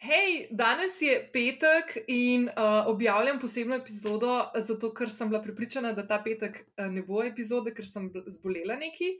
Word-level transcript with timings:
Hej, 0.00 0.46
danes 0.50 0.94
je 1.02 1.12
petek 1.32 1.98
in 2.08 2.46
uh, 2.48 2.86
objavljam 2.86 3.40
posebno 3.40 3.76
epizodo, 3.76 4.46
zato 4.56 4.88
ker 4.96 5.10
sem 5.12 5.28
bila 5.28 5.42
pripričana, 5.42 5.92
da 5.92 6.06
ta 6.08 6.16
petek 6.24 6.56
uh, 6.78 6.86
ne 6.88 7.02
bo 7.04 7.20
epizode, 7.20 7.74
ker 7.76 7.84
sem 7.84 8.06
zbolela 8.26 8.78
neki. 8.80 9.10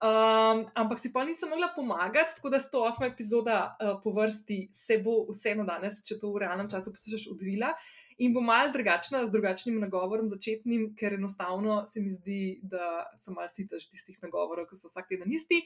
Um, 0.00 0.64
ampak 0.74 1.02
si 1.02 1.12
pa 1.12 1.26
nisem 1.28 1.52
mogla 1.52 1.68
pomagati, 1.76 2.38
tako 2.38 2.48
da 2.50 2.62
108. 2.64 3.04
epizoda 3.12 3.58
uh, 3.76 4.00
po 4.00 4.14
vrsti 4.16 4.70
se 4.72 4.98
bo 5.04 5.18
vseeno 5.28 5.68
danes, 5.68 6.00
če 6.08 6.16
to 6.18 6.32
v 6.32 6.46
realnem 6.46 6.70
času 6.72 6.94
poslušaš, 6.96 7.28
odvila. 7.36 7.74
In 8.18 8.32
bo 8.34 8.40
mal 8.40 8.72
drugačna, 8.72 9.24
z 9.26 9.32
drugačnim 9.32 9.78
nagovorom, 9.80 10.28
začetnim, 10.28 10.92
ker 10.98 11.14
enostavno 11.14 11.82
se 11.86 12.00
mi 12.00 12.10
zdi, 12.10 12.60
da 12.62 13.06
sem 13.20 13.34
mal 13.34 13.48
sitaš 13.50 13.88
tistih 13.88 14.18
nagovorov, 14.22 14.68
ki 14.68 14.76
so 14.76 14.90
vsak 14.90 15.08
teden 15.08 15.32
isti. 15.32 15.62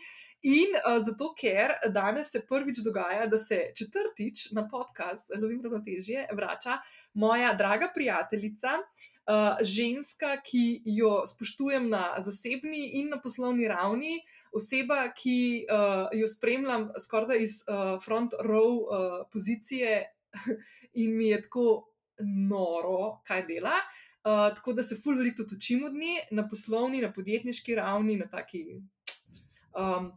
In 0.46 0.77
uh, 0.79 1.01
zato, 1.03 1.32
ker 1.39 1.77
danes 1.95 2.31
se 2.32 2.45
prvič 2.46 2.85
dogaja, 2.87 3.27
da 3.27 3.39
se 3.39 3.73
četrtič 3.77 4.51
na 4.57 4.69
podcast 4.69 5.31
Lovim 5.35 5.63
ravnotežje 5.64 6.29
vrača 6.32 6.79
moja 7.14 7.54
draga 7.54 7.90
prijateljica. 7.95 8.79
Uh, 9.26 9.59
ženska, 9.67 10.37
ki 10.39 10.82
jo 10.87 11.25
spoštujem 11.26 11.89
na 11.90 12.15
zasebni 12.23 12.93
in 13.01 13.09
na 13.11 13.18
poslovni 13.18 13.67
ravni, 13.67 14.21
oseba, 14.54 15.09
ki 15.11 15.67
uh, 15.67 16.07
jo 16.15 16.29
spremljam 16.31 16.93
skoraj 17.03 17.43
iz 17.43 17.57
uh, 17.67 17.96
front 18.04 18.39
row 18.39 18.71
uh, 18.79 19.17
pozicije 19.32 20.04
in 21.03 21.17
mi 21.17 21.29
je 21.29 21.43
tako 21.43 21.96
noro, 22.20 23.20
kaj 23.26 23.46
dela. 23.46 23.79
Uh, 24.26 24.54
tako 24.54 24.72
da 24.72 24.82
se 24.82 24.96
fully 24.96 25.18
veliko 25.18 25.43
učim 25.56 25.84
od 25.84 25.94
nje 25.94 26.16
na 26.30 26.48
poslovni, 26.48 27.00
na 27.00 27.12
podjetniški 27.12 27.75
ravni, 27.75 28.16
na 28.16 28.26
taki 28.26 28.64
um, 28.75 30.12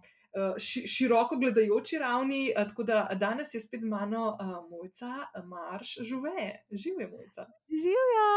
ši, 0.58 0.88
široko 0.88 1.38
gledajoči 1.38 1.98
ravni. 1.98 2.54
Uh, 2.58 2.68
tako 2.68 2.84
da 2.84 3.10
danes 3.14 3.54
je 3.54 3.62
spet 3.62 3.82
z 3.82 3.88
mano 3.88 4.38
uh, 4.42 4.70
mojca, 4.70 5.14
marš, 5.46 5.98
žive, 6.02 6.66
žive 6.72 7.08
mojca. 7.08 7.46
Živijo. 7.70 8.30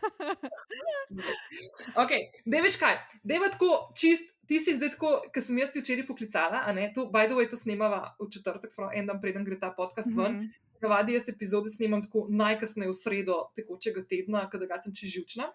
ok, 2.02 2.10
da 2.44 2.60
veš 2.60 2.76
kaj, 2.76 2.98
da 3.22 3.34
je 3.34 3.50
tako 3.50 3.92
čist. 3.96 4.34
Ti 4.50 4.58
si 4.58 4.72
zdaj 4.74 4.96
tako, 4.96 5.12
ker 5.30 5.44
sem 5.46 5.58
jaz 5.62 5.68
ti 5.70 5.78
včeraj 5.78 6.08
poklicala, 6.08 6.64
a 6.66 6.72
ne, 6.74 6.88
to, 6.94 7.04
by 7.14 7.28
the 7.30 7.36
way, 7.38 7.46
to 7.46 7.54
snemava 7.56 8.16
v 8.18 8.26
četrtek, 8.34 8.72
spravo 8.74 8.90
en 8.98 9.06
dan 9.06 9.20
preden 9.22 9.44
gre 9.46 9.60
ta 9.60 9.70
podcast 9.76 10.10
ven. 10.10 10.32
Mm 10.32 10.40
-hmm. 10.40 10.69
Navadi 10.80 11.14
jaz 11.16 11.28
epizode 11.28 11.70
snimam 11.70 12.02
tako 12.04 12.26
najkasneje 12.30 12.90
v 12.90 12.96
sredo 12.96 13.38
tekočega 13.56 14.04
tedna, 14.08 14.46
kadar 14.52 14.80
sem 14.82 14.94
čez 14.96 15.12
živčna. 15.14 15.50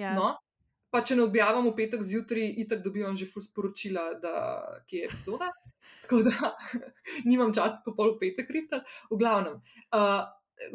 Ja. 0.00 0.14
No, 0.16 0.34
pa 0.92 1.02
če 1.04 1.18
ne 1.18 1.26
objavim 1.26 1.68
v 1.68 1.74
petek 1.76 2.04
zjutraj, 2.04 2.46
itak 2.62 2.84
dobivam 2.84 3.16
že 3.16 3.28
ful 3.28 3.44
sporočila, 3.44 4.14
da 4.22 4.34
je 4.90 5.04
epizoda. 5.08 5.50
Tako 6.06 6.22
da 6.22 6.54
nimam 7.30 7.52
časa 7.54 7.82
to 7.84 7.96
pol 7.96 8.14
v 8.14 8.20
petek 8.24 8.50
rihta. 8.52 8.82
V 9.10 9.18
glavnem. 9.18 9.58
Uh, 9.90 10.24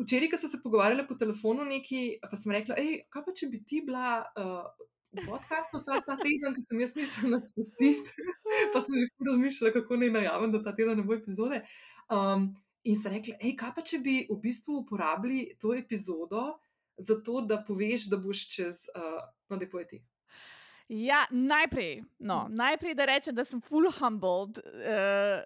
včeraj, 0.04 0.34
ko 0.34 0.38
smo 0.42 0.50
se 0.52 0.62
pogovarjali 0.64 1.08
po 1.08 1.16
telefonu, 1.16 1.66
neki, 1.66 2.20
pa 2.22 2.38
sem 2.38 2.52
rekla, 2.52 2.78
hej, 2.78 3.06
kaj 3.10 3.24
pa 3.26 3.36
če 3.38 3.52
bi 3.54 3.66
ti 3.66 3.84
bila. 3.86 4.22
Uh, 4.36 4.88
V 5.12 5.26
podkastu 5.28 5.82
ta, 5.84 5.98
ta 6.08 6.16
teden, 6.16 6.54
ki 6.56 6.62
sem 6.64 6.80
jaz 6.80 6.94
mislila 6.96 7.42
spustiti, 7.44 8.14
pa 8.72 8.80
sem 8.80 8.96
že 8.96 9.10
razmišljala, 9.28 9.74
kako 9.76 9.98
naj 10.00 10.12
najavim, 10.16 10.54
da 10.54 10.62
ta 10.64 10.72
teden 10.72 11.02
ne 11.02 11.04
bo 11.04 11.12
epizode. 11.18 11.60
Um, 12.08 12.54
In 12.84 12.98
sem 12.98 13.14
rekla, 13.14 13.36
hej, 13.42 13.56
kaj 13.58 13.74
pa 13.76 13.84
če 13.86 14.00
bi 14.02 14.16
v 14.30 14.38
bistvu 14.42 14.82
uporabili 14.82 15.52
to 15.62 15.76
epizodo 15.78 16.56
za 16.98 17.20
to, 17.22 17.42
da 17.46 17.60
poveš, 17.66 18.08
da 18.10 18.18
boš 18.18 18.48
čez, 18.50 18.88
uh, 18.96 19.22
no, 19.50 19.58
da 19.58 19.68
pojeti. 19.70 20.02
Ja, 20.92 21.22
najprej, 21.32 22.02
no, 22.20 22.48
najprej, 22.50 22.96
da 23.00 23.06
rečem, 23.08 23.36
da 23.36 23.46
sem 23.48 23.62
full 23.64 23.88
humbled 23.96 24.58
uh, 24.60 25.46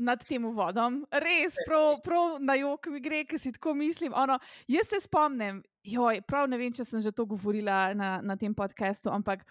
nad 0.00 0.22
tem 0.24 0.46
uvodom. 0.48 1.02
Res, 1.12 1.58
prav, 1.66 1.98
prav 2.04 2.38
na 2.40 2.56
jok 2.56 2.88
mi 2.94 3.02
gre, 3.04 3.20
ker 3.28 3.42
si 3.42 3.52
tako 3.52 3.74
mislim. 3.76 4.14
Ono, 4.16 4.38
jaz 4.70 4.88
se 4.88 5.02
spomnim, 5.04 5.60
joj, 5.84 6.22
prav 6.24 6.48
ne 6.48 6.56
vem, 6.56 6.72
če 6.72 6.86
sem 6.88 7.04
že 7.04 7.12
to 7.12 7.26
govorila 7.28 7.92
na, 7.92 8.14
na 8.24 8.38
tem 8.40 8.54
podkastu, 8.56 9.12
ampak 9.12 9.44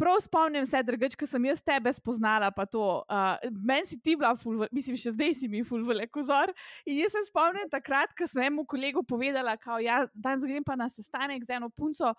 prav 0.00 0.20
spomnim 0.24 0.66
se, 0.66 0.80
drugač, 0.86 1.14
ko 1.18 1.28
sem 1.28 1.48
jaz 1.50 1.60
tebe 1.64 1.92
spoznala, 1.92 2.48
pa 2.54 2.64
to. 2.68 2.82
Uh, 3.04 3.36
Meni 3.52 3.88
si 3.90 3.98
ti 4.00 4.16
bila, 4.16 4.32
ful, 4.40 4.64
mislim, 4.72 4.96
še 4.96 5.12
zdaj 5.14 5.34
si 5.40 5.50
mi 5.50 5.60
ful 5.66 5.84
velik 5.86 6.16
ozor. 6.22 6.52
In 6.88 7.02
jaz 7.02 7.12
se 7.16 7.26
spomnim 7.28 7.68
takrat, 7.72 8.14
ko 8.16 8.28
sem 8.30 8.54
mu 8.54 8.64
kolegu 8.68 9.04
povedala, 9.06 9.56
da 9.60 9.80
ja, 9.84 10.04
danes 10.14 10.46
grem 10.48 10.64
pa 10.64 10.78
na 10.80 10.88
sestanek 10.88 11.44
z 11.44 11.58
eno 11.60 11.68
punco. 11.68 12.14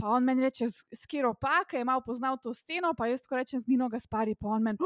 Pa 0.00 0.16
on 0.16 0.24
meni 0.24 0.46
reče, 0.46 0.70
skero 0.96 1.34
pa, 1.36 1.60
ki 1.68 1.82
je 1.82 1.86
malo 1.86 2.02
poznal 2.02 2.38
to 2.40 2.54
sceno, 2.56 2.94
pa 2.96 3.10
jaz 3.10 3.26
ko 3.28 3.36
rečem 3.36 3.60
z 3.60 3.68
Nino 3.68 3.90
Gaspari, 3.92 4.32
pa 4.34 4.56
on 4.56 4.64
meni, 4.64 4.80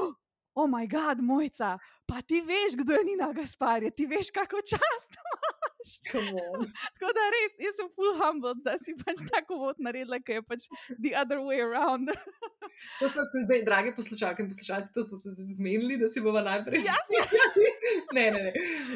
oh 0.55 0.67
moj 0.71 0.89
bog, 0.91 1.21
mojca, 1.23 1.79
pa 2.07 2.23
ti 2.23 2.41
veš, 2.41 2.77
kdo 2.83 2.99
je 2.99 3.05
Nina 3.05 3.33
Gaspari, 3.33 3.91
ti 3.91 4.07
veš, 4.11 4.31
kako 4.35 4.63
čast 4.67 5.15
Tako 6.99 7.13
da 7.17 7.25
res, 7.35 7.57
jaz 7.67 7.77
sem 7.79 7.89
full 7.97 8.17
humble, 8.21 8.55
da 8.65 8.77
si 8.83 8.95
pač 9.01 9.23
tako 9.35 9.61
vod 9.63 9.81
naredila, 9.83 10.21
ker 10.25 10.41
je 10.41 10.45
pač 10.47 10.67
the 10.99 11.15
other 11.15 11.41
way 11.45 11.61
around. 11.63 12.11
to 13.01 13.09
smo 13.09 13.25
se 13.31 13.45
zdaj, 13.45 13.63
drage 13.67 13.95
poslušalke 13.97 14.43
in 14.43 14.49
poslušalci, 14.51 14.93
to 14.95 15.05
smo 15.05 15.19
se 15.19 15.49
zmenili, 15.55 15.99
da 16.01 16.09
si 16.09 16.23
bomo 16.25 16.41
najprej. 16.45 16.85
Ja. 16.87 16.97
ne, 18.17 18.31
ne, 18.31 18.43
ne, 18.43 18.53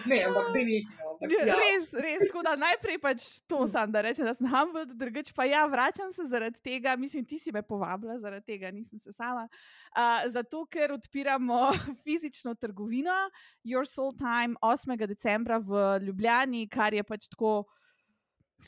ne, 0.06 0.22
ampak 0.28 0.52
da 0.54 0.64
ni. 0.64 0.80
Ja, 1.28 1.44
ja. 1.50 1.58
Res, 1.58 1.90
res. 1.92 2.24
Tako 2.28 2.44
da 2.46 2.54
najprej 2.58 3.00
pač 3.02 3.26
to 3.50 3.64
sam, 3.70 3.92
da 3.92 4.02
rečem, 4.06 4.26
da 4.28 4.34
sem 4.38 4.48
humble, 4.50 4.84
drugače 4.98 5.34
pa 5.34 5.48
ja, 5.48 5.64
vračam 5.70 6.12
se 6.14 6.28
zaradi 6.30 6.60
tega, 6.64 6.94
mislim, 6.96 7.26
ti 7.26 7.38
si 7.42 7.52
me 7.54 7.62
povabila 7.62 8.18
zaradi 8.22 8.54
tega, 8.54 8.70
nisem 8.74 9.00
se 9.02 9.12
sama. 9.12 9.48
Uh, 9.96 10.28
zato, 10.30 10.64
ker 10.70 10.92
odpiramo 10.94 11.72
fizično 12.06 12.54
trgovino 12.54 13.16
Your 13.64 13.86
Soul 13.88 14.14
Time 14.16 14.54
8. 14.62 15.06
decembra 15.06 15.58
v 15.58 15.98
Ljubljani 16.06 16.68
kar 16.78 16.94
je 16.94 17.04
pač 17.06 17.28
tako. 17.34 17.58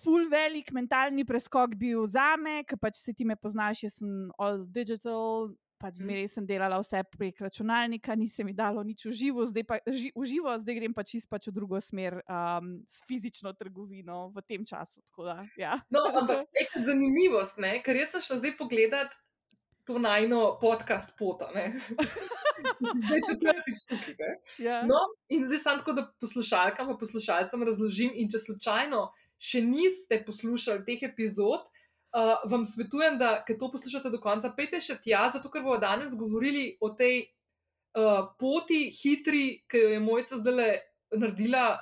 Ful 0.04 0.28
velik 0.30 0.70
mentalni 0.74 1.24
preskok 1.26 1.74
bil 1.78 2.04
za 2.10 2.36
me, 2.38 2.60
ker 2.66 2.78
pač 2.78 3.00
se 3.00 3.14
ti 3.14 3.26
me 3.26 3.34
poznaš, 3.36 3.84
jaz 3.86 3.98
sem 3.98 4.30
all 4.38 4.62
digital, 4.70 5.50
pač 5.80 5.96
mhm. 5.96 6.04
zmeraj 6.04 6.28
sem 6.34 6.46
delala 6.46 6.78
vse 6.82 7.00
prek 7.14 7.40
računalnika, 7.40 8.14
nisem 8.18 8.46
mi 8.46 8.54
dalo 8.56 8.84
nič 8.86 9.06
v 9.08 9.14
živo, 9.16 9.46
zdaj 9.48 9.64
pa 9.66 9.80
ži, 9.88 10.12
v 10.14 10.28
živo, 10.28 10.52
zdaj 10.60 10.76
grem 10.76 10.94
pač 10.94 11.16
čist 11.16 11.30
pač 11.32 11.48
v 11.48 11.56
drugo 11.56 11.80
smer 11.82 12.20
um, 12.20 12.76
s 12.84 13.00
fizično 13.08 13.54
trgovino 13.56 14.28
v 14.36 14.44
tem 14.44 14.66
času. 14.68 15.00
Da, 15.16 15.40
ja. 15.58 15.80
No, 15.90 16.04
ampak 16.12 16.46
je 16.60 16.84
zanimivost, 16.84 17.58
ne? 17.58 17.80
ker 17.82 17.96
jaz 17.96 18.14
sem 18.14 18.28
šla 18.28 18.42
zdaj 18.44 18.54
pogledat 18.60 19.16
to 19.90 19.98
najno 19.98 20.58
podcast 20.60 21.18
pota. 21.18 21.48
Zdaj, 23.06 23.20
četrtič 23.30 23.80
tukaj. 23.88 24.34
Ja. 24.58 24.82
No, 24.86 25.00
in 25.28 25.46
zdaj 25.48 25.58
sem 25.58 25.78
tako, 25.80 25.94
da 25.96 26.04
poslušalkam 26.20 26.90
in 26.92 26.98
poslušalcem 27.00 27.62
razložim. 27.66 28.12
In 28.14 28.30
če 28.30 28.38
slučajno 28.38 29.08
še 29.40 29.62
niste 29.64 30.20
poslušali 30.26 30.84
teh 30.86 31.02
epizod, 31.08 31.64
uh, 32.14 32.44
vam 32.52 32.66
svetujem, 32.68 33.18
da 33.18 33.40
to 33.48 33.70
poslušate 33.72 34.12
do 34.12 34.20
konca. 34.22 34.52
Pejte 34.56 34.82
še 34.84 35.00
tja, 35.02 35.24
zato 35.32 35.50
ker 35.50 35.64
bomo 35.64 35.80
danes 35.80 36.14
govorili 36.18 36.76
o 36.80 36.92
tej 36.94 37.24
uh, 37.96 38.30
poti, 38.38 38.86
hitri, 38.94 39.64
ki 39.66 39.84
jo 39.86 39.90
je 39.96 40.04
mojca 40.04 40.40
zdaj 40.42 40.56
le. 40.60 40.70
Naredila, 41.10 41.80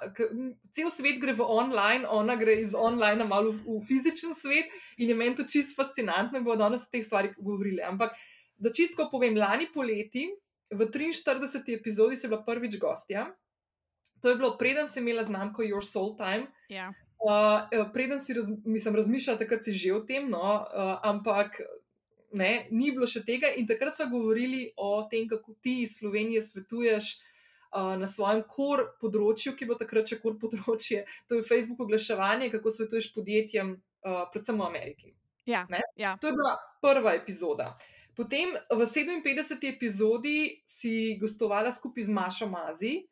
cel 0.73 0.89
svet 0.89 1.19
gre 1.21 1.35
v 1.37 1.45
online, 1.45 2.09
ona 2.09 2.33
gre 2.41 2.55
iz 2.63 2.73
online, 2.73 3.27
malo 3.29 3.53
v, 3.53 3.77
v 3.77 3.83
fizičen 3.85 4.33
svet, 4.33 4.73
in 4.97 5.13
je 5.13 5.17
meni 5.17 5.37
to 5.37 5.45
čisto 5.45 5.77
fascinantno, 5.83 6.39
da 6.39 6.45
bomo 6.45 6.57
danes 6.57 6.87
o 6.87 6.93
teh 6.93 7.05
stvarih 7.05 7.35
govorili. 7.37 7.83
Ampak, 7.85 8.17
da 8.57 8.73
čisto 8.73 9.09
povem, 9.13 9.37
lani 9.37 9.69
poleti, 9.75 10.31
v 10.73 10.89
43. 10.89 11.61
epizodi 11.77 12.17
si 12.17 12.29
bila 12.29 12.41
prvič 12.45 12.79
gostja. 12.81 13.29
To 14.25 14.33
je 14.33 14.37
bilo, 14.41 14.57
preden 14.59 14.89
si 14.89 15.01
imela 15.01 15.25
znamko 15.25 15.63
Your 15.63 15.85
Soul 15.85 16.17
Time. 16.17 16.49
Ja. 16.69 16.89
Uh, 17.19 17.93
preden 17.93 18.21
si, 18.21 18.33
raz, 18.35 18.51
mislim, 18.65 18.97
razmišljala, 18.97 19.39
takrat 19.39 19.65
si 19.65 19.73
že 19.73 19.93
o 19.93 20.01
tem, 20.01 20.29
no, 20.31 20.65
uh, 20.65 20.99
ampak 21.03 21.61
ne, 22.33 22.69
ni 22.71 22.93
bilo 22.97 23.07
še 23.07 23.25
tega. 23.27 23.53
In 23.57 23.67
takrat 23.67 23.97
smo 23.97 24.09
govorili 24.09 24.71
o 24.77 25.05
tem, 25.11 25.29
kako 25.29 25.53
ti 25.61 25.83
iz 25.85 25.99
Slovenije 25.99 26.43
svetuješ 26.43 27.13
uh, 27.17 27.28
na 27.73 28.07
svojem 28.07 28.43
kor 28.49 28.85
področju, 29.01 29.55
ki 29.57 29.69
bo 29.69 29.77
takrat 29.79 30.09
še 30.09 30.21
kor 30.23 30.39
področje, 30.43 31.05
to 31.29 31.41
je 31.41 31.47
Facebook 31.49 31.85
oglaševanje, 31.87 32.51
kako 32.55 32.73
svetuješ 32.73 33.13
podjetjem, 33.15 33.77
uh, 34.07 34.25
predvsem 34.33 34.59
v 34.59 34.69
Ameriki. 34.69 35.15
Ja, 35.49 35.65
ja. 35.97 36.17
To 36.21 36.29
je 36.29 36.37
bila 36.37 36.59
prva 36.85 37.15
epizoda. 37.17 37.73
Potem 38.13 38.51
v 38.53 38.83
57. 38.85 39.63
epizodi 39.71 40.61
si 40.67 41.15
gostovala 41.21 41.71
skupaj 41.73 42.05
z 42.05 42.13
Mašo 42.13 42.49
Mazi. 42.51 43.07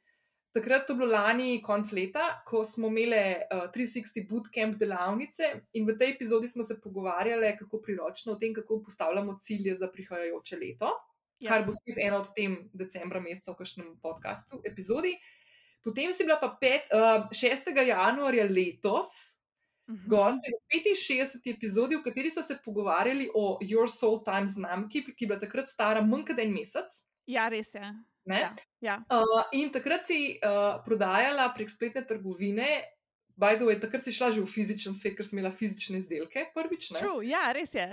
Takrat 0.52 0.86
to 0.88 0.96
bilo 0.96 1.12
lani, 1.12 1.60
konc 1.62 1.92
leta, 1.92 2.40
ko 2.48 2.64
smo 2.64 2.88
imeli 2.88 3.38
uh, 3.54 3.68
360 3.72 4.24
bootcamp 4.28 4.76
delavnice 4.80 5.50
in 5.76 5.84
v 5.84 5.96
tej 6.00 6.16
epizodi 6.16 6.48
smo 6.48 6.64
se 6.64 6.78
pogovarjali, 6.80 7.52
kako 7.60 7.80
priročno 7.84 8.34
o 8.34 8.40
tem, 8.40 8.54
kako 8.56 8.80
postavljamo 8.82 9.38
cilje 9.42 9.76
za 9.76 9.88
prihajajoče 9.92 10.58
leto, 10.60 10.90
ja. 11.40 11.50
kar 11.50 11.66
bo 11.66 11.72
spet 11.72 11.98
eno 12.02 12.20
od 12.24 12.32
tem 12.36 12.58
decembra 12.72 13.20
meseca 13.20 13.52
v 13.52 13.60
kažem 13.62 13.96
podkastu, 14.02 14.60
epizodi. 14.64 15.16
Potem 15.84 16.10
si 16.12 16.26
bila 16.26 16.40
pa 16.40 16.50
pet, 16.60 16.90
uh, 16.90 17.28
6. 17.30 17.70
januarja 17.70 18.46
letos, 18.50 19.36
-hmm. 19.86 20.06
gosti 20.06 20.50
v 20.50 20.94
65. 20.94 21.54
epizodi, 21.54 21.96
v 21.96 22.02
kateri 22.02 22.30
so 22.30 22.42
se 22.42 22.58
pogovarjali 22.64 23.30
o 23.34 23.58
Your 23.62 23.88
Soul 23.88 24.22
Time 24.24 24.46
znamki, 24.46 25.04
ki 25.04 25.24
je 25.24 25.28
bila 25.28 25.40
takrat 25.40 25.68
stara 25.68 26.02
manj 26.02 26.26
kot 26.26 26.38
en 26.42 26.52
mesec. 26.52 27.00
Ja, 27.26 27.48
res 27.48 27.74
je. 27.74 27.86
Ne? 28.26 28.40
Ja, 28.40 28.50
ja. 28.80 28.96
Uh, 29.10 29.44
in 29.54 29.70
takrat 29.70 30.06
si 30.06 30.38
uh, 30.42 30.82
prodajala 30.84 31.52
prek 31.54 31.70
spletne 31.70 32.02
trgovine, 32.06 32.82
by 33.36 33.56
the 33.56 33.66
way, 33.68 33.76
takrat 33.76 34.02
si 34.02 34.12
šla 34.16 34.30
že 34.32 34.40
v 34.40 34.48
fizičen 34.48 34.94
svet, 34.96 35.12
ker 35.16 35.24
si 35.26 35.36
imela 35.36 35.50
fizične 35.52 36.00
izdelke, 36.00 36.46
prvič. 36.56 36.90
Ne? 36.96 37.00
True, 37.04 37.26
ja, 37.28 37.52
res 37.52 37.74
je. 37.76 37.84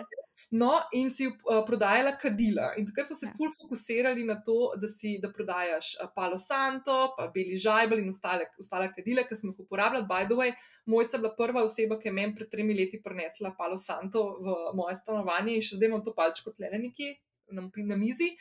No, 0.56 0.80
in 0.96 1.12
si 1.14 1.28
uh, 1.28 1.62
prodajala 1.68 2.16
kadila. 2.18 2.72
In 2.80 2.88
takrat 2.88 3.08
so 3.12 3.16
se 3.16 3.28
Ja. 3.28 3.34
ful 3.38 3.52
fokusirali 3.52 4.24
na 4.24 4.40
to, 4.42 4.74
da, 4.80 4.88
si, 4.88 5.20
da 5.22 5.30
prodajaš 5.30 5.94
uh, 6.00 6.08
Palo 6.16 6.40
Santo, 6.40 7.14
pa 7.18 7.28
Beli 7.28 7.60
Žajbel 7.60 8.00
in 8.00 8.10
ostale, 8.10 8.48
ostale 8.60 8.90
kadile, 8.96 9.28
ki 9.28 9.36
sem 9.36 9.52
jih 9.52 9.60
uporabljala. 9.68 10.08
By 10.08 10.26
the 10.26 10.40
way, 10.40 10.56
mojca 10.88 11.20
bila 11.20 11.36
prva 11.36 11.64
oseba, 11.68 12.00
ki 12.00 12.08
je 12.10 12.16
meni 12.18 12.36
pred 12.36 12.50
tremi 12.50 12.74
leti 12.74 13.02
prinesla 13.04 13.54
Palo 13.58 13.78
Santo 13.78 14.40
v 14.40 14.58
moje 14.80 14.96
stanovanje 14.96 15.60
in 15.60 15.62
še 15.62 15.76
zdaj 15.78 15.92
imam 15.92 16.04
to 16.04 16.16
palčko 16.16 16.56
tlene 16.56 16.80
nekje 16.88 17.18
na, 17.52 17.68
na 17.68 17.96
mizi. 18.00 18.32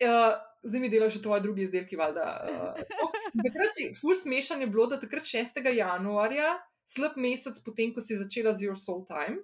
Uh, 0.00 0.32
zdaj 0.62 0.80
mi 0.80 0.88
delajo 0.88 1.10
še 1.10 1.22
tvoji 1.22 1.42
drugi 1.42 1.62
izdelki, 1.62 1.96
valjda. 1.96 2.24
Uh, 2.44 2.82
takrat 3.40 3.76
si, 3.76 3.90
ful 3.96 4.14
smešan 4.14 4.60
je 4.60 4.68
bilo, 4.68 4.86
da 4.86 4.98
takrat 4.98 5.24
6. 5.24 5.60
januarja, 5.72 6.56
slab 6.84 7.16
mesec 7.16 7.60
potem, 7.62 7.94
ko 7.94 8.00
si 8.00 8.16
začela 8.16 8.52
z 8.52 8.66
Your 8.66 8.76
Soul 8.76 9.04
Time, 9.04 9.38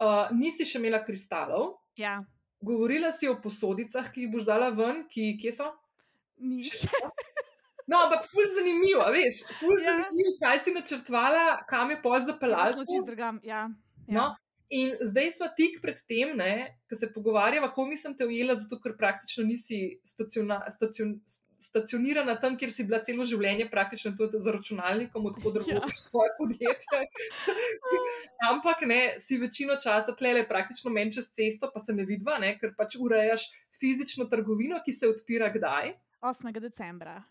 uh, 0.00 0.26
nisi 0.32 0.64
še 0.64 0.78
imela 0.78 1.02
kristalov, 1.02 1.76
Ja, 1.98 2.18
govorila 2.62 3.10
si 3.10 3.26
o 3.26 3.34
posodicah, 3.42 4.06
ki 4.08 4.24
jih 4.24 4.30
boš 4.30 4.44
dala 4.46 4.68
ven, 4.70 5.04
ki 5.10 5.32
kje 5.36 5.52
so. 5.52 5.66
ni 6.38 6.62
Še 6.62 6.84
še. 6.84 6.90
so? 6.92 7.10
No, 7.88 8.02
ampak 8.04 8.26
ful 8.28 8.44
zanimivo, 8.46 9.00
veš, 9.10 9.40
ful 9.58 9.72
Ja. 9.80 9.94
zanimivo, 9.96 10.34
kaj 10.42 10.58
si 10.60 10.74
načrtovala, 10.74 11.44
kam 11.66 11.90
je 11.90 11.96
pol 12.02 12.18
zapeljala. 12.20 12.84
Ja, 13.16 13.30
ja. 13.42 13.62
No, 14.06 14.26
in 14.70 14.94
zdaj 15.00 15.30
smo 15.30 15.48
tik 15.48 15.80
pred 15.82 15.96
tem, 16.02 16.34
ko 16.88 16.94
se 16.94 17.08
pogovarjava, 17.08 17.68
kako 17.68 17.86
nisem 17.86 18.14
te 18.14 18.26
ujela, 18.26 18.54
zato 18.54 18.78
ker 18.78 18.96
praktično 18.96 19.44
nisi 19.44 20.00
staciona, 20.04 20.62
stacion, 20.70 21.20
stacionirana 21.58 22.34
tam, 22.36 22.56
kjer 22.56 22.70
si 22.70 22.84
bila 22.84 23.00
celo 23.00 23.24
življenje, 23.24 23.70
praktično 23.70 24.12
tudi 24.12 24.38
za 24.38 24.52
računalnikom, 24.52 25.26
odkud 25.26 25.56
Ja. 25.66 25.80
vodiš 25.80 26.02
svoje 26.02 26.30
podjetje. 26.38 27.00
Ampak 28.50 28.82
ne, 28.82 29.14
si 29.18 29.38
večino 29.38 29.76
časa 29.76 30.14
tlele 30.14 30.44
praktično 30.48 30.90
meni 30.90 31.12
čez 31.12 31.32
cesto, 31.32 31.70
pa 31.74 31.80
se 31.80 31.92
ne 31.92 32.04
vidva, 32.04 32.38
ne, 32.38 32.58
ker 32.58 32.74
pač 32.76 32.96
urejaš 32.96 33.48
fizično 33.74 34.24
trgovino, 34.24 34.78
ki 34.84 34.92
se 34.92 35.08
odpira 35.08 35.48
kdaj. 35.48 35.94
8. 36.20 36.60
decembra. 36.60 37.22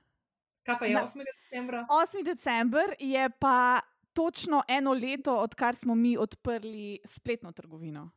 Kaj 0.63 0.79
pa 0.79 0.85
je 0.85 0.93
Na- 0.93 1.03
8. 1.03 1.23
decembra? 1.23 1.85
8. 1.89 2.23
december 2.25 2.95
je 2.99 3.29
pa 3.39 3.79
točno 4.17 4.63
eno 4.67 4.93
leto, 4.93 5.35
odkar 5.37 5.75
smo 5.75 5.95
mi 5.95 6.17
odprli 6.17 6.99
spletno 7.05 7.51
trgovino. 7.51 8.09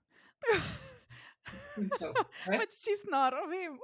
Ne? 2.49 2.59
Pač 2.59 2.77
čist 2.85 3.05
noro, 3.13 3.45
vem. 3.51 3.77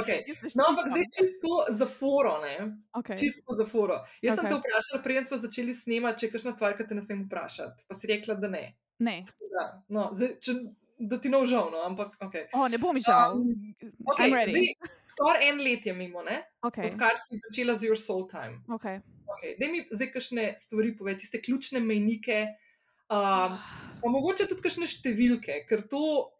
Okay. 0.00 0.24
No, 0.56 0.68
ampak 0.70 0.88
zdaj 0.92 1.04
čisto 1.18 1.58
za 1.68 1.86
foro, 1.86 2.38
ne? 2.40 2.56
Okay. 2.96 3.18
Čisto 3.20 3.56
za 3.58 3.66
foro. 3.68 4.00
Jaz 4.22 4.38
okay. 4.38 4.40
sem 4.40 4.50
te 4.50 4.58
vprašala, 4.60 5.02
preden 5.04 5.28
smo 5.28 5.38
začeli 5.44 5.74
snemati, 5.74 6.22
če 6.22 6.26
je 6.26 6.32
kakšna 6.36 6.54
stvar, 6.56 6.76
ki 6.78 6.88
te 6.88 6.96
ne 6.96 7.04
smem 7.04 7.26
vprašati. 7.26 7.86
Pa 7.88 7.98
si 7.98 8.10
rekla, 8.10 8.38
da 8.40 8.52
ne. 8.52 8.64
Ne, 8.98 9.16
Da, 9.52 9.66
no, 9.92 10.08
zdaj, 10.16 10.38
če, 10.40 10.56
da 10.98 11.18
ti 11.20 11.28
navžal, 11.28 11.70
no, 11.72 11.82
ampak 11.84 12.16
ok. 12.20 12.34
oh, 12.52 12.68
ne 12.68 12.78
bo 12.78 12.92
mi 12.92 13.00
žal. 13.04 13.36
Um, 13.36 13.74
okay 14.12 14.30
zdaj, 14.32 14.68
skoraj 15.04 15.48
en 15.48 15.60
let 15.60 15.86
je 15.86 15.92
mimo, 15.92 16.22
ne? 16.22 16.40
Okay. 16.64 16.88
odkar 16.88 17.20
si 17.20 17.40
začela 17.44 17.76
z 17.76 17.90
Your 17.90 18.00
Soul 18.00 18.24
Time. 18.30 18.62
Okay. 18.68 19.00
Okay. 19.36 19.56
Daj 19.60 19.68
mi 19.72 19.84
zdaj 19.90 20.10
kakšne 20.14 20.46
stvari 20.58 20.94
povedi, 20.96 21.24
tiste 21.26 21.42
ključne 21.42 21.82
mejnike, 21.84 22.46
um, 23.12 23.58
pa 24.00 24.08
mogoče 24.08 24.48
tudi 24.48 24.64
kakšne 24.64 24.88
številke, 24.88 25.64
ker 25.68 25.84
to 25.90 26.32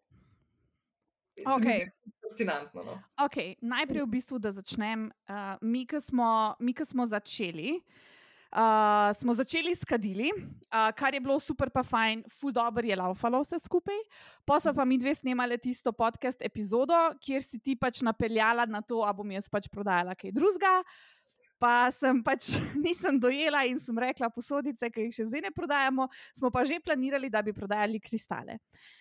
zdi 1.37 1.85
fascinantno. 2.25 2.81
No. 2.81 2.97
Okay, 3.27 3.53
najprej, 3.61 4.07
v 4.07 4.13
bistvu, 4.17 4.41
da 4.41 4.49
začnem. 4.55 5.11
Uh, 5.29 5.53
mi, 5.61 5.85
ki 5.85 6.01
smo, 6.01 6.57
mi, 6.57 6.73
smo 6.73 7.05
začeli, 7.05 7.77
uh, 7.77 8.16
smo 9.19 9.33
začeli 9.33 9.75
s 9.75 9.85
kadili, 9.85 10.31
uh, 10.31 10.91
kar 10.95 11.13
je 11.13 11.19
bilo 11.19 11.39
super, 11.39 11.69
pa 11.69 11.83
fajn, 11.83 12.23
full 12.31 12.51
dobro 12.51 12.85
je 12.85 12.95
laufalo 12.95 13.41
vse 13.43 13.59
skupaj. 13.59 13.97
Pa 14.45 14.59
smo 14.59 14.73
pa 14.73 14.85
mi 14.85 14.97
dve 14.97 15.15
snemali 15.15 15.57
tisto 15.57 15.91
podcast 15.91 16.41
epizodo, 16.41 16.95
kjer 17.21 17.43
si 17.43 17.59
ti 17.59 17.75
pač 17.75 18.01
napeljala 18.01 18.65
na 18.65 18.81
to, 18.81 19.03
a 19.03 19.13
bom 19.13 19.31
jaz 19.31 19.49
pač 19.49 19.67
prodajala 19.67 20.15
kaj 20.15 20.31
drugega. 20.31 20.81
Pa 21.59 21.89
sem 21.91 22.21
pač 22.23 22.53
nisem 22.85 23.19
dojela 23.19 23.65
in 23.65 23.79
sem 23.79 23.97
rekla, 23.97 24.29
posodice, 24.29 24.91
ki 24.93 25.07
jih 25.07 25.15
še 25.15 25.27
zdaj 25.27 25.47
ne 25.47 25.51
prodajamo, 25.51 26.07
smo 26.37 26.53
pa 26.53 26.63
že 26.63 26.79
planirali, 26.79 27.29
da 27.33 27.41
bi 27.41 27.53
prodajali 27.53 27.99
kristale. 27.99 28.61
Uh, 28.61 28.96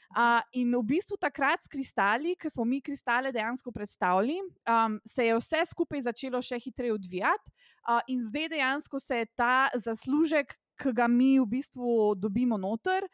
in 0.52 0.74
v 0.76 0.82
bistvu 0.82 1.16
takrat 1.20 1.64
s 1.64 1.68
kristali, 1.68 2.36
ki 2.36 2.50
smo 2.50 2.64
mi 2.64 2.80
kristale 2.80 3.32
dejansko 3.32 3.72
predstavili, 3.72 4.38
um, 4.40 5.00
se 5.04 5.26
je 5.26 5.36
vse 5.36 5.64
skupaj 5.70 6.06
začelo 6.06 6.42
še 6.42 6.58
hitreje 6.62 6.94
odvijati, 6.94 7.52
uh, 7.88 8.00
in 8.06 8.22
zdaj 8.22 8.48
dejansko 8.48 9.00
se 9.00 9.22
je 9.22 9.26
ta 9.36 9.68
zaslužek, 9.74 10.56
ki 10.76 10.92
ga 10.92 11.08
mi 11.08 11.38
v 11.40 11.46
bistvu 11.48 12.14
dobimo 12.14 12.58
noter, 12.60 13.08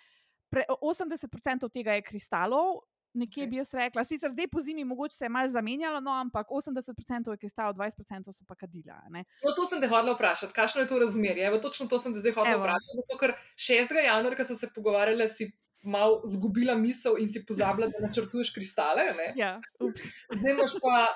pre, 0.51 0.65
80% 0.69 1.71
tega 1.73 1.99
je 1.99 2.03
kristalov. 2.03 2.83
Nekje 3.13 3.43
Okej. 3.45 3.49
bi 3.51 3.59
jaz 3.61 3.75
rekla, 3.77 4.05
sicer 4.09 4.31
zdaj 4.33 4.47
po 4.49 4.61
zimi 4.65 4.87
mogoče 4.89 5.13
se 5.13 5.25
je 5.27 5.29
malo 5.29 5.49
zamenjalo, 5.49 5.99
no, 6.01 6.15
ampak 6.17 6.49
80% 6.49 7.31
je 7.31 7.37
kristal, 7.37 7.75
20% 7.77 8.33
so 8.33 8.45
pa 8.49 8.55
kadila. 8.57 8.97
ne. 9.13 9.25
No, 9.45 9.53
to 9.53 9.67
sem 9.69 9.83
te 9.85 9.89
hodila 9.89 10.15
vprašati, 10.17 10.53
kakšno 10.57 10.81
je 10.81 10.89
to 10.89 10.99
razmerje. 10.99 11.45
Evo, 11.45 11.59
točno 11.61 11.87
to 11.93 11.99
sem 12.01 12.15
te 12.15 12.25
zdaj 12.25 12.33
hodila 12.33 12.55
Evo. 12.55 12.65
vprašati. 12.65 12.97
Zato, 13.03 13.19
ker 13.21 13.35
6. 13.57 13.93
januarja, 14.07 14.37
ko 14.37 14.47
so 14.49 14.57
se 14.57 14.71
pogovarjali, 14.73 15.29
si 15.29 15.51
malo 15.83 16.23
zgubila 16.25 16.75
misel 16.75 17.19
in 17.19 17.29
si 17.29 17.45
pozabila, 17.47 17.87
da 17.89 18.07
načrtuješ 18.07 18.55
kristale. 18.55 19.03
Ne? 19.17 19.33
Ja, 19.37 19.61
ups. 19.81 20.03
Zdaj 20.39 20.53
imaš 20.53 20.73
pa 20.83 21.07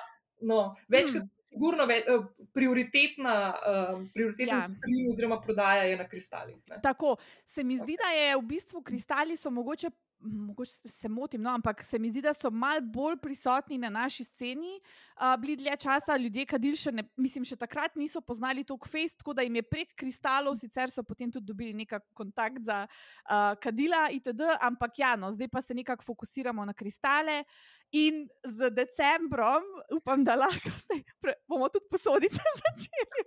no, 0.41 0.75
večkrat, 0.87 1.23
Mm. 1.23 1.29
sigurno, 1.49 1.85
ve, 1.85 1.95
eh, 1.97 2.19
prioritetna, 2.53 3.53
uh, 3.55 4.01
prioriteten 4.13 4.49
Ja. 4.49 4.55
ja. 4.55 4.61
stream 4.61 5.07
oziroma 5.11 5.41
prodaja 5.41 5.83
je 5.83 5.97
na 5.97 6.07
kristalih. 6.07 6.57
Ne? 6.67 6.79
Tako, 6.83 7.15
se 7.45 7.63
mi 7.63 7.77
zdi, 7.77 7.97
da 7.97 8.09
je 8.11 8.35
v 8.37 8.41
bistvu 8.41 8.81
kristali 8.81 9.37
so 9.37 9.49
mogoče. 9.49 9.89
Mogoče 10.19 10.71
se- 10.89 11.09
motim, 11.09 11.41
no, 11.41 11.49
ampak 11.49 11.83
se 11.83 11.99
mi 11.99 12.09
zdi, 12.09 12.21
da 12.21 12.33
so 12.33 12.49
malo 12.51 12.81
bolj 12.81 13.17
prisotni 13.21 13.77
na 13.77 13.89
naši 13.89 14.23
sceni. 14.23 14.81
Uh, 15.15 15.35
bili 15.41 15.55
dlje 15.55 15.75
časa 15.77 16.17
ljudje, 16.17 16.45
kadil 16.45 16.75
še 16.75 16.91
ne, 16.91 17.03
mislim, 17.17 17.45
še 17.45 17.55
takrat 17.55 17.95
niso 17.95 18.21
poznali 18.21 18.63
to 18.63 18.77
kfejs, 18.77 19.13
tako 19.17 19.33
da 19.33 19.45
jim 19.45 19.55
je 19.55 19.63
prek 19.63 19.93
kristalov, 19.95 20.55
sicer 20.57 20.89
so 20.89 21.03
potem 21.03 21.31
tudi 21.31 21.45
dobili 21.45 21.73
nek 21.73 21.93
kontakt 22.17 22.63
za 22.65 22.87
uh, 22.87 23.53
kadila 23.61 24.07
itd., 24.11 24.41
ampak 24.61 24.97
ja, 24.99 25.15
no, 25.15 25.29
zdaj 25.31 25.49
pa 25.53 25.61
se 25.61 25.73
nekako 25.77 26.03
fokusiramo 26.03 26.65
na 26.65 26.73
kristale 26.73 27.43
in 27.91 28.25
z 28.43 28.71
decembrom, 28.73 29.63
upam, 29.93 30.23
da 30.25 30.35
lahko 30.35 30.73
zdaj 30.87 31.05
bomo 31.47 31.69
tudi 31.69 31.85
posodice 31.89 32.41
začeli. 32.65 33.21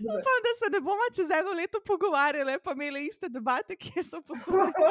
Upam, 0.00 0.38
da 0.40 0.52
se 0.56 0.70
ne 0.70 0.80
bomo 0.80 1.06
čez 1.10 1.30
eno 1.30 1.52
leto 1.52 1.80
pogovarjali, 1.80 2.58
pa 2.64 2.72
imeli 2.72 3.06
iste 3.06 3.28
debate, 3.28 3.76
kje 3.82 4.02
so 4.04 4.20
posodice. 4.22 4.84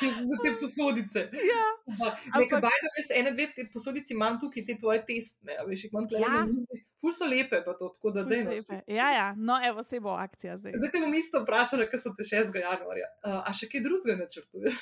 Za 0.28 0.36
te 0.42 0.50
posodice. 0.60 1.20
ja. 1.52 1.64
Nekaj 1.86 2.30
Ampak- 2.36 2.62
bajda, 2.62 2.88
veš, 2.94 3.08
ene, 3.14 3.30
dve 3.30 3.46
te 3.50 3.66
posodici 3.72 4.14
imam 4.14 4.40
tukaj, 4.40 4.66
te 4.66 4.76
tvoje 4.76 5.00
testne, 5.06 5.56
a 5.56 5.64
veš, 5.64 5.84
jih 5.84 5.92
imam 5.92 6.08
tle 6.08 6.20
Ja. 6.20 6.44
mizi. 6.44 6.80
Ful 7.00 7.12
so 7.12 7.24
lepe, 7.24 7.62
pa 7.64 7.72
to, 7.72 7.88
tako 7.88 8.10
da 8.10 8.22
Ful 8.22 8.30
dej. 8.30 8.60
slepe. 8.60 8.82
Ja, 8.88 9.08
ja, 9.10 9.26
no, 9.38 9.56
evo 9.64 9.82
se 9.82 10.00
bo 10.00 10.10
akcija 10.10 10.58
zdaj. 10.58 10.72
Zdaj 10.76 10.90
te 10.90 11.00
bom 11.00 11.14
isto 11.14 11.40
vprašala, 11.40 11.86
kaj 11.86 12.00
so 12.00 12.12
te 12.12 12.24
6. 12.26 12.52
januarja. 12.54 13.08
Uh, 13.22 13.40
a 13.40 13.52
še 13.52 13.66
kaj 13.66 13.80
drugega 13.80 14.18
načrtuješ? 14.18 14.76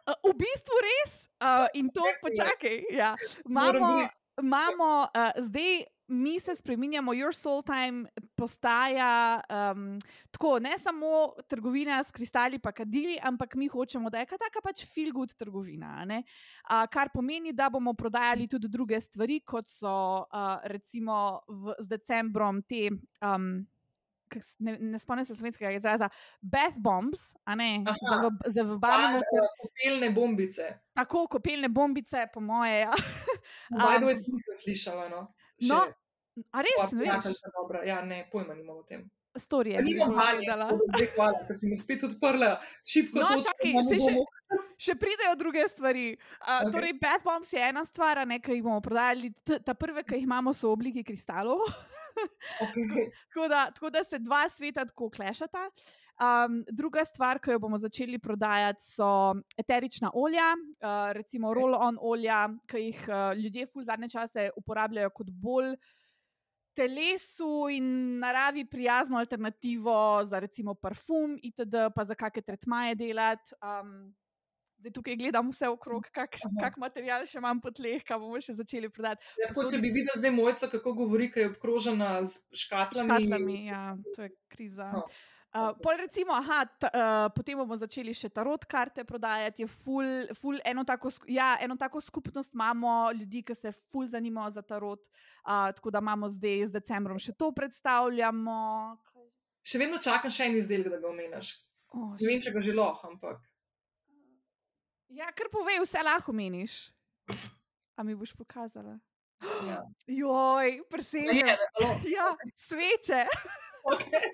Uh, 0.00 0.16
v 0.24 0.34
bistvu 0.34 0.76
res, 0.82 1.12
uh, 1.38 1.68
in 1.74 1.90
to 1.90 2.00
počakaj. 2.20 2.80
Ja. 2.90 3.12
Imamo, 3.44 3.92
biti. 3.94 4.14
imamo 4.40 4.90
uh, 5.06 5.32
zdaj. 5.38 5.84
Mi 6.10 6.40
se 6.40 6.54
spremenjamo, 6.54 7.12
Your 7.12 7.32
Soul 7.32 7.62
Time 7.62 8.08
postaja 8.34 9.40
um, 9.72 9.98
tako, 10.30 10.58
ne 10.58 10.78
samo 10.78 11.34
trgovina 11.48 12.02
s 12.04 12.10
kristali, 12.10 12.58
pa 12.58 12.72
kadili, 12.72 13.18
ampak 13.22 13.54
mi 13.54 13.68
hočemo, 13.68 14.10
da 14.10 14.18
je 14.18 14.26
taka 14.26 14.60
pač 14.62 14.84
feel 14.94 15.12
good 15.12 15.34
trgovina. 15.38 16.02
Uh, 16.02 16.86
kar 16.90 17.12
pomeni, 17.14 17.52
da 17.52 17.70
bomo 17.70 17.94
prodajali 17.94 18.48
tudi 18.48 18.68
druge 18.68 19.00
stvari, 19.00 19.40
kot 19.46 19.68
so 19.70 20.26
uh, 20.26 20.58
recimo 20.64 21.40
v, 21.46 21.74
z 21.78 21.86
decembrom 21.86 22.62
te. 22.62 22.90
Um, 23.22 23.66
Ne, 24.62 24.76
ne 24.78 24.98
spomnim 25.02 25.24
se 25.26 25.34
slovenskega 25.34 25.72
izraza, 25.74 26.06
bath 26.38 26.76
bombs, 26.78 27.18
a 27.44 27.56
ne, 27.58 27.80
Aha. 27.82 27.96
za, 27.98 28.18
v, 28.22 28.52
za 28.54 28.62
vabalno 28.62 29.18
Pa, 29.26 29.40
uh, 29.42 29.48
Kopelne 29.58 30.10
bombice. 30.14 30.68
Tako, 30.94 31.24
kopelne 31.26 31.68
bombice, 31.68 32.28
po 32.34 32.40
moje. 32.40 32.84
Ja. 32.84 32.92
Bajdo 33.74 34.06
Um, 34.06 34.10
je 34.12 34.16
nisem 34.28 34.54
slišala. 34.62 35.08
No. 35.10 35.24
Še 35.58 35.72
no, 35.72 35.80
A 36.52 36.64
res, 36.66 36.92
ne. 36.92 37.08
Ja, 37.86 38.02
ne, 38.04 38.24
pojma 38.32 38.54
nimam 38.54 38.82
o 38.82 38.86
tem. 38.88 39.08
storije. 39.36 39.74
Ja, 39.74 39.82
nimam 39.82 40.14
da 40.46 40.68
zdaj 40.94 41.06
hvala, 41.14 41.44
ker 41.46 41.56
si 41.56 41.68
mi 41.70 41.76
spet 41.78 42.02
odprla 42.04 42.56
šipko 42.86 43.20
No, 43.20 43.28
točko 43.28 43.52
čakaj, 43.52 43.76
saj 43.88 44.00
še-. 44.06 44.24
Še 44.80 44.96
pridejo 44.98 45.36
druge 45.38 45.62
stvari. 45.70 46.04
Uh, 46.40 46.48
okay. 46.48 46.72
Torej, 46.74 46.94
Bad 46.98 47.22
Bombs 47.24 47.52
je 47.52 47.62
ena 47.62 47.84
stvar, 47.86 48.24
ne, 48.26 48.40
ki 48.42 48.58
jih 48.58 48.64
bomo 48.66 48.80
prodajali. 48.82 49.30
T 49.46 49.60
ta 49.62 49.76
prve, 49.78 50.02
ki 50.06 50.18
jih 50.18 50.26
imamo, 50.26 50.54
so 50.56 50.70
v 50.70 50.78
obliki 50.78 51.04
kristalov. 51.06 51.62
Okay. 52.64 53.06
tako, 53.30 53.46
da, 53.52 53.66
tako 53.76 53.92
da 53.94 54.04
se 54.04 54.18
dva 54.18 54.46
sveta 54.50 54.86
tako 54.88 55.10
klešata. 55.14 55.68
Um, 56.20 56.58
druga 56.68 57.04
stvar, 57.08 57.38
ki 57.40 57.54
jo 57.54 57.60
bomo 57.62 57.78
začeli 57.80 58.18
prodajati, 58.20 58.84
so 58.84 59.06
eterična 59.56 60.10
olja, 60.18 60.50
uh, 60.56 61.12
recimo 61.16 61.54
roll-on 61.56 61.96
olja, 61.96 62.42
ki 62.68 62.82
jih 62.88 63.06
uh, 63.08 63.30
ljudje 63.38 63.70
v 63.70 63.86
zadnje 63.86 64.10
čase 64.16 64.50
uporabljajo 64.60 65.14
kot 65.16 65.30
bolj 65.30 65.76
telesu 66.80 67.68
in 67.72 68.18
naravi 68.22 68.64
prijazno 68.64 69.18
alternativo 69.18 70.24
za 70.24 70.40
recimo 70.40 70.74
parfum, 70.74 71.36
itd., 71.42 71.90
pa 71.94 72.04
za 72.04 72.16
kakšne 72.16 72.42
tretmaje 72.42 72.94
delati. 72.94 73.54
Um, 73.60 74.14
Zdaj, 74.80 74.92
tukaj 74.96 75.16
gledam 75.20 75.50
vse 75.52 75.68
okrog, 75.68 76.06
kakšen 76.16 76.54
kak 76.56 76.78
material 76.80 77.26
še 77.28 77.36
imam 77.36 77.58
po 77.60 77.68
tleh, 77.68 78.00
kaj 78.00 78.16
bomo 78.16 78.38
še 78.40 78.54
začeli 78.56 78.88
prodati. 78.88 79.26
Ja, 79.36 79.50
tako, 79.50 79.66
če 79.68 79.80
bi 79.82 79.90
videl 79.92 80.16
zdaj 80.16 80.32
mojco, 80.32 80.68
kako 80.72 80.94
govori, 81.02 81.26
kaj 81.34 81.44
je 81.44 81.50
obkrožena 81.50 82.08
z 82.24 82.40
škatlami. 82.62 83.18
škatlami, 83.18 83.58
ja, 83.66 83.82
to 84.16 84.24
je 84.24 84.30
kriza. 84.48 84.88
No. 84.94 85.02
Uh, 85.50 85.74
pol 85.82 85.96
recimo, 85.98 86.30
aha, 86.30 86.62
t, 86.78 86.86
uh, 86.86 87.26
potem 87.34 87.58
bomo 87.58 87.74
začeli 87.74 88.12
še 88.14 88.28
tarot 88.30 88.62
karte 88.70 89.02
prodajati. 89.02 89.66
Ful, 89.66 90.28
ful 90.38 90.60
eno, 90.62 90.84
tako, 90.86 91.10
ja, 91.26 91.56
eno 91.58 91.74
tako 91.74 91.98
skupnost 91.98 92.54
imamo 92.54 93.10
ljudi, 93.18 93.42
ki 93.42 93.56
se 93.58 93.72
ful 93.90 94.06
zanimajo 94.06 94.52
za 94.54 94.62
tarot. 94.62 95.02
Uh, 95.42 95.72
tako 95.74 95.90
da 95.90 95.98
imamo 95.98 96.28
zdaj 96.30 96.68
z 96.70 96.76
decembrom 96.78 97.18
še 97.18 97.34
to 97.34 97.50
predstavljamo. 97.50 98.60
Še 99.66 99.82
vedno 99.82 99.98
čakam 99.98 100.30
še 100.30 100.46
en 100.46 100.60
izdelek, 100.60 100.86
da 100.94 101.02
ga 101.02 101.10
omeniš. 101.10 101.50
Oh, 101.90 102.14
Ne 102.14 102.28
vem, 102.30 102.38
če 102.38 102.54
ga 102.54 102.62
že 102.62 102.76
lahko, 102.76 103.10
ampak. 103.10 103.42
ja, 105.10 105.32
kar 105.34 105.50
povej, 105.50 105.82
vse 105.82 106.06
lahko 106.06 106.30
meniš. 106.30 106.92
A 107.98 108.06
mi 108.06 108.14
boš 108.14 108.36
pokazala? 108.38 109.00
Ja. 109.66 109.82
Joj, 110.22 110.70
Je, 110.78 110.84
presenečen. 110.86 111.58
Ja, 112.06 112.30
sveče. 112.68 113.26
okay. 113.90 114.30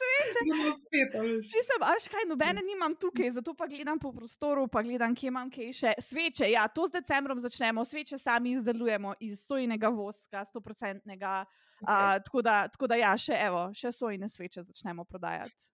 Sveče. 0.00 0.44
Bomo 0.48 0.76
spet, 0.78 1.14
a. 1.14 1.24
Če 1.52 1.62
sem, 1.66 1.84
aš 1.86 2.06
kaj, 2.12 2.26
nobene 2.28 2.62
nimam 2.64 2.94
tukaj, 2.98 3.30
zato 3.36 3.54
pa 3.56 3.66
gledam 3.70 3.98
po 4.00 4.12
prostoru, 4.12 4.66
pa 4.68 4.82
gledam, 4.86 5.14
kje 5.16 5.28
imam 5.30 5.50
kaj 5.52 5.72
še. 5.76 5.94
Sveče, 6.06 6.48
ja, 6.52 6.66
to 6.68 6.86
z 6.88 6.98
decembrom 7.00 7.40
začnemo, 7.42 7.84
sveče 7.84 8.18
sami 8.20 8.56
izdelujemo 8.58 9.14
iz 9.20 9.44
sojnega 9.44 9.90
voska, 9.94 10.44
100-odstotnega. 10.48 11.34
Okay. 11.80 12.22
Tako, 12.24 12.42
da, 12.44 12.56
tako 12.68 12.90
da, 12.92 13.00
ja, 13.00 13.12
še, 13.16 13.36
evo, 13.40 13.68
še 13.76 13.92
sojne 13.96 14.28
sveče 14.28 14.66
začnemo 14.68 15.04
prodajati. 15.08 15.70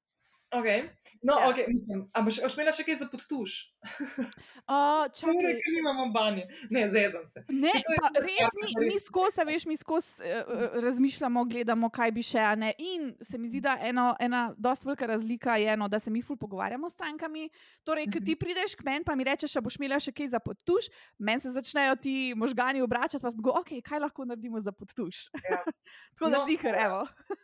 Okay. 0.51 0.89
No, 1.23 1.35
Ja. 1.35 1.49
okay, 1.49 1.65
mislim, 1.69 2.11
a 2.13 2.23
boš 2.23 2.39
boš 2.39 2.55
imela 2.55 2.73
še 2.73 2.85
kaj 2.85 2.97
za 2.97 3.07
podtuš? 3.07 3.55
Uh, 3.83 3.91
Ure, 4.67 5.11
čakaj, 5.11 5.55
ki 5.57 5.71
nimamo 5.73 6.07
banje. 6.11 6.45
Ne, 6.71 6.89
zezam 6.89 7.27
se. 7.27 7.43
Ne, 7.49 7.73
Ker 7.77 7.97
pa 7.97 8.11
res 8.15 8.27
mi, 8.55 8.87
mi 8.87 8.97
skozi, 8.97 9.43
veš, 9.45 9.67
mi 9.67 9.77
skozi 9.77 10.07
uh, 10.21 10.47
razmišljamo, 10.77 11.45
gledamo, 11.45 11.91
kaj 11.91 12.13
bi 12.13 12.23
še. 12.23 12.47
Ne. 12.57 12.73
In 12.81 13.15
se 13.21 13.39
mi 13.39 13.49
zdi, 13.49 13.61
da 13.61 13.77
eno, 13.81 14.15
ena 14.19 14.55
dosta 14.57 14.87
velika 14.87 15.07
razlika 15.07 15.57
je, 15.57 15.69
eno, 15.69 15.89
da 15.89 15.99
se 15.99 16.11
mi 16.11 16.23
ful 16.23 16.37
pogovarjamo 16.37 16.91
s 16.91 16.95
strankami. 16.95 17.49
Torej, 17.83 18.07
ki 18.07 18.19
Mhm. 18.19 18.25
ti 18.25 18.37
prideš 18.37 18.75
k 18.75 18.85
meni, 18.85 19.05
pa 19.05 19.15
mi 19.15 19.25
rečeš, 19.25 19.57
a 19.57 19.61
boš 19.61 19.77
imela 19.77 19.99
še 19.99 20.13
kaj 20.13 20.29
za 20.29 20.41
podtuš, 20.41 20.89
meni 21.19 21.41
se 21.41 21.51
začnejo 21.51 21.97
ti 21.97 22.15
možgani 22.37 22.83
obračati, 22.83 23.21
pa 23.21 23.31
tako, 23.31 23.51
ok, 23.57 23.75
kaj 23.83 23.99
lahko 24.01 24.25
naredimo 24.25 24.61
za 24.61 24.73
podtuš. 24.73 25.27
Ja. 25.43 25.63
Tako 26.17 26.31
da 26.31 26.39
No, 26.39 26.47
zihar, 26.47 26.75
ja. 26.75 26.87
evo. 26.87 27.01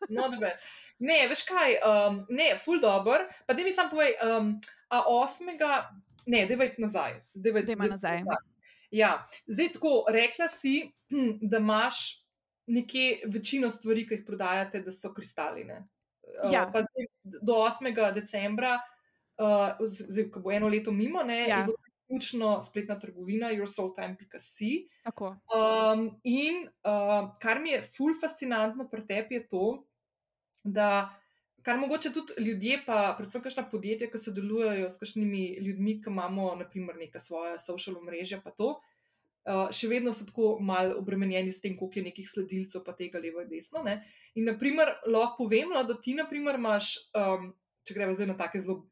No. 0.08 0.30
Ne, 0.98 1.26
veš 1.28 1.42
kaj, 1.44 1.76
um, 1.82 2.22
ne, 2.30 2.56
full 2.56 2.80
dobr. 2.92 3.26
Pa 3.46 3.54
da 3.54 3.62
mi 3.62 3.72
sam 3.72 3.90
povej, 3.90 4.14
um, 4.26 4.60
a 4.88 5.02
osmega, 5.08 5.90
ne, 6.26 6.46
devet 6.46 6.78
nazaj. 6.78 7.20
Devet, 7.34 7.66
Dajva 7.66 7.86
nazaj. 7.96 8.22
Ja, 8.90 9.26
zdaj 9.46 9.72
tako, 9.72 10.04
rekla 10.12 10.48
si, 10.48 10.92
da 11.50 11.58
imaš 11.58 12.22
nekje 12.66 13.22
večino 13.32 13.70
stvari, 13.70 14.06
ki 14.08 14.14
jih 14.20 14.24
prodajate, 14.26 14.80
da 14.80 14.92
so 14.92 15.12
kristaline. 15.14 15.82
Uh, 16.44 16.52
Ja. 16.52 16.66
Pa 16.72 16.82
zdaj 16.82 17.08
do 17.24 17.52
8. 17.52 18.12
decembra, 18.14 18.78
uh, 19.38 19.80
zdaj, 19.86 20.30
ko 20.30 20.40
bo 20.40 20.52
eno 20.52 20.68
leto 20.68 20.92
mimo, 20.92 21.22
ne, 21.22 21.46
Ja. 21.48 21.58
je 21.58 21.64
bo 21.66 21.72
ključno 22.06 22.62
spletna 22.62 22.98
trgovina 23.00 23.48
yoursoultime.com. 23.52 24.88
Tako. 25.04 25.36
Um, 25.48 26.20
in 26.24 26.68
uh, 26.84 27.32
kar 27.40 27.60
mi 27.60 27.70
je 27.70 27.82
ful 27.96 28.12
fascinantno 28.20 28.88
pri 28.90 29.06
tebi 29.06 29.34
je 29.34 29.48
to, 29.48 29.86
da 30.64 31.08
kar 31.62 31.78
mogoče 31.78 32.12
tudi 32.12 32.42
ljudje, 32.42 32.80
pa 32.86 33.14
predvsem 33.18 33.42
kakšna 33.42 33.66
podjetja, 33.70 34.10
ki 34.10 34.18
sodelujejo 34.18 34.90
s 34.90 34.98
kakšnimi 35.00 35.44
ljudmi, 35.62 35.98
ki 36.02 36.10
imamo 36.10 36.54
naprimer 36.60 36.98
neka 36.98 37.22
svoja 37.22 37.58
social 37.58 37.98
omrežja, 38.00 38.40
pa 38.44 38.50
to. 38.50 38.76
Uh, 39.42 39.66
še 39.74 39.88
vedno 39.90 40.12
so 40.14 40.22
tako 40.22 40.52
malo 40.62 41.00
obremenjeni 41.00 41.50
s 41.50 41.58
tem, 41.62 41.74
koliko 41.74 41.98
je 41.98 42.06
nekih 42.06 42.28
sledilcev, 42.30 42.84
pa 42.86 42.94
tega 42.94 43.18
levo 43.18 43.42
in 43.42 43.50
desno. 43.50 43.82
Ne? 43.82 43.96
In, 44.38 44.46
naprimer, 44.46 44.92
lahko 45.10 45.48
povem, 45.48 45.72
no, 45.74 45.82
da 45.82 45.96
ti, 45.98 46.14
naprimer, 46.14 46.60
imaš, 46.60 46.94
um, 47.18 47.48
če 47.82 47.96
gremo 47.96 48.14
zdaj 48.14 48.30
na 48.30 48.38
take 48.38 48.62
zelo 48.62 48.84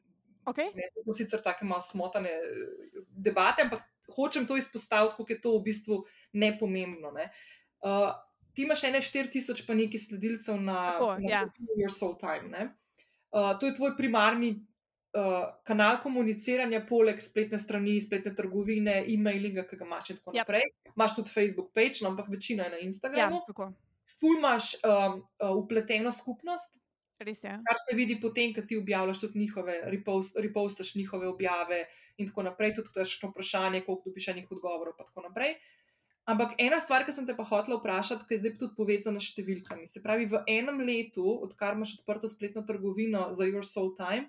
Okay. 0.49 0.73
Ne, 0.75 0.89
so 0.89 1.13
sicer 1.15 1.43
tako 1.45 1.67
malo 1.69 1.85
smotane 1.85 2.31
eh, 2.33 3.03
debate, 3.13 3.63
ampak 3.63 3.85
hočem 4.17 4.47
to 4.49 4.57
izpostaviti, 4.57 5.15
kako 5.17 5.33
je 5.33 5.41
to 5.41 5.53
v 5.59 5.63
bistvu 5.69 5.99
nepomembno. 6.33 7.13
Ne. 7.15 7.29
Uh, 7.85 8.11
ti 8.53 8.63
imaš 8.63 8.85
ene 8.85 8.99
4000 9.01 9.67
pa 9.67 9.75
nekaj 9.75 9.99
sledilcev 10.01 10.59
na, 10.59 10.93
Tako, 10.93 11.15
na 11.19 11.31
ja. 11.31 11.45
Your 11.77 11.91
Soul 11.91 12.17
Time. 12.17 12.49
Ne. 12.49 12.67
Uh, 13.31 13.59
to 13.59 13.67
je 13.67 13.75
tvoj 13.75 13.93
primarni 13.97 14.51
uh, 14.51 15.23
kanal 15.65 16.01
komuniciranja, 16.01 16.81
poleg 16.83 17.21
spletne 17.21 17.59
strani, 17.59 18.01
spletne 18.01 18.35
trgovine, 18.35 19.05
e-mailinga, 19.07 19.63
ki 19.65 19.77
ga 19.77 19.85
imaš 19.85 20.11
in 20.11 20.17
tako 20.17 20.31
Yep. 20.31 20.39
naprej. 20.39 20.63
Imaš 20.91 21.15
tudi 21.15 21.31
Facebook 21.31 21.71
page, 21.73 22.03
no, 22.03 22.09
ampak 22.09 22.29
večina 22.29 22.65
je 22.65 22.71
na 22.71 22.77
Ja, 22.77 22.83
Instagramu. 22.83 23.41
tako. 23.47 23.71
Ful 24.11 24.37
imaš 24.37 24.75
um, 24.77 25.21
uh, 25.41 25.57
upleteno 25.57 26.13
skupnost, 26.13 26.81
Res 27.21 27.45
je. 27.45 27.51
kar 27.63 27.77
se 27.81 27.95
vidi 27.95 28.17
potem, 28.17 28.51
ko 28.51 28.63
ti 28.63 28.77
objavljaš 28.77 29.21
tudi 29.21 29.39
njihove, 29.39 29.81
repost, 29.85 30.37
repostaš 30.39 30.95
njihove 30.95 31.29
objave 31.29 31.85
in 32.17 32.27
tako 32.27 32.43
naprej, 32.43 32.75
tudi 32.75 32.89
kakšno 32.95 33.29
vprašanje, 33.29 33.81
koliko 33.81 34.03
dobiš 34.07 34.29
enih 34.29 34.51
odgovorov, 34.51 34.95
in 34.95 35.07
tako 35.07 35.21
naprej. 35.21 35.55
Ampak 36.27 36.55
ena 36.59 36.79
stvar, 36.79 37.05
ki 37.05 37.13
sem 37.13 37.27
te 37.27 37.35
pa 37.35 37.43
hotela 37.43 37.79
vprašati, 37.79 38.25
ki 38.25 38.35
je 38.35 38.39
zdaj 38.39 38.53
tudi 38.55 38.77
povezana 38.77 39.19
s 39.19 39.31
številkami. 39.31 39.87
Se 39.87 40.01
pravi, 40.01 40.27
v 40.27 40.43
enem 40.47 40.79
letu, 40.81 41.25
odkar 41.41 41.75
imaš 41.75 41.97
odprto 41.99 42.29
spletno 42.29 42.63
trgovino 42.63 43.33
za 43.33 43.45
Your 43.45 43.65
Soul 43.65 43.95
Time, 43.95 44.29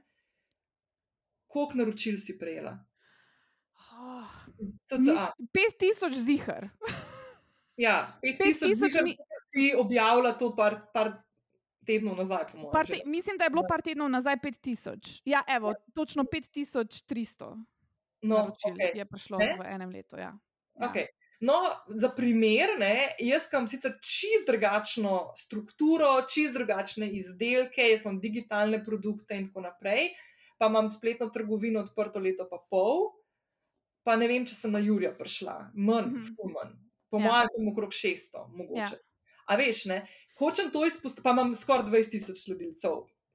koliko 1.47 1.73
naročil 1.75 2.17
si 2.17 2.37
prejela? 2.37 2.77
Oh, 3.93 4.25
CCA. 4.87 5.33
5000 5.51 6.15
zihar. 6.15 6.69
Ja, 7.77 8.17
5000 8.21 8.71
5000 8.71 8.75
zikrat 8.77 9.03
mi- 9.03 9.17
si 9.49 9.73
objavila 9.75 10.31
to 10.33 10.55
par, 10.55 10.87
par 10.93 11.21
tednov 11.81 12.15
nazaj, 12.15 12.53
mojem. 12.53 12.71
Par 12.71 12.85
te, 12.85 13.01
mislim, 13.05 13.37
da 13.37 13.43
je 13.43 13.49
bilo 13.51 13.63
Ja. 13.63 13.67
par 13.67 13.81
tednov 13.81 14.09
nazaj 14.09 14.37
5000. 14.37 15.21
Ja, 15.25 15.43
evo, 15.45 15.73
točno 15.93 16.23
5300 16.23 17.51
No, 18.21 18.35
naročil 18.37 18.73
okej. 18.73 18.91
je 18.95 19.05
prišlo 19.05 19.37
Ne? 19.37 19.55
v 19.55 19.65
enem 19.67 19.89
letu. 19.91 20.15
Ja. 20.15 20.33
Ja. 20.79 20.89
Okay. 20.89 21.05
No, 21.41 21.57
za 21.87 22.11
primer, 22.13 22.75
ne, 22.79 23.15
jaz 23.19 23.47
imam 23.49 23.67
sicer 23.67 23.95
čist 24.05 24.45
drugačno 24.47 25.31
strukturo, 25.37 26.11
čist 26.29 26.53
drugačne 26.53 27.09
izdelke, 27.17 27.87
jaz 27.89 28.05
imam 28.05 28.19
digitalne 28.21 28.83
produkte 28.85 29.39
in 29.39 29.47
tako 29.49 29.65
naprej, 29.65 30.11
pa 30.61 30.69
imam 30.69 30.91
spletno 30.93 31.31
trgovino 31.33 31.81
odprto 31.81 32.21
leto 32.21 32.45
pa 32.49 32.61
pol, 32.69 33.09
pa 34.05 34.15
ne 34.21 34.29
vem, 34.29 34.45
če 34.45 34.53
sem 34.53 34.73
na 34.73 34.79
Jurija 34.85 35.15
prišla, 35.17 35.71
manj, 35.73 36.11
mm 36.11 36.21
-hmm. 36.21 36.53
manj. 36.53 36.77
Po 37.09 37.19
Ja. 37.19 37.23
mojem, 37.25 37.71
okrog 37.71 37.91
600, 37.91 38.47
mogoče. 38.55 38.95
Ja. 38.95 39.01
A 39.47 39.55
veš, 39.55 39.85
ne, 39.85 40.07
hočem 40.39 40.71
to 40.71 40.85
izpostaviti, 40.85 41.23
pa 41.23 41.31
imam 41.31 41.55
skoraj 41.55 41.85
20 41.85 42.11
tisoč 42.11 42.37
sledilcev. 42.45 42.91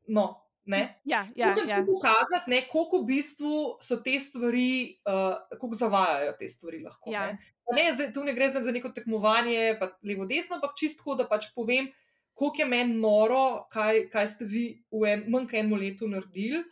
No, 0.09 0.46
ne. 0.67 1.01
Ja, 1.05 1.27
ja, 1.37 1.51
Hočem 1.51 1.69
ja. 1.71 1.83
pokazati, 1.87 2.51
ne, 2.51 2.63
koliko 2.71 3.01
v 3.03 3.09
bistvu 3.13 3.53
so 3.83 3.99
te 4.05 4.17
stvari, 4.21 4.99
uh, 5.09 5.37
koliko 5.61 5.79
zavajajo 5.79 6.33
te 6.39 6.49
stvari. 6.49 6.83
Lahko, 6.85 7.11
Ja. 7.11 7.27
ne. 7.33 7.39
Pa 7.67 7.75
ne, 7.75 7.89
zdaj, 7.95 8.13
tu 8.15 8.23
ne 8.25 8.35
gre 8.35 8.47
za, 8.51 8.61
neko 8.61 8.93
tekmovanje, 8.95 9.77
pa 9.81 9.89
levo-desno, 10.07 10.61
ampak 10.61 10.77
čistko, 10.79 11.17
da 11.19 11.27
pač 11.27 11.49
povem, 11.55 11.89
koliko 12.35 12.63
je 12.63 12.67
meni 12.69 12.95
noro, 13.01 13.67
kaj, 13.73 14.05
kaj 14.13 14.29
ste 14.29 14.47
vi 14.47 14.65
v 14.93 15.09
en, 15.11 15.25
manj 15.33 15.49
kot 15.51 15.59
enem 15.59 15.81
letu 15.81 16.07
naredili. 16.09 16.63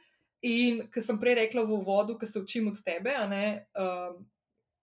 In 0.44 0.82
ker 0.92 1.02
sem 1.02 1.16
prej 1.18 1.38
rekla 1.38 1.62
v 1.64 1.72
uvodu, 1.78 2.18
ker 2.20 2.28
se 2.28 2.38
učim 2.38 2.68
od 2.68 2.76
tebe, 2.84 3.14
ne. 3.30 3.66
Um, 3.74 4.20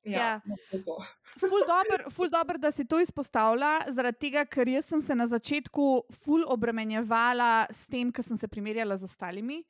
ja, 0.03 0.17
Ja. 0.17 0.41
no. 0.85 0.97
Ful 1.39 1.63
dober, 1.67 2.05
ful 2.11 2.29
dober, 2.29 2.57
da 2.57 2.71
si 2.71 2.85
to 2.85 2.99
izpostavlja, 2.99 3.87
zaradi 3.93 4.17
tega, 4.27 4.45
ker 4.45 4.67
jaz 4.67 4.85
sem 4.89 5.01
se 5.01 5.15
na 5.15 5.27
začetku 5.27 6.03
ful 6.23 6.43
obremenjevala 6.47 7.67
s 7.71 7.87
tem, 7.87 8.11
ker 8.11 8.23
sem 8.23 8.37
se 8.37 8.47
primerjala 8.47 8.97
z 8.97 9.03
ostalimi. 9.09 9.63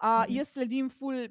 Uh, 0.00 0.24
jaz 0.28 0.52
sledim 0.52 0.90
ful. 0.90 1.28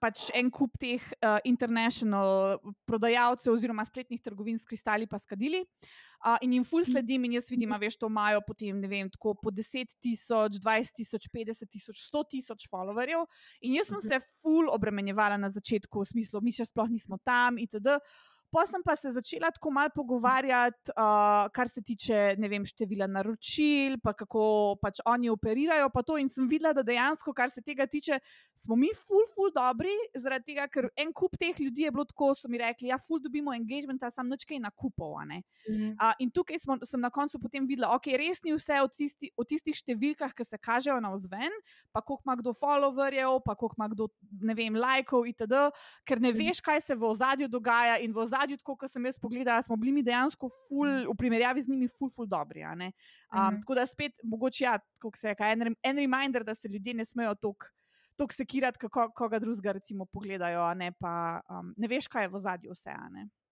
Pač 0.00 0.28
en 0.34 0.50
kup 0.50 0.76
teh 0.78 1.00
uh, 1.00 1.38
international 1.44 2.60
prodajalcev, 2.86 3.52
oziroma 3.54 3.84
spletnih 3.84 4.20
trgovin 4.22 4.58
s 4.58 4.64
kristali, 4.68 5.06
pa 5.06 5.18
skadili. 5.18 5.64
Uh, 6.22 6.36
in 6.46 6.52
jim 6.54 6.64
ful 6.64 6.84
sledim, 6.86 7.24
in 7.26 7.32
jaz 7.34 7.48
vidim, 7.50 7.72
a 7.74 7.78
veš, 7.82 7.96
to 7.98 8.06
imajo 8.06 8.38
potem, 8.46 8.78
ne 8.78 8.86
vem, 8.86 9.08
tako 9.10 9.34
po 9.34 9.50
10 9.50 9.90
tisoč, 9.98 10.60
20 10.62 10.94
tisoč, 10.94 11.26
50 11.34 11.66
tisoč, 11.66 12.04
100 12.06 12.22
tisoč 12.36 12.68
followerjev. 12.70 13.24
In 13.62 13.74
jaz 13.74 13.88
sem 13.90 13.98
Mhm. 13.98 14.08
se 14.08 14.20
ful 14.42 14.70
obremenjevala 14.70 15.36
na 15.36 15.50
začetku, 15.50 15.98
v 15.98 16.06
smislu, 16.06 16.40
mi 16.40 16.52
še 16.52 16.68
sploh 16.70 16.86
nismo 16.88 17.18
tam, 17.24 17.58
itd. 17.58 17.98
pa 18.52 18.66
sem 18.68 18.82
pa 18.84 18.96
se 18.96 19.10
začela 19.10 19.50
tako 19.50 19.70
malo 19.70 19.88
pogovarjati, 19.94 20.92
uh, 20.92 21.48
kar 21.52 21.68
se 21.68 21.82
tiče 21.82 22.36
vem, 22.36 22.64
števila 22.68 23.06
naročil, 23.08 23.96
pa 24.02 24.12
kako 24.12 24.76
pač 24.82 25.00
oni 25.08 25.30
operirajo. 25.32 25.88
To, 26.06 26.18
in 26.20 26.28
sem 26.28 26.48
videla, 26.50 26.74
da 26.76 26.82
dejansko, 26.84 27.32
kar 27.32 27.48
se 27.50 27.62
tega 27.64 27.86
tiče, 27.86 28.18
smo 28.58 28.76
mi 28.76 28.90
ful, 28.92 29.24
ful 29.34 29.52
dobri, 29.54 29.92
zaradi 30.18 30.52
tega, 30.52 30.66
ker 30.68 30.90
en 31.00 31.12
kup 31.16 31.38
teh 31.40 31.56
ljudi 31.60 31.86
je 31.86 31.92
bilo 31.94 32.04
tako, 32.04 32.32
so 32.36 32.50
mi 32.50 32.60
rekli, 32.60 32.90
ja, 32.90 32.98
ful 33.00 33.22
dobimo 33.22 33.54
engagement, 33.56 34.02
a 34.02 34.10
sam 34.12 34.28
nočkaj 34.28 34.60
nakupov. 34.60 35.14
Mhm. 35.22 35.94
Uh, 35.96 36.12
in 36.20 36.30
tukaj 36.30 36.60
smo, 36.60 36.76
sem 36.84 37.00
na 37.00 37.10
koncu 37.10 37.40
potem 37.40 37.66
videla, 37.66 37.94
okay, 37.96 38.18
res 38.20 38.42
ni 38.44 38.52
vse 38.52 38.82
od, 38.82 38.92
tisti, 38.92 39.32
od 39.36 39.48
tistih 39.48 39.76
številkah, 39.78 40.34
ki 40.36 40.44
se 40.44 40.60
kažejo 40.60 40.98
na 41.00 41.14
vzven, 41.14 41.56
pa 41.92 42.02
koliko 42.04 42.28
ima 42.28 42.36
kdo 42.40 42.52
followerjev, 42.56 43.40
pa 43.46 43.56
koliko 43.56 43.80
ima 43.80 43.88
kdo, 43.92 44.08
ne 44.42 44.56
vem, 44.58 44.76
lajkov 44.76 45.28
itd., 45.30 45.64
ker 46.04 46.20
ne 46.20 46.34
mhm. 46.34 46.38
veš, 46.42 46.60
kaj 46.60 46.84
se 46.84 46.98
v 46.98 47.08
ozadju 47.08 47.48
dogaja. 47.48 47.96
In 48.02 48.12
v 48.12 48.24
ozadju, 48.26 48.41
kot 48.64 48.90
sem 48.90 49.04
jaz 49.06 49.18
pogledala, 49.20 49.62
smo 49.62 49.76
bili 49.76 49.92
mi 49.92 50.02
dejansko 50.02 50.48
ful, 50.48 50.88
v 51.08 51.14
primerjavi 51.18 51.62
z 51.62 51.72
njimi, 51.72 51.88
ful, 51.88 52.10
ful 52.10 52.26
dobri. 52.26 52.64
Um, 52.64 52.80
mhm. 52.80 53.60
Tako 53.62 53.74
da 53.78 53.86
spet, 53.86 54.16
mogoče, 54.22 54.64
ja, 54.64 54.78
kako 55.02 55.18
se 55.18 55.32
reče, 55.32 55.52
en, 55.52 55.76
en 55.82 56.02
reminder, 56.04 56.44
da 56.44 56.54
se 56.54 56.68
ljudje 56.68 56.94
ne 56.94 57.04
smejo 57.04 57.34
toliko. 57.34 57.70
To 58.20 58.26
sekirati, 58.28 58.78
kako 58.78 59.06
koga 59.16 59.38
drugega 59.40 59.72
recimo 59.72 60.04
pogledajo, 60.04 60.66
ne, 60.74 60.90
pa 61.00 61.40
um, 61.48 61.72
ne 61.76 61.88
veš, 61.88 62.10
kaj 62.12 62.26
je 62.26 62.28
v 62.28 62.38
zadju 62.38 62.74
vse. 62.76 62.96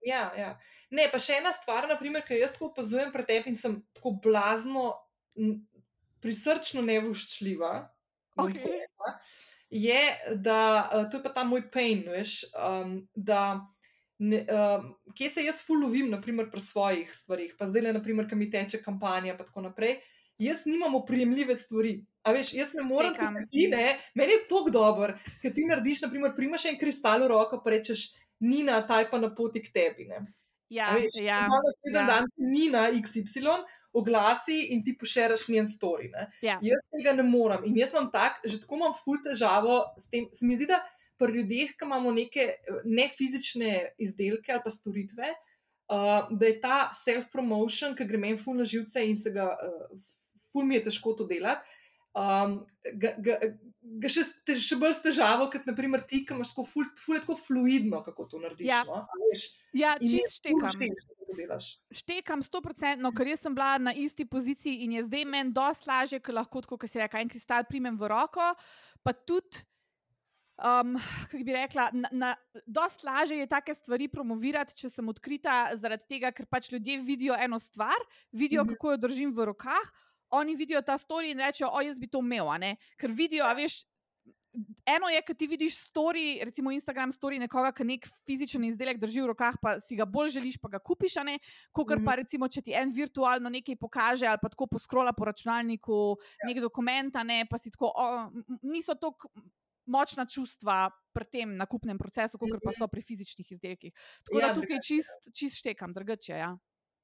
Ja, 0.04 0.26
ja. 0.37 0.50
Ne, 0.92 1.06
pa 1.12 1.18
še 1.18 1.38
ena 1.40 1.52
stvar, 1.56 1.88
naprimer, 1.88 2.23
ki 2.26 2.37
jo 2.37 2.42
jaz 2.44 2.52
tako 2.52 2.68
opazujem 2.68 3.09
pred 3.12 3.26
tebi 3.26 3.54
in 3.54 3.56
sem 3.56 3.78
tako 3.97 4.18
blazno, 4.20 4.92
prisrčno 6.20 6.85
nevoščljiva. 6.85 7.73
Okay 8.37 8.85
je, 9.70 10.18
da 10.35 10.90
uh, 10.94 11.11
to 11.11 11.16
je 11.16 11.23
pa 11.23 11.28
ta 11.28 11.44
moj 11.44 11.70
pain, 11.70 12.02
veš, 12.11 12.44
um, 12.54 13.09
da 13.14 13.61
ne, 14.21 14.45
um, 14.53 14.87
kje 15.17 15.31
se 15.31 15.45
jaz 15.45 15.62
fulovim, 15.65 16.11
naprimer 16.12 16.50
pri 16.53 16.61
svojih 16.61 17.12
stvarih, 17.15 17.55
pa 17.59 17.67
zdaj 17.67 17.87
le, 17.87 17.93
naprimer, 17.97 18.29
kam 18.29 18.39
mi 18.39 18.50
teče 18.53 18.83
kampanja, 18.85 19.37
pa 19.39 19.47
tako 19.49 19.65
naprej. 19.71 19.97
Jaz 20.41 20.65
nimam 20.69 20.95
oprijemljive 20.95 21.57
stvari. 21.57 21.99
A 22.25 22.33
veš, 22.37 22.53
jaz 22.55 22.75
ne 22.77 22.85
morem 22.85 23.15
tako 23.17 23.45
ti, 23.50 23.67
ne, 23.73 23.97
meni 24.15 24.37
je 24.37 24.43
to 24.49 24.67
dobro, 24.73 25.15
ker 25.41 25.55
ti 25.57 25.65
narediš, 25.69 26.03
naprimer, 26.05 26.35
primaš 26.37 26.67
en 26.69 26.77
kristal 26.81 27.25
v 27.25 27.31
roko, 27.33 27.62
pa 27.65 27.73
rečeš, 27.77 28.11
Nina, 28.41 28.79
taj 28.89 29.11
pa 29.11 29.19
na 29.21 29.29
poti 29.35 29.61
k 29.61 29.73
tebi. 29.73 30.07
Ne. 30.09 30.21
Ja, 30.73 30.93
veš, 30.97 31.17
ja. 31.21 31.43
ja. 31.93 32.05
Dan 32.07 32.29
si 32.29 32.45
Nina 32.45 32.87
XY, 32.93 33.57
oglasi 33.93 34.61
in 34.75 34.85
ti 34.85 34.95
pošeraš 34.97 35.49
njen 35.49 35.67
story. 35.69 36.12
Ja. 36.43 36.59
Jaz 36.62 36.87
tega 36.93 37.17
ne 37.17 37.25
morem 37.27 37.65
in 37.67 37.77
jaz 37.81 37.93
imam 37.97 38.09
tak, 38.12 38.39
že 38.45 38.61
tako 38.62 38.79
imam 38.79 38.95
ful 38.97 39.19
težavo 39.25 39.83
s 39.99 40.09
tem. 40.12 40.29
Se 40.33 40.47
mi 40.47 40.57
zdi, 40.57 40.69
da 40.71 40.79
pri 41.21 41.37
ljudeh, 41.39 41.75
ki 41.77 41.87
imamo 41.89 42.12
neke 42.17 42.47
ne 42.85 43.09
fizične 43.12 43.75
izdelke 44.00 44.57
ali 44.57 44.65
pa 44.65 44.73
storitve, 44.73 45.35
uh, 45.93 46.31
da 46.31 46.49
je 46.49 46.61
ta 46.62 46.79
self-promotion, 46.97 47.97
ki 47.99 48.09
gre 48.09 48.21
meni 48.23 48.41
ful 48.41 48.57
na 48.59 48.65
živce 48.65 49.05
in 49.07 49.21
se 49.21 49.33
ga, 49.35 49.50
uh, 49.53 50.00
ful 50.53 50.67
mi 50.67 50.81
je 50.81 50.89
težko 50.89 51.15
to 51.19 51.29
delati. 51.31 51.77
Um, 52.11 52.57
ga, 52.99 53.12
ga, 53.23 53.37
ga 54.03 54.11
še, 54.11 54.25
te, 54.43 54.57
še 54.59 54.75
bolj 54.81 54.97
s 54.97 55.03
težavo, 55.05 55.47
kot 55.53 55.67
naprimer 55.69 56.03
ti, 56.03 56.25
ki 56.27 56.35
imaš 56.35 56.50
tako, 56.50 56.65
ful, 56.67 56.89
ful, 56.99 57.21
tako 57.23 57.37
fluidno, 57.39 58.00
kako 58.03 58.27
to 58.33 58.41
narediš. 58.43 58.67
Ja, 58.67 58.81
no? 58.89 59.05
ja 59.79 59.93
čist 60.03 60.41
štekam. 60.41 60.83
Štekam 61.95 62.43
sto 62.43 62.59
procentno, 62.65 63.12
ker 63.15 63.31
jaz 63.31 63.45
sem 63.45 63.55
bila 63.55 63.77
na 63.79 63.95
isti 63.95 64.27
poziciji 64.27 64.83
in 64.89 64.99
je 64.99 65.05
zdaj 65.07 65.27
meni 65.37 65.55
dosti 65.55 65.87
lažje, 65.87 66.19
ker 66.19 66.35
lahko, 66.41 66.65
kot 66.73 66.91
se 66.91 66.99
reče, 66.99 67.23
en 67.23 67.31
kristal 67.31 67.62
primem 67.69 67.95
v 67.95 68.11
roko. 68.11 68.50
Pa 69.07 69.15
tudi, 69.15 69.62
um, 70.61 70.95
kako 71.31 71.45
bi 71.45 71.57
rekla, 71.57 71.88
na, 71.93 72.09
na, 72.12 72.35
dosti 72.67 73.07
lažje 73.07 73.38
je 73.38 73.49
take 73.50 73.75
stvari 73.75 74.09
promovirati, 74.09 74.76
če 74.76 74.88
sem 74.88 75.09
odkrita, 75.09 75.71
zaradi 75.81 76.07
tega, 76.09 76.31
ker 76.37 76.47
pač 76.47 76.71
ljudje 76.73 77.00
vidijo 77.02 77.37
eno 77.40 77.59
stvar, 77.59 77.99
vidijo, 78.33 78.64
mhm. 78.64 78.76
kako 78.76 78.95
jo 78.95 79.02
držim 79.09 79.35
v 79.35 79.50
rokah 79.52 79.90
oni 80.31 80.55
vidijo 80.55 80.83
ta 80.83 80.99
story 80.99 81.31
in 81.31 81.38
rečejo, 81.38 81.71
o, 81.73 81.81
jaz 81.81 81.99
bi 81.99 82.09
to 82.09 82.19
imel. 82.19 82.50
Ker 82.99 83.11
vidijo, 83.11 83.45
a 83.45 83.55
veš. 83.55 83.85
Eno 84.87 85.07
je, 85.07 85.21
ki 85.23 85.35
ti 85.38 85.47
vidiš 85.47 85.76
story, 85.79 86.40
recimo 86.43 86.73
Instagram 86.75 87.12
story 87.14 87.38
nekoga, 87.38 87.71
ki 87.71 87.85
nek 87.87 88.09
fizičen 88.26 88.64
izdelek 88.67 88.99
drži 88.99 89.23
v 89.23 89.29
rokah, 89.31 89.55
pa 89.62 89.76
si 89.79 89.95
ga 89.95 90.02
bolj 90.02 90.33
želiš, 90.35 90.57
pa 90.59 90.73
ga 90.73 90.81
kupiš, 90.83 91.21
ne, 91.23 91.37
kot 91.71 91.87
-hmm. 91.87 92.05
pa 92.05 92.17
recimo, 92.19 92.49
če 92.49 92.62
ti 92.62 92.75
en 92.75 92.90
virtualno 92.90 93.49
nekaj 93.49 93.76
pokaže 93.76 94.26
ali 94.26 94.38
pa 94.43 94.49
tako 94.49 94.67
poskrola 94.67 95.12
po 95.12 95.25
računalniku, 95.25 96.17
ja. 96.43 96.49
nek 96.49 96.61
dokument, 96.61 97.14
ne, 97.25 97.47
pa 97.50 97.59
si 97.59 97.71
tako, 97.71 97.93
o, 97.95 98.31
niso 98.62 98.95
tako 98.95 99.31
močna 99.90 100.26
čustva 100.31 100.87
pri 101.12 101.26
tem 101.26 101.55
nakupnem 101.59 101.98
procesu, 101.98 102.38
kot 102.38 102.55
pa 102.57 102.70
mhm. 102.70 102.79
so 102.79 102.88
pri 102.88 103.03
fizičnih 103.03 103.53
izdelkih. 103.57 103.94
Tako 104.26 104.40
ja, 104.40 104.50
da 104.50 104.59
tukaj 104.59 104.83
čist, 104.87 105.33
čist 105.35 105.61
štekam, 105.62 105.94
drugače. 105.96 106.38
Ja. 106.38 106.55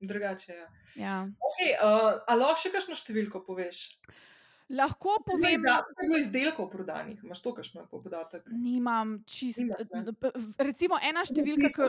Drugače 0.01 0.53
je. 0.53 0.59
Ja. 0.59 0.70
Ja. 1.03 1.18
Okay, 1.51 1.75
uh, 1.81 2.22
ali 2.29 2.42
lahko 2.44 2.61
še 2.62 2.72
kakšno 2.75 2.99
številko 2.99 3.42
poveš? 3.46 3.87
Lahko 4.77 5.20
povem, 5.22 5.62
da 5.62 5.79
je 6.03 6.20
izdelkov 6.25 6.68
prodanih. 6.72 7.20
Imáš 7.22 7.42
to, 7.44 7.53
kakšno 7.55 7.85
je 7.85 7.88
podatek? 7.90 8.49
Nimam 8.51 9.20
čist. 9.31 9.62
Recimo 10.59 10.99
ena 10.99 11.22
številka, 11.27 11.70
ki 11.70 11.87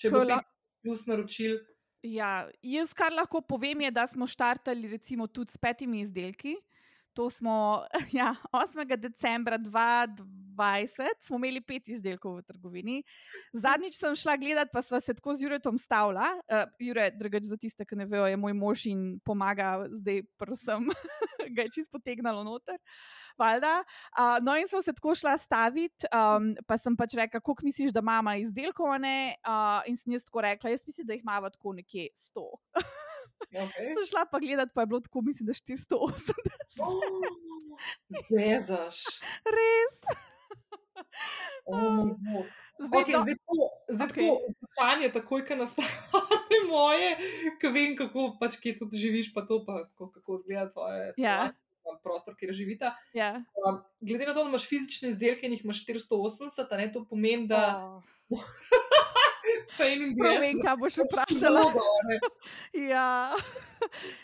če 0.00 0.12
bo 0.14 0.24
la... 0.24 0.40
plus 0.80 1.04
naročil. 1.10 1.60
Ja, 2.06 2.46
jaz 2.64 2.94
kar 2.96 3.12
lahko 3.12 3.42
povem, 3.44 3.84
je, 3.84 3.90
da 3.92 4.06
smo 4.08 4.28
štartali 4.30 4.88
recimo 4.88 5.26
tudi 5.28 5.52
s 5.52 5.60
petimi 5.60 6.00
izdelki. 6.06 6.56
To 7.16 7.30
smo 7.30 7.84
ja, 8.12 8.34
8. 8.52 8.96
decembra 8.96 9.58
2020, 9.58 10.20
smo 11.20 11.36
imeli 11.36 11.62
pet 11.64 11.88
izdelkov 11.88 12.36
v 12.36 12.44
trgovini. 12.44 12.96
Zadnjič 13.56 13.96
sem 13.96 14.16
šla 14.16 14.36
gledat, 14.36 14.68
pa 14.72 14.82
smo 14.84 15.00
se 15.00 15.14
tako 15.16 15.34
z 15.34 15.46
Juretom 15.46 15.78
stavila. 15.80 16.28
Uh, 16.44 16.68
Jure, 16.80 17.08
drugač 17.16 17.48
za 17.48 17.56
tiste, 17.56 17.88
ki 17.88 17.96
ne 17.96 18.04
vejo, 18.04 18.28
je 18.28 18.36
moj 18.36 18.52
mož 18.52 18.84
in 18.92 19.16
pomaga 19.24 19.86
zdaj, 19.96 20.22
prosim, 20.36 20.90
ga 21.56 21.64
je 21.64 21.72
čisto 21.78 21.96
potegnalo 21.96 22.44
noter. 22.44 22.76
Uh, 23.36 24.36
no, 24.44 24.56
in 24.56 24.68
smo 24.68 24.82
se 24.84 24.92
tako 24.96 25.14
šla 25.16 25.38
staviti, 25.40 26.08
um, 26.12 26.52
pa 26.68 26.76
sem 26.80 26.96
pač 26.96 27.16
rekla, 27.16 27.40
koliko 27.40 27.64
misliš, 27.64 27.96
da 27.96 28.04
ima 28.04 28.36
izdelkov, 28.36 28.92
uh, 28.92 29.80
in 29.88 29.96
sem 29.96 30.12
jaz 30.12 30.24
tako 30.24 30.44
rekla, 30.44 30.72
jaz 30.72 30.84
mislim, 30.84 31.06
da 31.06 31.16
jih 31.16 31.24
ima 31.24 31.40
tako 31.48 31.72
nekje 31.80 32.08
100. 32.12 32.48
Okay. 33.46 33.94
Sem 33.94 34.06
šla 34.10 34.26
pa 34.30 34.40
gledat, 34.42 34.72
pa 34.74 34.84
je 34.84 34.90
bilo 34.90 35.00
tako, 35.00 35.22
mislim, 35.22 35.46
da 35.46 35.52
480. 35.52 36.32
Zvezaš. 38.28 39.02
Res. 39.56 39.96
Oh, 41.66 42.16
zdaj, 42.86 43.02
okay, 43.02 43.16
zdaj, 43.22 43.34
tako, 43.34 43.58
zdaj 43.88 44.08
okay. 44.08 44.14
tako 44.14 44.52
vprašanje, 44.52 45.08
takoj, 45.12 45.46
ko 45.46 45.56
nastane 45.56 45.88
moje, 46.70 47.10
ko 47.60 47.70
vem, 47.74 47.94
kako 47.98 48.26
pač 48.40 48.58
kje 48.62 48.76
tudi 48.80 49.00
živiš, 49.02 49.32
pa 49.34 49.46
to, 49.46 49.62
pa 49.66 49.84
kako, 49.84 50.10
kako 50.18 50.40
izgleda 50.40 50.68
tvoje 50.70 51.12
ja. 51.20 51.52
prostor, 52.02 52.36
kjer 52.38 52.54
živite. 52.54 52.92
Ja. 53.14 53.42
Um, 53.66 53.82
glede 54.00 54.26
na 54.26 54.34
to, 54.34 54.44
da 54.44 54.50
imaš 54.50 54.68
fizične 54.68 55.12
izdelke 55.14 55.46
in 55.46 55.56
jih 55.56 55.64
imaš 55.64 55.84
480, 55.86 56.76
ne, 56.76 56.92
to 56.92 57.04
pomeni, 57.08 57.48
da. 57.50 57.62
Oh. 58.30 58.42
Povej, 59.78 60.54
kaj 60.62 60.76
boš 60.80 61.02
vprašala. 61.04 61.66
ja. 62.92 63.36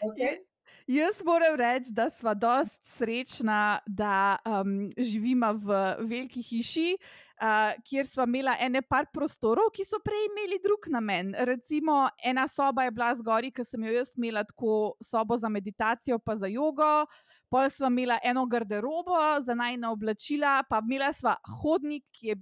okay. 0.09 0.41
Jaz 0.87 1.23
moram 1.25 1.55
reči, 1.57 1.93
da 1.93 2.11
smo 2.11 2.35
dost 2.35 2.81
srečna, 2.85 3.79
da 3.87 4.37
um, 4.45 4.91
živimo 4.99 5.53
v 5.53 5.77
veliki 5.99 6.43
hiši, 6.43 6.97
uh, 6.99 7.83
kjer 7.87 8.07
smo 8.07 8.27
imeli 8.27 8.51
ene 8.61 8.83
par 8.83 9.07
prostorov, 9.15 9.71
ki 9.75 9.87
so 9.87 10.01
prej 10.03 10.27
imeli 10.27 10.59
drug 10.63 10.89
namen. 10.91 11.35
Recimo, 11.39 12.09
ena 12.25 12.49
soba 12.49 12.85
je 12.85 12.91
bila 12.91 13.13
zgori, 13.15 13.53
ki 13.55 13.65
sem 13.65 13.85
jo 13.87 13.95
jaz 13.95 14.11
imela 14.17 14.43
tako 14.45 14.97
sobo 15.01 15.39
za 15.39 15.49
meditacijo, 15.49 16.19
pa 16.19 16.37
za 16.37 16.51
jogo. 16.51 17.07
Pol 17.49 17.71
smo 17.71 17.87
imeli 17.87 18.19
eno 18.25 18.47
garderobo 18.47 19.21
za 19.47 19.55
najna 19.55 19.93
oblačila, 19.93 20.63
pa 20.69 20.83
imeli 20.83 21.15
smo 21.15 21.37
hodnik, 21.63 22.11
ki 22.11 22.27
je 22.27 22.41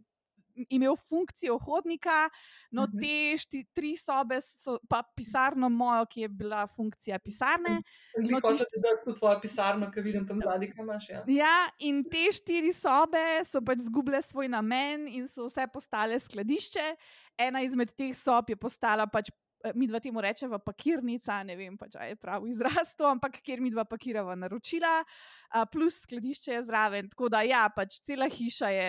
imel 0.68 0.96
funkcijo 0.96 1.59
hodnika, 1.59 2.29
no, 2.70 2.83
uh 2.83 2.88
mhm. 2.88 2.99
-huh. 2.99 3.01
te 3.01 3.38
šti, 3.38 3.64
tri 3.75 3.96
sobe 3.96 4.40
so 4.40 4.79
pa 4.88 5.03
pisarno 5.16 5.68
mojo, 5.68 6.07
ki 6.07 6.20
je 6.20 6.29
bila 6.29 6.66
funkcija 6.66 7.18
pisarne. 7.18 7.83
No, 8.18 8.40
kot 8.40 8.59
ti... 8.59 8.81
da 8.83 8.88
je 8.88 9.14
tvoja 9.18 9.40
pisarna, 9.40 9.90
ki 9.90 10.01
vidim 10.01 10.27
tam 10.27 10.38
zadaj, 10.38 10.70
kaj 10.70 10.83
imaš. 10.83 11.09
Ja. 11.09 11.25
ja, 11.27 11.68
in 11.79 12.05
te 12.05 12.33
štiri 12.33 12.73
sobe 12.73 13.44
so 13.44 13.61
pač 13.61 13.79
zgubile 13.79 14.23
svoj 14.23 14.49
namen 14.49 15.09
in 15.09 15.29
so 15.29 15.46
vse 15.46 15.66
postale 15.73 16.20
skladišče. 16.20 16.96
Ena 17.38 17.62
izmed 17.62 17.94
teh 17.96 18.16
sob 18.16 18.51
je 18.51 18.57
postala 18.57 19.07
pač. 19.07 19.31
Eh, 19.64 19.73
mi 19.75 19.87
dva 19.87 20.01
temu 20.01 20.20
rečemo 20.20 20.59
pakirnica, 20.59 21.42
ne 21.44 21.57
vem, 21.57 21.77
če 21.77 22.07
je 22.09 22.16
pravi 22.16 22.49
izraz 22.55 22.94
to, 22.96 23.05
ampak 23.05 23.42
kjer 23.44 23.61
mi 23.61 23.70
dva 23.70 23.85
pakirava 23.85 24.33
naročila, 24.35 25.03
plus 25.73 26.01
skladišče 26.07 26.55
je 26.55 26.62
zraven. 26.64 27.11
Tako 27.12 27.29
da, 27.29 27.42
ja, 27.44 27.66
pač 27.68 28.01
cela 28.07 28.29
hiša 28.29 28.70
je 28.73 28.88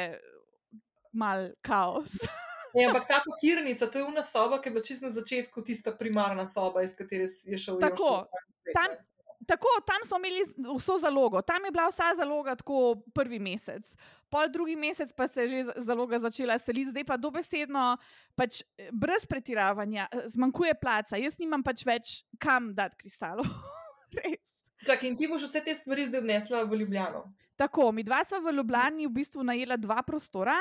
mal 1.11 1.51
kaos. 1.61 2.15
Ne, 2.71 2.85
ampak 2.87 3.07
ta 3.07 3.19
pakirnica, 3.19 3.87
to 3.91 3.99
je 3.99 4.07
ena 4.07 4.23
soba, 4.23 4.61
ki 4.61 4.69
je 4.69 4.71
bila 4.71 4.83
čisto 4.83 5.05
na 5.05 5.11
začetku 5.11 5.59
tista 5.59 5.91
primarna 5.91 6.45
soba, 6.47 6.83
iz 6.83 6.95
katere 6.95 7.27
je 7.27 7.57
šel 7.59 7.79
Tako, 7.83 8.31
tam, 8.71 8.95
tako, 9.43 9.67
tam 9.83 10.05
smo 10.07 10.17
imeli 10.17 10.45
vso 10.77 10.95
zalogo, 10.97 11.41
tam 11.41 11.65
je 11.65 11.71
bila 11.71 11.89
vsa 11.91 12.13
zaloga, 12.15 12.55
tako 12.55 13.01
prvi 13.11 13.39
mesec. 13.39 13.83
Pol 14.31 14.47
drugi 14.47 14.77
mesec 14.79 15.11
pa 15.11 15.27
se 15.27 15.43
je 15.43 15.49
že 15.49 15.83
zaloga 15.83 16.19
začela 16.19 16.55
seliti, 16.59 16.91
zdaj 16.95 17.03
pa 17.03 17.19
dobesedno, 17.19 17.97
pač 18.35 18.63
brez 18.91 19.27
pretiravanja, 19.27 20.07
zmanjkuje 20.31 20.73
placa. 20.79 21.19
Jaz 21.19 21.35
nimam 21.43 21.63
pač 21.63 21.83
več 21.83 22.23
kam 22.39 22.71
dati 22.75 22.95
kristalov. 23.03 23.43
Res. 24.15 24.60
Čak, 24.85 25.03
in 25.03 25.17
ti 25.17 25.27
boš 25.27 25.45
vse 25.49 25.61
te 25.65 25.75
stvari 25.75 26.05
zdaj 26.09 26.21
vnesla 26.21 26.63
v 26.63 26.81
Ljubljano. 26.83 27.25
Tako, 27.55 27.91
mi 27.91 28.03
dva 28.03 28.23
smo 28.23 28.39
v 28.41 28.55
Ljubljani 28.57 29.05
v 29.07 29.13
bistvu 29.13 29.43
najela 29.43 29.77
dva 29.77 30.01
prostora, 30.03 30.57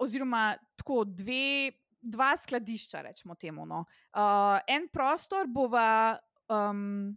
oziroma 0.00 0.56
tako 0.76 1.04
dve. 1.04 1.70
Dva 2.00 2.32
skladišča, 2.32 3.02
rečemo 3.04 3.34
temu. 3.36 3.66
No. 3.68 3.82
Uh, 4.16 4.56
en 4.64 4.86
prostor 4.88 5.44
bova 5.44 6.16
um, 6.48 7.12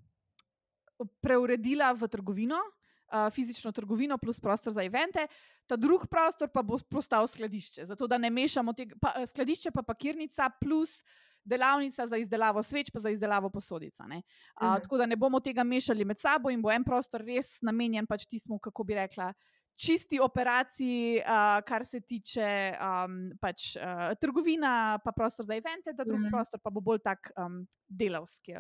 preuredila 1.23 1.93
v 1.95 2.09
trgovino, 2.11 2.57
uh, 2.59 3.29
fizično 3.31 3.71
trgovino, 3.71 4.17
plus 4.19 4.41
prostor 4.43 4.75
za 4.75 4.83
evente, 4.83 5.23
ta 5.71 5.77
drugi 5.79 6.09
prostor 6.11 6.51
pa 6.51 6.59
bo 6.67 6.75
postal 6.83 7.31
skladišče. 7.31 7.85
Zato, 7.85 8.11
da 8.11 8.19
ne 8.19 8.27
mešamo 8.27 8.75
tega, 8.75 8.99
pa, 8.99 9.23
skladišče 9.23 9.71
pa 9.71 9.85
pakirnica, 9.87 10.49
plus 10.59 10.99
delavnica 11.45 12.07
za 12.07 12.17
izdelavo 12.17 12.63
sveč, 12.63 12.91
pa 12.93 12.99
za 12.99 13.09
izdelavo 13.09 13.49
posodica. 13.49 14.03
Uh, 14.03 14.13
mhm. 14.13 14.81
Tako 14.83 14.97
da 14.97 15.05
ne 15.05 15.15
bomo 15.15 15.39
tega 15.39 15.63
mešali 15.63 16.05
med 16.05 16.19
sabo 16.19 16.49
in 16.49 16.61
bo 16.61 16.71
en 16.71 16.83
prostor 16.83 17.21
res 17.21 17.57
namenjen 17.61 18.07
pač 18.07 18.25
tistmu, 18.25 18.59
kako 18.59 18.83
bi 18.83 18.95
rekla. 18.95 19.33
Čisti 19.75 20.19
operaciji, 20.21 21.17
uh, 21.17 21.57
kar 21.65 21.85
se 21.85 21.99
tiče 21.99 22.47
um, 22.77 23.31
pač, 23.41 23.73
uh, 23.75 24.11
trgovina, 24.21 24.99
pa 25.03 25.11
prostor 25.11 25.45
za 25.45 25.55
evente, 25.57 25.95
ta 25.97 26.03
drugi 26.05 26.27
mm. 26.27 26.31
prostor 26.31 26.61
pa 26.61 26.69
bo 26.69 26.81
bolj 26.81 27.01
tak 27.01 27.31
um, 27.37 27.63
delovski, 27.89 28.53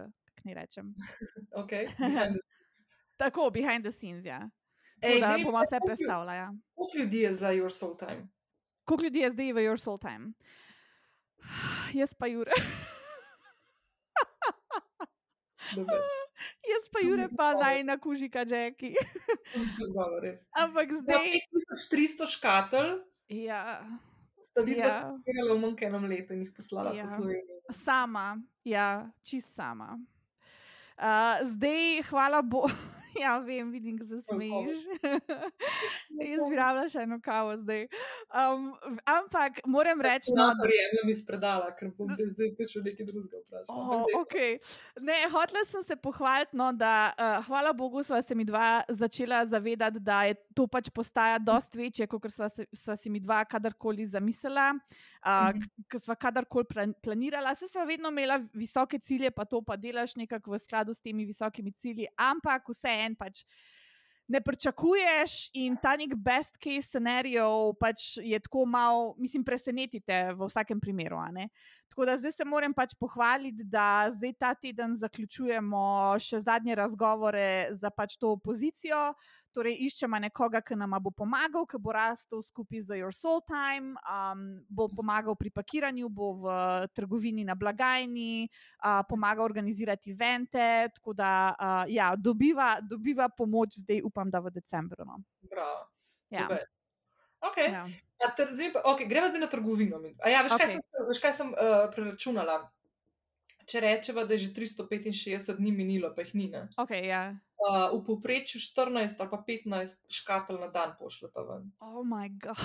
ne 0.43 0.57
rečem. 0.57 0.93
Okay. 1.63 1.85
Tako, 3.21 3.51
behind 3.53 3.85
the 3.85 3.91
scenes. 3.91 4.25
Ja. 4.25 4.49
Ej, 5.01 5.19
da 5.21 5.37
bomo 5.43 5.61
vse 5.61 5.79
predstavljali. 5.85 6.37
Ja. 6.37 6.53
Koliko 6.73 6.97
ljudi 6.97 7.17
je 7.17 7.33
za 7.33 7.53
Your 7.53 7.69
Soul 7.69 7.97
Time? 7.97 8.27
Koliko 8.83 9.03
ljudi 9.03 9.19
je 9.19 9.31
zdaj 9.31 9.53
v 9.53 9.55
Your 9.55 9.77
Soul 9.77 9.97
Time? 9.97 10.33
Jaz 11.93 12.13
pa 12.13 12.27
Jure. 12.27 12.51
Jaz 16.71 16.85
pa 16.91 16.99
Jure 17.03 17.27
pa 17.37 17.53
naj 17.57 17.83
na 17.83 17.97
kužika, 17.97 18.43
Jackie. 18.47 18.95
Ampak 20.57 20.91
zdaj. 21.01 21.39
300 21.91 22.27
škatl. 22.27 23.03
Ja. 23.27 23.83
Sta 24.43 24.61
vi 24.61 24.77
ja. 24.77 24.85
pa 24.85 25.15
spirala 25.17 25.55
v 25.55 25.59
manjkem 25.63 25.87
enem 25.95 26.09
letu 26.11 26.35
in 26.35 26.43
jih 26.43 26.51
poslala 26.53 26.91
ja. 26.93 27.07
po 27.07 27.15
Sloveniji. 27.15 27.61
Sama, 27.71 28.37
ja, 28.67 29.07
čist 29.23 29.55
sama. 29.55 29.95
Uh, 30.93 31.41
zdaj, 31.55 32.03
hvala 32.11 32.43
Bogu. 32.43 32.69
Ja, 33.23 33.37
vem, 33.39 33.71
vidim, 33.71 33.97
da 33.97 34.05
se 34.05 34.21
smeješ. 34.21 34.71
Jaz 36.31 36.49
bi 36.49 36.55
rabila 36.57 36.85
še 36.89 37.03
eno 37.05 37.19
kavo 37.23 37.55
zdaj. 37.61 37.85
Um, 38.33 38.71
ampak 39.05 39.61
moram 39.69 40.01
reči, 40.01 40.33
da. 40.35 40.49
No, 40.49 40.63
Prijemno 40.63 41.05
mi 41.07 41.15
spredala, 41.17 41.69
ker 41.77 41.91
bom 41.97 42.09
te 42.17 42.27
zdaj 42.31 42.53
teče 42.57 42.83
nekaj 42.87 43.09
drugega 43.09 43.41
vprašati. 43.43 43.77
Oh, 43.77 44.05
okay. 44.21 44.57
Ne, 45.01 45.19
hotela 45.33 45.65
sem 45.69 45.85
se 45.85 45.95
pohvaliti, 45.95 46.57
no, 46.57 46.71
da 46.73 46.93
uh, 47.13 47.37
hvala 47.47 47.73
Bogu 47.77 48.03
sva 48.03 48.21
se 48.21 48.35
mi 48.35 48.45
dva 48.45 48.83
začela 48.89 49.43
zavedati, 49.45 50.01
da 50.01 50.23
je 50.29 50.37
to 50.55 50.67
pač 50.67 50.89
postaja 50.93 51.39
dost 51.41 51.75
večje, 51.75 52.07
kot 52.09 52.29
sva, 52.33 52.49
sva 52.49 52.97
si 52.97 53.11
mi 53.13 53.21
dva 53.23 53.43
kadarkoli 53.45 54.07
zamislila. 54.09 54.71
Uh, 55.23 55.55
Ker 55.87 56.01
smo 56.03 56.15
kadarkoli 56.19 56.65
planirali, 56.99 57.55
se 57.55 57.69
smo 57.71 57.85
vedno 57.87 58.09
imeli 58.11 58.41
visoke 58.53 58.99
cilje, 58.99 59.31
pa 59.31 59.45
to 59.45 59.61
pa 59.63 59.77
delaš 59.79 60.17
nekako 60.19 60.51
v 60.51 60.59
skladu 60.59 60.93
s 60.93 60.99
temi 60.99 61.25
visokimi 61.25 61.71
cilji, 61.71 62.09
ampak 62.19 62.67
vse 62.69 62.91
en 63.05 63.15
pač 63.19 63.43
ne 64.27 64.39
pričakuješ 64.41 65.49
in 65.59 65.75
ta 65.77 65.95
nek 65.99 66.15
best 66.15 66.57
case 66.63 66.87
scenarijo 66.87 67.73
pač 67.79 68.17
je 68.23 68.39
tako 68.39 68.65
malo, 68.65 69.15
mislim, 69.19 69.43
presenetite 69.43 70.31
v 70.33 70.47
vsakem 70.47 70.79
primeru. 70.79 71.19
Tako 71.93 72.05
da 72.05 72.17
zdaj 72.17 72.31
se 72.31 72.45
moram 72.45 72.73
pač 72.73 72.95
pohvaliti, 72.99 73.63
da 73.63 74.09
zdaj 74.11 74.31
ta 74.33 74.55
teden 74.57 74.95
zaključujemo 74.97 75.81
še 76.17 76.39
zadnje 76.41 76.73
razgovore 76.75 77.67
za 77.77 77.91
pač 77.93 78.15
to 78.17 78.31
opozicijo. 78.33 79.11
Torej, 79.53 79.75
iščemo 79.85 80.17
nekoga, 80.17 80.63
ki 80.65 80.73
nam 80.73 80.95
bo 81.05 81.11
pomagal, 81.13 81.67
ki 81.69 81.77
bo 81.77 81.93
rastel 81.93 82.41
skupaj 82.41 82.81
z 82.87 82.97
Your 82.97 83.13
Soul 83.13 83.43
Time, 83.45 83.93
um, 84.09 84.41
bo 84.65 84.87
pomagal 84.89 85.37
pri 85.37 85.51
pakiranju, 85.53 86.09
bo 86.09 86.31
v 86.41 86.55
trgovini 86.97 87.45
na 87.45 87.53
blagajni, 87.53 88.49
uh, 88.49 89.03
pomaga 89.05 89.45
organizirati 89.45 90.15
evente. 90.17 90.89
Tako 90.95 91.13
da, 91.13 91.29
uh, 91.53 91.83
ja, 91.93 92.15
dobiva, 92.17 92.79
dobiva 92.81 93.29
pomoč 93.29 93.77
zdaj, 93.83 94.01
upam, 94.01 94.33
da 94.33 94.41
v 94.41 94.49
decembru. 94.57 95.05
No. 95.05 95.21
Bravo. 95.45 95.85
Ja. 96.33 96.49
Okay. 97.51 97.69
Ja. 97.69 97.85
Okay, 98.21 99.07
gremo 99.07 99.27
zdaj 99.27 99.41
na 99.41 99.47
trgovino. 99.51 99.99
Ja, 100.25 100.43
veš, 100.45 100.55
okay. 100.55 100.59
kaj 100.59 100.67
sem, 100.71 100.81
veš, 101.09 101.19
kaj 101.23 101.33
sem 101.33 101.49
uh, 101.51 101.89
preračunala? 101.91 102.61
Če 103.67 103.79
rečemo, 103.79 104.25
da 104.27 104.35
je 104.35 104.47
že 104.47 104.53
365 104.55 105.57
dni 105.59 105.71
minilo, 105.71 106.11
pa 106.15 106.25
jih 106.25 106.33
ni. 106.35 106.47
Okay, 106.79 107.07
ja. 107.07 107.31
uh, 107.63 107.91
v 107.95 108.03
povprečju 108.03 108.59
14 108.59 109.15
ali 109.19 109.29
pa 109.31 109.39
15 109.39 110.11
škatl 110.11 110.59
na 110.59 110.67
dan 110.67 110.95
pošljete 110.99 111.45
ven. 111.47 111.71
Oh, 111.79 112.03
moj 112.03 112.29
bog. 112.43 112.59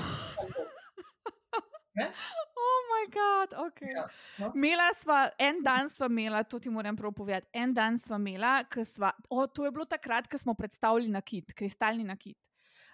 Oh, 1.99 2.81
moj 2.91 3.07
bog, 3.15 3.55
ok. 3.67 3.81
Ja, 3.83 4.05
no? 4.39 4.53
Mela 4.55 4.91
sva, 4.99 5.31
en 5.39 5.63
dan 5.63 5.89
sva 5.91 6.07
imela, 6.11 6.45
to 6.47 6.59
ti 6.63 6.71
moram 6.71 6.97
prav 6.97 7.15
povedati. 7.15 7.49
En 7.53 7.75
dan 7.75 7.99
sva 7.99 8.19
imela, 8.19 8.61
ker 8.71 8.87
sva, 8.87 9.13
oh, 9.31 9.47
to 9.51 9.67
je 9.67 9.73
bilo 9.75 9.87
takrat, 9.87 10.29
ko 10.31 10.39
smo 10.39 10.55
predstavili 10.55 11.11
nakit, 11.11 11.55
kristalni 11.59 12.07
nakit. 12.07 12.39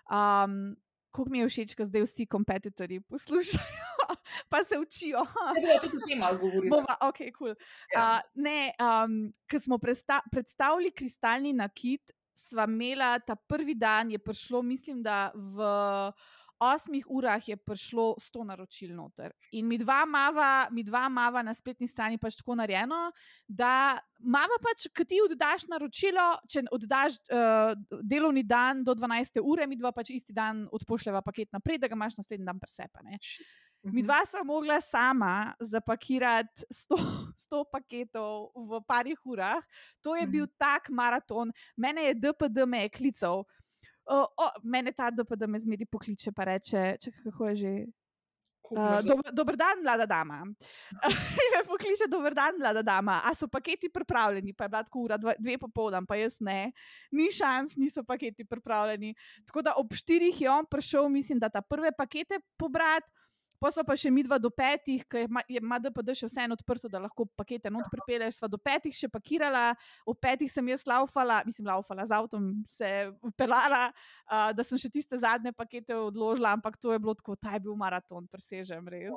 Um, 0.09 0.75
kako 1.15 1.31
mi 1.31 1.39
je 1.39 1.49
všeč, 1.49 1.75
da 1.79 1.85
zdaj 1.85 2.03
vsi 2.03 2.27
kompetitorji 2.27 3.01
poslušajo, 3.01 4.07
pa 4.51 4.65
se 4.65 4.79
učijo. 4.79 5.23
Ne, 5.63 5.79
tudi 5.83 5.97
o 6.03 6.09
tem 6.09 6.19
malo 6.19 6.39
govorimo. 6.39 6.83
Okay, 7.01 7.31
cool. 7.39 7.55
ja. 7.95 8.19
uh, 8.19 8.43
ne, 8.43 8.73
um, 8.83 9.33
ko 9.51 9.59
smo 9.59 9.79
predsta 9.79 10.21
predstavili 10.31 10.91
kristalni 10.91 11.53
nakit, 11.53 12.11
sva 12.35 12.67
imela 12.67 13.19
ta 13.19 13.37
prvi 13.37 13.75
dan, 13.75 14.11
je 14.11 14.19
prišlo, 14.19 14.63
mislim, 14.63 15.03
da 15.03 15.31
v 15.35 15.63
osmih 16.59 17.07
urah 17.11 17.49
je 17.49 17.57
prišlo 17.57 18.15
sto 18.21 18.45
naročil 18.45 18.95
noter. 18.95 19.33
In 19.53 19.67
mi 19.69 19.79
dva 19.79 20.05
mava, 20.07 20.69
mi 20.71 20.83
dva 20.83 21.09
mava 21.09 21.43
na 21.43 21.55
spletni 21.55 21.89
strani 21.89 22.19
pač 22.19 22.39
tako 22.39 22.57
narejeno, 22.59 23.11
da 23.49 23.99
mava 24.21 24.59
pač, 24.63 24.89
ki 24.95 25.05
ti 25.09 25.21
oddaš 25.25 25.67
naročilo, 25.71 26.27
če 26.49 26.65
oddaš 26.75 27.19
uh, 27.29 27.75
delovni 28.03 28.45
dan 28.47 28.85
do 28.85 28.95
12. 28.95 29.43
ure, 29.43 29.67
mi 29.67 29.77
dva 29.81 29.93
pač 29.93 30.15
isti 30.15 30.33
dan 30.33 30.65
odpošljeva 30.73 31.23
paket 31.23 31.53
naprej, 31.53 31.83
da 31.83 31.91
ga 31.91 31.99
imaš 31.99 32.19
naslednji 32.21 32.47
dan 32.47 32.61
presepane. 32.63 33.21
Mi 33.85 34.01
mhm. 34.01 34.07
dva 34.07 34.23
sva 34.25 34.41
mogla 34.45 34.81
sama 34.81 35.53
zapakirati 35.61 36.65
100, 36.73 36.97
100 37.51 37.65
paketov 37.69 38.55
v 38.57 38.81
parih 38.89 39.21
urah. 39.29 39.61
To 40.01 40.17
je 40.17 40.25
bil 40.27 40.49
tak 40.57 40.89
maraton. 40.89 41.53
Mene 41.77 42.09
je 42.09 42.15
DPD 42.17 42.65
me 42.65 42.87
je 42.87 42.95
klical, 42.97 43.45
Uh, 44.05 44.29
oh, 44.37 44.57
mene 44.63 44.93
ta 44.93 45.11
DPD 45.11 45.47
me 45.49 45.59
zmeri 45.61 45.87
pokliče, 45.89 46.33
pa 46.37 46.45
reče: 46.45 46.97
če, 47.01 47.13
kako 47.25 47.53
je 47.53 47.55
že. 47.57 47.75
Uh, 48.73 48.97
dober, 49.05 49.29
dober 49.37 49.57
dan, 49.61 49.83
mlada 49.83 50.07
dama. 50.09 50.39
Me 51.53 51.61
pokliče, 51.69 52.07
dober 52.09 52.33
dan, 52.33 52.57
mlada 52.57 52.81
dama. 52.83 53.19
A 53.29 53.35
so 53.37 53.45
paketi 53.49 53.91
pripravljeni? 53.93 54.55
Pa 54.57 54.65
je 54.65 54.73
bila 54.73 54.83
tako 54.87 55.03
ura, 55.05 55.19
dve, 55.21 55.35
dve 55.39 55.59
popoldan, 55.61 56.07
pa 56.09 56.17
jaz 56.17 56.39
ne. 56.41 56.73
Ni 57.13 57.29
šans, 57.33 57.77
niso 57.77 58.05
paketi 58.09 58.45
pripravljeni. 58.49 59.13
Tako 59.45 59.63
da 59.63 59.75
ob 59.77 59.93
štirih 59.93 60.41
je 60.41 60.49
on 60.51 60.65
prišel, 60.65 61.11
mislim, 61.13 61.39
da 61.39 61.53
ta 61.53 61.61
prve 61.61 61.93
pakete 61.93 62.41
pobrati. 62.57 63.11
Pa 63.65 63.71
smo 63.73 63.81
pa 63.89 63.95
še 63.97 64.11
mi 64.13 64.21
dva 64.21 64.37
do 64.37 64.51
petih, 64.53 65.01
ki 65.09 65.23
ima 65.57 65.79
DPD 65.81 66.13
še 66.19 66.29
vseeno 66.29 66.53
odprto, 66.53 66.85
da 66.93 67.01
lahko 67.01 67.25
pakete 67.33 67.71
not 67.73 67.89
pripeleš. 67.89 68.37
Sva 68.37 68.51
do 68.53 68.59
petih 68.61 68.93
še 68.93 69.09
pakirala, 69.09 69.71
v 70.05 70.15
petih 70.21 70.51
sem 70.53 70.69
jaz 70.69 70.85
laufala, 70.85 71.39
mislim, 71.49 71.71
laufala 71.71 72.05
z 72.05 72.13
avtom, 72.13 72.51
se 72.69 72.91
upeljala, 73.25 73.87
uh, 73.89 74.53
da 74.53 74.67
sem 74.69 74.77
še 74.77 74.93
tiste 74.93 75.17
zadnje 75.17 75.55
pakete 75.57 75.97
odložila, 75.97 76.53
ampak 76.59 76.77
to 76.77 76.93
je 76.93 77.01
bilo 77.01 77.17
tako, 77.17 77.39
ta 77.41 77.57
je 77.57 77.63
bil 77.65 77.73
maraton, 77.81 78.29
presežem 78.29 78.85
res. 78.85 79.17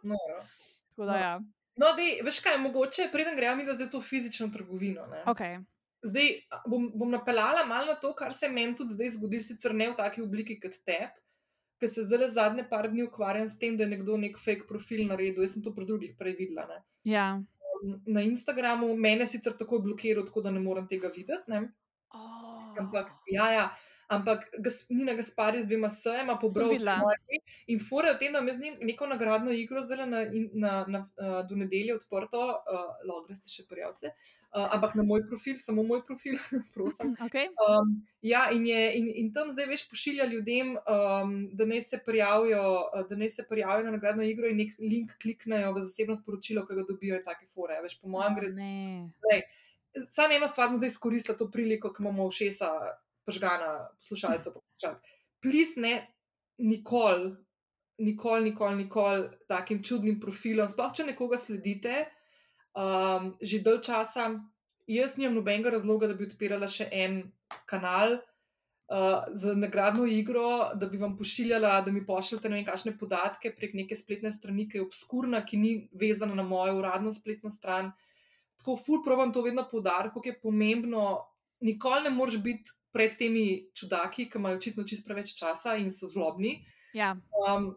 No, 0.00 0.16
tako 0.96 1.12
da, 1.12 1.20
ja. 1.20 1.36
No, 1.76 1.92
dej, 2.00 2.22
veš 2.24 2.40
kaj, 2.48 2.56
mogoče 2.64 3.12
preden 3.12 3.36
gremo 3.36 3.60
mi 3.60 3.68
zdaj 3.68 3.92
to 3.92 4.00
fizično 4.00 4.48
trgovino. 4.48 5.04
Okay. 5.28 5.60
Zdaj 6.08 6.34
bom, 6.64 6.88
bom 6.96 7.12
napeljala 7.12 7.68
malo 7.68 7.92
na 7.92 8.00
to, 8.00 8.16
kar 8.16 8.32
se 8.32 8.48
meni 8.48 8.72
tudi 8.80 8.96
zdaj 8.96 9.18
zgodi, 9.20 9.44
sicer 9.44 9.76
ne 9.76 9.92
v 9.92 10.00
taki 10.00 10.24
obliki 10.24 10.56
kot 10.56 10.80
tebi 10.88 11.12
ker 11.80 11.90
se 11.90 12.04
zdaj 12.04 12.18
le 12.18 12.28
zadnje 12.28 12.64
par 12.70 12.88
dni 12.90 13.06
ukvarjam 13.06 13.48
s 13.48 13.58
tem, 13.58 13.76
da 13.76 13.84
je 13.84 13.90
nekdo 13.94 14.16
nek 14.16 14.38
fake 14.38 14.66
profil 14.68 15.06
naredil. 15.06 15.44
Jaz 15.46 15.56
sem 15.56 15.64
to 15.64 15.74
pri 15.74 15.86
drugih 15.86 16.14
prej 16.18 16.36
videla. 16.38 16.82
Ja. 17.04 17.28
Na 18.06 18.22
Instagramu 18.26 18.94
mene 18.96 19.26
sicer 19.26 19.54
tako 19.58 19.78
blokirajo, 19.84 20.26
tako 20.26 20.42
da 20.46 20.50
ne 20.50 20.60
morem 20.60 20.88
tega 20.90 21.10
videti. 21.14 21.60
Oh. 22.14 22.74
Ampak, 22.78 23.12
ja, 23.30 23.52
ja. 23.52 23.68
Ampak 24.08 24.48
gas, 24.58 24.86
Nina 24.88 25.14
Gaspari 25.14 25.62
z 25.62 25.66
dvema 25.66 25.90
sejema 25.90 26.38
pobral. 26.40 26.72
In 27.66 27.80
fore 27.80 28.12
v 28.14 28.18
tem, 28.18 28.32
da 28.32 28.40
jaz 28.40 28.56
z 28.56 28.60
njim 28.60 28.74
neko 28.88 29.06
nagradno 29.06 29.52
igro 29.52 29.82
zdaj 29.82 30.06
na, 30.08 30.22
in- 30.32 30.50
na, 30.54 30.84
na, 30.88 31.00
uh, 31.20 31.48
do 31.48 31.56
nedelje 31.56 31.94
odprto, 31.94 32.40
uh, 32.40 32.96
lahko 33.04 33.36
ste 33.36 33.52
še 33.52 33.66
prijavce, 33.68 34.10
uh, 34.10 34.64
ampak 34.74 34.96
na 34.96 35.04
moj 35.04 35.26
profil, 35.28 35.58
samo 35.60 35.84
moj 35.84 36.00
profil, 36.08 36.38
prosim. 36.74 37.12
Okay. 37.28 37.52
Um, 37.60 38.00
ja, 38.24 38.48
in, 38.50 38.64
je, 38.66 38.80
in, 38.96 39.10
in 39.22 39.32
tam 39.32 39.52
zdaj 39.52 39.68
veš 39.74 39.84
pošilja 39.92 40.24
ljudem, 40.32 40.74
um, 40.88 41.34
da 41.52 41.68
naj 41.68 41.84
se 41.92 42.00
prijavijo, 42.04 42.64
da 43.10 43.16
naj 43.16 43.30
se 43.36 43.44
prijavijo 43.48 43.90
na 43.90 43.96
nagradno 43.98 44.24
igro 44.24 44.48
in 44.48 44.56
nek 44.64 44.72
link 44.80 45.12
kliknejo 45.22 45.74
v 45.76 45.84
zasebno 45.84 46.16
sporočilo, 46.16 46.64
ki 46.66 46.80
ga 46.80 46.86
dobijo, 46.88 47.18
je 47.20 47.24
take 47.28 47.46
fore. 47.52 47.76
Veš, 47.84 48.00
po 48.00 48.08
mojem, 48.08 48.40
gre 48.40 48.52
Ne. 49.28 49.42
Sam 50.08 50.32
eno 50.32 50.48
stvar 50.48 50.68
bom 50.68 50.76
zdaj 50.76 50.92
izkoristila 50.92 51.36
to 51.36 51.50
priliko, 51.50 51.90
ko 51.92 52.02
imamo 52.02 52.28
všesa 52.30 52.68
požgana 53.28 53.88
poslušalca. 54.00 54.54
Plis 55.44 55.76
ne 55.76 55.94
nikoli, 56.58 57.36
nikoli, 57.98 58.50
nikoli, 58.50 58.76
nikoli 58.76 59.28
takim 59.48 59.82
čudnim 59.84 60.18
profilom, 60.20 60.68
sploh 60.70 60.94
če 60.94 61.10
nekoga 61.12 61.38
sledite, 61.38 62.06
um, 62.74 63.34
že 63.40 63.62
dalj 63.64 63.82
časa. 63.90 64.30
Jaz 64.88 65.18
nimam 65.18 65.36
nobenega 65.38 65.74
razloga, 65.74 66.08
da 66.08 66.16
bi 66.16 66.24
odpirala 66.24 66.68
še 66.70 66.88
en 66.96 67.20
kanal 67.68 68.16
uh, 68.16 69.26
za 69.36 69.52
nagradno 69.54 70.06
igro, 70.08 70.72
da 70.80 70.88
bi 70.88 71.00
vam 71.00 71.16
pošiljala, 71.18 71.74
da 71.84 71.92
mi 71.92 72.06
pošljete 72.06 72.48
ne 72.48 72.60
vem, 72.60 72.66
kakšne 72.66 72.94
podatke 72.98 73.52
prek 73.56 73.76
neke 73.76 73.98
spletne 73.98 74.32
strani, 74.32 74.68
ki 74.68 74.80
je 74.80 74.86
obskurna, 74.86 75.42
ki 75.44 75.60
ni 75.60 75.72
vezana 75.92 76.38
na 76.38 76.46
mojo 76.46 76.78
uradno 76.80 77.12
spletno 77.12 77.52
stran. 77.52 77.92
Tako 78.58 78.78
ful 78.80 79.04
provam 79.04 79.32
to 79.32 79.44
vedno 79.44 79.66
poudariti, 79.70 80.16
kako 80.16 80.32
je 80.32 80.40
pomembno. 80.40 81.04
Nikoli 81.62 82.08
ne 82.08 82.10
moreš 82.14 82.40
biti 82.42 82.72
pred 82.92 83.16
temi 83.18 83.68
čudaki, 83.74 84.28
ki 84.30 84.38
imajo 84.38 84.56
očitno 84.56 84.84
čist 84.88 85.06
preveč 85.06 85.34
časa 85.38 85.76
in 85.76 85.92
so 85.92 86.08
zlobni. 86.08 86.58
Ja. 86.94 87.14
Um, 87.44 87.72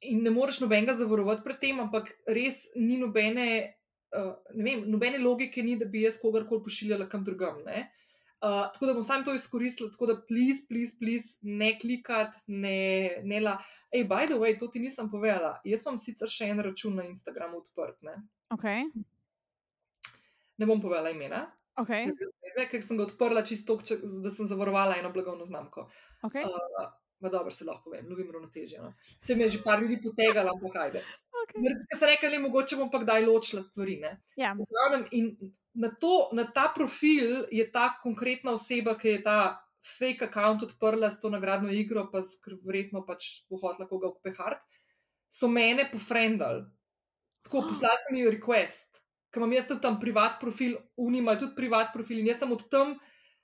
in 0.00 0.22
ne 0.24 0.30
moreš 0.30 0.60
nobenega 0.62 0.94
zavarovati 0.94 1.44
pred 1.44 1.58
tem, 1.60 1.80
ampak 1.80 2.08
res 2.26 2.68
ni 2.76 2.96
nobene, 2.98 3.46
uh, 4.16 4.34
ne 4.54 4.64
vem, 4.64 4.84
nobene 4.90 5.18
logike, 5.18 5.62
ni, 5.62 5.76
da 5.76 5.84
bi 5.84 6.06
jaz 6.06 6.20
kogarkoli 6.22 6.62
pošiljala 6.64 7.08
kam 7.08 7.24
drugam. 7.24 7.62
ne. 7.66 7.90
Uh, 8.40 8.70
tako 8.72 8.86
da 8.86 8.94
bom 8.96 9.04
sam 9.04 9.24
to 9.24 9.34
izkoristila, 9.36 9.90
tako 9.92 10.06
da, 10.06 10.14
please, 10.16 10.64
please, 10.68 10.94
please, 11.00 11.36
ne 11.42 11.74
klikati, 11.78 12.38
ne, 12.46 13.20
ne 13.22 13.40
la. 13.40 13.58
Ej, 13.92 14.06
by 14.08 14.24
the 14.30 14.38
way, 14.40 14.54
to 14.58 14.68
ti 14.68 14.80
nisem 14.80 15.10
povedala. 15.12 15.58
Jaz 15.64 15.82
imam 15.84 15.98
sicer 16.00 16.30
še 16.30 16.48
en 16.48 16.62
račun 16.64 16.96
na 16.96 17.04
Instagramu 17.04 17.60
odprt. 17.60 17.98
Ne, 18.02 18.16
Okay. 18.50 18.86
ne 20.58 20.66
bom 20.66 20.80
povedala 20.80 21.10
imena, 21.12 21.44
Okay. 21.78 22.08
ker 22.08 22.16
brez 22.18 22.32
veze, 22.46 22.64
ker 22.70 22.82
sem 22.82 22.98
ga 22.98 23.06
odprla 23.06 23.44
čisto, 23.46 23.78
da 24.24 24.32
sem 24.34 24.48
zavarovala 24.50 24.98
eno 24.98 25.12
blagovno 25.14 25.46
znamko. 25.46 25.86
Okay. 26.26 26.44
Uh, 26.44 26.90
Ma 27.20 27.28
dobro, 27.28 27.50
se 27.52 27.64
lahko 27.64 27.90
povem, 27.90 28.06
lovim 28.08 28.30
ravnotežje. 28.32 28.78
No. 28.80 28.94
Se 29.20 29.34
mi 29.36 29.42
je 29.42 29.50
že 29.50 29.62
par 29.62 29.82
ljudi 29.82 29.98
potegalo, 30.02 30.54
ampak 30.54 30.76
ajde. 30.76 31.02
Okay. 31.42 31.62
Ker 31.62 31.98
sem 31.98 32.08
rekla, 32.08 32.30
le 32.32 32.38
mogoče 32.40 32.78
bom 32.80 32.88
pa 32.90 33.02
kdaj 33.02 33.26
ločila 33.26 33.62
stvari. 33.62 33.98
Ne? 34.00 34.14
Ja. 34.40 34.54
V 34.56 34.64
glavnem, 34.64 35.04
in 35.12 35.52
na, 35.74 35.90
to, 36.00 36.30
na 36.32 36.46
ta 36.48 36.70
profil 36.74 37.44
je 37.52 37.66
ta 37.72 37.90
konkretna 38.02 38.56
oseba, 38.56 38.96
ki 38.96 39.18
je 39.18 39.22
ta 39.28 39.36
fake 39.84 40.24
account 40.24 40.64
odprla 40.64 41.10
s 41.10 41.20
to 41.20 41.28
nagradno 41.30 41.72
igro, 41.72 42.06
pa 42.12 42.24
verjetno 42.64 43.04
pač 43.04 43.44
bo 43.50 43.60
hotela 43.60 43.88
koga 43.88 44.08
upehati, 44.08 44.80
so 45.28 45.48
mene 45.48 45.86
pofrendali. 45.92 46.64
Tako, 47.44 47.68
poslali 47.68 48.04
so 48.04 48.12
mi 48.12 48.24
request, 48.28 48.89
ker 49.30 49.42
imam 49.42 49.54
jaz 49.54 49.68
tudi 49.70 49.80
tam 49.80 50.00
privat 50.00 50.40
profil, 50.40 50.76
oni 50.96 51.22
imajo 51.22 51.46
tudi 51.46 51.56
privat 51.62 51.94
profil 51.94 52.20
in 52.20 52.30
jaz 52.32 52.42
sem 52.42 52.52
od 52.52 52.66
tam 52.70 52.98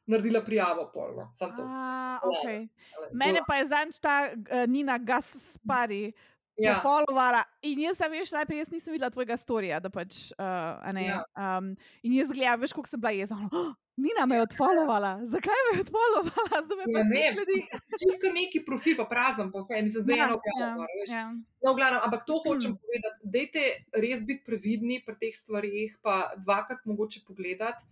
naredila 0.06 0.40
prijavo 0.44 0.90
polno. 0.94 1.30
Sam 1.34 1.56
to. 1.56 1.62
A, 1.66 2.06
Ja, 2.16 2.28
okay. 2.28 2.68
Ale, 2.96 3.10
Mene 3.12 3.42
pa 3.46 3.60
je 3.60 3.66
zanč 3.68 3.98
ta 4.00 4.30
uh, 4.32 4.64
Nina 4.68 4.98
Gaspari 4.98 6.12
ja, 6.56 6.78
pofolovala. 6.80 7.42
In 7.62 7.80
jaz 7.84 7.98
sem, 8.00 8.12
veš, 8.12 8.32
najprej 8.32 8.64
jaz 8.64 8.70
nisem 8.72 8.96
videla 8.96 9.10
tvojega 9.12 9.36
storija, 9.36 9.80
da 9.80 9.90
pač, 9.92 10.30
uh, 10.38 10.80
a 10.80 10.92
ne. 10.96 11.08
Ja. 11.08 11.24
Um, 11.36 11.74
in 12.02 12.16
jaz 12.16 12.32
gledam, 12.32 12.60
veš, 12.62 12.72
koliko 12.76 12.92
sem 12.92 13.02
bila 13.02 13.12
jezna. 13.16 13.48
Oh, 13.52 13.74
Nina 13.96 14.26
me 14.26 14.36
je 14.36 14.42
odfolovala. 14.42 15.10
Zakaj 15.24 15.60
me 15.64 15.70
je 15.72 15.80
odfolovala? 15.80 16.56
Zdaj 16.62 16.86
me 16.86 16.92
Ja, 16.92 17.04
ne. 17.04 17.26
sledi. 17.32 17.58
čisto 17.96 18.26
neki 18.30 18.60
profil, 18.62 18.96
pa 18.96 19.04
prazen, 19.06 19.48
pa 19.48 19.58
vse, 19.58 19.82
mislim, 19.82 20.02
zdaj 20.02 20.16
Ja, 20.16 20.24
eno 20.24 20.32
ja, 20.32 20.36
objavljamo. 20.36 20.86
ja. 21.08 21.24
No, 21.60 21.72
v 21.72 21.76
glavnem, 21.76 22.00
ampak 22.02 22.24
to 22.24 22.34
hočem 22.38 22.70
Hmm. 22.70 22.78
povedati. 22.78 23.18
Dajte 23.26 23.62
res 23.94 24.20
biti 24.22 24.44
previdni 24.44 25.00
pri 25.00 25.14
teh 25.16 25.34
stvarih, 25.34 25.98
pa 26.02 26.14
dvakrat 26.36 26.84
mogoče 26.84 27.20
pogledati, 27.24 27.84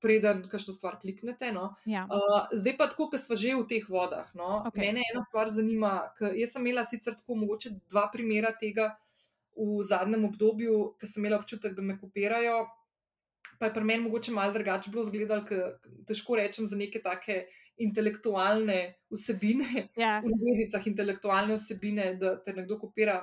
preden 0.00 0.48
kakšno 0.48 0.72
stvar 0.72 0.96
kliknete. 0.96 1.52
No. 1.52 1.74
Ja. 1.84 2.06
Uh, 2.06 2.16
zdaj 2.50 2.76
pa 2.76 2.86
tako, 2.86 3.10
ker 3.10 3.20
smo 3.20 3.36
že 3.36 3.52
v 3.54 3.66
teh 3.66 3.84
vodah. 3.86 4.32
No. 4.34 4.64
Okej. 4.66 4.80
Mene 4.82 5.04
ena 5.04 5.20
stvar 5.20 5.50
zanima, 5.50 5.92
ker 6.14 6.32
jaz 6.32 6.52
sem 6.52 6.64
imela 6.64 6.84
sicer 6.84 7.12
tako 7.14 7.34
mogoče 7.36 7.70
dva 7.86 8.08
primera 8.08 8.48
tega 8.50 8.96
v 9.52 9.84
zadnjem 9.84 10.24
obdobju, 10.24 10.96
ker 10.96 11.04
sem 11.06 11.20
imela 11.20 11.36
občutek, 11.36 11.74
da 11.74 11.82
me 11.82 12.00
kopirajo. 12.00 12.64
Pa 13.60 13.68
je 13.68 13.74
pri 13.76 13.84
meni 13.84 14.06
mogoče 14.06 14.32
malo 14.32 14.54
drugače 14.54 14.90
bilo 14.90 15.04
izgledalo, 15.04 15.44
ker 15.44 15.74
težko 16.08 16.38
rečem 16.40 16.66
za 16.66 16.78
neke 16.80 17.02
take 17.04 17.42
intelektualne 17.80 18.78
vsebine, 19.12 19.88
Ja. 19.96 20.20
v 20.24 20.32
navednicah 20.32 20.86
intelektualne 20.88 21.56
vsebine, 21.56 22.14
da 22.20 22.34
te 22.40 22.54
nekdo 22.56 22.78
kopira, 22.80 23.20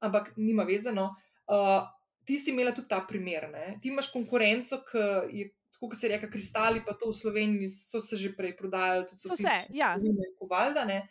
ampak 0.00 0.32
nima 0.36 0.64
vezano. 0.64 1.10
Uh, 1.44 1.84
ti 2.24 2.38
si 2.40 2.50
imela 2.52 2.72
tudi 2.72 2.88
ta 2.88 3.00
primer. 3.08 3.48
Ne? 3.52 3.78
Ti 3.82 3.92
imaš 3.92 4.10
konkurenco, 4.12 4.80
ki 4.88 5.04
je, 5.36 5.50
tako 5.76 5.90
kot 5.92 6.00
se 6.00 6.08
reče, 6.08 6.30
kristali, 6.32 6.80
pa 6.84 6.96
to 6.96 7.12
v 7.12 7.18
Sloveniji 7.20 7.70
so 7.72 8.00
se 8.00 8.16
že 8.16 8.32
prej 8.36 8.56
prodajali, 8.56 9.06
tudi 9.08 9.28
So 9.28 9.36
se, 9.36 9.56
ja. 9.72 9.94
Kovalda. 10.40 10.84
Ne? 10.88 11.02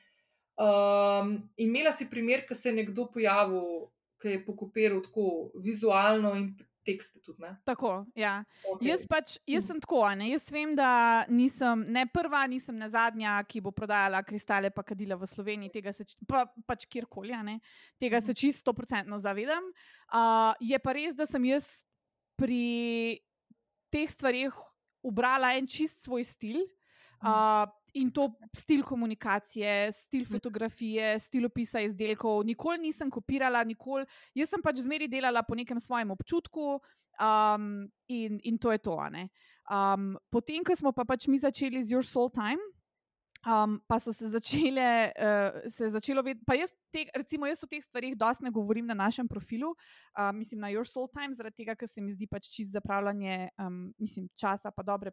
Um, 0.58 1.38
imela 1.58 1.94
si 1.94 2.10
primer, 2.10 2.46
ki 2.48 2.56
se 2.56 2.70
je 2.70 2.78
nekdo 2.82 3.08
pojavil, 3.14 3.90
ki 4.22 4.38
je 4.38 4.46
pokopiral 4.46 5.02
tako 5.02 5.52
vizualno 5.62 6.36
in 6.38 6.54
tekste 6.86 7.22
tudi. 7.24 7.42
Ne? 7.42 7.54
Tako, 7.66 8.06
ja. 8.16 8.36
Okay. 8.68 8.90
Jaz 8.90 9.06
pač, 9.10 9.36
jaz 9.50 9.68
sem 9.70 9.80
tako, 9.84 10.04
ne. 10.20 10.30
Jaz 10.34 10.48
vem, 10.54 10.74
da 10.78 11.24
nisem 11.32 11.86
ne 11.96 12.06
prva, 12.12 12.44
nisem 12.52 12.78
ne 12.80 12.90
zadnja, 12.92 13.38
ki 13.50 13.64
bo 13.64 13.74
prodajala 13.76 14.24
kristale, 14.28 14.72
pa 14.74 14.84
kadila 14.86 15.18
v 15.20 15.30
Sloveniji, 15.30 15.74
tega 15.74 15.96
se 15.96 16.06
pa, 16.30 16.46
pač 16.68 16.88
kjerkoli, 16.92 17.36
ne. 17.48 17.60
Tega 18.02 18.22
se 18.24 18.36
čisto 18.38 18.76
procentno 18.76 19.20
zavedam. 19.22 19.72
Uh, 20.12 20.52
je 20.62 20.80
pa 20.84 20.96
res, 20.96 21.16
da 21.18 21.28
sem 21.30 21.52
jaz 21.52 21.82
pri 22.40 23.22
teh 23.94 24.10
stvarih 24.10 24.56
ubrala 25.06 25.54
en 25.58 25.68
čist 25.70 26.04
svoj 26.06 26.26
stil. 26.28 26.64
Uh, 27.24 27.68
in 27.94 28.10
to 28.12 28.30
stil 28.56 28.84
komunikacije, 28.84 29.92
stil 29.92 30.26
fotografije, 30.26 31.20
stil 31.20 31.46
opisa 31.46 31.82
izdelkov. 31.82 32.44
Nikoli 32.46 32.78
nisem 32.88 33.12
kopirala, 33.12 33.64
nikoli. 33.64 34.06
Jaz 34.36 34.50
sem 34.50 34.62
pač 34.62 34.82
zmeri 34.82 35.08
delala 35.08 35.44
po 35.44 35.56
nekem 35.56 35.80
svojem 35.80 36.12
občutku, 36.12 36.80
um, 37.20 37.92
in, 38.08 38.40
in 38.44 38.58
to 38.58 38.72
je 38.72 38.78
to. 38.78 38.98
Um, 39.70 40.18
potem, 40.30 40.64
ko 40.64 40.76
smo 40.76 40.92
pa 40.92 41.06
pač 41.06 41.28
mi 41.28 41.40
začeli 41.40 41.84
z 41.84 41.94
Your 41.94 42.06
Soul 42.06 42.30
Time. 42.30 42.62
Um, 43.44 43.82
pa 43.88 44.00
so 44.00 44.14
se 44.14 44.30
začele, 44.32 45.12
uh, 45.20 45.72
se 45.72 45.84
je 45.84 45.90
začelo 45.90 46.22
vedeti, 46.24 46.46
pa 46.48 46.56
jaz, 46.56 46.70
te, 46.92 47.04
recimo, 47.16 47.46
jaz 47.46 47.64
o 47.64 47.68
teh 47.68 47.84
stvarih 47.84 48.16
dosti 48.16 48.44
ne 48.44 48.52
govorim 48.56 48.86
na 48.88 48.94
našem 48.94 49.28
profilu, 49.28 49.74
uh, 49.74 50.32
mislim 50.32 50.62
na 50.62 50.72
Your 50.72 50.88
Soul 50.88 51.10
Time, 51.12 51.36
zaradi 51.36 51.56
tega, 51.60 51.76
ker 51.76 51.88
se 51.88 52.02
mi 52.02 52.14
zdi 52.16 52.28
pač 52.28 52.48
čist 52.48 52.72
zapravljanje 52.72 53.50
um, 53.60 53.94
mislim, 54.00 54.30
časa, 54.40 54.72
pa 54.72 54.84
dobre 54.84 55.12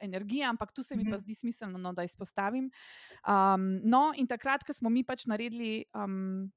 energije, 0.00 0.46
ampak 0.46 0.70
tu 0.72 0.82
se 0.82 0.96
mi 0.96 1.04
pa 1.04 1.16
Mhm. 1.16 1.24
zdi 1.24 1.34
smiselno, 1.34 1.78
no, 1.78 1.92
da 1.92 2.04
izpostavim. 2.04 2.70
Um, 3.26 3.80
no, 3.82 4.12
in 4.16 4.26
takrat, 4.26 4.62
ko 4.62 4.72
smo 4.72 4.90
mi 4.90 5.02
pač 5.04 5.26
naredili. 5.26 5.84
Um, 5.94 6.52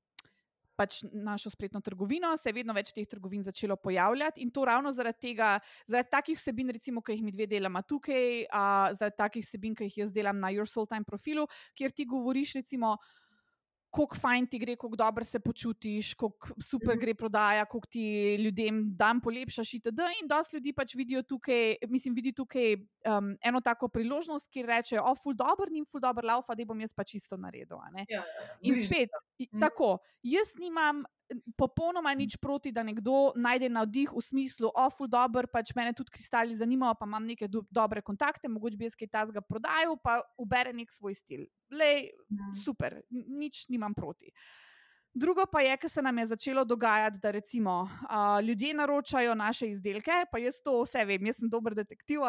Pač 0.75 1.03
našo 1.11 1.49
spletno 1.49 1.79
trgovino, 1.81 2.33
se 2.37 2.49
je 2.49 2.53
vedno 2.57 2.73
več 2.75 2.91
teh 2.91 3.07
trgovin 3.07 3.43
začelo 3.43 3.77
pojavljati, 3.79 4.41
in 4.43 4.51
to 4.51 4.65
ravno 4.67 4.91
zaradi 4.91 5.29
tega, 5.29 5.53
zaradi 5.87 6.11
takih 6.11 6.39
vsebin, 6.39 6.73
recimo, 6.75 7.01
ki 7.01 7.15
jih 7.15 7.23
mi 7.23 7.31
dve 7.31 7.47
delamo 7.47 7.81
tukaj, 7.87 8.45
a, 8.51 8.63
zaradi 8.97 9.15
takih 9.17 9.45
vsebin, 9.45 9.75
ki 9.75 9.87
jih 9.87 10.01
jaz 10.03 10.15
delam 10.15 10.41
na 10.43 10.51
Your 10.51 10.67
Soul 10.67 10.89
Time 10.91 11.07
profilu, 11.07 11.47
kjer 11.75 11.95
ti 11.95 12.07
govoriš, 12.11 12.57
recimo, 12.59 12.97
kako 13.95 14.15
fajn 14.17 14.47
ti 14.47 14.59
gre, 14.59 14.75
kako 14.75 14.95
dobro 14.95 15.23
se 15.23 15.39
počutiš, 15.39 16.13
kako 16.13 16.49
super 16.61 16.89
Mhm. 16.89 16.99
gre 16.99 17.13
prodaja, 17.15 17.65
kako 17.65 17.87
ti 17.87 18.03
ljudem 18.35 18.83
dan 18.95 19.21
polepšaš, 19.21 19.73
itd. 19.73 19.99
In 20.21 20.27
dosti 20.27 20.55
ljudi 20.55 20.73
pač 20.73 20.95
vidijo 20.95 21.23
tukaj, 21.23 21.75
mislim, 21.87 22.13
vidi 22.13 22.33
tukaj 22.33 22.73
um, 22.73 23.37
eno 23.41 23.61
tako 23.61 23.87
priložnost, 23.87 24.51
kjer 24.51 24.65
rečejo, 24.67 25.03
o, 25.03 25.15
ful 25.15 25.33
dobr, 25.33 25.71
njim 25.71 25.85
ful 25.85 26.01
dobr 26.01 26.25
laufa, 26.25 26.55
da 26.55 26.65
bom 26.65 26.79
jaz 26.79 26.93
pač 26.93 27.15
isto 27.15 27.37
naredil. 27.37 27.77
a 27.77 27.89
ne." 27.91 28.05
Ja, 28.09 28.21
ja. 28.21 28.57
In 28.61 28.75
spet, 28.77 29.09
Mhm. 29.39 29.59
tako, 29.59 29.97
jaz 30.23 30.53
nimam 30.59 31.03
popolnoma 31.57 32.13
nič 32.13 32.37
proti, 32.37 32.71
da 32.71 32.83
nekdo 32.83 33.33
najde 33.35 33.69
navdih 33.69 34.11
v 34.13 34.21
smislu, 34.21 34.69
o, 34.69 34.89
ful 34.89 35.07
dobr, 35.07 35.47
pač 35.47 35.73
mene 35.75 35.93
tudi 35.93 36.11
kristali 36.11 36.55
zanimajo, 36.55 36.93
pa 36.99 37.05
imam 37.05 37.25
neke 37.25 37.47
do, 37.47 37.63
dobre 37.71 38.01
kontakte, 38.01 38.47
mogoče 38.47 38.77
bi 38.77 38.85
jaz 38.85 38.95
kaj 38.95 39.07
tasga 39.07 39.41
prodajal, 39.41 39.97
pa 39.97 40.21
ubere 40.37 40.73
nek 40.73 40.91
svoj 40.91 41.15
stil. 41.15 41.45
Lej, 41.71 42.11
Mhm. 42.29 42.53
super, 42.55 43.01
nič 43.11 43.65
nimam 43.69 43.93
proti. 43.93 44.29
Drugo 45.15 45.45
pa 45.47 45.61
je, 45.61 45.77
ker 45.77 45.89
se 45.89 46.01
nam 46.01 46.17
je 46.17 46.25
začelo 46.25 46.65
dogajati, 46.65 47.19
da 47.23 47.31
recimo 47.31 47.81
uh, 47.81 48.43
ljudje 48.43 48.73
naročajo 48.73 49.35
naše 49.35 49.69
izdelke, 49.69 50.11
pa 50.31 50.37
jaz 50.37 50.55
to 50.63 50.73
vse 50.81 51.05
vem, 51.05 51.25
jaz 51.25 51.37
sem 51.39 51.49
dober 51.49 51.75
detektiv, 51.75 52.19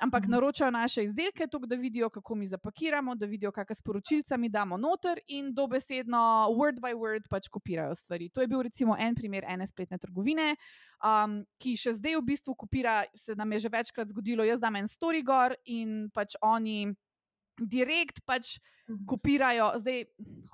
ampak 0.00 0.24
mm. 0.24 0.30
naročajo 0.30 0.70
naše 0.70 1.04
izdelke, 1.04 1.46
tako 1.46 1.66
da 1.66 1.76
vidijo, 1.76 2.08
kako 2.10 2.34
mi 2.34 2.46
zapakiramo, 2.46 3.14
da 3.14 3.26
vidijo, 3.26 3.52
kakšne 3.52 3.74
sporočilce 3.74 4.36
mi 4.36 4.48
damo 4.48 4.76
noter 4.76 5.20
in 5.28 5.52
dobesedno, 5.54 6.48
word 6.56 6.80
by 6.80 6.96
word, 6.96 7.28
pač 7.28 7.48
kopirajo 7.48 7.94
stvari. 7.94 8.28
To 8.28 8.40
je 8.40 8.46
bil 8.46 8.62
recimo 8.62 8.96
en 8.98 9.14
primer 9.14 9.44
ene 9.48 9.66
spletne 9.66 9.98
trgovine, 9.98 10.54
um, 11.04 11.42
ki 11.60 11.76
še 11.76 11.98
zdaj 12.00 12.16
v 12.16 12.26
bistvu 12.32 12.54
kopira, 12.54 13.02
se 13.14 13.36
nam 13.36 13.52
je 13.52 13.58
že 13.58 13.68
večkrat 13.68 14.08
zgodilo, 14.08 14.44
jaz 14.44 14.60
dam 14.60 14.76
en 14.76 14.88
story 14.88 15.20
gor 15.20 15.52
in 15.64 16.08
pač 16.14 16.40
oni 16.40 16.96
direkt 17.60 18.20
pač 18.26 18.56
mhm. 18.88 19.04
kopirajo. 19.08 19.70
Zdaj, 19.82 20.04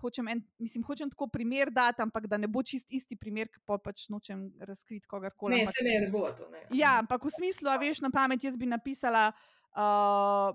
hočem, 0.03 0.29
en, 0.29 0.45
mislim, 0.63 0.85
hočem 0.87 1.11
tako 1.11 1.29
primer 1.33 1.71
dati, 1.71 2.03
ampak 2.03 2.27
da 2.31 2.39
ne 2.39 2.51
bo 2.51 2.63
čist 2.63 2.93
isti 2.93 3.17
primer, 3.17 3.51
ki 3.53 3.63
pa 3.67 3.79
pač 3.83 4.09
nočem 4.13 4.49
razkriti 4.61 5.09
kogarkoli. 5.11 5.57
Ne, 5.57 5.67
ampak, 5.67 5.79
se 5.79 5.87
ne, 5.87 5.99
ne 6.07 6.13
bo 6.13 6.25
to. 6.37 6.49
Ne. 6.53 6.65
Ja, 6.77 6.99
ampak 7.03 7.25
v 7.27 7.35
smislu, 7.37 7.71
a 7.73 7.77
veš, 7.81 8.03
na 8.05 8.13
pamet 8.15 8.45
jaz 8.45 8.59
bi 8.59 8.71
napisala. 8.71 9.31
Uh, 9.73 10.53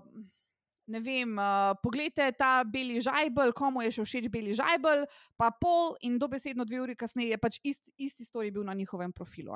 Ne 0.88 1.02
vem, 1.04 1.36
uh, 1.36 1.76
poglejte 1.84 2.24
ta 2.32 2.64
beli 2.64 2.96
žajbel, 3.04 3.52
komu 3.52 3.82
je 3.84 3.90
še 3.92 4.04
všeč 4.06 4.28
beli 4.32 4.54
žajbel, 4.56 5.04
pa 5.36 5.50
pol, 5.52 5.92
in 6.00 6.16
dobesedno 6.16 6.64
dve 6.64 6.80
uri 6.80 6.94
kasneje 6.96 7.34
je 7.34 7.38
pač 7.42 7.58
ist, 7.60 7.92
isti 8.00 8.24
storij 8.24 8.54
bil 8.56 8.64
na 8.64 8.72
njihovem 8.72 9.12
profilu. 9.12 9.52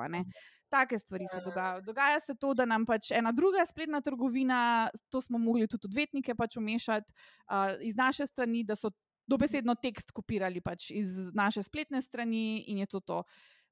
Take 0.73 0.97
stvari 0.99 1.27
se 1.29 1.41
dogajajo. 1.45 1.81
Dogaja 1.85 2.19
se 2.19 2.33
to, 2.39 2.53
da 2.57 2.65
nam 2.65 2.85
pač 2.89 3.11
ena 3.13 3.31
druga 3.31 3.65
spletna 3.69 4.01
trgovina, 4.01 4.89
to 5.13 5.21
smo 5.21 5.37
mogli 5.37 5.67
tudi 5.69 5.85
odvetnike 5.91 6.33
pač 6.35 6.57
umešati 6.57 7.13
uh, 7.13 7.77
iz 7.85 7.95
naše 7.95 8.25
strani, 8.25 8.63
da 8.65 8.75
so 8.75 8.89
dobesedno 9.29 9.75
tekst 9.79 10.11
kopirali 10.11 10.61
pač 10.61 10.89
iz 10.91 11.13
naše 11.33 11.63
spletne 11.63 12.01
strani 12.01 12.63
in 12.73 12.81
je 12.83 12.89
to 12.89 12.99
to. 12.99 13.21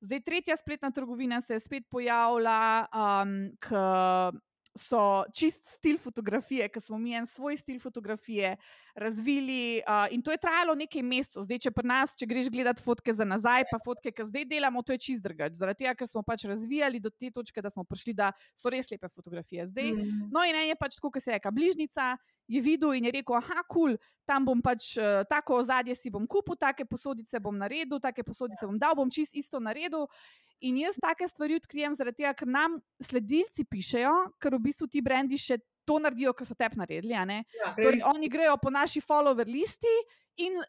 Zdaj, 0.01 0.21
tretja 0.25 0.57
spletna 0.57 0.91
trgovina 0.91 1.41
se 1.41 1.57
je 1.57 1.59
spet 1.59 1.89
pojavila, 1.89 2.87
um, 2.93 3.35
ker 3.61 4.37
so 4.77 5.23
čist 5.35 5.65
stil 5.67 5.97
fotografije, 5.99 6.67
ker 6.71 6.81
smo 6.81 6.97
mi 6.97 7.13
en 7.15 7.25
svoj 7.27 7.57
stil 7.57 7.79
fotografije 7.79 8.55
razvili. 8.95 9.81
Uh, 9.87 10.13
in 10.15 10.21
to 10.21 10.31
je 10.31 10.37
trajalo 10.37 10.75
nekaj 10.75 11.03
mesecev. 11.03 11.43
Zdaj, 11.43 11.59
če 11.65 11.71
pri 11.75 11.87
nas, 11.87 12.15
če 12.15 12.27
greš 12.29 12.49
gledati 12.51 12.83
fotke 12.83 13.13
za 13.13 13.27
nazaj, 13.27 13.65
pa 13.71 13.79
fotke, 13.83 14.13
ki 14.15 14.27
zdaj 14.29 14.45
delamo, 14.47 14.83
to 14.83 14.95
je 14.95 15.03
čist 15.07 15.23
drugače. 15.23 15.59
Zaradi 15.59 15.83
tega, 15.83 15.95
ker 15.99 16.07
smo 16.07 16.23
pač 16.23 16.45
razvijali 16.47 16.99
do 17.03 17.11
te 17.11 17.31
točke, 17.31 17.61
da 17.61 17.69
smo 17.69 17.83
prišli, 17.83 18.15
da 18.15 18.31
so 18.55 18.71
res 18.71 18.91
lepe 18.91 19.09
fotografije 19.11 19.67
zdaj. 19.67 19.91
Mm. 19.97 20.29
No, 20.31 20.45
in 20.47 20.55
en 20.55 20.71
je 20.71 20.79
pač 20.79 20.95
tako, 20.99 21.11
ker 21.11 21.23
se 21.23 21.33
je 21.33 21.39
neka 21.39 21.51
bližnica. 21.51 22.15
Je 22.51 22.59
videl 22.59 22.97
in 22.97 23.05
je 23.07 23.11
rekel, 23.15 23.37
ah, 23.37 23.63
kul, 23.63 23.93
cool, 23.93 23.99
tam 24.27 24.45
bom 24.47 24.61
pač 24.63 24.95
uh, 24.99 25.21
tako 25.29 25.61
ozadje 25.61 25.95
si 25.95 26.11
bom 26.11 26.25
kupil, 26.27 26.57
take 26.59 26.83
posodice 26.87 27.39
bom 27.39 27.55
naredil, 27.55 27.99
take 27.99 28.25
posodice 28.27 28.67
bom 28.67 28.79
dal, 28.79 28.95
bom 28.97 29.11
čist 29.11 29.35
isto 29.39 29.59
naredil. 29.59 30.07
In 30.61 30.77
jaz 30.77 30.97
take 31.01 31.27
stvari 31.27 31.57
odkrijem, 31.57 31.95
zaradi 31.97 32.21
tega, 32.21 32.33
ker 32.37 32.49
nam 32.49 32.77
sledilci 33.01 33.65
pišejo, 33.65 34.13
ker 34.41 34.55
v 34.57 34.63
bistvu 34.67 34.87
ti 34.91 35.01
brendi 35.01 35.39
še 35.41 35.57
to 35.89 35.97
naredijo, 36.01 36.33
kar 36.37 36.47
so 36.47 36.57
tep 36.57 36.75
naredili. 36.77 37.15
Ja, 37.15 37.25
torej, 37.77 38.03
oni 38.05 38.29
grejo 38.29 38.53
po 38.61 38.69
naši 38.73 39.01
follower 39.01 39.49
listi 39.49 39.93
in 40.45 40.59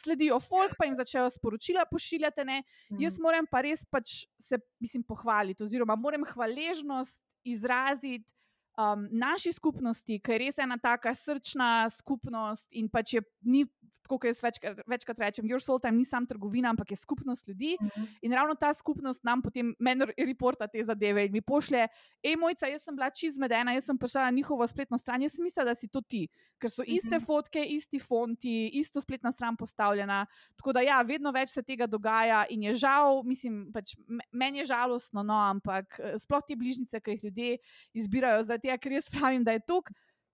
sledijo 0.00 0.38
folk, 0.40 0.72
pa 0.78 0.88
jim 0.88 0.96
začnejo 0.96 1.28
sporočila 1.34 1.84
pošiljati. 1.90 2.46
Mm. 2.48 3.02
Jaz 3.02 3.18
moram 3.20 3.48
pa 3.50 3.60
res 3.64 3.84
pač 3.92 4.24
se 4.40 4.58
mislim, 4.80 5.04
pohvaliti, 5.04 5.62
oziroma 5.64 5.96
moram 6.00 6.24
hvaležnost 6.24 7.20
izraziti 7.44 8.32
um, 8.78 9.08
naši 9.10 9.52
skupnosti, 9.52 10.18
ker 10.20 10.38
je 10.38 10.46
res 10.46 10.58
ena 10.58 10.78
taka 10.78 11.14
srčna 11.14 11.88
skupnost 11.92 12.68
in 12.72 12.88
pač 12.88 13.18
je 13.18 13.26
ni. 13.42 13.66
Tako 14.04 14.18
kot 14.20 14.28
jaz 14.28 14.40
večkrat, 14.44 14.80
večkrat 14.84 15.20
rečem, 15.22 15.46
your 15.48 15.62
soul 15.64 15.78
time 15.80 15.96
ni 15.96 16.04
samo 16.04 16.28
trgovina, 16.28 16.68
ampak 16.68 16.90
je 16.92 16.96
skupnost 17.00 17.46
ljudi. 17.48 17.76
Mhm. 17.80 17.88
-huh. 17.88 18.08
In 18.22 18.32
ravno 18.32 18.54
ta 18.54 18.74
skupnost 18.74 19.24
nam 19.24 19.42
potem 19.42 19.74
meni 19.78 20.04
reporta 20.18 20.66
te 20.66 20.84
zadeve 20.84 21.24
in 21.24 21.32
mi 21.32 21.40
pošlje, 21.40 21.88
hej, 22.24 22.36
mojca, 22.36 22.66
jaz 22.66 22.82
sem 22.84 22.96
bila 22.96 23.10
čizmedena, 23.10 23.72
jaz 23.72 23.84
sem 23.84 23.98
prišla 23.98 24.24
na 24.24 24.30
njihovo 24.30 24.66
spletno 24.66 24.98
stran, 24.98 25.22
jaz 25.22 25.32
sem 25.32 25.42
mislila, 25.42 25.64
da 25.64 25.74
si 25.74 25.88
to 25.88 26.00
ti, 26.00 26.28
ker 26.60 26.70
so 26.70 26.82
iste 26.86 27.16
mhm. 27.16 27.16
-huh. 27.16 27.26
fotke, 27.26 27.64
isti 27.64 27.98
fonti, 27.98 28.70
isto 28.74 29.00
spletna 29.00 29.32
stran 29.32 29.56
postavljena. 29.56 30.26
Tako 30.56 30.72
da 30.72 30.80
ja, 30.80 31.02
vedno 31.02 31.30
več 31.30 31.48
se 31.50 31.62
tega 31.62 31.86
dogaja 31.86 32.44
in 32.50 32.62
je 32.62 32.74
žal, 32.74 33.22
mislim, 33.24 33.72
pač 33.72 33.96
meni 34.32 34.58
je 34.58 34.64
žalostno, 34.64 35.22
no, 35.22 35.34
ampak 35.34 35.98
eh, 35.98 36.18
sploh 36.18 36.42
te 36.48 36.56
bližnjice, 36.56 37.00
ki 37.00 37.10
jih 37.10 37.24
ljudje 37.24 37.56
izbirajo 37.94 38.42
za 38.42 38.58
tega, 38.64 38.80
ker 38.80 38.96
jaz 38.96 39.10
pravim, 39.12 39.44
da 39.44 39.54
je 39.56 39.62
to 39.68 39.82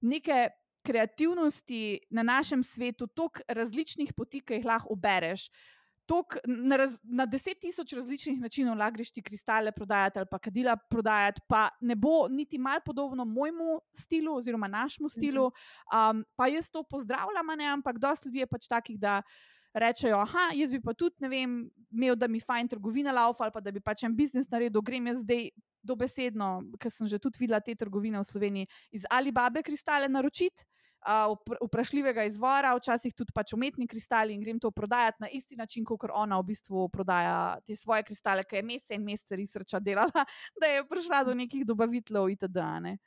nekaj 0.01 0.49
kreativnosti 0.87 2.01
na 2.11 2.23
našem 2.23 2.63
svetu, 2.65 3.07
toliko 3.07 3.45
različnih 3.49 4.15
poti, 4.17 4.41
ki 4.41 4.61
jih 4.61 4.71
lahko 4.71 4.95
ubereš. 4.95 5.51
Tok, 6.09 6.41
na, 6.49 6.75
raz, 6.81 6.97
na 7.05 7.27
deset 7.29 7.61
tisoč 7.63 7.93
različnih 7.95 8.41
načinov 8.41 8.79
lahko 8.81 8.97
greš 8.97 9.13
ti 9.15 9.23
kristale 9.23 9.71
prodajati 9.73 10.19
ali 10.19 10.29
pa 10.31 10.41
kadila 10.43 10.75
prodajati, 10.91 11.45
pa 11.47 11.69
ne 11.81 11.95
bo 11.95 12.27
niti 12.29 12.59
malo 12.59 12.81
podobno 12.85 13.25
mojemu 13.25 13.79
stilu 13.95 14.35
oziroma 14.41 14.69
našemu 14.69 15.09
stilu. 15.09 15.51
Um, 15.93 16.25
pa 16.37 16.49
jaz 16.51 16.71
to 16.71 16.83
pozdravljam, 16.83 17.55
ne, 17.59 17.69
ampak 17.77 17.99
dosti 17.99 18.29
ljudi 18.29 18.39
je 18.39 18.47
pač 18.47 18.67
takih, 18.69 18.99
da 18.99 19.21
rečejo, 19.75 20.23
ah, 20.25 20.51
jaz 20.55 20.73
bi 20.73 20.81
pa 20.83 20.95
tudi, 20.95 21.17
ne 21.21 21.29
vem, 21.29 21.57
imel, 21.91 22.17
da 22.17 22.29
mi 22.29 22.41
fajn 22.41 22.69
trgovina 22.69 23.13
laufa 23.13 23.45
ali 23.45 23.55
pa 23.55 23.61
da 23.61 23.73
bi 23.73 23.81
pač 23.81 24.05
en 24.05 24.17
biznis 24.17 24.51
naredil, 24.51 24.83
grem 24.83 25.07
jaz 25.11 25.23
zdaj 25.23 25.51
dobesedno, 25.83 26.51
ker 26.81 26.93
sem 26.93 27.09
že 27.09 27.19
tudi 27.19 27.41
videla 27.41 27.61
te 27.61 27.75
trgovine 27.75 28.19
v 28.21 28.27
Sloveniji, 28.27 28.69
iz 28.93 29.07
Alibabe 29.11 29.63
kristale 29.63 30.09
naročiti. 30.09 30.67
Uh, 31.01 31.33
vprašljivega 31.65 32.27
izvora, 32.29 32.75
včasih 32.77 33.15
tudi 33.17 33.33
pač 33.33 33.55
umetni 33.57 33.87
kristali, 33.89 34.35
in 34.37 34.43
grem 34.45 34.59
to 34.61 34.69
prodajati 34.69 35.25
na 35.25 35.31
isti 35.33 35.57
način, 35.57 35.81
kot 35.89 36.05
ona 36.13 36.37
v 36.37 36.51
bistvu 36.51 36.91
prodaja 36.93 37.57
te 37.65 37.73
svoje 37.73 38.05
kristale, 38.05 38.45
ki 38.45 38.59
je 38.59 38.63
mesece 38.69 38.99
in 38.99 39.07
mesece 39.07 39.39
resrča 39.41 39.81
delala, 39.81 40.27
da 40.61 40.69
je 40.69 40.85
prišla 40.85 41.23
do 41.25 41.35
nekih 41.35 41.65
dobaviteljev, 41.65 42.29
itd. 42.37 42.61
Ne? 42.85 42.99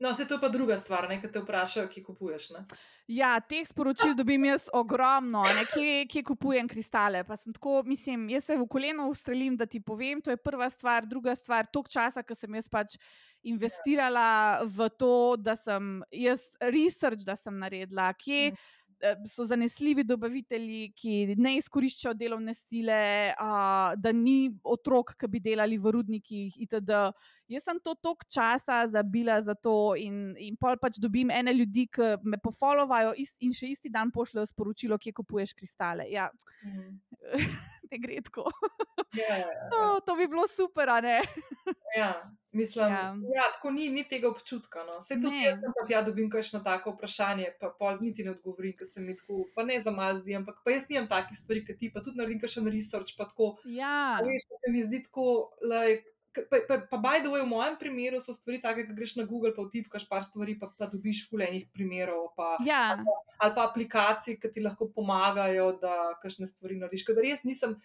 No, 0.00 0.14
se 0.14 0.26
to 0.26 0.40
pa 0.40 0.48
druga 0.48 0.76
stvar, 0.78 1.06
nekaj 1.08 1.30
te 1.32 1.40
vprašajo, 1.40 1.86
ki 1.88 2.02
kupuješ. 2.02 2.48
Ne? 2.56 2.64
Ja, 3.06 3.36
teh 3.40 3.62
sporočil 3.68 4.14
dobim 4.18 4.44
jaz 4.48 4.66
ogromno, 4.74 5.44
kje, 5.70 6.06
kje 6.10 6.22
kupujem 6.26 6.68
kristale. 6.68 7.22
Tako, 7.24 7.82
mislim, 7.86 8.26
jaz 8.32 8.48
se 8.48 8.56
v 8.58 8.66
koleno 8.70 9.06
ustrelim, 9.08 9.56
da 9.56 9.66
ti 9.66 9.80
povem, 9.80 10.22
to 10.22 10.34
je 10.34 10.40
prva 10.40 10.70
stvar, 10.70 11.06
druga 11.06 11.34
stvar, 11.38 11.70
tok 11.70 11.88
časa, 11.88 12.24
ki 12.26 12.34
sem 12.34 12.58
jaz 12.58 12.68
pač 12.68 12.98
investirala 13.44 14.64
v 14.64 14.88
to, 14.98 15.36
da 15.36 15.54
sem 15.56 16.00
jaz 16.10 16.48
research, 16.72 17.22
da 17.24 17.36
sem 17.36 17.54
naredila, 17.58 18.10
kje. 18.18 18.50
Mm. 18.50 18.82
Eh, 19.04 19.16
so 19.26 19.44
zanesljivi 19.44 20.04
dobavitelji, 20.04 20.92
ki 20.96 21.34
ne 21.36 21.58
izkoriščajo 21.58 22.14
delovne 22.16 22.54
sile, 22.56 23.34
a, 23.36 23.92
da 24.00 24.12
ni 24.16 24.48
otrok, 24.64 25.12
ki 25.20 25.28
bi 25.28 25.42
delali 25.44 25.76
v 25.78 25.92
rudnikih. 25.98 26.56
Itd. 26.64 26.92
Jaz 27.52 27.66
sem 27.66 27.80
to 27.84 27.92
toliko 28.00 28.24
časa 28.32 28.78
zabila 28.88 29.36
za 29.44 29.52
to, 29.54 29.92
in, 30.00 30.32
in 30.40 30.56
pol 30.56 30.78
pač 30.80 30.96
dobim 31.02 31.28
ene 31.34 31.52
ljudi, 31.52 31.84
ki 31.92 32.14
me 32.24 32.40
pofolovajo 32.40 33.12
in 33.44 33.52
še 33.52 33.74
isti 33.74 33.92
dan 33.92 34.12
pošljajo 34.14 34.48
sporočilo, 34.54 34.98
kje 34.98 35.12
kupuješ 35.20 35.52
kristale. 35.58 36.08
Ja. 36.08 36.30
Mm. 36.64 36.96
ne 37.94 38.00
gre 38.02 38.20
tako. 38.26 38.50
Ja, 39.14 39.36
ja, 39.36 39.46
ja. 39.46 39.68
Oh, 39.78 40.00
to 40.06 40.16
bi 40.18 40.26
bilo 40.26 40.46
super, 40.50 40.90
a 40.90 41.00
ne? 41.00 41.20
ja. 41.98 42.14
Mislim, 42.54 42.88
ja. 42.88 43.16
Ja, 43.34 43.44
tako 43.52 43.70
ni, 43.74 43.88
ni 43.90 44.04
tega 44.06 44.28
občutka. 44.28 44.84
No. 44.86 45.00
Se 45.02 45.16
tudi 45.18 45.42
jaz, 45.42 45.58
pa 45.74 45.86
ja, 45.90 46.02
dobim 46.06 46.28
kakšno 46.30 46.60
tako 46.62 46.92
vprašanje, 46.94 47.48
pa 47.60 47.72
pol 47.78 47.98
niti 48.00 48.22
ne 48.22 48.30
odgovorim, 48.30 48.76
ker 48.78 48.86
se 48.86 49.02
mi 49.02 49.16
tako, 49.18 49.40
pa 49.56 49.64
ne 49.66 49.80
za 49.82 49.90
mal 49.90 50.14
zdi, 50.20 50.36
ampak 50.38 50.60
pa 50.64 50.70
jaz 50.70 50.86
nimam 50.90 51.08
takih 51.10 51.38
stvari, 51.38 51.64
kot 51.66 51.80
ti, 51.82 51.90
pa 51.94 52.02
tudi 52.04 52.22
naredim 52.22 52.38
kakšen 52.44 52.70
research, 52.70 53.16
pa 53.18 53.26
tako. 53.26 53.56
Ja. 53.66 54.20
Veš, 54.22 54.46
se 54.66 54.70
mi 54.70 54.84
zdi 54.86 55.02
tako, 55.08 55.26
like, 55.66 56.13
pa, 56.50 56.58
pa, 56.68 56.78
pa 56.90 56.98
by 56.98 57.22
the 57.22 57.30
way, 57.30 57.42
v 57.42 57.48
mojem 57.50 57.76
primeru 57.80 58.20
so 58.20 58.34
stvari 58.34 58.60
take, 58.62 58.86
ki 58.88 58.96
greš 58.96 59.16
na 59.20 59.26
Google, 59.28 59.54
pa 59.56 59.64
vtipkaš 59.66 60.06
par 60.10 60.24
stvari, 60.26 60.56
pa, 60.58 60.68
pa 60.68 60.88
dobiš 60.90 61.24
fulejnih 61.30 61.68
primerov, 61.74 62.32
pa, 62.38 62.56
ja. 62.66 62.94
ali, 62.94 63.06
pa, 63.06 63.36
ali 63.46 63.54
pa 63.56 63.66
aplikacij, 63.70 64.38
ki 64.42 64.50
ti 64.50 64.64
lahko 64.64 64.90
pomagajo, 64.94 65.72
da 65.82 66.14
kakšne 66.22 66.48
stvari 66.50 66.80
narediš. 66.80 67.06
Ker 67.06 67.20
res 67.22 67.44
nisem 67.46 67.78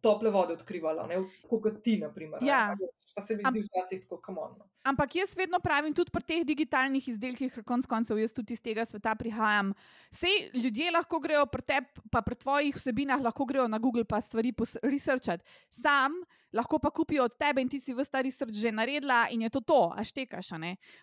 tople 0.00 0.30
vode 0.30 0.56
odkrivala, 0.56 1.08
kot 1.48 1.82
ti, 1.84 1.98
na 2.00 2.10
primer. 2.12 2.42
Ja. 2.42 2.74
Ne, 2.78 2.88
pa 3.14 3.22
se 3.22 3.36
mi 3.36 3.44
zdi 3.44 3.62
včasih 3.66 4.02
tako 4.04 4.20
kamorno. 4.22 4.66
Ampak 4.84 5.14
jaz 5.14 5.34
vedno 5.36 5.60
pravim, 5.60 5.92
tudi 5.94 6.12
pri 6.14 6.24
teh 6.24 6.44
digitalnih 6.46 7.08
izdelkih, 7.12 7.52
ker 7.52 7.64
konec 7.68 7.88
koncev 7.90 8.18
jaz 8.20 8.32
tudi 8.32 8.56
iz 8.56 8.62
tega 8.64 8.86
sveta 8.88 9.12
prihajam. 9.18 9.74
Sej 10.14 10.50
ljudje 10.56 10.90
lahko 10.94 11.20
grejo 11.20 11.44
pri 11.46 11.62
tebi, 11.62 12.04
pa 12.10 12.22
pri 12.24 12.38
tvojih 12.40 12.76
vsebinah, 12.76 13.20
lahko 13.20 13.44
grejo 13.44 13.68
na 13.68 13.78
Google 13.78 14.06
pa 14.08 14.20
stvari 14.24 14.54
researchati. 14.82 15.44
Sam 15.70 16.16
lahko 16.52 16.78
pa 16.78 16.90
kupijo 16.90 17.24
od 17.28 17.36
tebe 17.38 17.60
in 17.60 17.68
ti 17.68 17.80
si 17.80 17.94
v 17.94 18.04
stari 18.04 18.30
srč 18.30 18.56
že 18.56 18.72
naredila 18.72 19.28
in 19.30 19.42
je 19.42 19.50
to 19.50 19.60
to, 19.60 19.92
a 19.92 20.04
štekaš. 20.04 20.56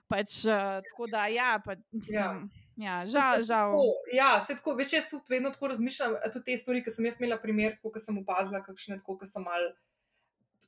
Pač, 0.07 0.45
uh, 0.45 0.81
tako 0.89 1.07
da, 1.11 1.27
ja, 1.27 1.59
pa, 1.63 1.75
mislim, 1.91 2.17
ja. 2.17 2.66
Ja 2.77 3.01
žal, 3.09 3.43
žal. 3.43 3.73
Tako, 3.73 4.15
ja, 4.15 4.29
se 4.41 4.55
tako, 4.59 4.75
veš, 4.77 4.93
jaz 4.93 5.09
tudi 5.11 5.33
vedno 5.35 5.51
tako 5.53 5.71
razmišljam, 5.73 6.15
tudi 6.33 6.51
te 6.51 6.57
stvari, 6.57 6.83
ki 6.85 6.93
sem 6.93 7.09
jaz 7.09 7.19
imela 7.19 7.39
primer, 7.41 7.77
ko 7.81 7.91
sem 7.99 8.17
opazila, 8.21 8.61
kakšne, 8.65 8.99
tako, 9.01 9.17
ko 9.21 9.29
sem 9.29 9.45
mal. 9.45 9.71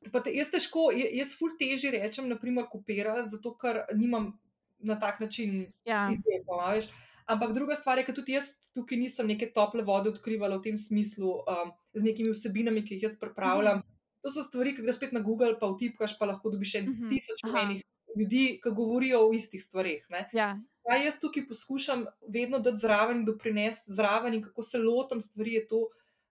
Te, 0.09 0.31
jaz 0.31 0.49
težko, 0.53 0.89
jaz 0.95 1.35
ful 1.37 1.57
teži 1.59 1.91
rečem, 1.97 2.29
naprimer, 2.31 2.69
kopirati, 2.71 3.27
zato 3.33 3.53
ker 3.59 3.83
nimam 3.95 4.31
na 4.79 4.95
tak 4.99 5.19
način 5.19 5.67
ja. 5.85 6.07
izdelka. 6.13 6.87
Ampak 7.29 7.53
druga 7.53 7.75
stvar 7.75 7.99
je, 7.99 8.07
da 8.07 8.15
tudi 8.15 8.33
jaz 8.33 8.55
tukaj 8.73 8.97
nisem 8.97 9.27
neke 9.29 9.51
tople 9.53 9.83
vode 9.85 10.09
odkrivala 10.09 10.57
v 10.57 10.65
tem 10.65 10.77
smislu 10.77 11.35
um, 11.43 11.71
z 11.93 12.01
nekimi 12.05 12.31
vsebinami, 12.33 12.81
ki 12.85 12.97
jih 12.97 13.09
jaz 13.09 13.19
pripravljam. 13.21 13.83
Mm. 13.83 13.97
To 14.25 14.31
so 14.33 14.43
stvari, 14.43 14.73
ki 14.75 14.83
greš 14.83 14.97
spet 14.97 15.13
na 15.15 15.21
Google, 15.23 15.53
pa 15.59 15.69
vtipkaš, 15.69 16.17
pa 16.19 16.27
lahko 16.31 16.49
dobiš 16.49 16.71
še 16.71 16.81
mm 16.81 16.95
-hmm. 16.95 17.09
tisoč 17.09 17.43
menih 17.53 17.83
ljudi, 18.17 18.59
ki 18.63 18.73
govorijo 18.75 19.21
o 19.27 19.33
istih 19.33 19.63
stvarih. 19.63 20.07
Ja. 20.33 20.57
Kaj 20.89 21.05
jaz 21.05 21.19
tukaj 21.21 21.45
poskušam 21.47 22.05
vedno 22.27 22.59
dati 22.59 22.81
zraven 22.81 23.21
in 23.21 23.25
doprinesti 23.25 23.93
zraven, 23.93 24.33
in 24.33 24.43
kako 24.43 24.63
se 24.63 24.79
lotim 24.81 25.21
stvari, 25.21 25.53
je 25.53 25.67
to, 25.67 25.83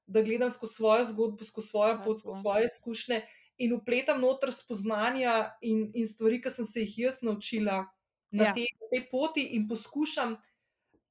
da 0.06 0.22
gledam 0.22 0.50
skozi 0.50 0.74
svojo 0.74 1.04
zgodbo, 1.04 1.44
skozi 1.44 1.68
svojo 1.68 2.00
pot, 2.04 2.20
skozi 2.20 2.40
svoje 2.40 2.66
izkušnje 2.66 3.20
in 3.58 3.74
upletam 3.74 4.20
noter 4.20 4.52
spoznanja 4.54 5.52
in, 5.60 5.90
in 5.94 6.06
stvari, 6.08 6.40
ki 6.42 6.50
sem 6.50 6.64
se 6.64 6.80
jih 6.80 6.98
jaz 6.98 7.22
naučila 7.22 7.84
na 8.30 8.50
ja. 8.50 8.54
tej 8.54 8.66
te 8.92 9.02
poti, 9.10 9.44
in 9.56 9.68
poskušam 9.68 10.36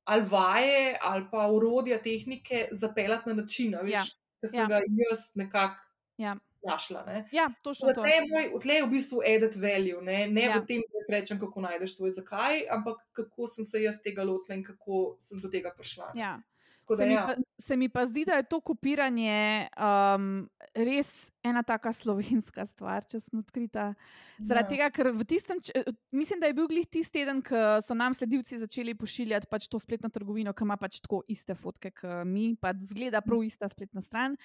ali 0.08 0.26
vaje 0.30 0.98
ali 1.02 1.26
pa 1.32 1.48
urodja, 1.52 1.98
tehnike 2.04 2.68
zapeljati 2.72 3.30
na 3.30 3.36
način, 3.36 3.76
ja. 3.88 4.04
da 4.42 4.48
sem 4.48 4.60
ja. 4.60 4.68
ga 4.68 4.82
jaz 4.88 5.32
nekako. 5.36 5.84
Ja. 6.18 6.38
Našla, 6.66 7.04
ja, 7.32 7.50
to 7.62 7.72
je 7.72 7.94
to. 7.94 8.04
Tle 8.62 8.74
je 8.74 8.84
v 8.84 8.90
bistvu 8.90 9.22
edit 9.26 9.56
value, 9.56 10.02
ne, 10.02 10.28
ne 10.28 10.48
ja. 10.48 10.58
v 10.58 10.66
tem, 10.66 10.82
da 10.82 11.04
se 11.06 11.14
rečem, 11.14 11.40
kako 11.40 11.62
najdeš 11.62 11.98
svoj 11.98 12.12
zakaj, 12.18 12.66
ampak 12.74 12.98
kako 13.12 13.48
sem 13.48 13.66
se 13.66 13.82
jaz 13.84 14.02
tega 14.04 14.26
lotila 14.26 14.58
in 14.58 14.64
kako 14.66 15.18
sem 15.22 15.40
do 15.40 15.52
tega 15.54 15.72
prišla. 15.78 16.12
Ja. 16.18 16.38
Se, 16.96 17.06
mi 17.06 17.14
ja. 17.14 17.26
pa, 17.28 17.36
se 17.60 17.78
mi 17.78 17.90
pa 17.90 18.06
zdi, 18.08 18.24
da 18.26 18.38
je 18.40 18.46
to 18.48 18.62
kopiranje 18.64 19.68
um, 19.76 20.48
res 20.72 21.10
ena 21.44 21.64
taka 21.64 21.92
slovenska 21.94 22.64
stvar, 22.70 23.04
če 23.10 23.20
sem 23.20 23.42
odkrita. 23.42 23.90
Zaradi 24.40 24.78
ja. 24.78 24.88
tega, 24.88 24.88
ker 24.96 25.12
v 25.16 25.28
tistem, 25.28 25.60
mislim, 26.16 26.40
da 26.40 26.48
je 26.48 26.56
bil 26.56 26.70
glih 26.72 26.88
tisti 26.88 27.20
teden, 27.20 27.42
ko 27.44 27.82
so 27.84 27.98
nam 27.98 28.16
sledilci 28.16 28.62
začeli 28.62 28.96
pošiljati 28.96 29.50
pač 29.52 29.68
to 29.68 29.80
spletno 29.84 30.12
trgovino, 30.14 30.56
ki 30.56 30.68
ima 30.68 30.80
pač 30.80 31.02
tako 31.04 31.24
iste 31.28 31.58
fotke, 31.60 31.92
kot 31.92 32.24
mi, 32.28 32.54
pa 32.56 32.72
zgleda 32.78 33.24
prav 33.26 33.44
ista 33.44 33.68
spletna 33.72 34.04
stran. 34.04 34.40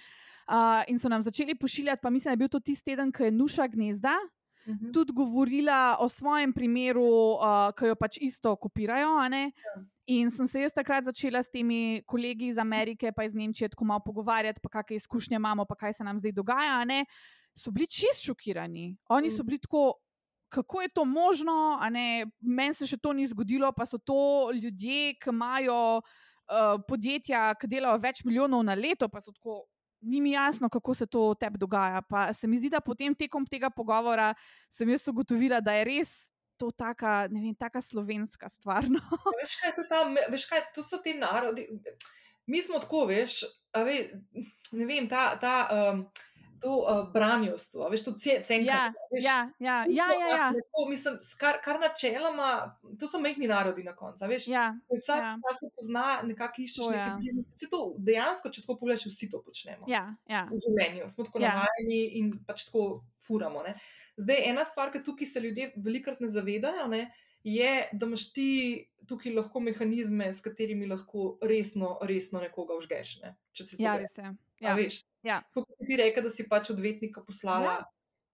Uh, 0.48 0.82
in 0.90 0.98
so 0.98 1.10
nam 1.12 1.22
začeli 1.22 1.54
pošiljati, 1.54 2.02
pa 2.02 2.10
mislim, 2.10 2.32
da 2.32 2.38
je 2.38 2.42
bil 2.42 2.50
to 2.50 2.60
tisti 2.60 2.90
teden, 2.92 3.14
ko 3.14 3.28
je 3.28 3.34
Nuša 3.34 3.70
gnezda. 3.70 4.18
Uh 4.66 4.74
mhm. 4.74 4.86
-huh. 4.86 4.92
Tudi 4.92 5.12
govorila 5.12 5.96
o 6.00 6.08
svojem 6.08 6.52
primeru, 6.52 7.34
uh, 7.34 7.72
ki 7.78 7.86
jo 7.86 7.94
pač 7.94 8.18
isto 8.20 8.56
kopirajo. 8.56 9.08
Ja. 9.30 9.84
In 10.06 10.30
sem 10.30 10.46
se 10.46 10.60
jaz 10.60 10.72
takrat 10.72 11.04
začela 11.04 11.42
s 11.42 11.50
temi 11.50 12.02
kolegi 12.06 12.46
iz 12.46 12.58
Amerike, 12.58 13.12
pa 13.12 13.24
iz 13.24 13.34
Nemčije, 13.34 13.68
tako 13.68 13.84
malo 13.84 14.00
pogovarjati, 14.04 14.60
pa 14.62 14.68
kakšne 14.68 14.96
izkušnje 14.96 15.36
imamo, 15.36 15.64
pa 15.64 15.74
kaj 15.74 15.92
se 15.92 16.04
nam 16.04 16.18
zdaj 16.18 16.32
dogaja. 16.32 16.84
Ne? 16.84 17.04
So 17.54 17.70
bili 17.70 17.86
čist 17.86 18.24
šokirani. 18.24 18.96
Oni 19.08 19.30
so 19.30 19.42
mm. 19.42 19.46
bili 19.46 19.58
tako, 19.58 19.94
kako 20.48 20.82
je 20.82 20.88
to 20.88 21.04
možno, 21.04 21.78
meni 22.40 22.74
se 22.74 22.86
še 22.86 22.96
to 22.96 23.12
ni 23.12 23.26
zgodilo, 23.26 23.72
pa 23.72 23.86
so 23.86 23.98
to 23.98 24.50
ljudje, 24.52 25.14
ki 25.14 25.30
imajo 25.30 26.02
uh, 26.02 26.82
podjetja, 26.88 27.54
ki 27.54 27.70
delajo 27.70 28.00
več 28.02 28.24
milijonov 28.24 28.64
na 28.64 28.74
leto, 28.74 29.08
pa 29.08 29.20
so 29.20 29.32
tako. 29.32 29.62
Ni 30.02 30.20
mi 30.20 30.32
jasno, 30.32 30.68
kako 30.68 30.94
se 30.94 31.06
to 31.06 31.34
tebi 31.34 31.58
dogaja. 31.58 32.02
Pa 32.02 32.32
se 32.32 32.46
mi 32.46 32.58
zdi, 32.58 32.70
da 32.70 32.80
potem 32.80 33.14
tekom 33.14 33.46
tega 33.46 33.70
pogovora 33.70 34.32
sem 34.68 34.88
jaz 34.90 35.08
ugotovila, 35.08 35.60
da 35.60 35.76
je 35.78 35.84
res 35.84 36.12
to 36.58 36.70
taka, 36.70 37.28
ne 37.30 37.40
vem, 37.40 37.54
taka 37.54 37.80
slovenska 37.80 38.48
stvar. 38.48 38.88
No. 38.90 39.00
Ja, 39.32 39.38
veš, 39.40 39.56
kaj 39.60 39.74
to, 39.78 39.86
ta, 39.90 40.02
veš, 40.30 40.46
kaj, 40.50 40.66
to 40.74 40.82
so 40.82 40.98
ti 41.02 41.14
narodi. 41.18 41.66
Mi 42.46 42.62
smo 42.62 42.78
tako, 42.82 43.06
veš, 43.10 43.42
ve, 43.74 43.96
ne 44.72 44.86
vem, 44.86 45.08
ta. 45.08 45.32
ta 45.40 45.56
um, 45.70 46.06
To 46.62 46.76
uh, 46.78 47.12
branjostvo, 47.12 47.88
veš, 47.90 48.04
to 48.04 48.12
cenjenje. 48.22 48.66
Ja, 48.66 48.92
ja, 49.10 49.38
ja, 49.58 49.76
ja, 49.88 50.06
ja, 50.20 50.28
ja. 50.36 50.52
Mislim, 50.88 51.16
kar, 51.38 51.58
kar 51.64 51.80
načeloma, 51.80 52.78
to 53.00 53.08
so 53.10 53.18
mehki 53.18 53.48
narodi 53.50 53.82
na 53.82 53.96
koncu. 53.96 54.24
Ja, 54.46 54.68
vsak 54.94 55.22
ja. 55.22 55.30
se 55.58 55.70
pozna, 55.74 56.04
nekako 56.22 56.62
iščeš 56.62 56.84
to, 56.84 56.92
ja. 56.94 57.08
nekaj. 57.18 57.70
To, 57.70 57.80
dejansko, 57.98 58.52
če 58.54 58.62
tako 58.62 58.78
pogledaš, 58.82 59.08
vsi 59.10 59.30
to 59.32 59.42
počnemo. 59.42 59.88
Ja, 59.90 60.04
ja. 60.30 60.44
V 60.52 60.60
življenju 60.62 61.10
smo 61.10 61.26
tako 61.26 61.42
ja. 61.42 61.56
navajeni 61.56 62.00
in 62.20 62.30
pač 62.46 62.68
tako 62.68 63.02
furamo. 63.26 63.66
Ne? 63.66 63.74
Zdaj, 64.20 64.46
ena 64.52 64.64
stvar, 64.68 64.92
ki 64.94 65.02
tukaj 65.06 65.32
se 65.34 65.42
ljudje 65.42 65.72
velikokrat 65.76 66.22
ne 66.22 66.30
zavedajo, 66.30 66.86
ne, 66.92 67.08
je, 67.44 67.88
da 67.92 68.06
imaš 68.06 68.28
ti 68.32 68.50
tukaj 69.08 69.34
lahko 69.34 69.60
mehanizme, 69.60 70.30
s 70.34 70.40
katerimi 70.40 70.86
lahko 70.86 71.38
resno, 71.42 71.96
resno 72.06 72.40
nekoga 72.40 72.76
užgeš. 72.78 73.16
Ne, 73.22 73.34
ja, 73.78 73.96
res 73.98 74.14
je. 74.18 74.34
Ja. 74.62 74.76
Veš, 74.78 75.02
ja. 75.22 75.40
Kot 75.54 75.68
ti 75.86 75.98
reče, 75.98 76.22
da 76.22 76.30
si 76.30 76.46
pač 76.48 76.70
odvetnika 76.74 77.24
poslala. 77.26 77.80
Ja. 77.80 77.90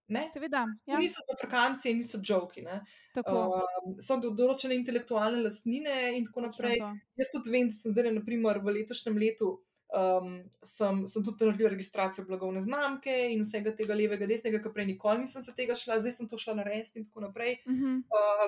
Ne? 0.09 0.25
Seveda. 0.33 0.65
Ja. 0.89 0.97
Niso 0.97 1.21
za 1.21 1.37
frakanci, 1.37 1.93
niso 1.95 2.19
žoki. 2.25 2.65
Um, 2.65 3.99
so 4.01 4.17
do 4.23 4.31
določene 4.33 4.77
intelektualne 4.79 5.43
lastnine 5.45 6.15
in 6.17 6.25
tako 6.25 6.47
naprej. 6.47 6.81
Jaz 7.21 7.33
tudi 7.35 7.53
vem, 7.53 7.69
da 7.69 7.77
sem 7.77 7.93
zdaj, 7.93 8.09
naprimer, 8.17 8.63
v 8.65 8.79
letošnjem 8.81 9.21
letu 9.21 9.59
Um, 9.89 10.43
sem, 10.63 11.07
sem 11.09 11.23
tudi 11.25 11.47
naredila 11.47 11.71
registracijo 11.73 12.27
blagovne 12.29 12.61
znamke 12.61 13.13
in 13.33 13.41
vsega 13.41 13.73
tega 13.73 13.95
levega, 13.97 14.27
desnega, 14.29 14.61
ki 14.61 14.73
prej 14.75 14.85
nikoli 14.91 15.23
nisem 15.23 15.41
se 15.41 15.55
tega 15.57 15.73
šla, 15.81 15.97
zdaj 16.03 16.13
sem 16.13 16.29
to 16.29 16.37
šla 16.37 16.59
narediti 16.59 17.01
in 17.01 17.07
tako 17.07 17.25
naprej. 17.25 17.55
Uh 17.65 17.73
-huh. 17.73 17.95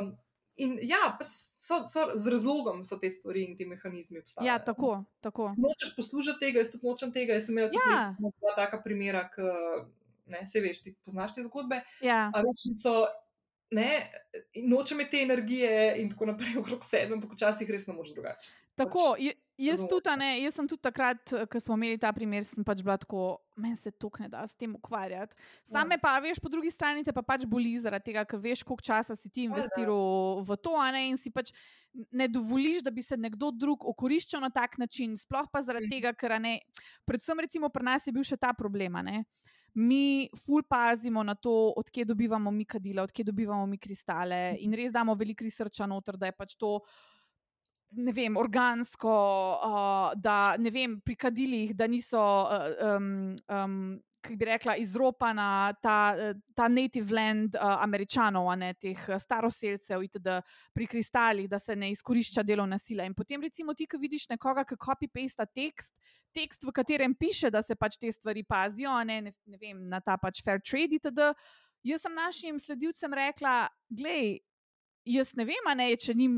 um, 0.02 0.10
in 0.60 0.76
ja, 0.86 1.00
pač 1.18 1.32
so, 1.62 1.80
so, 1.88 2.06
z 2.14 2.32
razlogom 2.34 2.82
so 2.86 2.98
te 3.00 3.10
stvari 3.10 3.44
in 3.48 3.56
ti 3.58 3.66
mehanizmi 3.68 4.20
obstajajo. 4.20 4.48
Ja, 4.48 4.58
tako. 4.64 4.92
tako. 5.24 5.48
Nočeš 5.58 5.94
poslušati 5.96 6.42
tega, 6.46 6.62
jaz 6.62 6.72
tudi 6.74 6.88
nočem 6.88 7.14
tega. 7.14 7.38
Jaz 7.38 7.48
sem 7.48 7.56
imela 7.56 7.72
tudi 7.72 7.96
ja. 7.96 8.30
dva 8.42 8.54
taka 8.58 8.82
primera, 8.84 9.24
ki 9.32 9.48
ne, 10.30 10.44
se 10.46 10.62
veš, 10.62 10.84
ti 10.84 10.94
poznaš 11.04 11.34
te 11.36 11.44
zgodbe. 11.46 11.80
Ja. 12.04 12.28
So, 12.78 13.04
ne, 13.74 13.90
nočem 14.68 15.02
te 15.10 15.22
energije 15.22 15.94
in 16.02 16.10
tako 16.12 16.32
naprej, 16.32 16.58
okrog 16.62 16.84
sebe, 16.86 17.16
ampak 17.16 17.34
včasih 17.36 17.70
res 17.70 17.88
ne 17.88 17.96
moreš 17.96 18.14
drugače. 18.16 18.52
Tako. 18.80 19.14
Jaz, 19.60 19.82
tudi, 19.84 20.12
ne, 20.16 20.28
jaz 20.40 20.54
sem 20.56 20.68
tudi 20.68 20.80
takrat, 20.80 21.32
ko 21.52 21.60
smo 21.60 21.76
imeli 21.76 21.98
ta 22.00 22.08
primer, 22.16 22.44
sem 22.48 22.64
pač 22.64 22.80
bila 22.80 22.96
tako, 23.00 23.40
meni 23.60 23.76
se 23.76 23.92
to 23.92 24.08
ne 24.18 24.28
da 24.32 24.46
s 24.48 24.56
tem 24.56 24.72
ukvarjati. 24.74 25.36
Same 25.68 25.98
ja. 25.98 26.00
pa, 26.00 26.14
veš, 26.24 26.40
po 26.40 26.48
drugi 26.48 26.70
strani 26.72 27.04
te 27.04 27.12
pa 27.12 27.20
pač 27.20 27.44
boli 27.44 27.74
zaradi 27.76 28.08
tega, 28.08 28.24
ker 28.24 28.40
veš, 28.40 28.62
koliko 28.64 28.86
časa 28.88 29.16
si 29.18 29.28
ti 29.28 29.44
investiral 29.44 30.40
v 30.48 30.56
to, 30.64 30.72
ne, 30.96 31.02
in 31.12 31.20
si 31.20 31.32
pač 31.34 31.52
ne 31.92 32.28
dovoliš, 32.30 32.80
da 32.86 32.90
bi 32.94 33.04
se 33.04 33.18
nekdo 33.20 33.50
drug 33.52 33.84
okoriščal 33.92 34.40
na 34.40 34.50
tak 34.54 34.78
način. 34.80 35.18
Sploh 35.18 35.50
pa 35.52 35.60
zaradi 35.60 35.90
mhm. 35.90 35.92
tega, 35.92 36.14
ker 36.16 36.38
ne, 36.40 36.56
predvsem 37.04 37.44
recimo 37.44 37.68
pri 37.68 37.84
nas 37.84 38.08
je 38.08 38.16
bil 38.16 38.24
še 38.24 38.40
ta 38.40 38.54
problem. 38.56 38.96
Mi 39.76 40.26
ful 40.34 40.64
pazimo 40.66 41.22
na 41.22 41.36
to, 41.36 41.52
odkje 41.78 42.08
dobivamo 42.08 42.50
mi 42.50 42.64
kadila, 42.64 43.04
odkje 43.04 43.28
dobivamo 43.28 43.68
mi 43.70 43.78
kristale, 43.78 44.56
in 44.64 44.72
res 44.74 44.90
damo 44.90 45.14
veliko 45.14 45.46
srca 45.46 45.86
noter, 45.86 46.16
da 46.18 46.32
je 46.32 46.34
pač 46.34 46.56
to 46.58 46.80
ne 47.90 48.12
vem, 48.12 48.36
organsko, 48.36 49.16
uh, 49.64 50.12
da 50.20 50.56
ne 50.58 50.70
vem, 50.70 51.00
pri 51.04 51.16
kadilih, 51.16 51.74
da 51.74 51.88
niso. 51.90 52.20
Uh, 52.20 52.94
um, 52.96 53.10
um, 53.48 53.82
Kaj 54.20 54.36
bi 54.36 54.44
rekla, 54.44 54.74
izropana 54.76 55.72
ta, 55.80 56.12
ta 56.52 56.66
native 56.68 57.14
land 57.16 57.54
uh, 57.56 57.78
američanov, 57.80 58.50
ne 58.60 58.74
teh 58.76 59.06
staroseljcev, 59.16 60.02
itd. 60.04 60.34
pri 60.76 60.88
kristalih, 60.92 61.48
da 61.48 61.56
se 61.58 61.72
ne 61.72 61.88
izkorišča 61.94 62.44
delovna 62.44 62.76
sila. 62.78 63.06
In 63.08 63.14
potem, 63.16 63.40
recimo, 63.40 63.72
ti, 63.72 63.86
ki 63.88 63.96
vidiš 63.96 64.28
nekoga, 64.28 64.66
ki 64.68 64.76
copy-paste 64.76 65.46
tekst, 65.56 65.94
tekst, 66.36 66.68
v 66.68 66.74
katerem 66.76 67.14
piše, 67.16 67.48
da 67.48 67.64
se 67.64 67.72
pač 67.80 67.96
te 67.96 68.12
stvari 68.12 68.44
pazijo, 68.44 68.92
ne, 69.08 69.22
ne, 69.24 69.32
ne 69.48 69.56
vem, 69.56 69.80
na 69.88 70.02
ta 70.04 70.18
pač 70.20 70.44
fair 70.44 70.60
trade, 70.60 71.00
itd. 71.00 71.32
Jaz 71.88 72.04
sem 72.04 72.12
našim 72.12 72.60
sledilcem 72.60 73.16
rekla, 73.16 73.70
gledaj, 73.88 74.36
jaz 75.04 75.32
ne 75.36 75.44
vem, 75.48 75.68
ne, 75.76 75.86
če 75.96 76.14
njim, 76.14 76.36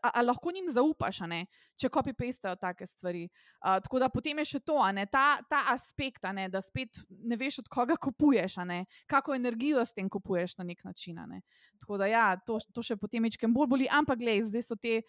a, 0.00 0.10
a 0.20 0.22
lahko 0.22 0.52
njim 0.54 0.68
zaupaš, 0.72 1.20
ne, 1.30 1.44
če 1.80 1.90
copy-pastejo 1.92 2.54
take 2.60 2.86
stvari. 2.86 3.24
A, 3.60 3.78
tako 3.82 4.00
da 4.02 4.08
potem 4.12 4.38
je 4.42 4.46
še 4.54 4.60
to, 4.66 4.78
ne, 4.94 5.06
ta, 5.10 5.40
ta 5.50 5.64
aspekt, 5.74 6.26
ne, 6.36 6.48
da 6.52 6.62
spet 6.64 7.02
ne 7.08 7.38
veš, 7.40 7.62
od 7.64 7.70
koga 7.72 7.96
kupuješ, 7.96 8.60
ne, 8.68 8.84
kako 9.10 9.36
energijo 9.38 9.84
s 9.84 9.94
tem 9.96 10.08
kupuješ 10.10 10.58
na 10.60 10.68
nek 10.70 10.84
način. 10.84 11.20
Ne. 11.28 11.42
Tako 11.82 11.98
da 12.00 12.10
ja, 12.10 12.26
to, 12.46 12.58
to 12.74 12.84
še 12.84 12.98
potem 13.00 13.26
večkrat 13.26 13.52
bolj 13.54 13.70
boli, 13.70 13.90
ampak 13.90 14.20
gledaj, 14.22 14.48
zdaj 14.52 14.68
so 14.68 14.78
te 14.78 15.00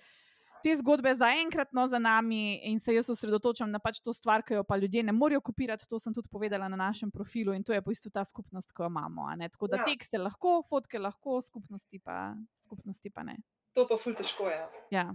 te 0.65 0.73
zgodbe 0.79 1.11
zaenkrat 1.13 1.73
no, 1.77 1.85
za 1.87 1.99
nami 2.01 2.57
in 2.65 2.79
se 2.81 2.95
jaz 2.95 3.09
osredotočam 3.13 3.69
na 3.69 3.77
pač 3.79 3.99
to 4.01 4.13
stvar, 4.13 4.41
ki 4.45 4.57
jo 4.57 4.63
pa 4.65 4.79
ljudje 4.81 5.03
ne 5.05 5.13
morejo 5.13 5.43
kopirati. 5.45 5.85
To 5.91 5.99
sem 6.01 6.13
tudi 6.13 6.31
povedala 6.31 6.69
na 6.71 6.79
našem 6.79 7.11
profilu 7.13 7.53
in 7.53 7.63
to 7.63 7.75
je 7.75 7.83
po 7.85 7.93
isto 7.93 8.09
ta 8.09 8.23
skupnost, 8.25 8.73
ki 8.73 8.81
jo 8.81 8.89
imamo. 8.89 9.29
Tako 9.53 9.69
da 9.69 9.83
ja. 9.83 9.85
tekste 9.85 10.17
lahko, 10.17 10.57
fotke 10.69 10.99
lahko, 10.99 11.37
skupnosti 11.45 12.01
pa, 12.01 12.33
skupnosti 12.65 13.13
pa 13.13 13.27
ne. 13.29 13.37
To 13.77 13.85
pa 13.85 13.99
ful 14.01 14.17
težko 14.17 14.49
je. 14.49 14.59
Ja. 14.97 15.05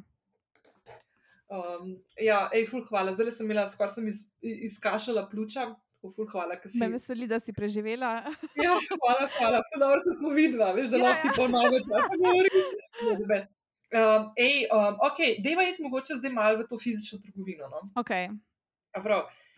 Um, 1.50 1.96
ja, 2.14 2.44
ej, 2.54 2.68
ful, 2.70 2.84
hvala. 2.86 3.16
Zdaj 3.18 3.34
sem 3.40 3.50
imela, 3.50 3.66
skoraj 3.66 3.96
sem 3.98 4.06
iz, 4.06 4.28
izkašala 4.70 5.26
pljuča. 5.32 5.72
Ful, 6.00 6.28
hvala, 6.30 6.60
si... 6.62 6.78
Me 6.78 6.94
veseli, 6.94 7.26
da 7.28 7.40
si 7.42 7.52
preživela. 7.52 8.20
ja, 8.66 8.76
hvala, 8.94 9.26
hvala. 9.34 9.64
Dobro 9.74 9.98
se 10.04 10.14
to 10.20 10.30
vidva, 10.36 10.70
veš, 10.78 10.92
da 10.94 11.00
ja, 11.00 11.08
lahko 11.10 11.32
ja. 11.32 11.34
ponovno 11.36 11.82
časa 11.88 12.20
govorim. 12.22 13.50
Um, 13.90 14.30
ej, 14.38 14.68
um, 14.70 14.94
ok, 15.02 15.18
deva 15.42 15.62
je 15.66 15.74
mogoče 15.82 16.14
zdaj 16.20 16.32
malo 16.32 16.58
v 16.58 16.66
to 16.70 16.78
fizično 16.78 17.18
trgovino. 17.18 17.66
No? 17.68 17.80
Ok. 17.98 18.10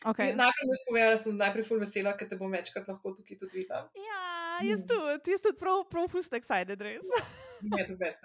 okay. 0.05 0.33
Najprej 0.37 0.69
mi 0.69 0.79
spovedi, 0.81 1.11
da 1.11 1.19
sem 1.19 1.37
najprej 1.37 1.67
ful 1.69 1.83
vesela, 1.83 2.17
ker 2.17 2.29
te 2.29 2.39
bom 2.41 2.53
večkrat 2.53 2.89
lahko 2.89 3.13
tukaj 3.13 3.39
tudi 3.39 3.61
videla. 3.61 3.91
Ja, 3.93 4.25
jaz 4.65 4.81
tudi, 4.89 5.35
jaz 5.37 5.45
tudi 5.45 5.61
prav, 5.61 5.85
prav 5.91 6.09
ful 6.09 6.25
ste 6.25 6.41
excited, 6.41 6.81
res. 6.81 7.05
ne, 7.75 7.85
to 7.89 7.99
best. 8.01 8.25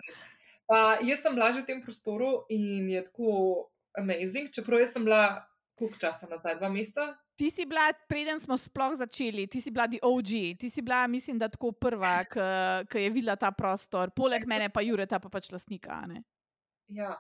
Pa 0.68 1.00
jaz 1.04 1.24
sem 1.24 1.36
bila 1.36 1.52
že 1.52 1.64
v 1.64 1.68
tem 1.68 1.84
prostoru 1.84 2.48
in 2.52 2.88
je 2.92 3.04
tako 3.04 3.68
amazing, 4.00 4.52
čeprav 4.52 4.84
jaz 4.84 4.96
sem 4.96 5.04
bila 5.04 5.44
koliko 5.78 6.00
časa 6.02 6.28
nazaj, 6.30 6.58
dva 6.58 6.70
meseca. 6.70 7.12
Ti 7.38 7.52
si 7.54 7.66
bila, 7.70 7.92
preden 8.10 8.40
smo 8.42 8.58
sploh 8.58 8.96
začeli, 8.98 9.46
ti 9.48 9.62
si 9.62 9.72
bila 9.72 9.86
di 9.88 10.00
OG, 10.02 10.32
ti 10.60 10.70
si 10.74 10.82
bila, 10.82 11.06
mislim, 11.08 11.38
da 11.40 11.50
tako 11.54 11.72
prva, 11.72 12.24
ki 12.90 13.06
je 13.06 13.14
videla 13.14 13.38
ta 13.38 13.52
prostor, 13.52 14.12
poleg 14.16 14.48
mene 14.50 14.70
pa 14.74 14.82
Jureta, 14.82 15.20
pa 15.20 15.30
pač 15.30 15.52
lastnika. 15.54 16.02
Ne? 16.10 16.24
Ja. 16.88 17.14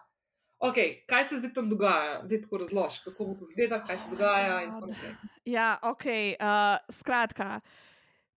Okay, 0.57 1.03
kaj 1.05 1.27
se 1.29 1.37
zdaj 1.37 1.51
tam 1.53 1.69
dogaja? 1.69 2.21
Da 2.23 2.27
ti 2.27 2.41
tako 2.41 2.57
razložiš, 2.63 3.03
kako 3.05 3.25
bo 3.25 3.33
to 3.37 3.45
izgledalo, 3.45 3.83
kaj 3.85 3.97
se 3.97 4.09
dogaja. 4.09 4.61
Ja, 5.45 5.77
ok. 5.83 6.05
Uh, 6.41 6.95
skratka. 6.97 7.59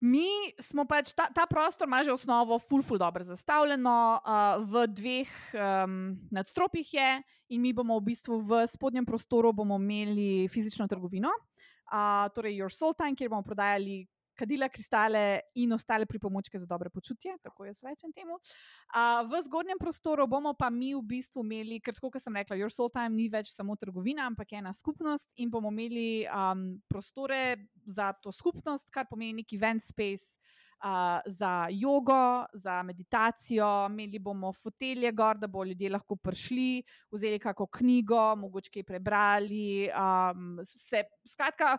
Mi 0.00 0.24
smo 0.56 0.86
pač 0.88 1.12
ta, 1.12 1.26
ta 1.28 1.44
prostor, 1.44 1.84
ima 1.84 2.00
že 2.00 2.12
osnovo, 2.12 2.56
full, 2.58 2.80
full, 2.80 2.96
dobro 2.96 3.24
zastavljeno, 3.24 3.96
uh, 4.24 4.64
v 4.64 4.86
dveh 4.88 5.32
um, 5.52 6.16
nadstropjih 6.32 6.94
je, 6.94 7.10
in 7.52 7.60
mi 7.60 7.74
bomo 7.76 7.98
v 8.00 8.08
bistvu 8.08 8.40
v 8.40 8.64
spodnjem 8.64 9.04
prostoru 9.04 9.52
imeli 9.52 10.48
fizično 10.48 10.88
trgovino 10.88 11.28
uh, 11.28 12.32
torej 12.32 12.56
Your 12.56 12.72
Soul 12.72 12.94
Time, 12.94 13.12
kjer 13.14 13.28
bomo 13.28 13.42
prodajali 13.42 14.06
kadila, 14.40 14.70
kristale 14.72 15.22
in 15.60 15.72
ostale 15.76 16.08
pripomočke 16.08 16.58
za 16.58 16.66
dobre 16.66 16.90
počutje, 16.90 17.36
tako 17.44 17.68
jaz 17.68 17.82
rečem 17.84 18.12
temu. 18.16 18.38
Uh, 18.40 19.28
v 19.28 19.42
zgornjem 19.44 19.78
prostoru 19.80 20.26
bomo 20.30 20.54
pa 20.56 20.70
mi 20.72 20.94
v 20.96 21.04
bistvu 21.04 21.44
imeli, 21.44 21.80
ker 21.84 21.96
tako 21.96 22.12
kot 22.16 22.24
sem 22.24 22.40
rekla, 22.40 22.58
Your 22.60 22.72
Soul 22.72 22.90
Time 22.94 23.12
ni 23.14 23.28
več 23.32 23.52
samo 23.52 23.76
trgovina, 23.76 24.26
ampak 24.30 24.56
ena 24.56 24.72
skupnost 24.76 25.28
in 25.36 25.52
bomo 25.52 25.72
imeli 25.74 26.24
um, 26.26 26.66
prostore 26.88 27.70
za 27.84 28.12
to 28.16 28.32
skupnost, 28.32 28.88
kar 28.90 29.08
pomeni 29.10 29.42
neki 29.42 29.60
event 29.60 29.84
space 29.84 30.40
uh, 30.84 31.20
za 31.26 31.68
jogo, 31.70 32.46
za 32.52 32.82
meditacijo, 32.82 33.86
imeli 33.90 34.18
bomo 34.18 34.52
fotelje 34.52 35.12
gor, 35.12 35.38
da 35.38 35.46
bo 35.46 35.64
ljudje 35.64 35.90
lahko 35.90 36.16
prišli, 36.16 36.82
vzeli 37.10 37.38
kako 37.38 37.66
knjigo, 37.66 38.36
mogoče 38.36 38.70
kaj 38.74 38.84
prebrali, 38.84 39.90
um, 39.90 40.58
se 40.64 41.04
skratka 41.28 41.76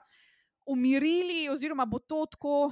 umirili, 0.66 1.50
oziroma 1.50 1.86
bo 1.86 2.00
to 2.00 2.26
tako, 2.26 2.72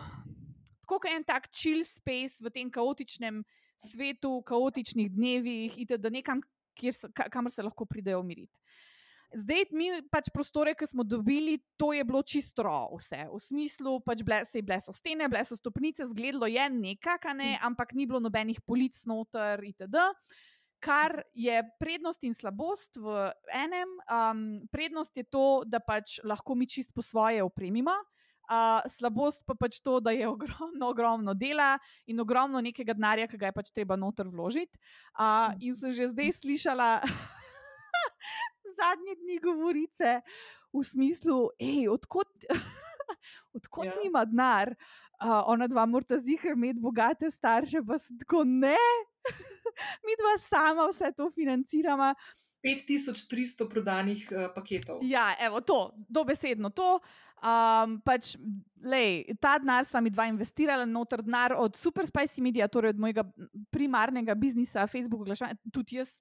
tako 0.82 1.00
kot 1.00 1.12
en 1.12 1.24
tak 1.24 1.50
chill 1.52 1.84
space 1.86 2.44
v 2.44 2.52
tem 2.54 2.72
kaotičnem 2.72 3.44
svetu, 3.80 4.42
kaotičnih 4.46 5.12
dnevih, 5.12 5.76
da 5.98 6.10
nekam, 6.10 6.42
se, 6.76 7.08
kamor 7.32 7.52
se 7.52 7.64
lahko 7.64 7.86
pridejo 7.86 8.20
umiriti. 8.20 8.54
Zdaj, 9.30 9.68
mi 9.78 9.92
pač 10.10 10.32
prostore, 10.34 10.74
ki 10.74 10.88
smo 10.90 11.04
dobili, 11.06 11.60
to 11.78 11.92
je 11.94 12.02
bilo 12.02 12.24
čisto 12.26 12.66
vse. 12.98 13.28
V 13.30 13.38
smislu, 13.38 14.00
pač 14.02 14.24
ble, 14.26 14.42
se 14.42 14.58
je 14.58 14.66
bile 14.66 14.80
so 14.82 14.94
stene, 14.96 15.28
bile 15.30 15.44
so 15.46 15.54
stopnice, 15.54 16.08
zgledalo 16.10 16.50
je 16.50 16.66
nekaj, 16.74 17.22
ne, 17.38 17.54
mm. 17.54 17.62
ampak 17.70 17.94
ni 17.94 18.10
bilo 18.10 18.18
nobenih 18.20 18.58
polic 18.66 18.98
noter 19.06 19.62
itd. 19.70 20.02
Kar 20.80 21.24
je 21.36 21.60
prednost 21.80 22.24
in 22.24 22.34
slabost 22.34 22.96
v 22.96 23.32
enem. 23.52 23.90
Um, 24.08 24.44
prednost 24.72 25.18
je 25.18 25.26
to, 25.28 25.64
da 25.68 25.82
pač 25.84 26.20
lahko 26.24 26.56
mi 26.56 26.68
čist 26.68 26.94
po 26.96 27.04
svoje 27.04 27.44
opremimo. 27.44 27.92
Uh, 28.50 28.82
slabost 28.90 29.44
pa 29.46 29.54
pač 29.54 29.78
to, 29.86 30.00
da 30.02 30.10
je 30.16 30.26
ogromno, 30.26 30.88
ogromno 30.90 31.36
dela 31.38 31.76
in 32.10 32.18
ogromno 32.18 32.58
nekega 32.66 32.96
denarja, 32.98 33.28
ki 33.30 33.38
ga 33.38 33.52
je 33.52 33.58
pač 33.60 33.70
treba 33.76 34.00
noter 34.00 34.26
vložiti. 34.26 34.74
Uh, 35.14 35.54
in 35.62 35.76
sem 35.78 35.94
že 35.94 36.10
zdaj 36.10 36.34
slišala, 36.40 36.88
zadnji 38.80 39.20
dni 39.20 39.38
govorice 39.44 40.16
v 40.74 40.82
smislu, 40.82 41.52
hej, 41.60 41.92
odkot, 41.94 42.32
odkot 43.58 43.86
ja. 43.86 43.94
nima 44.02 44.26
denar. 44.26 44.74
Uh, 45.20 45.44
ona 45.52 45.68
dva 45.68 45.84
morata 45.86 46.18
zihar 46.18 46.56
imeti 46.56 46.80
bogate 46.80 47.28
starše, 47.30 47.84
pa 47.86 48.00
se 48.00 48.16
tako 48.24 48.48
ne, 48.48 48.80
mi 50.06 50.14
dva 50.20 50.36
sama 50.42 50.88
vse 50.90 51.12
to 51.16 51.32
financiramo. 51.32 52.14
5300 52.60 53.70
prodanih 53.72 54.28
uh, 54.32 54.52
paketov. 54.56 55.00
Ja, 55.08 55.32
evo, 55.40 55.62
to, 55.64 55.96
dobesedno 55.96 56.70
to. 56.76 57.00
Um, 57.40 58.02
pač, 58.04 58.36
lej, 58.84 59.36
ta 59.42 59.58
denar 59.60 59.86
sva 59.88 60.02
mi 60.02 60.12
dva 60.14 60.28
investirala, 60.32 60.86
noter 60.86 61.24
denar 61.26 61.56
od 61.58 61.78
Super 61.78 62.08
Spicy 62.08 62.42
Media, 62.42 62.68
torej 62.68 62.96
od 62.96 63.00
mojega 63.00 63.26
primarnega 63.72 64.36
biznisa, 64.36 64.88
Facebook, 64.88 65.26
oglašanja, 65.26 65.58
tudi 65.74 66.00
jaz 66.00 66.14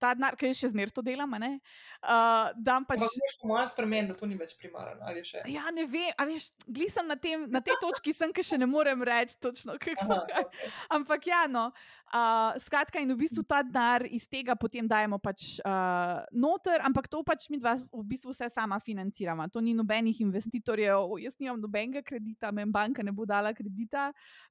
ta 0.00 0.12
denar, 0.16 0.36
ki 0.38 0.52
še 0.56 0.70
zmeraj 0.72 0.94
to 0.96 1.04
delam. 1.04 1.32
Ne? 1.40 1.56
Uh, 2.04 2.52
pač... 2.88 3.00
Ampak, 3.00 3.44
malo 3.48 3.66
spremeniti, 3.70 4.12
da 4.12 4.18
to 4.18 4.28
ni 4.28 4.38
več 4.38 4.54
primarno. 4.60 5.08
Ja, 5.50 5.68
ne 5.74 5.86
vem, 5.90 6.12
veš, 6.28 6.50
sem 6.92 7.08
na, 7.08 7.16
tem, 7.20 7.46
na 7.52 7.62
tej 7.64 7.78
točki, 7.82 8.14
sem, 8.16 8.32
ki 8.34 8.44
še 8.46 8.60
ne 8.60 8.68
morem 8.70 9.02
reči 9.06 9.38
točno. 9.40 9.76
Aha, 9.76 10.20
okay. 10.22 10.48
Ampak, 10.96 11.28
ja, 11.30 11.44
no. 11.50 11.70
Uh, 12.06 12.54
skratka, 12.62 13.00
in 13.02 13.10
v 13.10 13.18
bistvu 13.24 13.42
ta 13.42 13.64
denar 13.66 14.04
iz 14.06 14.28
tega 14.30 14.54
potem 14.54 14.86
dajemo 14.86 15.18
pač 15.18 15.56
uh, 15.66 16.22
noter, 16.30 16.78
ampak 16.86 17.10
to 17.10 17.24
pač 17.26 17.48
mi 17.50 17.58
dva 17.58 17.74
v 17.82 18.04
bistvu 18.06 18.30
vse 18.30 18.46
sama 18.52 18.78
financiramo. 18.78 19.48
To 19.50 19.58
ni 19.58 19.74
nobenih 19.74 20.20
investitorjev, 20.22 21.16
jaz 21.24 21.34
nimam 21.42 21.58
nobenega 21.58 22.04
kredita, 22.06 22.52
meni 22.54 22.70
banka 22.72 23.02
ne 23.02 23.14
bo 23.16 23.26
dala 23.26 23.54
kredita. 23.56 24.10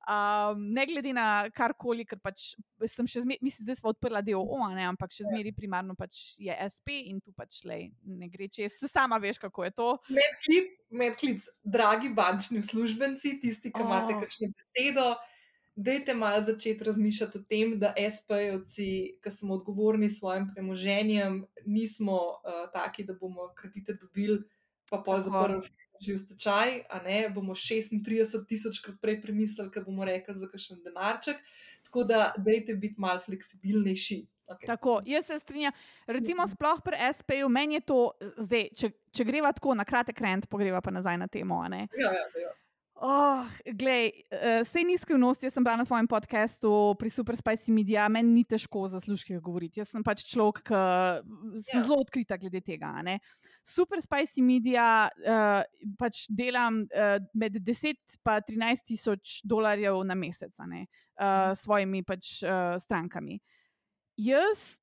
Um, 0.09 0.67
ne 0.75 0.85
glede 0.89 1.13
na 1.15 1.45
karkoli, 1.55 2.05
ker 2.05 2.19
pač 2.21 2.53
sem 2.91 3.07
še 3.07 3.23
zmeraj, 3.23 3.43
mislim, 3.45 3.69
da 3.69 3.77
smo 3.77 3.93
odprla 3.95 4.21
del 4.25 4.41
OA, 4.41 4.73
ne, 4.75 4.89
ampak 4.89 5.13
še 5.13 5.23
zmeraj 5.23 5.35
zmeri 5.35 5.51
primarno 5.53 5.95
pač 5.95 6.35
je 6.39 6.55
SP 6.55 7.05
in 7.11 7.19
tu 7.19 7.33
pač 7.35 7.63
lej, 7.67 7.91
ne 8.05 8.29
gre 8.31 8.47
čez. 8.47 8.79
Sama 8.87 9.19
veš, 9.21 9.39
kako 9.43 9.67
je 9.67 9.71
to. 9.75 9.87
Medklic, 10.09 10.71
medklic, 10.89 11.45
dragi 11.63 12.09
bančni 12.09 12.63
uslužbenci, 12.63 13.39
tisti, 13.43 13.71
ki 13.71 13.83
oh. 13.83 13.87
imate 13.87 14.17
kakšno 14.21 14.51
besedo. 14.55 15.15
Dajte 15.75 16.13
malo 16.15 16.39
začeti 16.39 16.85
razmišljati 16.87 17.37
o 17.37 17.43
tem, 17.43 17.73
da 17.79 17.91
SP-jevci, 17.99 18.85
ki 19.19 19.31
smo 19.31 19.57
odgovorni 19.57 20.07
s 20.07 20.21
svojim 20.21 20.47
premoženjem, 20.53 21.41
nismo 21.67 22.15
uh, 22.15 22.69
taki, 22.71 23.03
da 23.03 23.17
bomo 23.19 23.49
kredite 23.59 23.97
dobili, 23.99 24.39
pa 24.87 25.01
pol 25.03 25.19
zaprli 25.25 25.59
že 26.01 26.15
v 26.15 26.21
stečaj, 26.21 26.69
a 26.89 27.01
ne 27.03 27.29
bomo 27.33 27.55
36 27.55 28.45
tisoč 28.49 28.81
krat 28.83 28.97
prej 29.01 29.21
premislili, 29.21 29.71
ker 29.71 29.85
bomo 29.85 30.05
rekli 30.05 30.35
za 30.35 30.49
kakšen 30.51 30.83
denarček. 30.85 31.41
Tako 31.85 32.03
da, 32.03 32.33
dajte 32.37 32.75
biti 32.75 32.95
malo 32.97 33.21
fleksibilnejši. 33.25 34.25
Okay. 34.45 34.67
Tako, 34.69 35.01
jaz 35.05 35.25
se 35.25 35.39
strinjam. 35.39 35.73
Recimo, 36.07 36.43
mhm. 36.43 36.51
sploh 36.51 36.81
pri 36.85 36.97
SP-ju, 37.17 37.49
meni 37.49 37.79
je 37.79 37.85
to, 37.89 37.99
zdaj, 38.37 38.69
če, 38.77 38.91
če 39.09 39.25
greva 39.25 39.49
tako 39.55 39.73
na 39.73 39.85
kratek 39.85 40.21
rent, 40.21 40.49
pogreva 40.49 40.81
pa 40.85 40.93
nazaj 40.93 41.17
na 41.17 41.27
temo. 41.27 41.63
Ja, 41.65 41.87
ja, 41.97 42.25
ja. 42.41 42.51
Oh, 42.95 43.43
glej, 43.75 44.13
uh, 44.31 44.61
sej 44.63 44.85
ni 44.87 44.95
skrivnost, 44.95 45.43
jaz 45.43 45.51
sem 45.51 45.63
bila 45.63 45.75
na 45.75 45.83
svojem 45.83 46.07
podkastu 46.07 46.95
pri 46.95 47.09
Super 47.11 47.35
Spicy 47.35 47.73
Media, 47.75 48.05
meni 48.07 48.31
ni 48.31 48.43
težko 48.47 48.85
za 48.87 49.01
služke 49.03 49.35
govoriti. 49.43 49.81
Jaz 49.83 49.91
sem 49.91 50.03
pač 50.03 50.23
človek, 50.23 50.63
ki 50.63 50.79
sem 51.59 51.81
ja. 51.81 51.83
zelo 51.83 51.99
odkrita 51.99 52.39
glede 52.39 52.63
tega. 52.63 52.93
Ne? 53.03 53.17
Super 53.59 53.99
Spicy 53.99 54.39
Media 54.39 55.11
uh, 55.11 55.59
pač 55.99 56.23
delam 56.31 56.85
uh, 56.87 57.19
med 57.35 57.59
10 57.59 57.99
in 57.99 57.99
13 58.23 58.87
tisoč 58.87 59.41
dolarjev 59.43 59.99
na 60.07 60.15
mesec 60.15 60.55
s 60.55 60.63
uh, 60.63 61.51
svojimi 61.51 61.99
pač, 62.07 62.39
uh, 62.47 62.79
strankami 62.79 63.41
jaz 64.17 64.79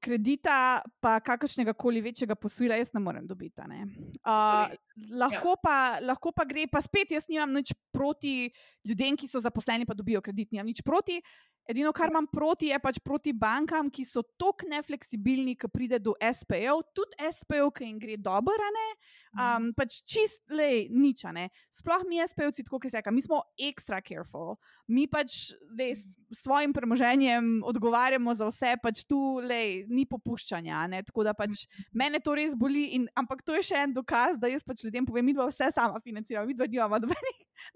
kredita, 0.00 0.82
pa 1.00 1.18
kakršnega 1.20 1.74
koli 1.76 2.00
večjega 2.04 2.34
posojila, 2.34 2.78
jaz 2.80 2.92
ne 2.94 3.00
morem 3.00 3.26
dobiti. 3.26 3.62
Ne? 3.68 3.86
Uh, 4.24 4.72
lahko, 5.12 5.56
pa, 5.62 5.98
lahko 6.02 6.32
pa 6.32 6.46
gre, 6.48 6.66
pa 6.70 6.82
spet 6.84 7.12
jaz 7.14 7.28
nimam 7.28 7.52
nič 7.54 7.74
proti 7.92 8.50
ljudem, 8.84 9.16
ki 9.16 9.28
so 9.28 9.42
zaposleni, 9.44 9.86
pa 9.86 9.96
dobijo 9.96 10.22
kredit. 10.24 10.52
Nimam 10.52 10.70
nič 10.72 10.82
proti. 10.84 11.20
Edino, 11.68 11.94
kar 11.96 12.10
imam 12.12 12.26
proti, 12.28 12.68
je 12.72 12.78
pač 12.80 12.98
proti 13.00 13.32
bankam, 13.32 13.88
ki 13.88 14.04
so 14.04 14.20
tako 14.36 14.68
nefleksibilni, 14.68 15.56
ko 15.56 15.70
pride 15.72 15.96
do 16.02 16.12
SPO, 16.20 16.80
tudi 16.96 17.16
SPO, 17.32 17.70
ki 17.72 17.88
jim 17.88 18.00
gre 18.02 18.18
dobro, 18.20 18.72
ne. 18.74 18.88
Um, 19.34 19.70
pač 19.74 19.98
čist, 20.06 20.40
le, 20.54 20.86
nič, 20.90 21.24
ne. 21.34 21.48
Sploh 21.74 22.04
mi 22.06 22.20
SPO-ci, 22.22 22.64
tako 22.66 22.78
se 22.86 23.00
reče, 23.00 23.10
mi 23.10 23.22
smo 23.22 23.40
extra 23.58 23.98
careful, 24.04 24.54
mi 24.86 25.06
pač 25.10 25.54
le, 25.74 25.90
s 25.94 26.42
svojim 26.42 26.72
premoženjem 26.72 27.64
odgovarjamo 27.66 28.34
za 28.38 28.48
vse, 28.50 28.74
pač 28.82 29.04
tu 29.10 29.40
le, 29.42 29.84
ni 29.90 30.06
popuščanja. 30.06 30.86
Ne? 30.92 31.02
Tako 31.06 31.26
da 31.26 31.34
pač 31.34 31.66
mene 31.92 32.22
to 32.22 32.36
res 32.38 32.54
boli, 32.58 32.92
in, 32.98 33.08
ampak 33.18 33.42
to 33.42 33.58
je 33.58 33.66
še 33.72 33.84
en 33.86 33.96
dokaz, 33.96 34.38
da 34.38 34.50
jaz 34.52 34.62
pač 34.66 34.84
ljudem 34.86 35.06
povem, 35.08 35.26
mi 35.26 35.34
dva 35.36 35.48
vse 35.50 35.72
sama 35.74 35.98
financiramo, 36.04 36.46
mi 36.46 36.54
dva 36.54 36.70
nimamo, 36.70 37.02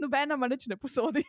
nobena 0.02 0.38
ma 0.38 0.50
nič 0.50 0.68
ne 0.70 0.78
posodi. 0.78 1.24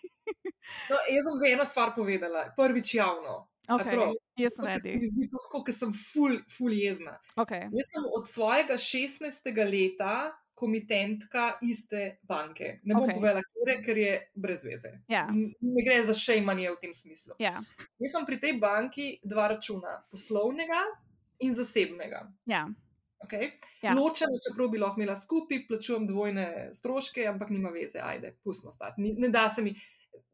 no, 0.91 0.97
jaz 1.09 1.25
sem 1.25 1.41
za 1.41 1.53
eno 1.53 1.65
stvar 1.65 1.95
povedala 1.97 2.51
prvič 2.57 2.99
javno. 3.01 3.47
Okay, 3.69 3.97
jaz 4.41 4.55
sem 4.57 4.65
redi. 4.65 4.91
Zdi 5.11 5.27
se, 5.29 5.39
kot 5.51 5.71
sem 5.75 5.91
ful, 5.93 6.39
ful 6.49 6.73
jezna. 6.73 7.19
Okay. 7.37 7.67
Jaz 7.69 7.91
sem 7.93 8.07
od 8.17 8.29
svojega 8.29 8.77
16. 8.81 9.49
leta 9.69 10.13
komitentka 10.59 11.53
iste 11.63 12.17
banke. 12.27 12.79
Ne 12.83 12.97
bom 12.97 13.05
okay. 13.05 13.15
povedala, 13.15 13.43
kere, 13.55 13.77
ker 13.85 14.01
je 14.01 14.15
brez 14.35 14.65
veze. 14.67 14.91
Yeah. 15.11 15.31
Ne 15.31 15.85
gre 15.85 16.01
za 16.03 16.15
šejmanje 16.17 16.73
v 16.73 16.79
tem 16.81 16.95
smislu. 16.97 17.37
Yeah. 17.39 17.63
Jaz 18.01 18.15
sem 18.15 18.27
pri 18.27 18.41
tej 18.41 18.57
banki 18.59 19.07
dva 19.23 19.47
računa, 19.53 20.01
poslovnega 20.11 20.81
in 21.45 21.55
zasebnega. 21.55 22.25
Yeah. 22.49 22.73
Okay? 23.23 23.53
Ja. 23.83 23.93
Ločeno, 23.95 24.35
čeprav 24.47 24.71
bi 24.71 24.79
lahko 24.79 24.99
imela 24.99 25.15
skupaj, 25.15 25.63
plačujem 25.67 26.07
dvojne 26.07 26.45
stroške, 26.75 27.23
ampak 27.27 27.51
nima 27.55 27.71
veze, 27.71 27.99
ajde, 28.03 28.33
pustimo 28.43 28.71
stati. 28.71 29.13
Ne 29.19 29.29
da 29.31 29.47
se 29.49 29.63
mi, 29.63 29.75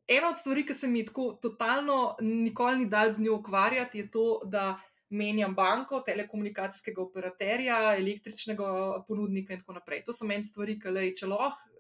ena 0.08 0.30
od 0.30 0.38
stvari, 0.39 0.66
ki 0.66 0.74
se 0.74 0.88
mi 0.88 1.06
tako 1.06 1.32
totalno 1.41 2.16
nikoli 2.22 2.84
ni 2.84 2.89
dal 2.89 3.12
z 3.12 3.22
njo 3.22 3.39
ukvarjati, 3.39 3.99
je 3.99 4.12
to, 4.12 4.41
da 4.45 4.76
menjam 5.10 5.56
banko, 5.56 6.01
telekomunikacijskega 6.06 7.01
operaterja, 7.01 7.80
električnega 7.97 8.68
ponudnika 9.08 9.53
in 9.53 9.62
tako 9.62 9.78
naprej. 9.80 10.03
To 10.06 10.14
so 10.14 10.26
meni 10.26 10.45
stvari, 10.45 10.80
ki 10.82 10.93
le, 10.93 11.10
če 11.16 11.30
lahko 11.30 11.76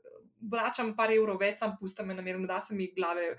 vračam 0.51 0.93
par 0.97 1.13
evrov 1.13 1.39
več, 1.41 1.59
sam 1.61 1.75
pustim 1.79 2.13
na 2.13 2.21
miru, 2.21 2.43
da 2.47 2.59
se 2.61 2.75
mi 2.75 2.91
glave 2.95 3.33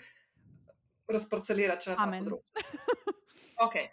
razparcelira, 1.08 1.78
če 1.78 1.94
na 1.94 2.06
to 2.06 2.24
področje. 2.24 2.66
Okay. 3.56 3.86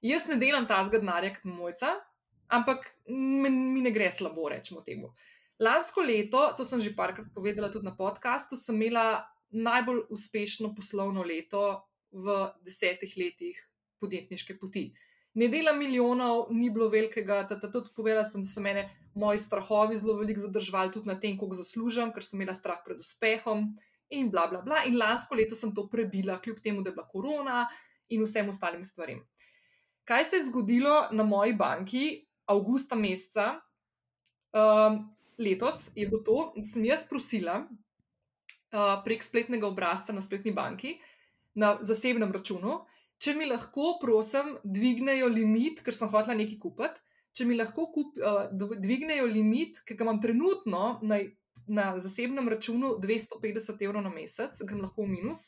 Jaz 0.00 0.24
ne 0.24 0.38
delam 0.40 0.64
ta 0.64 0.78
zgodnarja 0.86 1.34
kot 1.34 1.42
mojca, 1.44 1.90
ampak 2.56 2.86
mi 3.12 3.82
ne 3.84 3.90
gre 3.92 4.06
slabo, 4.08 4.46
rečemo 4.48 4.80
temu. 4.86 5.10
Lansko 5.60 6.00
leto, 6.00 6.46
to 6.56 6.64
sem 6.64 6.80
že 6.80 6.94
parkrat 6.96 7.28
povedala 7.34 7.68
tudi 7.68 7.84
na 7.84 7.92
podkastu, 7.92 8.56
sem 8.56 8.80
imela 8.80 9.20
najbolj 9.52 10.06
uspešno 10.10 10.74
poslovno 10.74 11.22
leto 11.22 11.82
v 12.12 12.48
desetih 12.64 13.14
letih 13.16 13.58
podjetniške 14.00 14.58
poti. 14.58 14.90
Ne 15.34 15.48
delam 15.48 15.78
milijonov, 15.80 16.50
ni 16.52 16.68
bilo 16.70 16.90
velikega, 16.92 17.46
tudi 17.48 17.92
povedala 17.96 18.24
sem, 18.28 18.42
da 18.44 18.48
so 18.48 18.60
mene 18.60 18.84
moji 19.14 19.40
strahovi 19.40 19.96
zelo 19.96 20.18
veliko 20.18 20.42
zadržali, 20.44 20.92
tudi 20.92 21.08
na 21.08 21.16
tem, 21.20 21.38
koliko 21.38 21.56
zaslužim, 21.56 22.12
ker 22.12 22.24
sem 22.24 22.40
imela 22.40 22.54
strah 22.56 22.82
pred 22.84 23.00
uspehom 23.00 23.70
in 24.12 24.28
bla, 24.32 24.46
bla, 24.50 24.60
bla. 24.60 24.82
In 24.88 24.98
lansko 25.00 25.38
leto 25.38 25.56
sem 25.56 25.72
to 25.72 25.86
prebila, 25.88 26.40
kljub 26.42 26.60
temu, 26.60 26.82
da 26.82 26.90
je 26.90 26.98
bila 26.98 27.08
korona 27.08 27.64
in 28.12 28.24
vsem 28.26 28.48
ostalim 28.52 28.84
stvarem. 28.84 29.22
Kaj 30.04 30.24
se 30.28 30.36
je 30.36 30.48
zgodilo 30.50 31.06
na 31.12 31.24
moji 31.24 31.54
banki 31.56 32.04
avgusta 32.50 32.98
meseca 32.98 33.54
um, 34.52 34.98
letos, 35.38 35.88
je 35.96 36.08
bilo 36.08 36.20
to, 36.26 36.52
da 36.56 36.64
sem 36.68 36.84
jaz 36.84 37.06
prosila 37.08 37.62
prek 39.04 39.22
spletnega 39.22 39.68
obrazca 39.68 40.14
na 40.16 40.24
spletni 40.24 40.52
banki, 40.56 40.96
na 41.54 41.76
zasebnem 41.84 42.32
računu, 42.32 42.80
če 43.22 43.36
mi 43.36 43.46
lahko, 43.46 43.98
prosim, 44.00 44.56
dvignejo 44.64 45.28
limit, 45.28 45.84
ker 45.84 45.94
sem 45.94 46.10
hotela 46.10 46.38
nekaj 46.38 46.58
kupiti 46.62 47.02
če 47.36 47.46
mi 47.48 47.56
lahko 47.56 47.88
kup, 47.92 48.18
uh, 48.20 48.44
dvignejo 48.52 49.26
limit, 49.30 49.80
ki 49.86 49.96
ga 49.96 50.06
imam 50.06 50.20
trenutno 50.22 50.84
na, 51.08 51.20
na 51.66 51.86
zasebnem 52.02 52.48
računu 52.52 52.96
250 53.02 53.84
evrov 53.86 54.04
na 54.04 54.12
mesec, 54.12 54.60
grem 54.68 54.82
lahko 54.84 55.06
v 55.06 55.16
minus. 55.16 55.46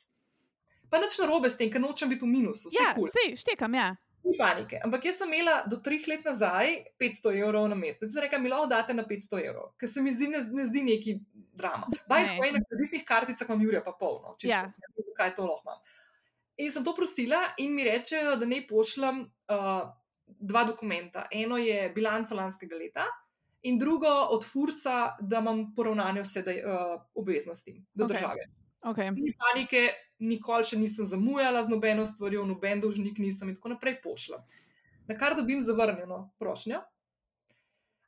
Pa 0.93 1.01
nič 1.03 1.18
na 1.20 1.29
robe 1.29 1.51
s 1.51 1.59
tem, 1.61 1.72
ker 1.72 1.83
nočem 1.83 2.12
biti 2.12 2.25
v 2.25 2.33
minusu. 2.33 2.72
Ja, 2.75 2.93
cool. 2.97 3.11
sej, 3.12 3.37
štekam, 3.41 3.77
ja. 3.77 3.93
Ni 4.25 4.37
panike. 4.39 4.81
Ampak 4.85 5.05
jaz 5.05 5.18
sem 5.20 5.33
imela 5.33 5.59
do 5.68 5.77
treh 5.85 6.07
let 6.09 6.25
nazaj 6.25 6.70
500 7.01 7.35
evrov 7.43 7.66
na 7.68 7.77
mesec. 7.79 8.09
Zdaj 8.11 8.27
reka, 8.27 8.39
mi 8.41 8.53
lahko 8.53 8.70
date 8.70 8.97
na 8.97 9.05
500 9.09 9.43
evrov, 9.45 9.75
ker 9.81 9.91
se 9.91 10.03
mi 10.03 10.12
zdi, 10.14 10.31
ne, 10.33 10.41
ne 10.53 10.68
zdi 10.68 10.85
neki 10.87 11.18
drama. 11.53 11.91
Baj, 12.09 12.31
ne. 12.31 12.53
na 12.57 12.62
kreditnih 12.64 13.05
karticah 13.05 13.51
imam 13.51 13.66
Jurija 13.66 13.83
pa 13.85 13.93
polno, 13.99 14.37
če 14.41 14.49
ja. 14.49 14.62
ne 14.64 14.95
vem, 14.97 15.11
kaj 15.18 15.35
to 15.37 15.49
lahko 15.49 15.68
imam. 15.68 15.85
In 16.64 16.70
sem 16.70 16.87
to 16.87 16.95
prosila 16.97 17.43
in 17.61 17.75
mi 17.75 17.85
rečejo, 17.85 18.39
da 18.41 18.49
ne 18.49 18.62
pošljem. 18.68 19.27
Uh, 19.53 19.85
dva 20.25 20.62
dokumenta. 20.64 21.27
Eno 21.33 21.59
je 21.61 21.91
bilanco 21.93 22.37
lanskega 22.37 22.77
leta, 22.81 23.05
in 23.64 23.79
drugo 23.79 24.09
od 24.09 24.45
Fursa, 24.45 25.16
da 25.20 25.39
imam 25.39 25.75
poravnane 25.75 26.22
vse 26.22 26.43
dej, 26.43 26.62
uh, 26.64 27.01
obveznosti 27.14 27.85
do 27.95 28.05
okay. 28.05 28.09
države. 28.09 28.47
Okay. 28.83 29.11
Ni 29.11 29.33
panike, 29.41 29.89
nikoli 30.25 30.66
še 30.66 30.79
nisem 30.81 31.07
zamujala 31.07 31.62
z 31.64 31.72
nobeno 31.72 32.07
stvarjo, 32.07 32.47
noben 32.49 32.83
dolžnik 32.83 33.20
nisem 33.22 33.53
in 33.53 33.59
tako 33.59 33.75
naprej 33.75 34.01
pošla. 34.03 34.41
Na 35.09 35.16
kar 35.18 35.37
dobim 35.37 35.62
zavrnjeno 35.62 36.31
prošnjo. 36.41 36.81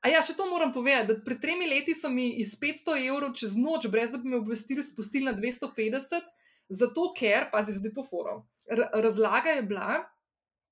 A 0.05 0.11
ja, 0.13 0.21
še 0.23 0.37
to 0.39 0.47
moram 0.47 0.73
povedati, 0.73 1.11
da 1.11 1.25
pred 1.25 1.41
tremi 1.43 1.67
leti 1.69 1.95
so 1.97 2.09
mi 2.13 2.29
iz 2.41 2.55
500 2.61 2.99
evrov 3.09 3.35
čez 3.37 3.57
noč, 3.59 3.89
brez 3.91 4.13
da 4.13 4.21
bi 4.23 4.31
me 4.31 4.39
obvestili, 4.39 4.85
spustili 4.85 5.27
na 5.27 5.35
250, 5.35 6.29
zato 6.69 7.09
ker, 7.17 7.49
pazi, 7.51 7.75
zdaj 7.79 7.95
to 7.97 8.05
forum. 8.07 8.45
Razlaga 8.71 9.57
je 9.57 9.65
bila, 9.67 10.03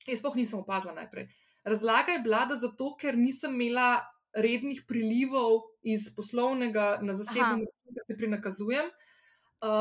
jaz 0.06 0.22
sploh 0.22 0.38
nisem 0.38 0.60
opazila 0.60 0.94
najprej. 0.94 1.26
Razlaga 1.66 2.14
je 2.14 2.22
bila, 2.22 2.44
da 2.50 2.58
zato, 2.60 2.92
ker 3.00 3.18
nisem 3.18 3.56
imela 3.56 4.04
rednih 4.34 4.84
prilivov 4.86 5.64
iz 5.82 6.06
poslovnega 6.14 7.00
na 7.02 7.14
zasebnem 7.18 7.66
računu, 7.66 7.96
da 7.96 8.06
se 8.06 8.16
prinakazujem, 8.18 8.86
uh, 8.90 9.13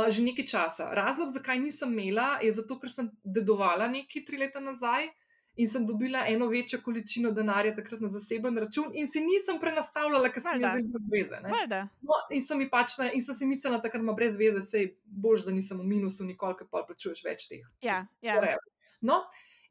že 0.10 0.24
nekaj 0.24 0.48
časa. 0.48 0.90
Razlog, 0.96 1.34
zakaj 1.34 1.60
nisem 1.60 1.92
imela, 1.92 2.38
je 2.42 2.52
zato, 2.52 2.80
ker 2.80 2.92
sem 2.92 3.12
dedovala 3.24 3.88
nekaj 3.92 4.26
tri 4.28 4.40
leta 4.42 4.64
nazaj. 4.64 5.10
In 5.62 5.68
sem 5.70 5.84
dobila 5.86 6.24
eno 6.26 6.48
večjo 6.50 6.80
količino 6.82 7.30
denarja 7.32 7.76
takrat 7.78 8.00
na 8.02 8.10
zaseben 8.10 8.56
račun, 8.58 8.88
in 8.98 9.06
si 9.06 9.22
nisem 9.22 9.60
prenastavljala, 9.62 10.32
ker 10.34 10.42
sem 10.42 10.58
imela 10.58 10.80
brez 10.82 11.06
veze. 11.14 11.42
No, 12.02 12.18
in, 12.34 12.42
sem 12.42 12.64
pač, 12.72 12.96
in 13.14 13.22
sem 13.22 13.38
si 13.38 13.46
mislila, 13.46 13.78
da 13.78 13.92
ima 14.00 14.16
brez 14.18 14.34
veze, 14.40 14.64
sej 14.66 14.96
bož, 15.06 15.46
da 15.46 15.54
nisem 15.54 15.78
v 15.78 15.86
minusu, 15.92 16.26
nikoli 16.26 16.66
pa 16.72 16.82
plačuješ 16.88 17.22
več 17.28 17.46
teh. 17.52 17.62
Ja, 17.86 18.00
ja. 18.26 18.58
No, 19.06 19.20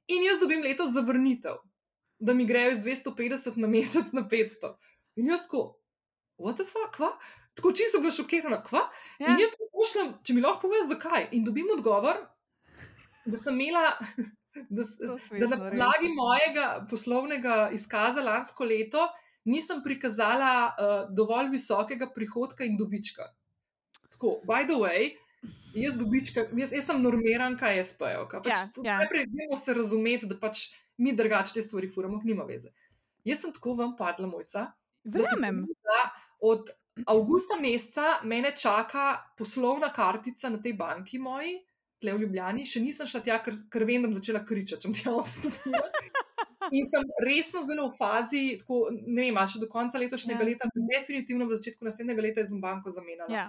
in 0.07 0.23
jaz 0.23 0.39
dobim 0.39 0.63
letos 0.63 0.95
zavrnitev 0.95 1.59
da 2.23 2.35
mi 2.35 2.47
grejo 2.47 2.71
iz 2.71 2.79
250 2.79 3.57
na 3.57 3.69
mesec 3.69 4.13
na 4.13 4.29
500. 4.29 4.75
In 5.17 5.27
jaz 5.27 5.43
tako, 5.43 5.81
what 6.39 6.55
the 6.57 6.65
fuck, 6.65 6.95
kva? 6.97 7.11
Tako 7.55 7.73
čisto 7.77 8.01
bila 8.01 8.13
šokirana, 8.13 8.63
kva? 8.65 8.87
Ja. 9.19 9.33
In 9.33 9.41
jaz 9.43 9.53
tako 9.55 9.69
pošljem, 9.79 10.13
če 10.25 10.37
mi 10.37 10.45
lahko 10.45 10.69
poveš, 10.69 10.87
zakaj. 10.95 11.29
In 11.37 11.45
dobim 11.45 11.69
odgovor, 11.77 12.23
da 13.25 13.41
sem 13.41 13.61
imela. 13.61 13.97
Da, 14.69 14.85
da 15.41 15.47
na 15.49 15.57
podlagi 15.57 16.11
mojega 16.13 16.65
poslovnega 16.91 17.71
izkaza 17.73 18.21
lansko 18.21 18.67
leto 18.69 19.07
nisem 19.49 19.79
prikazala 19.85 20.51
uh, 20.67 21.15
dovolj 21.17 21.49
visokega 21.55 22.11
prihodka 22.13 22.67
in 22.69 22.77
dobička. 22.77 23.31
Tako, 24.13 24.35
by 24.45 24.67
the 24.69 24.77
way, 24.77 25.09
jaz, 25.75 25.97
dobička, 25.97 26.45
jaz, 26.53 26.73
jaz 26.77 26.85
sem 26.91 27.01
normiran, 27.03 27.57
kaj 27.59 27.79
jaz. 27.81 27.95
Pač, 27.97 28.51
ja, 28.53 28.61
ja. 28.85 28.99
Najprej 29.01 29.27
moramo 29.33 29.57
se 29.57 29.75
razumeti, 29.75 30.29
da 30.29 30.37
pač 30.39 30.67
mi 31.01 31.17
drugače 31.17 31.57
te 31.57 31.65
stvari 31.65 31.89
furamo, 31.89 32.21
nima 32.25 32.45
veze. 32.45 32.75
Jaz 33.25 33.47
sem 33.47 33.57
tako 33.57 33.77
vam 33.81 33.97
padla, 33.97 34.29
mojca. 34.29 34.69
Verjamem. 35.05 35.65
Od 36.45 36.71
avgusta 37.07 37.57
meseca 37.61 38.21
mene 38.25 38.53
čaka 38.57 39.33
poslovna 39.39 39.93
kartica 39.93 40.51
na 40.51 40.61
tej 40.63 40.77
banki 40.77 41.19
moji, 41.19 41.57
tle 42.03 42.17
v 42.17 42.25
Ljubljani, 42.25 42.67
še 42.67 42.83
nisem 42.83 43.07
šla 43.07 43.23
tja, 43.23 43.39
ker, 43.45 43.57
ker 43.71 43.87
vem, 43.87 44.03
da 44.03 44.11
bom 44.11 44.17
začela 44.19 44.43
kričati, 44.45 44.83
če 44.83 44.91
bom 44.91 44.97
tja 44.99 45.15
odstopila. 45.15 45.85
In 46.73 46.87
sem 46.89 47.05
resno 47.27 47.63
zdaj 47.65 47.79
v 47.79 47.91
fazi, 47.95 48.43
tako, 48.61 48.85
ne 48.91 49.29
vem, 49.29 49.39
še 49.51 49.63
do 49.63 49.69
konca 49.71 50.01
letošnjega 50.03 50.43
ja. 50.43 50.49
leta, 50.51 50.71
definitivno 50.91 51.47
v 51.49 51.59
začetku 51.59 51.87
naslednjega 51.87 52.27
leta, 52.27 52.47
bom 52.51 52.63
banko 52.63 52.95
zamenjala. 52.95 53.31
Ja. 53.33 53.47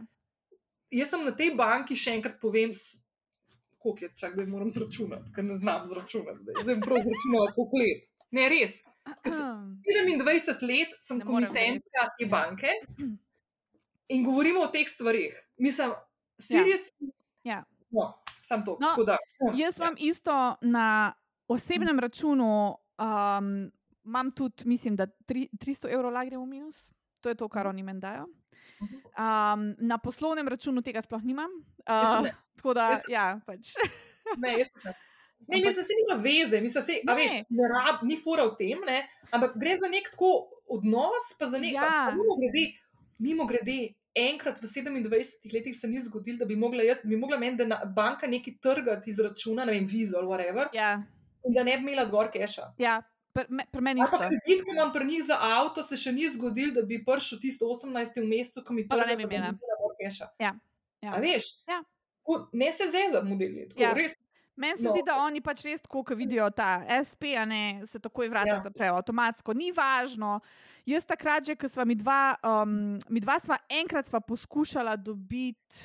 Jaz 0.94 1.14
sem 1.14 1.26
na 1.26 1.34
tej 1.34 1.54
banki, 1.58 1.98
še 1.98 2.14
enkrat 2.20 2.38
povem, 2.42 2.74
koliko 3.82 4.06
je 4.06 4.14
čak, 4.22 4.38
da 4.38 4.46
moram 4.48 4.70
zračunati, 4.72 5.34
ker 5.34 5.46
ne 5.48 5.58
znam 5.58 5.88
zračunati, 5.90 6.46
zdaj 6.46 6.68
sem 6.70 6.84
prav 6.84 7.02
zračunala, 7.04 7.54
koliko 7.58 7.82
let. 7.82 8.10
Ne, 8.34 8.48
res. 8.54 8.82
27 9.04 10.62
let 10.70 10.94
sem 11.04 11.20
komitentka 11.26 12.06
te 12.16 12.28
banke 12.32 12.72
in 14.08 14.24
govorimo 14.26 14.62
o 14.62 14.68
teh 14.68 14.88
stvarih. 14.88 15.36
Mislim, 15.58 15.94
seriously. 16.38 17.12
Ja. 17.44 17.54
Ja. 17.56 17.64
No, 17.90 18.14
sam 18.44 18.66
to. 18.66 18.78
No, 18.82 19.04
da, 19.04 19.18
no. 19.40 19.54
Jaz 19.58 19.78
imam 19.78 19.96
ja. 19.98 20.10
isto 20.10 20.56
na 20.62 21.14
osebnem 21.48 22.00
računu, 22.00 22.78
um, 23.00 23.72
imam 24.06 24.32
tudi, 24.32 24.64
mislim, 24.66 24.96
da 24.96 25.08
tri, 25.08 25.50
300 25.54 25.94
evrov 25.94 26.14
lagre 26.14 26.38
v 26.38 26.46
minus. 26.46 26.90
To 27.22 27.30
je 27.30 27.36
to, 27.36 27.48
kar 27.50 27.68
oni 27.68 27.84
meni 27.84 28.00
dajo. 28.00 28.26
Um, 28.84 29.76
na 29.78 29.98
poslovnem 29.98 30.48
računu 30.48 30.82
tega 30.82 31.02
sploh 31.02 31.24
nimam. 31.24 31.52
Uh, 31.88 32.28
tako 32.56 32.74
da, 32.74 32.90
jaz, 32.90 33.10
ja, 33.10 33.40
pač. 33.46 33.76
ne, 34.44 34.58
jaz 34.60 34.76
ne. 34.86 34.94
Ne, 35.48 35.60
mi 35.60 35.74
se 35.74 35.82
nima 35.82 36.22
veze, 36.22 36.62
mi 36.62 36.70
se 36.70 36.80
a 36.80 37.14
veš, 37.14 37.32
ne 37.50 37.68
rab, 37.68 38.04
ni 38.08 38.16
fura 38.18 38.46
v 38.48 38.56
tem, 38.60 38.80
ne, 38.88 39.02
ampak 39.36 39.58
gre 39.60 39.76
za 39.78 39.90
nek 39.92 40.08
tako 40.14 40.32
odnos, 40.72 41.34
pa 41.40 41.50
za 41.52 41.60
nek, 41.60 41.76
ja. 41.76 42.14
mimo 42.16 42.38
grede, 42.40 42.70
mimo 43.24 43.48
grede, 43.48 43.94
enkrat 44.16 44.60
v 44.62 44.68
27 44.68 45.54
letih 45.54 45.78
se 45.78 45.88
ni 45.88 46.02
zgodilo, 46.04 46.42
da 46.44 46.46
bi 46.50 46.58
mogla 46.60 46.84
jaz, 46.84 47.06
bi 47.08 47.18
mogla 47.18 47.40
meni, 47.40 47.58
da 47.58 47.68
na, 47.68 47.80
banka 47.86 48.28
nekaj 48.28 48.60
trgati 48.62 49.12
iz 49.12 49.20
računa, 49.24 49.66
ne 49.66 49.78
vem, 49.78 49.88
vizo 49.90 50.20
ali 50.20 50.28
whatever, 50.28 50.70
ja. 50.76 50.94
in 51.48 51.56
da 51.56 51.64
ne 51.64 51.78
bi 51.78 51.88
imela 51.88 52.06
gor 52.12 52.32
keša. 52.32 52.74
Ja, 52.78 53.02
Pri 53.34 53.82
meni 53.82 54.02
je 54.02 54.06
to. 54.12 54.18
Kredit, 54.18 54.62
ki 54.66 54.72
imam 54.72 54.92
pri 54.94 55.06
njih 55.06 55.24
za 55.26 55.38
avto, 55.42 55.84
se 55.84 55.98
še 55.98 56.12
ni 56.14 56.28
zgodil, 56.30 56.70
da 56.76 56.84
bi 56.86 57.00
prišel 57.06 57.40
tisto 57.42 57.66
18. 57.66 58.20
mesecu, 58.30 58.62
ko 58.66 58.76
mi 58.78 58.86
to 58.88 59.00
ne 59.00 59.16
bi 59.18 59.26
bilo. 59.26 59.50
Ja. 60.40 60.54
Ja. 61.02 61.18
Veš? 61.18 61.48
Ja. 61.68 61.82
Ne 62.54 62.70
se 62.72 62.92
za 63.12 63.24
modeli. 63.26 63.70
Ja. 63.78 63.96
Meni 64.56 64.78
se 64.78 64.86
no. 64.86 64.92
zdi, 64.94 65.02
da 65.06 65.18
oni 65.24 65.42
pač 65.42 65.64
res 65.66 65.82
tako, 65.82 66.04
ko 66.06 66.16
vidijo 66.18 66.46
ta 66.54 66.84
SP, 66.86 67.34
ne 67.50 67.82
se 67.90 67.98
takoj 68.02 68.30
vrata 68.30 68.60
ja. 68.60 68.62
zaprejo, 68.62 69.00
avtomatsko. 69.00 69.56
Ni 69.58 69.72
važno. 69.74 70.38
Jaz 70.86 71.08
takrat, 71.10 71.48
že, 71.48 71.56
ko 71.58 71.70
smo 71.72 71.88
mi 71.90 71.98
dva, 71.98 72.36
um, 72.46 73.00
mi 73.10 73.24
dva 73.24 73.40
sva 73.42 73.58
enkrat 73.72 74.12
sva 74.12 74.22
poskušala 74.22 74.94
dobiti, 75.00 75.82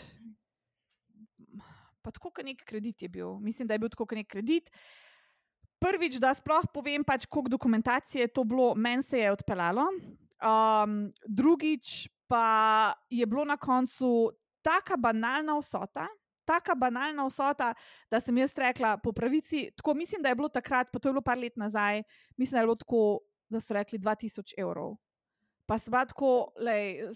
pa 2.05 2.13
tako, 2.13 2.33
kot 2.35 2.45
nek 2.45 2.61
kredit 2.69 3.07
je 3.07 3.09
bil. 3.09 3.39
Mislim, 3.41 3.69
da 3.69 3.79
je 3.79 3.85
bil 3.85 3.93
tako, 3.95 4.09
kot 4.11 4.21
nek 4.21 4.29
kredit. 4.29 4.69
Prvič, 5.79 6.19
da 6.21 6.35
sploh 6.35 6.67
povem, 6.75 7.07
pač, 7.07 7.25
koliko 7.31 7.55
dokumentacije 7.57 8.27
je 8.27 8.35
to 8.35 8.45
bilo, 8.45 8.75
meni 8.75 9.07
se 9.07 9.23
je 9.23 9.33
odpeljalo. 9.33 9.87
Um, 10.45 11.09
drugič, 11.25 12.09
pa 12.29 12.93
je 13.09 13.25
bilo 13.27 13.47
na 13.49 13.57
koncu 13.57 14.33
tako 14.63 14.99
banalna 15.01 15.57
vsota, 15.57 16.05
taka 16.49 16.77
banalna 16.79 17.27
vsota, 17.29 17.75
da 18.11 18.21
sem 18.25 18.37
jaz 18.41 18.55
rekla 18.57 18.97
po 19.03 19.13
pravici. 19.13 19.69
Tako 19.77 19.95
mislim, 19.99 20.25
da 20.25 20.33
je 20.33 20.39
bilo 20.41 20.49
takrat, 20.49 20.93
pa 20.93 20.99
to 20.99 21.11
je 21.11 21.17
bilo 21.17 21.25
par 21.25 21.39
let 21.39 21.57
nazaj, 21.61 22.03
mislim, 22.37 22.57
da 22.57 22.65
je 22.65 22.71
bilo 22.71 22.79
tako, 22.81 23.03
da 23.49 23.61
so 23.61 23.77
rekli 23.77 24.01
2000 24.01 24.57
evrov. 24.57 24.97
Pa 25.69 25.79
sem 25.79 25.93
bila 25.93 26.05
tako, 26.09 26.33
lej, 26.65 27.11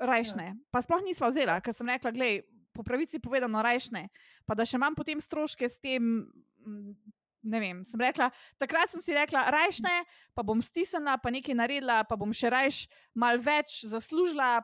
rajšne. 0.00 0.44
Ja. 0.52 0.56
Pa 0.72 0.82
sploh 0.84 1.04
nisva 1.04 1.28
vzela, 1.28 1.58
ker 1.60 1.76
sem 1.76 1.88
rekla, 1.88 2.14
gledaj, 2.14 2.42
po 2.72 2.84
pravici 2.86 3.20
povedano, 3.20 3.60
rajšne. 3.64 4.06
Pa 4.46 4.56
da 4.56 4.64
še 4.68 4.78
imam 4.78 4.96
potem 4.96 5.20
stroške 5.20 5.68
s 5.68 5.80
tem. 5.82 6.24
Ne 7.48 7.60
vem, 7.62 7.84
sem 7.86 8.00
rekla, 8.02 8.26
takrat 8.60 8.90
sem 8.92 9.00
si 9.00 9.14
rekla, 9.14 9.44
rajšne, 9.54 9.92
pa 10.36 10.42
bom 10.44 10.58
stisnila, 10.60 11.14
pa 11.22 11.30
nekaj 11.32 11.54
naredila, 11.56 12.02
pa 12.04 12.18
bom 12.18 12.34
še 12.34 12.50
rajš 12.50 12.80
mal 13.16 13.38
več 13.40 13.78
zaslužila, 13.88 14.58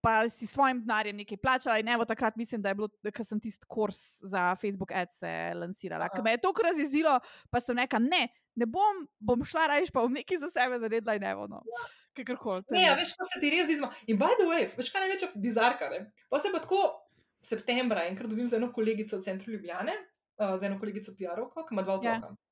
pa 0.00 0.28
si 0.28 0.46
svojim 0.46 0.80
denarjem 0.80 1.16
nekaj 1.16 1.36
plačala. 1.36 1.78
In 1.78 1.88
evo, 1.88 2.04
takrat 2.04 2.36
mislim, 2.36 2.62
da 2.62 2.68
je 2.68 2.74
bilo, 2.74 2.88
ker 3.12 3.24
sem 3.26 3.40
tisti 3.40 3.66
kurs 3.68 4.20
za 4.22 4.54
Facebook 4.56 4.92
Ads 4.92 5.22
lansirala. 5.60 6.08
Ker 6.08 6.24
me 6.24 6.34
je 6.34 6.40
to 6.40 6.52
razjezilo, 6.64 7.18
pa 7.50 7.60
sem 7.60 7.78
rekla, 7.78 7.98
ne, 7.98 8.28
ne 8.54 8.66
bom, 8.66 9.04
bom 9.18 9.44
šla 9.44 9.66
rajš, 9.74 9.92
pa 9.92 10.04
bom 10.04 10.12
nekaj 10.12 10.40
za 10.44 10.50
sebe 10.50 10.78
naredila 10.78 11.14
in 11.14 11.24
evo. 11.24 11.46
No. 11.46 11.62
Kakorkoli. 12.16 12.64
Ne, 12.74 12.82
ja, 12.82 12.96
veš, 12.98 13.14
ko 13.18 13.28
se 13.28 13.40
ti 13.40 13.52
res 13.52 13.68
zdi, 13.68 13.78
in 14.10 14.18
by 14.18 14.34
the 14.40 14.48
way, 14.48 14.66
veš, 14.76 14.90
kaj 14.92 15.06
največja 15.06 15.30
bizarka. 15.36 15.90
Ne? 15.92 16.04
Pa 16.32 16.40
se 16.42 16.52
pa 16.52 16.62
tako 16.62 16.82
septembra 17.44 18.04
enkrat 18.08 18.30
dobim 18.30 18.48
z 18.48 18.58
eno 18.58 18.72
kolegico 18.72 19.18
v 19.18 19.24
centru 19.24 19.52
Ljubljane, 19.52 19.94
uh, 20.40 20.56
z 20.60 20.68
eno 20.68 20.80
kolegico 20.80 21.14
PR-ovko, 21.16 21.64
ki 21.68 21.76
ima 21.76 21.84
dva 21.86 21.96
ja. 22.00 22.00
otroka. 22.00 22.34
Yeah. 22.34 22.46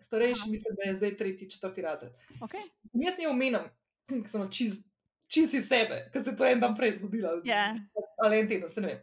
Starejši, 0.00 0.44
Aha. 0.46 0.50
mislim, 0.50 0.76
da 0.76 0.88
je 0.88 0.94
zdaj 0.96 1.16
tretji, 1.16 1.50
četrti 1.50 1.82
razred. 1.84 2.12
Okay. 2.40 2.62
Jaz 2.92 3.18
ne 3.18 3.28
omenjam, 3.28 3.66
ker 4.08 4.30
sem 4.32 4.46
čist 4.52 4.86
čisi 5.30 5.62
sebe, 5.62 6.02
ker 6.12 6.22
se 6.22 6.34
to 6.36 6.46
en 6.46 6.60
dan 6.60 6.74
prej 6.76 6.96
zgodilo. 6.98 7.38
Yeah. 7.46 7.78
Ali 8.22 8.42
en 8.42 8.48
teden, 8.50 8.70
se 8.70 8.82
ne 8.82 8.92
vem. 8.92 9.02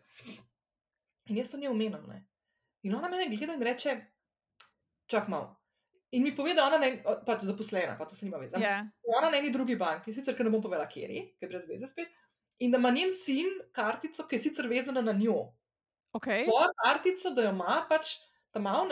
In 1.32 1.40
jaz 1.40 1.52
to 1.52 1.60
ne 1.60 1.70
omenjam. 1.72 2.04
Ne? 2.10 2.26
In 2.88 2.96
ona 2.96 3.10
me 3.12 3.28
gleda 3.32 3.56
in 3.56 3.64
reče: 3.64 3.96
čak 5.12 5.28
malo. 5.32 5.56
In 6.16 6.24
mi 6.24 6.32
pove, 6.36 6.54
da 6.56 6.68
ona 6.70 6.78
ne, 6.80 6.92
pač 7.28 7.44
zaposlena, 7.44 7.98
pa 8.00 8.06
to 8.08 8.16
se 8.16 8.26
nima 8.26 8.40
veze. 8.40 8.60
Yeah. 8.60 8.88
Ona 9.18 9.32
na 9.32 9.42
eni 9.42 9.52
drugi 9.52 9.76
banki, 9.80 10.14
sicer, 10.16 10.36
ker 10.38 10.48
ne 10.48 10.54
bom 10.54 10.64
povedala, 10.64 10.88
kje 10.88 11.08
je, 11.08 11.24
ker 11.36 11.48
je 11.48 11.52
brez 11.52 11.68
veze 11.68 11.90
spet. 11.92 12.12
In 12.64 12.72
da 12.74 12.80
ima 12.80 12.92
njen 12.96 13.12
sin 13.14 13.50
kartico, 13.76 14.24
ki 14.28 14.40
je 14.40 14.46
sicer 14.48 14.70
vezana 14.72 15.04
na 15.04 15.14
njo. 15.14 15.52
Okay. 16.18 16.46
Svojo 16.48 16.72
kartico, 16.80 17.34
da 17.36 17.44
jo 17.44 17.52
ima, 17.54 17.82
pač 17.90 18.16
tam 18.56 18.64
malo, 18.66 18.88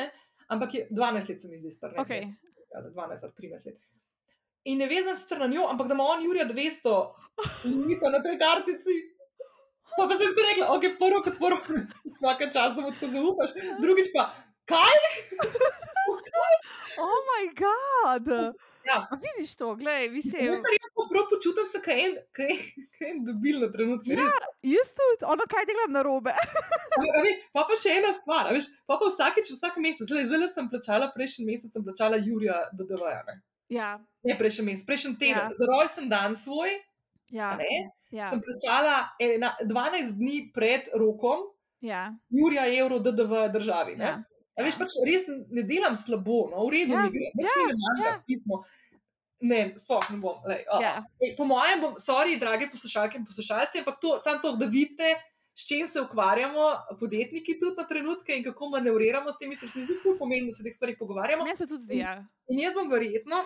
ampak 0.52 0.76
je 0.76 0.88
12 0.92 1.32
let, 1.32 1.42
se 1.42 1.50
mi 1.50 1.58
zdi, 1.58 1.72
star. 1.72 1.96
Okay. 2.04 2.28
Ja, 2.76 2.84
za 2.84 2.92
12 2.92 3.24
ali 3.24 3.34
13 3.40 3.72
let 3.72 3.80
in 4.66 4.78
ne 4.82 4.88
vezan 4.90 5.18
sicer 5.18 5.40
na 5.40 5.48
njo, 5.48 5.68
ampak 5.70 5.88
da 5.88 5.94
ima 5.94 6.04
on 6.04 6.26
Jurija 6.26 6.46
200 6.46 6.96
limita 7.66 8.10
na 8.10 8.22
tej 8.24 8.38
kartici. 8.42 8.96
Pa, 9.98 10.08
pa 10.10 10.18
sem 10.20 10.34
ti 10.36 10.44
rekla, 10.50 10.70
ok, 10.76 10.86
prvo 11.00 11.22
kot 11.24 11.38
prvo, 11.40 11.60
vsake 12.16 12.52
čas, 12.52 12.76
da 12.76 12.82
mu 12.82 12.92
to 13.00 13.08
zaupaš, 13.08 13.54
drugič 13.82 14.12
pa, 14.16 14.30
kaj? 14.68 14.98
oh 17.04 17.20
moj 17.30 17.52
bog! 17.60 18.56
Ja. 18.86 19.08
Vidiš 19.24 19.56
to, 19.56 19.76
gledaj, 19.76 20.08
vi 20.08 20.22
se. 20.22 20.44
Jaz 20.46 20.60
sem 20.62 20.76
res 20.76 20.98
prav 21.10 21.24
počutil, 21.30 21.64
da 21.74 21.92
je 21.92 22.08
en, 22.08 22.18
en 23.10 23.24
dobil 23.26 23.58
na 23.64 23.70
trenutek. 23.74 24.20
Ja, 24.20 24.28
jaz 24.76 24.92
tudi, 25.00 25.26
ono 25.34 25.48
kaj 25.50 25.66
delam 25.70 25.96
na 25.96 26.04
robe. 26.06 26.36
pa 27.56 27.64
pa 27.66 27.78
še 27.82 27.96
ena 27.98 28.14
stvar, 28.14 28.52
veš, 28.54 28.70
pa 28.86 29.00
pa 29.02 29.10
vsakeč, 29.10 29.50
vsak 29.58 29.80
mesec, 29.82 30.06
zdaj, 30.12 30.28
zdaj 30.30 30.52
sem 30.54 30.70
plačala, 30.70 31.10
prejšnji 31.16 31.48
mesec 31.50 31.74
sem 31.74 31.88
plačala 31.88 32.22
Jurija 32.22 32.62
DDV. 32.78 33.16
Ja. 33.74 33.96
Ne 34.26 34.38
prejšnji 34.38 34.66
mesec, 34.66 34.86
prejšnji 34.88 35.18
teden, 35.22 35.52
ja. 35.52 35.58
za 35.58 35.66
rojsten 35.70 36.10
dan 36.10 36.36
svoj. 36.36 36.72
Ja. 37.30 37.58
Ja. 38.14 38.30
Sem 38.30 38.42
plačala 38.42 39.10
ena, 39.20 39.56
12 39.62 40.16
dni 40.18 40.38
pred 40.54 40.88
rokom, 40.94 41.50
ja. 41.82 42.14
Jurija 42.30 42.66
evro 42.80 43.00
DDV 43.00 43.50
državi. 43.54 43.98
Ja. 44.00 44.06
Ja. 44.06 44.64
Veš, 44.64 44.78
pač 44.80 44.96
res 45.04 45.28
ne 45.28 45.66
delam 45.68 45.98
slabo, 46.00 46.46
no, 46.54 46.64
v 46.70 46.78
redu 46.78 46.96
ja. 46.96 47.06
mi 47.06 47.12
gre, 47.12 47.32
več 47.36 47.50
ja. 47.50 47.56
mi 47.60 47.72
ne 47.72 47.78
manjka 47.82 48.08
ja. 48.08 48.18
pismo. 48.28 48.64
Ne, 49.46 49.60
sploh 49.78 50.06
ne 50.14 50.18
bom. 50.24 50.38
Lej, 50.48 50.64
oh. 50.72 50.80
ja. 50.82 50.94
Ej, 51.20 51.34
po 51.38 51.46
mojem, 51.50 51.82
bom, 51.84 51.98
sorry, 52.02 52.38
drage 52.40 52.70
poslušalke 52.72 53.20
in 53.20 53.26
poslušalci, 53.28 53.84
ampak 53.84 54.00
to, 54.02 54.16
samo 54.24 54.40
to, 54.42 54.54
da 54.58 54.70
vidite, 54.72 55.12
s 55.56 55.68
čim 55.68 55.84
se 55.88 56.00
ukvarjamo, 56.02 56.70
podjetniki 57.00 57.58
tudi 57.60 57.76
na 57.78 57.84
trenutke 57.88 58.36
in 58.36 58.48
kako 58.48 58.72
manevriramo 58.78 59.32
s 59.32 59.40
temi 59.40 59.60
stvarmi. 59.60 59.84
Zdi 59.84 60.00
se 60.00 60.08
mi 60.08 60.18
pomembno, 60.20 60.56
da 60.56 60.56
se 60.56 60.66
teh 60.66 60.76
stvarih 60.76 60.98
pogovarjamo. 61.00 61.44
Meni 61.44 61.60
se 61.60 61.68
tudi 61.68 61.84
zdi. 61.84 62.00
Ja. 62.00 62.16
In, 62.48 62.56
in 62.56 62.64
jaz 62.64 62.80
bom 62.80 62.90
verjetno 62.92 63.44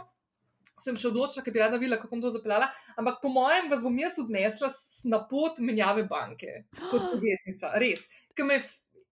sem 0.84 0.97
še 0.99 1.09
odločila, 1.11 1.43
ker 1.45 1.55
bi 1.55 1.61
rada 1.63 1.80
videla, 1.82 1.99
kako 2.01 2.15
bom 2.15 2.23
to 2.23 2.32
zapeljala. 2.34 2.69
Ampak 2.99 3.19
po 3.23 3.32
mojem, 3.34 3.69
vas 3.71 3.84
bom 3.86 3.97
jaz 3.99 4.19
odnesla 4.21 4.71
na 5.11 5.21
pot 5.30 5.59
menjave 5.63 6.05
banke 6.09 6.63
kot 6.89 7.07
podjetnica. 7.13 7.73
Res, 7.82 8.07
ker 8.36 8.49
me 8.49 8.59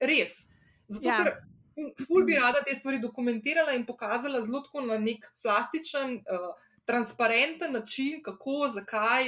res. 0.04 0.40
Zato, 0.88 1.06
ja. 1.06 1.20
ker 1.22 2.06
ful 2.08 2.26
bi 2.26 2.38
rada 2.40 2.64
te 2.66 2.76
stvari 2.76 3.02
dokumentirala 3.04 3.76
in 3.78 3.86
pokazala 3.86 4.42
zelo 4.46 4.64
tako 4.66 4.86
na 4.88 4.98
nek 5.02 5.28
plastičen, 5.46 6.22
uh, 6.26 6.54
transparenten 6.88 7.74
način, 7.76 8.22
kako, 8.24 8.68
zakaj 8.74 9.28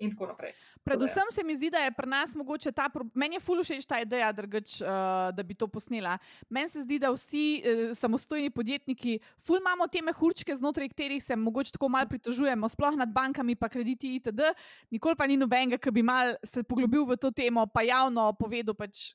in 0.00 0.12
tako 0.12 0.26
naprej. 0.32 0.52
Predvsem 0.84 1.28
se 1.32 1.44
mi 1.44 1.56
zdi, 1.56 1.70
da 1.70 1.78
je 1.78 1.92
pri 1.92 2.08
nas 2.08 2.34
mogoče 2.34 2.72
ta, 2.72 2.88
meni 3.14 3.36
je 3.36 3.40
fully 3.40 3.64
všeč 3.64 3.84
ta 3.86 4.00
ideja, 4.00 4.30
drgač, 4.32 4.80
uh, 4.80 4.88
da 5.36 5.42
bi 5.42 5.54
to 5.54 5.68
posnela. 5.68 6.16
Meni 6.48 6.68
se 6.72 6.82
zdi, 6.82 6.98
da 6.98 7.12
vsi 7.12 7.44
uh, 7.60 7.82
samostojni 7.98 8.50
podjetniki, 8.50 9.18
fully 9.46 9.60
imamo 9.60 9.86
te 9.92 10.02
mehurčke, 10.02 10.56
znotraj 10.56 10.88
katerih 10.88 11.22
se 11.24 11.36
mogoče 11.36 11.76
tako 11.76 11.88
malo 11.88 12.08
pritožujemo, 12.08 12.68
sploh 12.68 12.96
nad 12.96 13.12
bankami, 13.12 13.54
pa 13.54 13.68
krediti 13.68 14.14
itd. 14.16 14.54
Nikoli 14.90 15.16
pa 15.16 15.28
ni 15.28 15.36
nobenega, 15.36 15.78
ki 15.78 15.92
bi 15.92 16.02
mal 16.02 16.34
se 16.44 16.64
poglobil 16.64 17.04
v 17.04 17.20
to 17.20 17.30
temo, 17.30 17.66
pa 17.68 17.84
javno 17.84 18.32
povedal, 18.38 18.74
pač, 18.74 19.12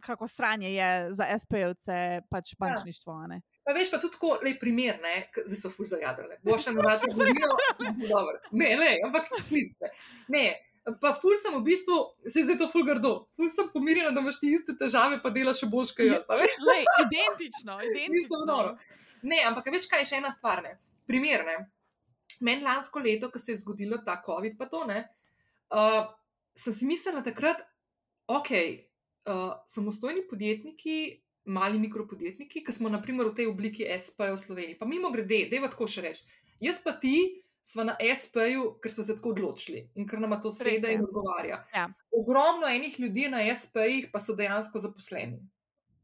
kako 0.00 0.28
stranje 0.28 0.72
je 0.72 1.14
za 1.14 1.26
SP-jevce 1.38 2.22
pač 2.30 2.52
ja. 2.52 2.56
bančništvo. 2.58 3.12
Ja. 3.12 3.40
Pa 3.66 3.74
veš, 3.76 3.90
pa 3.90 3.98
tudi 4.00 4.16
tako 4.16 4.38
le 4.44 4.54
primer, 4.60 4.98
ne? 5.02 5.28
zdaj 5.44 5.58
so 5.58 5.70
fuz 5.70 5.92
zajadrale. 5.92 6.38
Bo 6.46 6.56
še 6.58 6.72
na 6.72 6.86
zadnjem 6.86 7.18
govorilo, 7.18 8.38
ne, 8.52 8.70
ne, 8.80 8.90
ampak 9.06 9.28
klice. 9.48 9.92
Ne, 10.32 10.56
Pa 11.00 11.10
ful 11.12 11.36
sem 11.36 11.52
v 11.52 11.60
bistvu, 11.64 11.96
se 12.24 12.42
zdaj 12.46 12.56
to 12.62 12.66
ful 12.72 12.86
grdo, 12.88 13.10
ful 13.36 13.50
sem 13.52 13.68
pomirjena, 13.72 14.14
da 14.16 14.22
imaš 14.24 14.38
ti 14.40 14.54
iste 14.56 14.72
težave, 14.80 15.18
pa 15.20 15.32
delaš 15.34 15.60
še 15.60 15.68
boljš, 15.70 15.92
kot 15.98 16.08
jaz. 16.08 16.24
Lej, 16.64 16.86
identično, 17.04 17.76
identično. 17.88 18.62
Ne, 19.28 19.42
ampak 19.44 19.68
veš, 19.74 19.90
kaj 19.92 20.06
je 20.06 20.08
še 20.12 20.22
ena 20.22 20.32
stvar, 20.32 20.64
ne? 20.64 20.78
primer. 21.10 21.44
Ne? 21.46 21.56
Meni 22.40 22.64
lansko 22.64 23.02
leto, 23.04 23.30
ko 23.30 23.42
se 23.42 23.52
je 23.52 23.60
zgodilo 23.60 23.98
ta 24.06 24.20
COVID, 24.26 24.56
pa 24.58 24.68
to 24.70 24.84
ne, 24.88 25.02
uh, 25.74 26.06
sem 26.56 26.76
si 26.76 26.86
mislila 26.88 27.24
takrat, 27.26 27.64
ok, 28.30 28.50
uh, 29.26 29.50
samostojni 29.68 30.24
podjetniki, 30.30 30.96
mali 31.50 31.80
mikropodjetniki, 31.82 32.62
ki 32.64 32.72
smo 32.72 32.92
naprimer 32.92 33.30
v 33.30 33.36
tej 33.36 33.50
obliki 33.50 33.86
SP 33.90 34.30
v 34.30 34.38
Sloveniji, 34.38 34.78
pa 34.78 34.88
mimo 34.88 35.10
grede, 35.10 35.48
da 35.50 35.58
je 35.58 35.70
tako 35.72 35.88
še 35.90 36.04
reči. 36.06 36.24
Jaz 36.62 36.82
pa 36.84 36.94
ti 37.00 37.42
smo 37.62 37.84
na 37.84 37.96
SP-ju, 38.00 38.78
ker 38.82 38.92
smo 38.92 39.04
se 39.04 39.16
tako 39.16 39.34
odločili 39.34 39.84
in 39.94 40.08
ker 40.08 40.20
nam 40.20 40.34
to 40.42 40.52
sedi 40.52 40.94
in 40.96 41.04
odgovarja. 41.04 41.62
Ja. 41.74 41.88
Ogromno 42.12 42.66
enih 42.66 43.00
ljudi 43.00 43.28
na 43.28 43.42
SP-jih 43.54 44.10
pa 44.12 44.18
so 44.18 44.34
dejansko 44.34 44.78
zaposleni. 44.78 45.40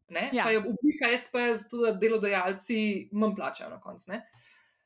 Ja. 0.08 0.44
Pa 0.44 0.50
je 0.50 0.58
oblika 0.58 1.10
SP, 1.22 1.34
zato 1.58 1.82
da 1.82 1.92
delodajalci 1.92 3.08
manj 3.12 3.34
plačajo 3.34 3.70
na 3.70 3.80
koncu. 3.80 4.12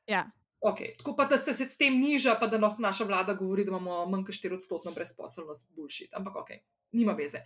Ja. 0.07 0.31
Okay. 0.61 0.97
Tako 0.99 1.17
pa, 1.17 1.25
da 1.25 1.39
se 1.39 1.55
s 1.55 1.77
tem 1.77 1.99
niža, 2.01 2.37
pa 2.41 2.47
da 2.47 2.59
lahko 2.59 2.83
naša 2.83 3.05
vlada 3.05 3.35
govori, 3.35 3.65
da 3.65 3.71
imamo 3.71 4.07
manj 4.07 4.25
kot 4.29 4.35
4-odstotno 4.35 4.95
brezposelnost, 4.95 5.69
bullshit. 5.77 6.15
Ampak 6.15 6.37
ok, 6.37 6.51
nima 6.93 7.13
veze. 7.13 7.41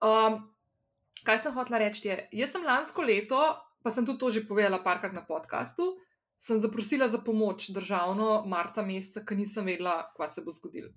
Um, 0.00 0.38
kaj 1.24 1.42
sem 1.44 1.52
hotela 1.56 1.78
reči? 1.78 2.08
Je, 2.08 2.16
jaz 2.32 2.52
sem 2.52 2.64
lansko 2.64 3.04
leto, 3.04 3.40
pa 3.82 3.92
sem 3.92 4.06
tudi 4.06 4.18
to 4.18 4.30
že 4.30 4.46
povedala 4.48 4.80
parkrat 4.84 5.12
na 5.12 5.24
podkastu, 5.24 5.96
sem 6.38 6.58
zaprosila 6.60 7.08
za 7.08 7.18
pomoč 7.18 7.70
državno 7.70 8.44
marca 8.46 8.82
meseca, 8.82 9.24
ker 9.24 9.38
nisem 9.38 9.66
vedela, 9.66 10.12
kaj 10.16 10.28
se 10.28 10.44
bo 10.44 10.50
zgodilo. 10.50 10.92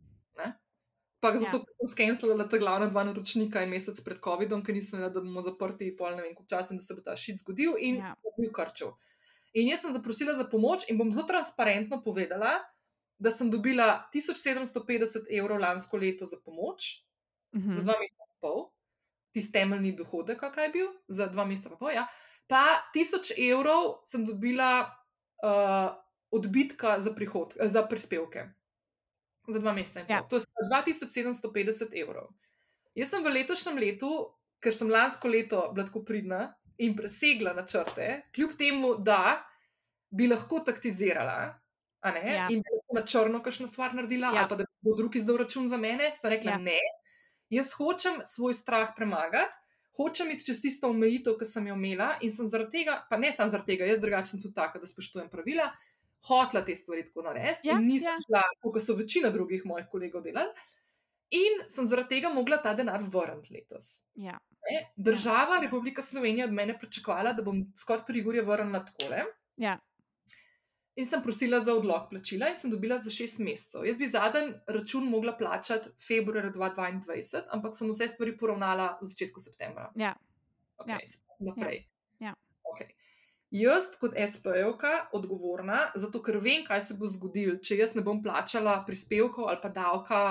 Pa 1.19 1.37
zato 1.37 1.57
ja. 1.57 1.63
sem 1.83 1.87
skenirala 1.91 2.47
ta 2.47 2.57
glavna 2.57 2.87
dva 2.87 3.03
naročnika 3.03 3.61
en 3.63 3.73
mesec 3.73 3.99
pred 4.03 4.21
COVID-om, 4.23 4.63
ker 4.63 4.75
nisem 4.75 4.99
vedela, 4.99 5.11
da 5.17 5.23
bomo 5.23 5.43
zaprti 5.43 5.91
pol 5.99 6.15
ne 6.15 6.23
vem, 6.23 6.35
koliko 6.35 6.55
časa 6.55 6.73
in 6.73 6.79
da 6.79 6.83
se 6.85 6.95
bo 6.95 7.03
ta 7.03 7.15
šit 7.19 7.41
zgodil 7.41 7.75
in 7.75 7.99
ja. 7.99 8.11
sem 8.13 8.35
bil 8.37 8.51
krčev. 8.55 8.93
In 9.59 9.67
jaz 9.67 9.83
sem 9.83 9.93
zaprosila 9.93 10.35
za 10.37 10.45
pomoč 10.47 10.85
in 10.87 10.99
bom 10.99 11.11
zelo 11.11 11.25
transparentno 11.27 11.99
povedala, 12.05 12.53
da 13.19 13.33
sem 13.35 13.49
dobila 13.51 14.07
1750 14.15 15.27
evrov 15.35 15.59
lansko 15.59 15.99
leto 15.99 16.25
za 16.25 16.39
pomoč, 16.45 17.03
uh 17.51 17.59
-huh. 17.59 17.75
za 17.75 17.81
mhm. 17.81 17.83
dva 17.83 17.95
meseca 17.99 18.23
in 18.23 18.37
pol, 18.39 18.69
tisti 19.33 19.51
temeljni 19.51 19.91
dohodek, 19.91 20.39
kaj 20.39 20.65
je 20.65 20.69
bil, 20.69 20.87
za 21.07 21.27
dva 21.27 21.45
meseca 21.45 21.69
in 21.69 21.77
pol, 21.79 21.91
ja. 21.91 22.07
Pa 22.47 22.63
1000 22.95 23.35
evrov 23.51 23.99
sem 24.05 24.25
dobila 24.25 24.98
uh, 25.43 25.95
odbitka 26.31 26.99
za, 26.99 27.13
prihod, 27.15 27.55
za 27.59 27.83
prispevke. 27.87 28.49
Za 29.47 29.59
dva 29.59 29.73
meseca. 29.73 30.05
Ja. 30.09 30.21
To 30.29 30.35
je 30.35 30.41
2750 30.71 31.95
evrov. 32.01 32.29
Jaz 32.95 33.09
sem 33.09 33.23
v 33.23 33.33
letošnjem 33.33 33.77
letu, 33.81 34.11
ker 34.61 34.75
sem 34.75 34.89
lansko 34.91 35.29
leto 35.31 35.63
bila 35.73 35.87
tako 35.87 36.03
pridna 36.05 36.49
in 36.79 36.95
presegla 36.95 37.53
načrte, 37.53 38.29
kljub 38.35 38.53
temu, 38.59 38.93
da 38.95 39.39
bi 40.09 40.27
lahko 40.27 40.61
taktizirala. 40.65 41.39
Ja. 42.03 42.47
In 42.49 42.61
bi 42.63 42.75
lahko 42.75 42.95
na 42.95 43.03
črno 43.05 43.41
kakšno 43.43 43.67
stvar 43.67 43.95
naredila, 43.95 44.31
ja. 44.31 44.41
ali 44.41 44.49
pa 44.49 44.55
da 44.55 44.63
bi 44.63 44.89
bo 44.89 44.95
drugi 44.95 45.19
izdal 45.19 45.37
račun 45.41 45.67
za 45.67 45.77
mene, 45.77 46.13
sem 46.15 46.31
rekla: 46.31 46.55
ja. 46.55 46.57
Ne, 46.57 46.79
jaz 47.49 47.73
hočem 47.75 48.21
svoj 48.25 48.53
strah 48.53 48.93
premagati, 48.95 49.68
hočem 49.99 50.31
iti 50.31 50.45
čez 50.47 50.61
tisto 50.63 50.89
omejitev, 50.89 51.35
ki 51.39 51.47
sem 51.47 51.67
jo 51.67 51.75
imela 51.75 52.13
in 52.23 52.31
sem 52.31 52.47
zaradi 52.47 52.79
tega, 52.79 52.99
pa 53.09 53.19
ne 53.19 53.31
samo 53.35 53.51
zaradi 53.51 53.73
tega, 53.73 53.87
jaz 53.89 53.99
drugačen 53.99 54.41
tudi 54.41 54.55
tako, 54.55 54.79
da 54.79 54.87
spoštujem 54.87 55.29
pravila, 55.31 55.67
hotla 56.27 56.63
te 56.65 56.75
stvari 56.75 57.05
tako 57.07 57.27
narediti 57.27 57.67
Ja, 57.67 57.77
in 57.77 57.87
nisem 57.87 58.15
ja. 58.15 58.25
šla, 58.25 58.43
kot 58.63 58.83
so 58.83 58.95
večina 58.95 59.31
drugih 59.35 59.65
mojih 59.65 59.87
kolegov 59.91 60.23
delali. 60.23 60.51
In 61.35 61.59
sem 61.69 61.85
zaradi 61.85 62.15
tega 62.15 62.31
mogla 62.33 62.57
ta 62.63 62.73
denar 62.73 63.03
vrniti 63.05 63.53
letos. 63.53 64.07
Ja. 64.15 64.39
Ne? 64.69 64.79
Država, 64.95 65.59
Republika 65.61 66.01
Slovenija 66.01 66.47
od 66.47 66.53
mene 66.53 66.73
pričakovala, 66.79 67.33
da 67.33 67.43
bom 67.45 67.61
skoraj 67.77 68.07
tri 68.07 68.23
ure 68.25 68.41
vrnila 68.41 68.81
takole. 68.85 69.27
Ja. 69.57 69.77
In 70.95 71.05
sem 71.05 71.21
prosila 71.23 71.59
za 71.59 71.73
odlog 71.73 72.09
plačila 72.09 72.49
in 72.49 72.57
sem 72.57 72.71
dobila 72.71 72.99
za 72.99 73.11
šest 73.11 73.39
mesecev. 73.39 73.85
Jaz 73.85 73.97
bi 73.97 74.07
zadnji 74.09 74.53
račun 74.67 75.09
mogla 75.09 75.37
plačati 75.37 75.89
februarja 76.07 76.51
2022, 76.51 77.41
ampak 77.51 77.75
sem 77.75 77.91
vse 77.91 78.07
stvari 78.07 78.37
poravnala 78.37 78.97
v 79.01 79.07
začetku 79.07 79.39
septembra. 79.39 79.91
Ja. 79.95 80.15
Okay, 80.77 80.91
Ja. 80.91 80.97
Naprej. 81.39 81.87
Ja. 82.19 82.33
Okay. 82.73 82.91
Jaz, 83.51 83.95
kot 83.99 84.13
SPO-ka, 84.13 85.09
odgovorna, 85.13 85.87
zato 85.95 86.21
ker 86.21 86.37
vem, 86.37 86.65
kaj 86.67 86.83
se 86.85 86.97
bo 86.99 87.07
zgodilo, 87.07 87.57
če 87.63 87.79
jaz 87.79 87.95
ne 87.95 88.03
bom 88.05 88.19
plačala 88.21 88.75
prispevkov 88.85 89.47
ali 89.49 89.61
pa 89.63 89.71
davka 89.73 90.21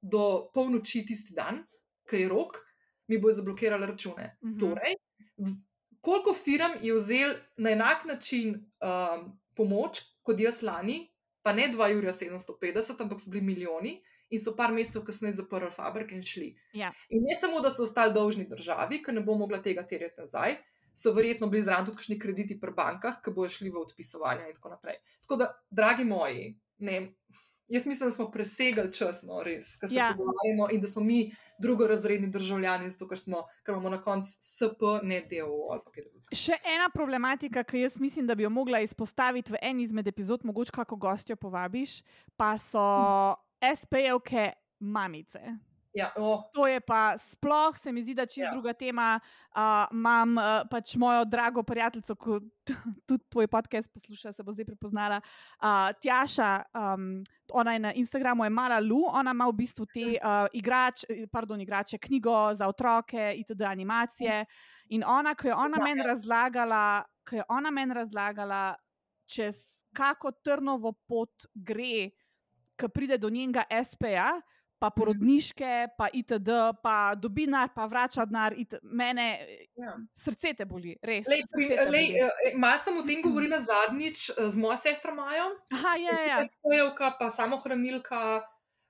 do 0.00 0.48
polnoči 0.54 1.04
tisti 1.06 1.34
dan, 1.36 1.60
ki 2.08 2.24
je 2.24 2.30
rok, 2.30 2.56
mi 3.08 3.18
bo 3.18 3.32
zablokirala 3.32 3.86
račune. 3.86 4.36
Mhm. 4.44 4.56
Torej, 4.62 4.96
koliko 6.00 6.34
firm 6.34 6.78
je 6.82 6.94
vzel 6.96 7.34
na 7.56 7.70
enak 7.70 8.04
način 8.04 8.56
um, 8.80 9.28
pomoč 9.56 10.02
kot 10.22 10.40
jaz 10.40 10.62
lani, 10.62 11.04
pa 11.42 11.52
ne 11.52 11.68
2 11.72 11.90
ure 11.98 12.12
750, 12.12 13.00
ampak 13.04 13.20
so 13.20 13.30
bili 13.30 13.44
milijoni. 13.44 14.00
In 14.32 14.40
so 14.40 14.54
par 14.56 14.72
mesecev 14.72 15.02
kasneje 15.04 15.42
zaprli 15.42 15.68
fabrike 15.74 16.14
in 16.16 16.22
šli. 16.24 16.46
Ja. 16.72 16.88
In 17.12 17.26
ne 17.28 17.34
samo, 17.36 17.60
da 17.60 17.68
so 17.70 17.84
ostali 17.84 18.14
dolžni 18.14 18.46
državi, 18.48 19.02
ker 19.04 19.12
ne 19.12 19.20
bo 19.20 19.34
mogla 19.36 19.58
tega 19.60 19.84
terjati 19.84 20.22
nazaj, 20.22 20.56
so 20.96 21.12
verjetno 21.12 21.50
bili 21.52 21.62
zraven 21.66 21.84
tudi 21.84 22.00
kakšni 22.00 22.18
krediti 22.20 22.56
pri 22.60 22.72
bankah, 22.76 23.18
ki 23.20 23.34
bojo 23.36 23.52
šli 23.52 23.68
v 23.74 23.82
odpisovanje 23.82 24.48
in 24.48 24.54
tako 24.56 24.72
naprej. 24.72 24.96
Tako 25.26 25.36
da, 25.42 25.50
dragi 25.68 26.08
moji, 26.08 26.46
ne, 26.88 27.02
jaz 27.72 27.86
mislim, 27.86 28.08
da 28.08 28.12
smo 28.12 28.30
presegali 28.30 28.92
čas, 28.92 29.22
no, 29.22 29.42
res, 29.42 29.76
ker 29.80 29.88
se 29.88 29.94
Ja. 29.94 30.06
ja. 30.06 30.14
pogovarjamo 30.16 30.68
in 30.72 30.80
da 30.80 30.86
smo 30.86 31.02
mi 31.02 31.32
drugorazredni 31.58 32.28
državljani, 32.30 32.90
zato 32.90 33.08
ker, 33.08 33.18
smo, 33.18 33.46
ker 33.64 33.72
imamo 33.72 33.90
na 33.90 34.02
koncu 34.02 34.28
SP, 34.56 34.82
ne 35.02 35.22
del. 35.30 35.48
Še 36.32 36.58
ena 36.74 36.90
problematika, 36.94 37.64
ki 37.64 37.86
jaz 37.86 37.98
mislim, 38.00 38.26
da 38.26 38.34
bi 38.34 38.44
jo 38.44 38.50
mogla 38.50 38.82
izpostaviti 38.84 39.52
v 39.52 39.62
eni 39.62 39.86
izmed 39.88 40.06
epizod, 40.06 40.44
mogoče 40.44 40.72
kako 40.72 40.96
gostjo 40.96 41.36
povabiš, 41.36 42.02
pa 42.36 42.54
so 42.58 42.84
SPL-ke 43.62 44.52
mamice. 44.80 45.71
Ja, 45.92 46.12
oh, 46.16 46.48
To 46.54 46.66
je 46.66 46.80
pa 46.80 47.18
sploh, 47.20 47.76
se 47.76 47.92
mi 47.92 48.02
zdi, 48.02 48.14
da 48.14 48.24
čist 48.26 48.38
ja. 48.38 48.44
Ja. 48.48 48.52
druga 48.52 48.72
tema. 48.72 49.20
Uh, 49.52 49.84
Imam 49.92 50.36
uh, 50.38 50.64
pač 50.70 50.94
mojo 50.96 51.24
drago 51.24 51.62
prijateljico, 51.62 52.14
ki 52.16 52.38
tudi 53.08 53.24
tvoj 53.28 53.46
podcast 53.46 53.92
posluša, 53.92 54.32
se 54.32 54.42
bo 54.42 54.52
zdaj 54.52 54.64
prepoznala. 54.64 55.20
Uh, 55.60 55.92
Tjaša, 56.00 56.62
um, 56.72 57.20
ona 57.52 57.72
je 57.72 57.78
na 57.78 57.92
Instagramu, 57.92 58.44
je 58.44 58.50
mala 58.50 58.80
Lu, 58.80 59.04
ona 59.04 59.30
ima 59.36 59.48
v 59.50 59.56
bistvu 59.58 59.84
te 59.86 60.06
uh, 60.16 60.46
igrač, 60.52 61.04
pardon, 61.32 61.60
igrače, 61.60 61.98
knjigo 61.98 62.54
za 62.54 62.68
otroke, 62.68 63.34
itd. 63.36 63.60
animacije. 63.68 64.46
In 64.96 65.04
ona, 65.04 65.34
ko 65.34 65.48
je 65.48 65.54
ona 65.54 65.76
Ja, 65.78 65.84
meni 65.84 66.00
ja. 66.00 66.06
razlagala, 66.06 67.04
ko 67.28 67.36
je 67.36 67.44
ona 67.48 67.70
meni 67.70 67.94
razlagala, 67.94 68.74
čez 69.28 69.60
kako 69.92 70.32
trnovo 70.32 70.92
pot 70.92 71.44
gre, 71.54 72.10
ko 72.80 72.88
pride 72.88 73.18
do 73.18 73.28
njenega 73.28 73.68
SPA, 73.84 74.40
pa 74.82 74.90
Mhm. 74.90 74.96
porodniške, 74.98 75.70
pa 75.96 76.08
itd., 76.10 76.50
pa 76.82 77.14
dobi 77.14 77.46
denar, 77.46 77.68
pa 77.70 77.86
vrača 77.86 78.24
denar. 78.26 78.54
Mene 78.82 79.26
ja. 79.78 79.94
srce 80.14 80.54
te 80.54 80.64
boli, 80.64 80.96
res. 81.00 81.26
Lej, 81.26 81.42
pri, 81.52 81.68
te 81.68 81.84
lej, 81.86 82.06
boli. 82.08 82.18
eh, 82.18 82.56
malo 82.56 82.78
sem 82.78 82.96
o 82.96 83.02
tem 83.02 83.22
govorila 83.22 83.60
zadnjič 83.60 84.30
eh, 84.30 84.48
z 84.48 84.58
mojo 84.58 84.76
sestro 84.76 85.14
Majo. 85.14 85.46
Aha, 85.70 85.94
ja, 85.96 86.10
ja, 86.12 86.24
ja. 86.32 86.38
SPO-ka, 86.44 87.12
pa 87.14 87.30
samohranilka, 87.30 88.42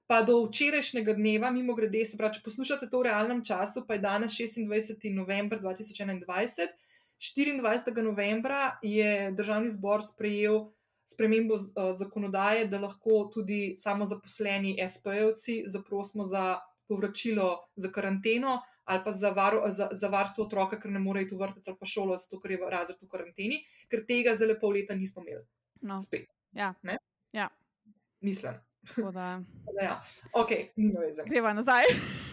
pa 0.09 0.23
do 0.23 0.47
včerajšnjega 0.47 1.13
dneva, 1.13 1.51
mimo 1.51 1.75
grede, 1.75 2.07
se 2.07 2.17
pravi, 2.17 2.35
če 2.35 2.43
poslušate 2.43 2.89
to 2.89 2.99
v 2.99 3.07
realnem 3.07 3.45
času, 3.45 3.85
pa 3.85 3.95
je 3.95 4.01
danes 4.01 4.33
26. 4.33 5.13
november 5.13 5.61
2021. 5.61 6.73
24. 7.21 7.61
novembra 8.03 8.79
je 8.83 9.31
državni 9.33 9.71
zbor 9.71 10.03
sprejel 10.03 10.73
spremembo 11.07 11.55
eh, 11.55 11.95
zakonodaje, 11.95 12.67
da 12.67 12.81
lahko 12.81 13.31
tudi 13.35 13.75
samozaposleni 13.79 14.77
SPO-ci 14.89 15.63
zaprosimo 15.67 16.25
za 16.25 16.61
povračilo 16.89 17.59
za 17.77 17.89
karanteno 17.89 18.61
ali 18.85 19.01
pa 19.05 19.13
za, 19.13 19.31
varo, 19.31 19.63
za, 19.71 19.89
za 19.93 20.09
varstvo 20.09 20.45
otroka, 20.45 20.77
ker 20.81 20.91
ne 20.91 20.99
more 20.99 21.23
iti 21.23 21.35
v 21.35 21.39
vrtec 21.39 21.69
ali 21.69 21.77
pa 21.79 21.87
šolo, 21.87 22.17
zato 22.19 22.41
ker 22.43 22.51
je 22.51 22.59
razred 22.71 22.99
v 23.03 23.09
karanteni, 23.09 23.61
ker 23.89 24.03
tega 24.09 24.35
zdaj 24.35 24.49
le 24.51 24.57
pol 24.59 24.75
leta 24.75 24.95
nismo 24.99 25.23
imeli. 25.23 25.45
No, 25.87 26.01
Spet, 26.03 26.27
ja. 26.53 26.73
Ne? 26.83 26.99
ja. 27.33 27.49
mislim. 28.21 28.59
Da, 28.97 29.43
Da, 29.79 29.85
ja. 29.85 30.01
Ok, 30.33 30.51
nima 30.77 31.01
veze. 31.01 31.23
greva 31.27 31.53
nazaj. 31.53 31.85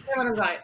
Gremo 0.07 0.23
nazaj. 0.31 0.57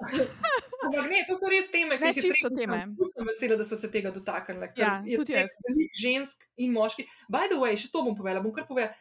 Ampak 0.86 1.10
ne, 1.10 1.20
to 1.28 1.36
so 1.36 1.48
res 1.52 1.68
teme, 1.68 1.98
ki 1.98 2.04
Ne, 2.04 2.12
jih 2.16 2.24
čisto 2.24 2.48
teme. 2.56 2.78
ful 2.96 3.08
Sem 3.10 3.26
vesela, 3.28 3.56
da 3.60 3.64
so 3.68 3.76
se 3.76 3.90
tega 3.92 4.10
dotaknili. 4.10 4.70
Ja, 4.80 4.94
je 5.04 5.18
tudi 5.20 5.34
jaz. 5.36 5.50
veliko 5.66 6.00
žensk 6.00 6.46
in 6.56 6.72
moški. 6.72 7.04
By 7.28 7.50
the 7.52 7.58
way, 7.60 7.76
še 7.76 7.90
to 7.92 8.02
bom 8.06 8.16
povedala, 8.16 8.40
bom 8.40 8.54
kar 8.56 8.64
povedala. 8.64 8.94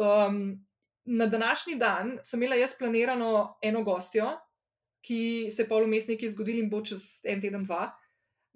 Um, 0.00 0.64
na 1.04 1.26
današnji 1.26 1.74
dan 1.76 2.18
sem 2.24 2.40
imela 2.40 2.56
jaz 2.56 2.76
planirano 2.78 3.58
eno 3.62 3.82
gostjo, 3.84 4.30
ki 5.04 5.50
se 5.52 5.62
je 5.62 5.68
pol 5.68 5.84
vmes 5.84 6.06
nekaj 6.08 6.32
zgodil 6.32 6.60
in 6.62 6.70
bo 6.72 6.80
čez 6.84 7.20
en 7.28 7.40
teden, 7.40 7.64
dva. 7.64 7.90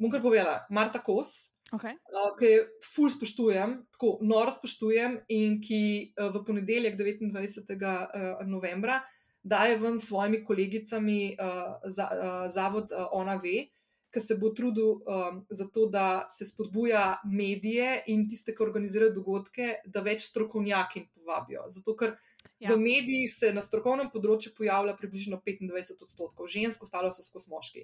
Bom 0.00 0.10
kar 0.12 0.22
povedala, 0.24 0.62
Marta 0.70 1.02
Kos, 1.02 1.50
Okay. 1.74 1.94
uh, 2.12 2.28
ki 2.38 2.46
jo 2.46 2.64
ful 2.86 3.08
spoštujem, 3.10 3.70
tako 3.96 4.18
noro 4.22 4.52
spoštujem 4.52 5.16
in 5.32 5.56
ki 5.60 5.78
uh, 6.12 6.28
v 6.30 6.42
ponedeljek, 6.46 6.94
29. 7.00 7.72
Uh, 7.74 8.42
novembra, 8.46 9.00
daje 9.44 9.76
ven 9.78 9.98
s 9.98 10.08
svojimi 10.08 10.42
kolegicami 10.44 11.36
uh, 11.36 11.76
za, 11.84 12.08
uh, 12.10 12.50
zavod 12.52 12.92
uh, 12.92 13.06
Ona 13.12 13.36
ve, 13.36 13.68
ki 14.14 14.20
se 14.20 14.36
bo 14.38 14.52
trudil 14.54 15.00
um, 15.02 15.40
za 15.50 15.66
to, 15.74 15.88
da 15.90 16.24
se 16.30 16.46
spodbuja 16.46 17.20
medije 17.26 18.04
in 18.06 18.28
tiste, 18.30 18.54
ki 18.54 18.62
organizirajo 18.62 19.12
dogodke, 19.12 19.74
da 19.84 20.04
več 20.06 20.28
strokovnjakin 20.30 21.08
povabijo. 21.14 21.66
Zato, 21.68 21.96
ker 21.98 22.14
Ja. 22.58 22.74
v 22.74 22.78
medijih 22.80 23.32
se 23.34 23.50
na 23.52 23.62
strokovnem 23.62 24.08
področju 24.12 24.54
pojavlja 24.56 24.94
približno 24.96 25.40
25 25.42 26.04
odstotkov 26.06 26.48
žensk, 26.48 26.84
ostalo 26.86 27.10
so 27.12 27.24
skozi 27.24 27.50
moški. 27.52 27.82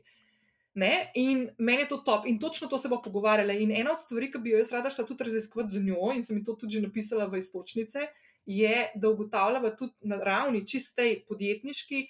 Ne? 0.81 1.11
In 1.19 1.49
meni 1.59 1.83
je 1.85 1.91
to 1.91 1.99
top, 2.07 2.29
in 2.31 2.39
točno 2.39 2.69
to 2.71 2.79
se 2.79 2.89
bo 2.89 3.01
pogovarjala. 3.03 3.57
In 3.59 3.75
ena 3.75 3.93
od 3.93 4.01
stvari, 4.01 4.31
ki 4.31 4.39
bi 4.39 4.55
jo 4.55 4.61
jaz 4.63 4.71
rada 4.73 4.93
šla 4.95 5.05
tudi 5.09 5.27
raziskovati 5.27 5.75
z 5.75 5.83
njo, 5.85 6.13
in 6.15 6.23
sem 6.25 6.39
ji 6.39 6.45
to 6.47 6.55
tudi 6.61 6.81
napisala 6.81 7.27
v 7.27 7.43
istočnice, 7.43 8.07
je, 8.51 8.91
da 8.95 9.09
ugotavljava 9.09 9.71
tudi 9.77 9.95
na 10.03 10.19
ravni 10.19 10.65
čistej 10.67 11.21
podjetniški, 11.29 12.01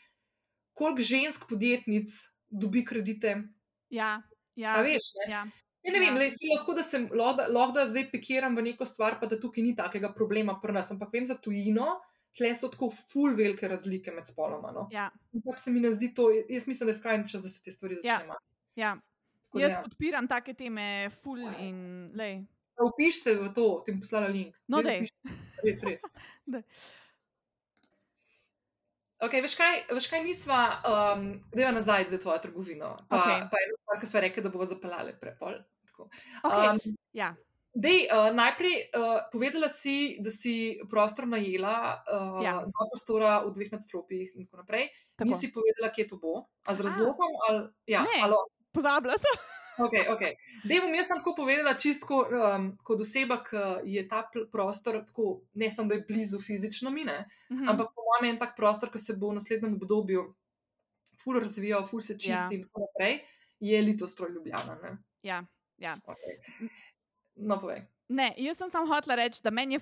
koliko 0.73 1.03
žensk 1.05 1.45
podjetnic 1.49 2.15
dobi 2.49 2.85
kredite. 2.85 3.35
Ja, 3.91 4.23
ja, 4.57 4.77
A 4.77 4.83
veš, 4.83 5.11
ne? 5.19 5.33
ja. 5.33 5.43
Ja, 5.83 5.93
ne 5.93 5.99
vem, 5.99 6.13
Ja. 6.13 6.19
le, 6.19 6.29
lahko, 6.51 6.75
da, 6.75 6.83
sem, 6.83 7.07
lahko, 7.13 7.73
da, 7.73 7.87
zdaj 7.89 8.11
pikiram 8.11 8.57
v 8.57 8.63
neko 8.63 8.85
stvar, 8.85 9.17
pa 9.17 9.27
da 9.27 9.39
tukaj 9.41 9.65
ni 9.65 9.75
takega 9.75 10.11
problema 10.13 10.59
pri 10.61 10.73
nas, 10.73 10.91
ampak 10.91 11.13
vem 11.13 11.27
za 11.27 11.37
tujino, 11.37 11.87
tle 12.31 12.51
so 12.55 12.69
tako 12.69 12.91
ful 12.93 13.33
velike 13.35 13.69
razlike 13.69 14.13
med 14.13 14.29
spoloma. 14.29 14.71
No? 14.71 14.89
ja, 14.93 15.09
Ampak 15.35 15.59
se 15.59 15.71
mi 15.71 15.81
ne 15.81 15.91
zdi 15.91 16.13
to, 16.15 16.29
jaz 16.31 16.67
mislim, 16.67 16.87
da 16.87 16.93
je 16.93 16.99
skrajni 16.99 17.29
čas, 17.29 17.43
da 17.43 17.49
se 17.49 17.63
te 17.63 17.73
stvari 17.73 17.97
Ja. 17.97 18.19
začnejo. 18.19 18.39
ja. 18.77 18.93
Tako 19.43 19.59
da 19.59 19.65
Jaz 19.65 19.73
ja. 19.73 19.81
podpiram 19.83 20.29
take 20.29 20.55
teme, 20.55 20.85
ful 21.23 21.41
in 21.59 21.81
lej. 22.15 22.37
Upiš 22.79 23.23
se 23.23 23.35
v 23.35 23.51
to, 23.55 23.83
ti 23.85 23.93
bom 23.93 24.01
poslala 24.01 24.31
link. 24.33 24.55
No, 24.69 24.83
daj. 24.83 25.03
vpiši. 25.03 25.37
Res, 25.65 25.83
res. 25.85 26.03
Daj. 26.53 26.63
Okay, 29.21 29.43
veš, 29.45 29.53
kaj, 29.59 29.83
veš 29.93 30.07
kaj, 30.09 30.23
nisva, 30.25 30.61
um, 30.89 31.27
deva 31.53 31.75
nazaj 31.77 32.09
za 32.09 32.17
tvojo 32.19 32.39
trgovino. 32.41 32.95
Pa, 33.11 33.19
okay. 33.21 33.43
pa 33.53 33.61
eno 33.61 33.77
stvar, 33.83 34.01
ki 34.01 34.09
sva 34.09 34.23
rekli, 34.25 34.43
da 34.43 34.49
bomo 34.49 34.65
zapeljali 34.65 35.13
prepol. 35.21 35.59
Tako. 35.91 36.09
Okay. 36.41 36.71
Um, 36.73 36.97
ja, 37.13 37.35
Dej, 37.71 38.09
uh, 38.11 38.35
najprej 38.35 38.91
uh, 38.99 39.31
povedala 39.31 39.69
si, 39.71 40.19
da 40.19 40.33
si 40.35 40.81
prostor 40.91 41.29
najela, 41.31 42.03
uh, 42.03 42.43
Ja. 42.43 42.59
dva 42.67 42.85
prostora 42.91 43.47
v 43.47 43.53
dveh 43.55 43.71
nadstropjih 43.71 44.35
in 44.35 44.49
tako 44.49 44.65
naprej. 44.65 44.89
tako. 45.15 45.31
Nisi 45.31 45.53
povedala, 45.55 45.93
kje 45.95 46.09
to 46.09 46.17
bo, 46.19 46.51
a 46.67 46.75
z 46.75 46.81
A. 46.81 46.83
razlogom 46.83 47.33
ali 47.47 47.71
ja, 47.87 48.03
Ne. 48.03 48.25
ali 48.25 48.35
Pozabila 48.73 49.15
sem. 49.19 49.37
Okay, 49.87 50.05
okay. 50.13 50.33
Dej 50.65 50.81
bom 50.85 50.95
jaz 50.95 51.09
sem 51.09 51.19
tako 51.21 51.35
povedala, 51.39 51.75
čisto 51.79 52.21
um, 52.23 52.71
kot 52.85 53.01
oseba, 53.01 53.41
ki 53.45 53.63
je 53.95 54.03
ta 54.09 54.25
prostor, 54.53 55.01
tako, 55.07 55.43
ne 55.55 55.71
samo 55.71 55.89
da 55.89 55.95
je 55.99 56.05
blizu 56.09 56.41
fizično 56.41 56.91
mine, 56.91 57.25
mm. 57.51 57.69
ampak 57.69 57.93
po 57.95 58.05
mojem 58.07 58.29
je 58.29 58.35
en 58.35 58.41
tak 58.43 58.57
prostor, 58.57 58.91
ki 58.93 58.99
se 58.99 59.17
bo 59.17 59.31
v 59.31 59.39
naslednjem 59.41 59.75
obdobju 59.79 60.27
ful 61.21 61.41
razvijal, 61.41 61.87
ful 61.87 62.01
se 62.01 62.15
čisti 62.19 62.31
Ja. 62.33 62.49
ja. 62.49 62.57
in 62.57 62.63
tako 62.65 62.87
naprej, 62.89 63.21
je 63.61 63.83
litostroj 63.83 64.31
Ljubljana. 64.33 64.79
Ne? 64.83 64.97
Ja, 65.23 65.45
ja. 65.79 65.97
Okay. 66.07 66.69
No, 67.37 67.61
povej. 67.61 67.83
Ne, 68.09 68.35
jaz 68.37 68.59
sem 68.59 68.71
samo 68.71 68.89
hotela 68.91 69.15
reči, 69.15 69.41
da 69.45 69.51
meni 69.51 69.75
je 69.79 69.81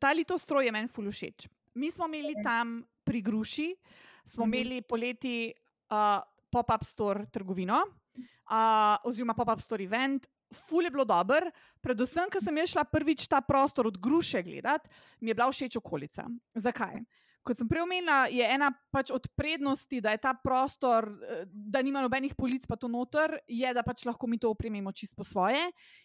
ta 0.00 0.12
litostroj 0.12 0.64
je 0.64 0.72
meni 0.72 0.88
ful 0.88 1.10
všeč. 1.10 1.48
Mi 1.74 1.90
smo 1.90 2.06
imeli 2.06 2.34
tam 2.42 2.80
pri 3.04 3.20
Gruši, 3.22 3.74
smo 4.24 4.46
Mhm. 4.46 4.54
imeli 4.54 4.82
poleti 4.82 5.52
uh, 5.90 6.22
pop-up 6.50 6.84
store 6.84 7.26
trgovino, 7.30 7.82
uh, 8.18 9.08
oziroma 9.08 9.36
pop-up 9.38 9.62
store 9.62 9.84
event. 9.84 10.26
Ful 10.48 10.86
je 10.86 10.90
bilo 10.90 11.04
dober, 11.04 11.44
predvsem, 11.84 12.30
ker 12.32 12.40
sem 12.40 12.56
šla 12.56 12.86
prvič 12.88 13.26
ta 13.28 13.42
prostor 13.44 13.86
od 13.90 13.98
Gruše 14.00 14.40
gledati, 14.42 14.88
mi 15.20 15.30
je 15.30 15.36
bila 15.36 15.50
všeč 15.52 15.76
okolica. 15.76 16.24
Zakaj? 16.56 17.02
Kot 17.48 17.56
sem 17.56 17.68
prej 17.68 17.86
omenila, 17.86 18.26
je 18.28 18.44
ena 18.44 18.68
pač 18.92 19.10
od 19.14 19.24
prednosti, 19.38 20.02
da 20.04 20.12
je 20.12 20.20
ta 20.20 20.34
prostor, 20.36 21.08
eh, 21.24 21.44
da 21.48 21.80
nima 21.82 22.02
nobenih 22.04 22.34
polic, 22.36 22.66
pa 22.68 22.76
to 22.76 22.90
noter, 22.92 23.38
je, 23.48 23.72
da 23.74 23.84
pač 23.86 24.04
lahko 24.08 24.28
mi 24.28 24.38
to 24.40 24.52
opremimo 24.52 24.92
čisto 24.92 25.16
po 25.16 25.24
svoje. 25.24 25.60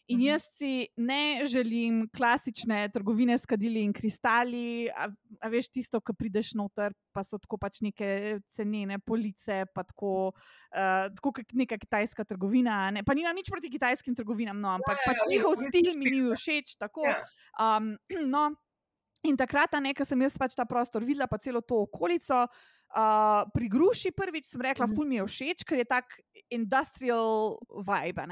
In 0.07 0.19
mhm. 0.19 0.25
jaz 0.27 0.47
si 0.55 0.87
ne 0.97 1.43
želim 1.49 2.07
klasične 2.15 2.87
trgovine 2.93 3.37
s 3.37 3.45
kadili 3.49 3.83
in 3.83 3.93
kristali, 3.93 4.87
a, 4.89 5.09
a 5.43 5.51
veš 5.51 5.71
tisto, 5.75 5.99
ki 5.99 6.15
prideš 6.15 6.53
noter, 6.59 6.95
pa 7.13 7.23
so 7.27 7.37
tako 7.41 7.59
pač 7.61 7.81
neke 7.83 8.39
cenene 8.55 8.99
police, 9.03 9.63
pa 9.75 9.83
tako, 9.85 10.31
uh, 10.73 11.07
tako 11.13 11.35
kot 11.39 11.53
neka 11.53 11.77
kitajska 11.77 12.25
trgovina. 12.27 12.89
Ne? 12.91 13.03
Pa 13.03 13.15
nima 13.17 13.33
nič 13.35 13.51
proti 13.51 13.71
kitajskim 13.73 14.15
trgovinam, 14.17 14.59
no, 14.59 14.73
ampak 14.79 14.97
ja, 14.97 15.01
ja, 15.01 15.07
pač 15.11 15.23
ja, 15.23 15.29
njihov 15.31 15.59
stil 15.69 15.93
mi 15.99 16.11
ni 16.13 16.21
všeč. 16.31 16.77
Tako, 16.81 17.05
um, 17.61 17.93
no, 18.33 18.49
In 19.23 19.39
takrat, 19.39 19.71
ko 19.71 20.03
sem 20.03 20.19
jaz 20.25 20.35
pač 20.35 20.55
ta 20.55 20.65
prostor 20.67 21.03
videla, 21.07 21.27
pa 21.31 21.39
celo 21.39 21.63
to 21.63 21.85
okolico. 21.87 22.43
Uh, 22.93 23.47
pri 23.55 23.67
Gruši 23.71 24.11
prvič 24.13 24.51
sem 24.51 24.61
rekla, 24.61 24.85
mhm. 24.85 25.07
mi 25.07 25.15
je 25.17 25.25
všeč, 25.25 25.65
ker 25.65 25.79
je 25.81 25.87
tak 25.87 26.19
industrial 26.51 27.57
vibe. 27.71 28.25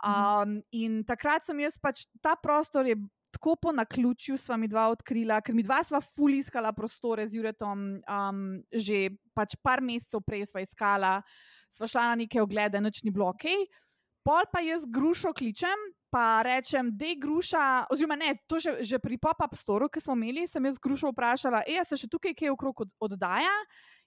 Um, 0.00 0.62
in 0.72 1.02
takrat 1.04 1.44
sem 1.44 1.58
jaz 1.60 1.76
pač 1.76 2.06
ta 2.22 2.32
prostor 2.38 2.88
je 2.88 2.96
tako 3.30 3.56
po 3.56 3.72
naključju, 3.72 4.38
sva 4.38 4.56
mi 4.56 4.68
dva 4.68 4.88
odkrila, 4.90 5.40
ker 5.44 5.54
mi 5.54 5.62
dva 5.62 5.82
sva 5.86 6.00
fuliskala 6.00 6.72
prostore 6.72 7.26
z 7.28 7.38
Juretom, 7.38 8.00
um, 8.02 8.40
že 8.72 9.10
pač 9.36 9.54
par 9.62 9.82
mesecev 9.84 10.22
prej 10.26 10.50
sva 10.50 10.64
iskala, 10.64 11.12
sva 11.70 11.86
šla 11.86 12.10
na 12.10 12.24
neke 12.24 12.42
oglede, 12.42 12.80
noč 12.82 13.04
ni 13.04 13.14
bilo 13.14 13.30
ok. 13.30 13.46
Pol 14.26 14.48
pa 14.50 14.64
jaz 14.64 14.84
Grušo 14.88 15.32
kličem, 15.36 15.78
pa 16.10 16.42
rečem, 16.42 16.90
da 16.96 17.06
je 17.06 17.16
gruša, 17.22 17.86
oziroma 17.90 18.16
ne, 18.18 18.34
to 18.50 18.58
že, 18.58 18.82
že 18.82 18.98
pri 18.98 19.18
pop-up 19.18 19.54
storu, 19.54 19.88
ki 19.88 20.02
smo 20.02 20.16
imeli, 20.18 20.46
sem 20.50 20.64
jaz 20.66 20.78
grušo 20.82 21.12
vprašala, 21.14 21.62
e, 21.66 21.78
se 21.86 21.96
še 21.96 22.10
tukaj 22.10 22.34
kaj 22.34 22.52
okrog 22.52 22.84
od, 22.86 22.92
oddaja. 23.00 23.54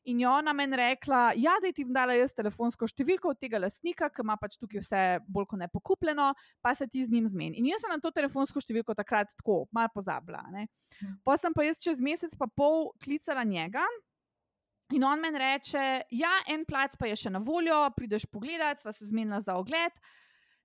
In 0.04 0.20
je 0.20 0.28
ona 0.28 0.52
meni 0.54 0.76
rekla, 0.76 1.32
ja, 1.40 1.54
da 1.64 1.72
ti 1.72 1.86
bom 1.88 1.94
dala 1.96 2.18
jaz 2.18 2.34
telefonsko 2.36 2.90
številko 2.92 3.32
od 3.32 3.40
tega 3.40 3.62
lastnika, 3.64 4.10
ki 4.12 4.20
ima 4.26 4.36
pač 4.36 4.58
tukaj 4.60 4.84
vse 4.84 5.04
bolj 5.32 5.48
kot 5.54 5.62
ne 5.62 5.70
pokupljeno, 5.72 6.34
pa 6.60 6.74
se 6.76 6.90
ti 6.92 7.06
z 7.06 7.14
njim 7.14 7.30
zmeni. 7.32 7.62
In 7.62 7.70
jaz 7.72 7.86
sem 7.86 7.94
na 7.94 8.02
to 8.04 8.12
telefonsko 8.12 8.60
številko 8.60 8.98
takrat 9.00 9.32
tako 9.40 9.62
malo 9.72 9.94
pozabila. 9.96 10.44
Hmm. 10.52 11.16
Pa 11.24 11.38
sem 11.40 11.56
pa 11.56 11.64
jaz 11.64 11.80
čez 11.80 12.04
mesec 12.04 12.36
pa 12.36 12.50
pol 12.52 12.92
klicala 13.00 13.48
njega. 13.48 13.86
In 14.92 15.08
on 15.08 15.24
meni 15.24 15.40
reče, 15.40 16.04
ja, 16.12 16.34
en 16.52 16.68
plac 16.68 17.00
pa 17.00 17.08
je 17.08 17.16
še 17.24 17.32
na 17.32 17.40
voljo, 17.40 17.80
prideš 17.96 18.28
pogledat, 18.28 18.84
sva 18.84 18.92
se 18.92 19.08
zmenila 19.08 19.40
za 19.40 19.56
ogled. 19.56 19.96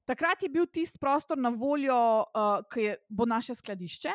Takrat 0.08 0.42
je 0.42 0.48
bil 0.48 0.66
tisti 0.72 0.98
prostor 0.98 1.38
na 1.38 1.52
voljo, 1.52 1.98
uh, 2.24 2.64
ki 2.72 2.94
bo 3.08 3.26
naše 3.28 3.58
skladišče. 3.58 4.14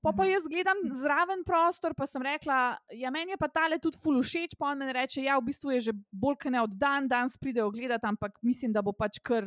Pa, 0.00 0.12
pa 0.12 0.22
mhm. 0.22 0.30
jaz 0.30 0.44
gledam 0.46 0.82
zraven 1.00 1.40
prostor, 1.44 1.94
pa 1.94 2.06
sem 2.06 2.22
rekla, 2.22 2.76
ja, 2.94 3.10
meni 3.10 3.34
je 3.34 3.38
pa 3.40 3.48
tale 3.50 3.80
tudi 3.82 3.98
fulušeč. 3.98 4.54
Pa 4.58 4.70
on 4.72 4.84
mi 4.84 4.92
reče, 4.94 5.24
ja, 5.26 5.38
v 5.38 5.48
bistvu 5.50 5.74
je 5.74 5.80
že 5.88 5.94
bolj 6.12 6.38
kot 6.44 6.54
ne 6.54 6.62
od 6.62 6.76
dan, 6.78 7.08
danes 7.10 7.34
pridejo 7.36 7.70
gledati, 7.74 8.06
ampak 8.06 8.38
mislim, 8.46 8.72
da 8.72 8.82
bo 8.82 8.94
pač 8.94 9.18
kar 9.18 9.44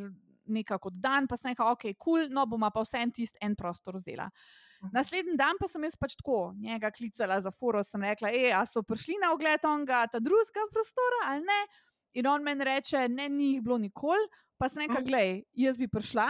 nekako 0.52 0.92
dan. 0.92 1.30
Pa 1.32 1.40
sem 1.40 1.54
rekla, 1.54 1.72
ok, 1.72 1.88
kul, 1.96 1.96
cool, 2.04 2.28
no 2.36 2.44
bomo 2.46 2.68
pa 2.74 2.84
vse 2.84 3.00
en 3.00 3.16
tisti 3.16 3.40
en 3.42 3.56
prostor 3.56 3.96
vzela. 3.96 4.28
Mhm. 4.82 4.92
Naslednji 4.98 5.38
dan 5.40 5.56
pa 5.62 5.70
sem 5.72 5.88
jaz 5.88 5.96
pač 5.96 6.18
tako 6.20 6.52
njega 6.60 6.92
klicala 6.92 7.40
za 7.40 7.52
foro, 7.56 7.84
sem 7.88 8.04
rekla, 8.04 8.34
hej, 8.36 8.52
a 8.52 8.66
so 8.68 8.84
prišli 8.84 9.22
na 9.24 9.32
ogled 9.32 9.64
onega, 9.66 10.04
ta 10.12 10.20
drugega 10.20 10.68
prostora 10.74 11.32
ali 11.32 11.48
ne. 11.48 11.62
In 12.20 12.28
on 12.28 12.44
meni 12.44 12.66
reče, 12.68 13.08
ne, 13.08 13.30
ni 13.32 13.54
jih 13.54 13.62
bilo 13.64 13.78
nikoli. 13.80 14.28
Pa 14.62 14.70
sem 14.70 14.84
rekla, 14.86 15.02
gledaj, 15.02 15.32
jaz 15.58 15.78
bi 15.80 15.88
prišla, 15.90 16.28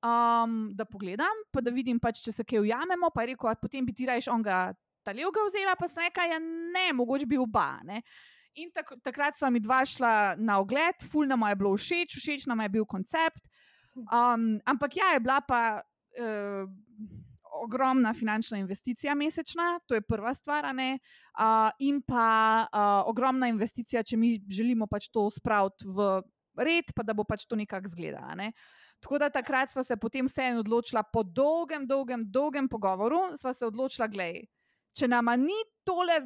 um, 0.00 0.54
da 0.72 0.86
pogledam, 0.88 1.42
pa 1.52 1.60
da 1.60 1.72
vidim, 1.74 1.98
pač, 2.00 2.22
če 2.24 2.32
se 2.32 2.46
kaj 2.48 2.62
ujamemo. 2.64 3.10
Pa 3.12 3.24
je 3.24 3.34
rekel, 3.34 3.52
potem 3.60 3.84
bi 3.84 3.92
ti 3.96 4.08
rajš 4.08 4.30
onega 4.32 4.70
taljoga 5.04 5.44
vzela, 5.50 5.74
pa 5.76 5.88
sem 5.90 6.06
rekla, 6.06 6.30
ja, 6.32 6.38
ne, 6.40 6.86
mogoče 6.96 7.28
bi 7.28 7.40
oba. 7.40 7.82
Ne? 7.84 8.00
In 8.56 8.70
tak, 8.72 8.94
takrat 9.04 9.36
smo 9.36 9.50
mi 9.52 9.60
dva 9.60 9.82
šla 9.84 10.38
na 10.40 10.56
ogled, 10.62 11.04
ful 11.10 11.28
nam 11.28 11.44
je 11.50 11.58
bilo 11.60 11.74
všeč, 11.76 12.16
všeč 12.16 12.48
nam 12.48 12.64
je 12.64 12.70
bil 12.78 12.88
koncept. 12.88 13.42
Um, 14.08 14.56
ampak 14.64 14.96
ja, 14.96 15.14
je 15.18 15.24
bila 15.26 15.42
pa. 15.44 15.82
Uh, 16.16 16.64
Ogromna 17.54 18.10
finančna 18.12 18.58
investicija 18.58 19.14
mesečna, 19.14 19.78
to 19.86 19.94
je 19.94 20.02
prva 20.02 20.32
stvar, 20.34 20.66
uh, 20.74 21.68
in 21.78 22.00
pa 22.02 22.66
uh, 22.66 23.06
ogromna 23.08 23.46
investicija, 23.48 24.02
če 24.02 24.18
mi 24.18 24.32
želimo 24.50 24.88
pač 24.90 25.06
to 25.08 25.22
spraviti 25.30 25.86
v 25.86 26.18
red, 26.56 26.92
pa 26.94 27.02
da 27.02 27.14
bo 27.14 27.24
pač 27.24 27.46
to 27.46 27.56
nekako 27.56 27.90
izgledalo. 27.90 28.34
Ne? 28.38 28.52
Tako 29.04 29.18
da 29.18 29.30
takrat 29.30 29.72
smo 29.72 29.84
se 29.84 29.96
potem 29.96 30.26
vseeno 30.26 30.60
odločili, 30.60 31.02
po 31.12 31.22
dolgem, 31.22 31.86
dolgem, 31.86 32.24
dolgem 32.30 32.68
pogovoru, 32.68 33.36
smo 33.36 33.52
se 33.52 33.66
odločili, 33.66 34.08
gledaj, 34.08 34.40
če 34.96 35.08
nama 35.08 35.36
ni 35.36 35.60
tole. 35.84 36.22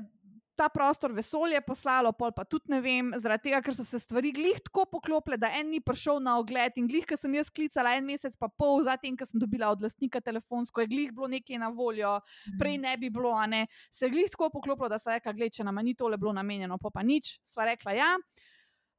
Ta 0.58 0.66
prostor 0.74 1.12
vesolje 1.14 1.60
poslalo, 1.62 2.10
pol 2.18 2.32
pa 2.34 2.42
tudi 2.42 2.72
ne 2.72 2.80
vem, 2.82 3.12
zaradi 3.22 3.44
tega, 3.44 3.60
ker 3.62 3.76
so 3.76 3.84
se 3.86 4.00
stvari 4.02 4.32
glih 4.34 4.56
tako 4.66 4.88
poklopile, 4.90 5.36
da 5.38 5.52
en 5.54 5.68
ni 5.70 5.78
prišel 5.78 6.18
na 6.18 6.32
ogled 6.40 6.80
in 6.82 6.88
glih, 6.90 7.04
ker 7.06 7.14
sem 7.14 7.36
jaz 7.38 7.46
klicala 7.54 7.92
en 7.94 8.02
mesec, 8.02 8.34
pa 8.34 8.48
pol, 8.50 8.82
zatem, 8.82 9.14
ker 9.14 9.30
sem 9.30 9.38
dobila 9.38 9.70
od 9.70 9.86
lastnika 9.86 10.18
telefonsko, 10.18 10.82
je 10.82 10.90
glih 10.90 11.12
bilo 11.14 11.30
nekaj 11.30 11.62
na 11.62 11.70
voljo, 11.70 12.16
prej 12.58 12.74
ne 12.82 12.96
bi 12.98 13.06
bilo, 13.06 13.36
a 13.38 13.46
ne. 13.46 13.68
Se 13.94 14.08
je 14.08 14.10
glih 14.16 14.34
tako 14.34 14.50
poklopilo, 14.56 14.90
da 14.90 14.98
so 14.98 15.14
rekla, 15.14 15.36
gledaj, 15.38 15.60
če 15.60 15.68
nama 15.70 15.86
ni 15.86 15.94
tole 15.94 16.18
bilo 16.18 16.34
namenjeno, 16.34 16.80
pa 16.82 16.90
pa 16.90 17.06
nič, 17.06 17.36
sva 17.46 17.70
rekla 17.70 17.94
ja. 17.94 18.10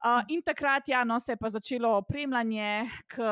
Uh, 0.00 0.22
in 0.32 0.40
takrat 0.40 0.88
ja, 0.88 1.02
no, 1.04 1.18
se 1.20 1.32
je 1.32 1.36
pa 1.36 1.50
začelo 1.52 1.90
opremljanje, 1.98 2.86
ki 3.12 3.26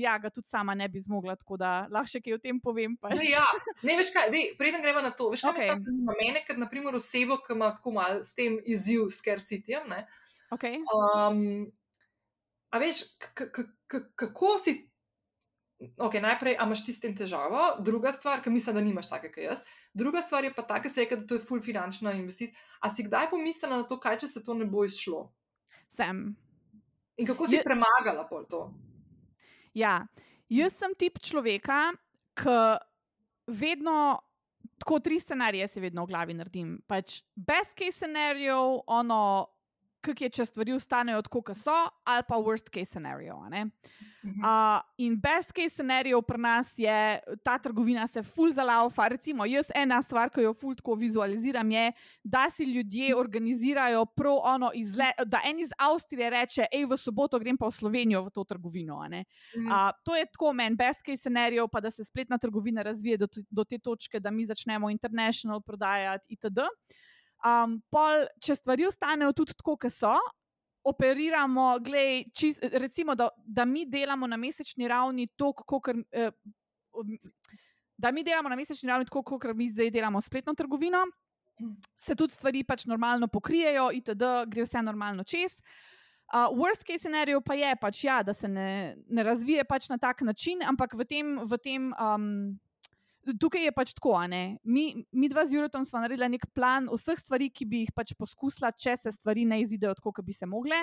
ja, 0.00 0.14
ga 0.16 0.30
tudi 0.32 0.48
sama 0.48 0.72
ne 0.74 0.86
bi 0.88 1.00
zmogla, 1.00 1.34
tako 1.36 1.58
da 1.60 1.72
lahko 1.92 2.08
še 2.08 2.22
kaj 2.24 2.38
o 2.38 2.40
tem 2.40 2.56
povem. 2.56 2.94
Ne, 3.12 3.26
ja. 3.28 3.44
ne, 3.84 3.98
veš 4.00 4.14
kaj, 4.14 4.32
preden 4.56 4.80
gremo 4.80 5.02
na 5.04 5.12
to, 5.12 5.28
veš 5.34 5.44
kaj, 5.44 5.52
okay. 5.52 5.74
za 5.84 5.92
mene, 6.22 6.40
kot 6.48 6.56
naprimer 6.56 6.96
osebo, 6.96 7.36
ki 7.44 7.52
ima 7.52 7.68
tako 7.76 7.92
mal 8.00 8.22
s 8.24 8.32
tem 8.38 8.56
izziv 8.64 9.10
s 9.12 9.20
Kersitijem. 9.20 9.92
Okay. 10.56 10.80
Um, 10.88 11.68
a 12.72 12.80
veš, 12.80 13.04
kako 13.36 14.56
si. 14.64 14.78
Okay, 15.78 16.24
najprej, 16.24 16.56
imaš 16.58 16.80
ti 16.86 16.96
s 16.96 17.04
tem 17.04 17.12
težavo, 17.14 17.76
druga 17.84 18.10
stvar, 18.16 18.40
ki 18.42 18.50
mislim, 18.50 18.80
da 18.80 18.80
nimaš 18.82 19.12
take, 19.12 19.28
kot 19.36 19.44
jaz. 19.44 19.60
Druga 19.92 20.24
stvar 20.24 20.48
je 20.48 20.56
pa 20.56 20.64
ta, 20.64 20.80
ki 20.80 20.90
se 20.90 21.04
reče, 21.04 21.20
da 21.20 21.28
to 21.28 21.36
je 21.36 21.44
full 21.44 21.60
finančna 21.62 22.16
investicija. 22.16 22.56
A 22.80 22.88
si 22.88 23.04
kdaj 23.04 23.28
pomislila 23.30 23.84
na 23.84 23.86
to, 23.86 24.00
kaj 24.00 24.24
če 24.24 24.32
se 24.32 24.42
to 24.42 24.56
ne 24.56 24.64
bo 24.64 24.88
izšlo? 24.88 25.28
Sem. 25.88 26.36
In 27.18 27.26
kako 27.26 27.48
si 27.48 27.58
je, 27.58 27.64
premagala 27.66 28.28
pol 28.30 28.46
to? 28.46 28.68
Ja, 29.74 30.06
jaz 30.48 30.76
sem 30.78 30.94
tip 30.94 31.18
človeka, 31.18 31.90
ki 32.38 32.58
vedno 33.48 34.20
tako 34.78 35.00
tri 35.02 35.20
scenarije 35.20 35.66
si 35.68 35.80
vedno 35.80 36.04
v 36.04 36.12
glavi 36.12 36.34
naredim. 36.38 36.78
Pač 36.86 37.22
best 37.34 37.74
case 37.78 37.96
scenario, 37.98 38.82
ono, 38.86 39.48
kak 40.00 40.20
je, 40.20 40.28
če 40.38 40.44
stvari 40.48 40.72
ostanejo 40.74 41.22
tako, 41.26 41.42
kot 41.50 41.58
so, 41.58 41.74
ali 42.08 42.24
pa 42.28 42.38
worst 42.40 42.70
case 42.72 42.90
scenario. 42.92 43.36
Uh, 44.28 44.80
in 44.98 45.16
best 45.20 45.52
case 45.56 45.72
scenario 45.74 46.20
pri 46.22 46.40
nas 46.42 46.72
je, 46.78 47.20
ta 47.42 47.56
trgovina 47.58 48.06
se 48.06 48.22
full 48.22 48.52
zalaufa. 48.52 49.08
Recimo, 49.08 49.46
jaz 49.48 49.70
ena 49.74 50.00
stvar, 50.02 50.30
ki 50.30 50.44
jo 50.44 50.52
full 50.54 50.76
tako 50.76 50.94
vizualiziram, 50.98 51.70
je, 51.70 51.92
da 52.24 52.46
si 52.50 52.66
ljudje 52.68 53.16
organizirajo 53.16 54.04
pro 54.06 54.34
ono 54.44 54.70
izlet, 54.74 55.22
da 55.26 55.40
en 55.46 55.62
iz 55.64 55.72
Avstrije 55.78 56.30
reče, 56.30 56.66
hej, 56.72 56.86
v 56.90 56.98
soboto 57.00 57.38
grem 57.38 57.56
pa 57.56 57.70
v 57.70 57.76
Slovenijo 57.78 58.24
v 58.26 58.34
to 58.34 58.44
trgovino. 58.44 59.00
Uh, 59.06 59.90
to 60.04 60.16
je 60.16 60.26
tako 60.26 60.52
meni, 60.52 60.76
best 60.76 61.04
case 61.06 61.22
scenario, 61.22 61.68
pa 61.68 61.80
da 61.80 61.90
se 61.90 62.04
spletna 62.04 62.38
trgovina 62.38 62.82
razvije 62.82 63.16
do, 63.16 63.28
do 63.50 63.64
te 63.64 63.78
točke, 63.78 64.20
da 64.20 64.30
mi 64.30 64.44
začnemo 64.44 64.90
international 64.90 65.60
prodajati 65.60 66.34
itd. 66.34 66.68
Um, 67.46 67.78
pol, 67.90 68.26
če 68.42 68.56
stvari 68.58 68.88
ostanejo 68.88 69.32
tudi 69.36 69.54
tako, 69.54 69.76
kot 69.78 69.94
so, 69.94 70.14
operiramo, 70.88 71.78
glej, 71.84 72.24
čist, 72.34 72.64
recimo, 72.82 73.14
da, 73.14 73.28
da 73.44 73.64
mi 73.64 73.84
delamo 73.86 74.26
na 74.26 74.36
mesečni 74.36 74.88
ravni 74.88 75.28
to, 75.36 75.52
kako. 75.52 75.94
Eh, 76.10 76.30
da 77.98 78.10
mi 78.14 78.22
delamo 78.22 78.48
na 78.48 78.56
mesečni 78.56 78.88
ravni 78.88 79.06
tako, 79.06 79.22
kot 79.22 79.44
mi 79.54 79.68
zdaj 79.70 79.90
delamo 79.90 80.20
spletno 80.20 80.54
trgovino, 80.54 81.04
se 81.98 82.14
tudi 82.14 82.32
stvari 82.32 82.64
pač 82.64 82.86
normalno 82.86 83.28
pokrijejo, 83.28 83.90
itd., 83.92 84.32
gre 84.46 84.66
vse 84.66 84.82
normalno 84.82 85.24
čez. 85.24 85.60
Uh, 86.28 86.52
worst 86.52 86.84
case 86.84 86.98
scenario 86.98 87.40
pa 87.40 87.54
je, 87.56 87.70
pač, 87.80 88.04
ja, 88.04 88.22
da 88.22 88.34
se 88.36 88.48
ne, 88.48 88.96
ne 89.08 89.22
razvije 89.24 89.64
pač 89.64 89.88
na 89.88 89.96
tak 89.98 90.20
način, 90.20 90.62
ampak 90.62 90.94
v 90.94 91.06
tem, 91.08 91.38
v 91.40 91.58
tem 91.58 91.92
um, 91.96 92.58
tukaj 93.36 93.64
je 93.68 93.72
pač 93.74 93.92
tako. 93.96 94.14
Mi, 94.64 95.04
mi 95.12 95.28
dva 95.28 95.44
z 95.46 95.58
Jurotom 95.58 95.84
smo 95.84 96.00
naredili 96.00 96.28
nek 96.36 96.48
plan 96.54 96.88
vseh 96.92 97.18
stvari, 97.20 97.50
ki 97.50 97.66
bi 97.68 97.84
jih 97.84 97.92
pač 97.96 98.14
poskusila, 98.18 98.72
če 98.72 98.96
se 98.96 99.12
stvari 99.12 99.44
ne 99.44 99.60
izidejo 99.62 99.94
tako, 99.98 100.14
kot 100.16 100.26
bi 100.26 100.36
se 100.36 100.48
mogle. 100.48 100.78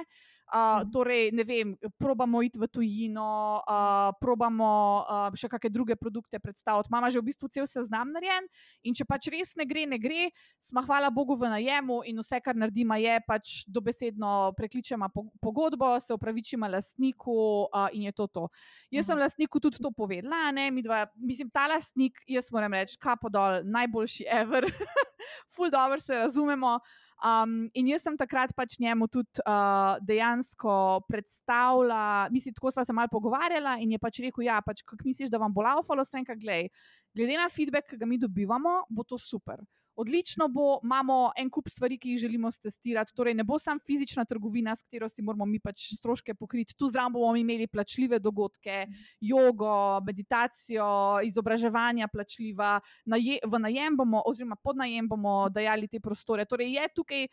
Uh, 0.45 0.85
torej, 0.93 1.31
ne 1.33 1.41
vem, 1.41 1.73
probamo 1.97 2.37
iti 2.45 2.61
v 2.61 2.67
tujino, 2.69 3.57
uh, 3.65 4.13
probamo 4.21 5.01
uh, 5.01 5.33
še 5.33 5.49
kakšne 5.49 5.71
druge 5.73 5.95
produkte 5.97 6.37
predstaviti. 6.37 6.91
Mama 6.93 7.09
že 7.09 7.17
v 7.17 7.33
bistvu 7.33 7.49
cel 7.49 7.65
seznam 7.65 8.13
narejen 8.13 8.45
in 8.85 8.93
če 8.93 9.07
pač 9.09 9.25
res 9.33 9.55
ne 9.57 9.65
gre, 9.65 9.89
ne 9.89 9.97
gre, 9.97 10.29
smo 10.61 10.85
hvala 10.85 11.09
Bogu 11.09 11.33
v 11.33 11.49
najemu 11.49 12.05
in 12.05 12.21
vse, 12.21 12.37
kar 12.45 12.53
naredimo, 12.53 12.93
je 12.93 13.15
pač 13.25 13.65
dobesedno 13.65 14.53
prekličemo 14.53 15.09
pogodbo, 15.41 15.97
se 15.97 16.13
upravičimo 16.13 16.69
lastniku 16.69 17.65
uh, 17.65 17.89
in 17.89 18.05
je 18.05 18.13
to 18.13 18.29
to. 18.29 18.45
Jaz 18.93 19.09
sem 19.09 19.17
lastniku 19.17 19.57
tudi 19.57 19.81
to 19.81 19.89
povedala, 19.89 20.53
ne, 20.53 20.69
dva, 20.85 21.09
mislim, 21.17 21.49
ta 21.49 21.65
lastnik, 21.65 22.21
jaz 22.29 22.53
moram 22.53 22.77
reči, 22.77 23.01
kapo 23.01 23.33
dol, 23.33 23.65
najboljši 23.65 24.29
ever, 24.29 24.69
full 25.57 25.73
dobro 25.73 25.97
se 25.97 26.21
razumemo. 26.21 26.77
Um, 27.24 27.70
in 27.74 27.88
jaz 27.88 28.03
sem 28.03 28.18
takrat 28.20 28.51
pač 28.55 28.76
njemu 28.80 29.07
tudi 29.07 29.39
uh, 29.47 29.95
dejansko 30.03 31.05
predstavila, 31.07 32.28
mislim, 32.32 32.53
tako 32.53 32.74
smo 32.76 32.84
se 32.86 32.93
malo 32.93 33.07
pogovarjali 33.11 33.84
in 33.84 33.95
je 33.95 33.99
pač 33.99 34.20
rekel: 34.20 34.43
Ja, 34.43 34.59
pač, 34.61 34.84
kako 34.84 35.07
misliš, 35.07 35.32
da 35.32 35.39
vam 35.39 35.53
bo 35.53 35.63
laufalo, 35.63 36.03
strenka, 36.05 36.36
glede 36.36 37.38
na 37.39 37.47
feedback, 37.49 37.88
ki 37.89 37.97
ga 37.97 38.05
mi 38.05 38.20
dobivamo, 38.20 38.84
bo 38.89 39.07
to 39.07 39.18
super 39.18 39.63
odlično 39.95 40.47
bo, 40.47 40.79
imamo 40.83 41.31
en 41.37 41.49
kup 41.49 41.69
stvari, 41.69 41.97
ki 41.97 42.09
jih 42.09 42.19
želimo 42.19 42.51
testirati. 42.51 43.13
Torej, 43.15 43.33
ne 43.33 43.43
bo 43.43 43.59
samo 43.59 43.79
fizična 43.85 44.25
trgovina, 44.25 44.75
s 44.75 44.83
katero 44.83 45.09
si 45.09 45.21
moramo 45.21 45.45
mi 45.45 45.59
pač 45.59 45.87
stroške 45.95 46.35
pokriti. 46.35 46.75
Tu 46.75 46.87
zraven 46.87 47.13
bomo 47.13 47.35
imeli 47.35 47.67
plačljive 47.67 48.19
dogodke, 48.19 48.85
jogo, 49.19 50.01
meditacijo, 50.05 50.87
izobraževanja 51.23 52.07
plačljiva, 52.07 52.79
naje, 53.05 53.39
v 53.45 53.59
najem 53.59 53.97
bomo, 53.97 54.21
oziroma 54.25 54.55
pod 54.55 54.77
najem 54.77 55.07
bomo 55.07 55.49
dajali 55.49 55.87
te 55.87 55.99
prostore. 55.99 56.45
Torej, 56.45 56.73
je 56.75 56.87
tukaj 56.95 57.27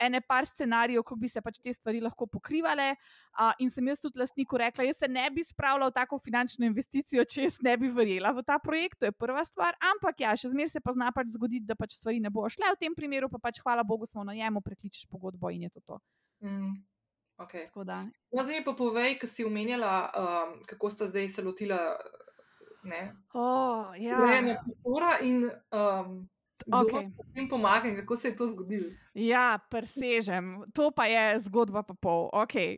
ene 0.00 0.20
par 0.20 0.46
scenarijev, 0.46 1.02
kako 1.02 1.16
bi 1.20 1.28
se 1.28 1.40
pač 1.40 1.58
te 1.62 1.72
stvari 1.72 2.00
lahko 2.00 2.26
pokrivale. 2.26 2.90
Uh, 3.38 3.52
in 3.62 3.70
sem 3.70 3.86
jaz 3.88 4.02
tudi 4.02 4.20
lastniku 4.20 4.58
rekla, 4.58 4.86
jaz 4.88 4.98
se 5.02 5.08
ne 5.08 5.28
bi 5.30 5.44
spravila 5.44 5.88
v 5.90 5.96
tako 5.96 6.18
finančno 6.18 6.66
investicijo, 6.66 7.24
če 7.24 7.48
jaz 7.48 7.58
ne 7.64 7.76
bi 7.78 7.90
verjela 7.92 8.32
v 8.34 8.44
ta 8.46 8.58
projekt, 8.62 8.98
to 9.00 9.10
je 9.10 9.14
prva 9.14 9.44
stvar. 9.46 9.78
Ampak 9.92 10.24
ja, 10.24 10.34
še 10.38 10.52
zmeraj 10.52 10.74
se 10.74 10.84
pa 10.84 10.94
zna 10.96 11.10
pač 11.14 11.32
zgoditi, 11.34 11.66
da 11.66 11.78
pač 11.78 11.98
stvari 11.98 12.22
ne 12.24 12.32
bo 12.34 12.46
šle. 12.50 12.70
V 12.74 12.80
tem 12.80 12.94
primeru 12.94 13.30
pa 13.32 13.42
pač 13.48 13.62
hvala 13.64 13.86
Bogu, 13.86 14.06
smo 14.06 14.26
na 14.26 14.36
njemu 14.36 14.62
prekličiš 14.64 15.08
pogodbo 15.10 15.50
in 15.54 15.68
je 15.68 15.74
to. 15.76 15.84
to. 15.86 16.00
Mm. 16.46 16.78
Okay. 17.38 17.70
No, 18.34 18.42
zdaj 18.42 18.58
mi 18.58 18.64
pa 18.66 18.74
povej, 18.74 19.14
kaj 19.22 19.30
si 19.30 19.44
omenjala, 19.46 20.10
um, 20.10 20.56
kako 20.66 20.90
sta 20.90 21.06
zdaj 21.06 21.28
se 21.30 21.42
lotila. 21.42 21.94
Ne, 22.82 23.14
oh, 23.34 23.94
ja. 23.98 24.18
ne, 24.42 24.58
in 25.22 25.50
um, 25.74 26.28
Okay. 26.66 27.06
Kako 27.34 27.48
pomaga 27.50 27.88
in 27.88 27.96
kako 27.96 28.16
se 28.16 28.28
je 28.28 28.36
to 28.36 28.46
zgodilo? 28.46 28.90
Ja, 29.14 29.58
presežem. 29.70 30.64
To 30.74 30.90
pa 30.90 31.06
je 31.06 31.40
zgodba 31.46 31.82
pa 31.82 31.94
pol. 31.94 32.28
Okay. 32.32 32.76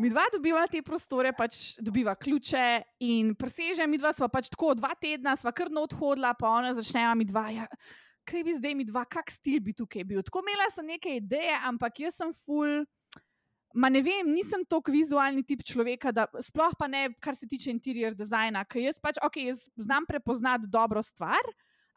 Mi 0.00 0.08
dva 0.10 0.24
dobiva 0.32 0.64
te 0.66 0.80
prostore, 0.82 1.34
pač 1.36 1.76
dobiva 1.84 2.14
ključe 2.16 2.64
in 3.04 3.34
presežem, 3.36 3.90
mi 3.90 4.00
dva 4.00 4.14
sva 4.16 4.28
pač 4.32 4.48
tako 4.50 4.72
dva 4.74 4.94
tedna, 4.96 5.36
sva 5.36 5.52
kar 5.52 5.70
not 5.70 5.92
hodila, 5.92 6.32
pa 6.34 6.48
ona 6.48 6.72
začnejo 6.74 7.12
mi 7.20 7.28
dva. 7.28 7.44
Ja, 7.52 7.66
kaj 8.28 8.44
bi 8.46 8.56
zdaj 8.56 8.74
mi 8.78 8.86
dva, 8.88 9.04
kak 9.04 9.30
stil 9.30 9.60
bi 9.60 9.76
tukaj 9.76 10.06
bil? 10.08 10.22
Tako 10.24 10.42
imela 10.46 10.70
sem 10.72 10.88
neke 10.88 11.18
ideje, 11.20 11.54
ampak 11.68 12.00
jaz 12.06 12.16
sem 12.18 12.32
full. 12.46 12.82
Ma 13.72 13.88
ne 13.88 14.02
vem, 14.04 14.28
nisem 14.28 14.66
tako 14.68 14.92
vizualni 14.92 15.44
tip 15.48 15.62
človeka, 15.64 16.10
da 16.12 16.26
sploh 16.44 16.74
pa 16.76 16.88
ne, 16.92 17.06
kar 17.24 17.36
se 17.36 17.48
tiče 17.48 17.70
interior 17.72 18.12
dizajna, 18.16 18.66
ker 18.68 18.82
jaz 18.84 18.98
pač, 19.00 19.20
ok, 19.24 19.38
jaz 19.48 19.62
znam 19.80 20.04
prepoznati 20.08 20.68
dobro 20.68 21.00
stvar, 21.04 21.40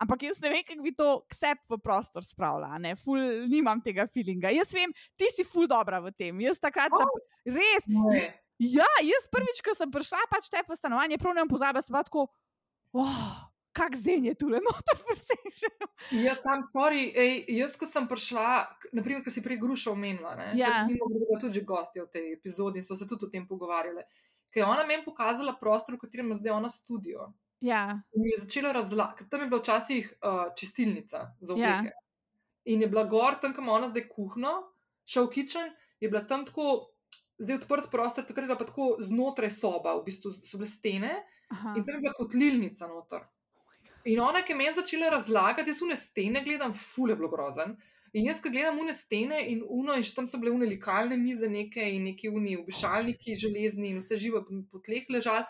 Ampak 0.02 0.26
jaz 0.28 0.39
ne 0.43 0.52
vem, 0.52 0.64
kako 0.68 0.84
bi 0.84 0.91
to 0.91 1.10
ksep 1.32 1.62
v 1.72 1.78
prostor 1.80 2.24
spravila, 2.26 2.76
ne, 2.84 2.96
ful, 3.00 3.20
nimam 3.48 3.80
tega 3.84 4.04
feelinga. 4.12 4.52
Jaz 4.52 4.74
vem, 4.76 4.91
ti 5.16 5.30
si 5.32 5.46
ful 5.48 5.70
dobra 5.72 6.02
v 6.04 6.12
tem. 6.12 6.41
Jaz 6.43 6.60
takrat, 6.60 6.91
oh, 6.91 7.00
ta, 7.00 7.08
res. 7.48 7.88
Ne. 7.88 8.28
Ja, 8.60 8.88
jaz 9.04 9.28
prvič, 9.32 9.60
ko 9.64 9.76
sem 9.76 9.91
prišla 9.91 10.28
pač 10.32 10.48
te 10.52 10.60
v 10.64 10.76
stanovanje, 10.76 11.20
prav 11.20 11.36
ne 11.36 11.43
vem, 11.43 11.52
pozabila 11.52 11.84
sem 11.84 11.96
tako, 11.96 12.28
oh, 12.96 13.32
kak 13.76 13.96
zen 14.00 14.28
je 14.32 14.36
tu, 14.39 14.48
no, 14.52 14.60
to 14.88 14.96
presežem. 15.04 15.88
Jaz 16.24 16.43
sem, 16.43 16.64
sorry, 16.64 17.10
ej, 17.12 17.43
jaz, 17.56 17.76
ko 17.80 17.88
sem 17.88 18.08
prišla, 18.08 18.68
naprimer, 18.96 19.24
ko 19.24 19.32
si 19.32 19.43
prej 19.43 19.60
gruša 19.60 19.91
omenila, 19.91 20.36
ne, 20.39 20.52
ja. 20.60 20.86
mimo 20.88 21.08
grede 21.12 21.39
tudi 21.43 21.64
gosti 21.68 22.04
v 22.04 22.08
tej 22.12 22.32
epizodi 22.36 22.80
in 22.80 22.88
so 22.88 22.96
se 22.96 23.08
tudi 23.08 23.28
o 23.28 23.32
tem 23.32 23.43
pogovarjali, 23.48 24.04
ker 24.52 24.64
je 24.64 24.68
ona 24.68 24.88
meni 24.88 25.04
pokazala 25.04 25.56
prostor, 25.60 26.00
v 26.00 26.04
katerem 26.08 26.32
je 26.32 26.39
zdaj 26.43 26.56
ona 26.56 26.72
studio. 26.72 27.32
Ja. 27.62 28.01
Mi 28.16 28.32
je 28.32 28.41
začela 28.41 28.72
razlagati, 28.72 29.30
tam 29.30 29.41
je 29.41 29.47
bila 29.47 29.62
včasih 29.62 30.14
uh, 30.22 30.56
čistilnica 30.56 31.36
za 31.41 31.53
vse. 31.53 31.62
Ja. 31.62 31.84
In 32.66 32.82
je 32.82 32.88
bila 32.88 33.03
gor, 33.03 33.38
tam, 33.41 33.53
kam 33.53 33.70
ona 33.70 33.89
zdaj 33.89 34.08
kuhno, 34.10 34.53
šel 35.06 35.30
v 35.30 35.34
kičen, 35.38 35.72
je 35.99 36.10
bila 36.10 36.24
tam 36.26 36.45
tako, 36.45 36.89
zdaj 37.38 37.62
odprt 37.62 37.91
prostor, 37.91 38.26
takrat 38.26 38.43
je 38.43 38.49
bila 38.49 38.60
pa 38.60 38.66
tako 38.66 38.95
znotraj 38.99 39.51
soba, 39.53 39.95
v 39.99 40.06
bistvu 40.08 40.34
so 40.34 40.58
bile 40.58 40.70
stene 40.70 41.14
Aha. 41.49 41.76
in 41.78 41.86
tam 41.86 41.97
je 41.97 42.06
bila 42.06 42.14
kotlilnica 42.18 42.89
noter. 42.89 43.26
In 44.06 44.22
ona, 44.22 44.41
ki 44.45 44.53
je 44.53 44.58
meni 44.58 44.76
začela 44.76 45.10
razlagati, 45.10 45.70
jaz 45.70 45.82
une 45.82 45.97
stene 45.97 46.41
gledam, 46.45 46.74
fule 46.78 47.16
bilo 47.18 47.30
grozen. 47.30 47.74
In 48.14 48.30
jaz, 48.30 48.38
ki 48.41 48.51
gledam 48.53 48.78
une 48.80 48.93
stene 48.93 49.39
in 49.49 49.64
uno, 49.66 49.95
in 49.97 50.06
še 50.06 50.14
tam 50.16 50.28
so 50.30 50.38
bile 50.41 50.53
une 50.53 50.70
likalne 50.70 51.18
mize, 51.18 51.49
neke 51.49 51.84
in 51.89 52.06
neki 52.12 52.30
uni, 52.30 52.53
obešalniki 52.62 53.34
železni 53.41 53.91
in 53.91 54.01
vse 54.03 54.20
živo 54.22 54.43
po 54.45 54.82
tleh 54.86 55.10
ležali. 55.10 55.45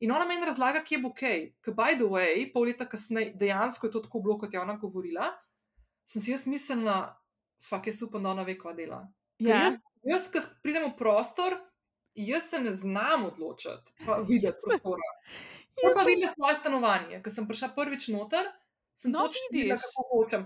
In 0.00 0.12
ona 0.12 0.24
meni 0.28 0.46
razlaga, 0.46 0.82
kje 0.84 0.98
bo 1.04 1.12
kaj. 1.14 1.44
Ker, 1.64 1.74
by 1.76 1.98
the 1.98 2.08
way, 2.10 2.46
pol 2.52 2.66
leta 2.68 2.86
kasneje, 2.88 3.32
dejansko 3.40 3.86
je 3.86 3.92
to 3.94 4.02
tako 4.06 4.20
bilo, 4.24 4.38
kot 4.38 4.54
je 4.54 4.60
ona 4.60 4.74
govorila, 4.80 5.30
sem 6.04 6.22
si 6.22 6.32
jaz 6.32 6.46
mislila, 6.50 6.98
fuck 7.68 7.86
je 7.86 7.94
super, 7.96 8.20
da 8.20 8.34
ona 8.34 8.42
ve, 8.42 8.58
kva 8.58 8.74
dela. 8.76 9.04
Ja. 9.38 9.64
Jaz, 9.64 9.80
jaz 10.06 10.28
ko 10.32 10.42
pridem 10.62 10.88
v 10.90 10.96
prostor, 10.98 11.56
jaz 12.14 12.50
se 12.50 12.60
ne 12.60 12.74
znam 12.74 13.26
odločiti, 13.30 13.94
pa 14.06 14.20
videti 14.28 14.58
prostora. 14.64 15.10
Jaz 15.82 15.90
pa 15.96 16.02
vidim 16.06 16.28
svoje 16.30 16.54
stanovanje, 16.54 17.16
ker 17.18 17.32
sem 17.34 17.48
prišla 17.48 17.72
prvič 17.74 18.04
noter, 18.14 18.46
sem 18.94 19.10
no, 19.10 19.24
točno 19.26 19.48
videla, 19.50 19.74
kako 19.82 20.04
hočem. 20.12 20.44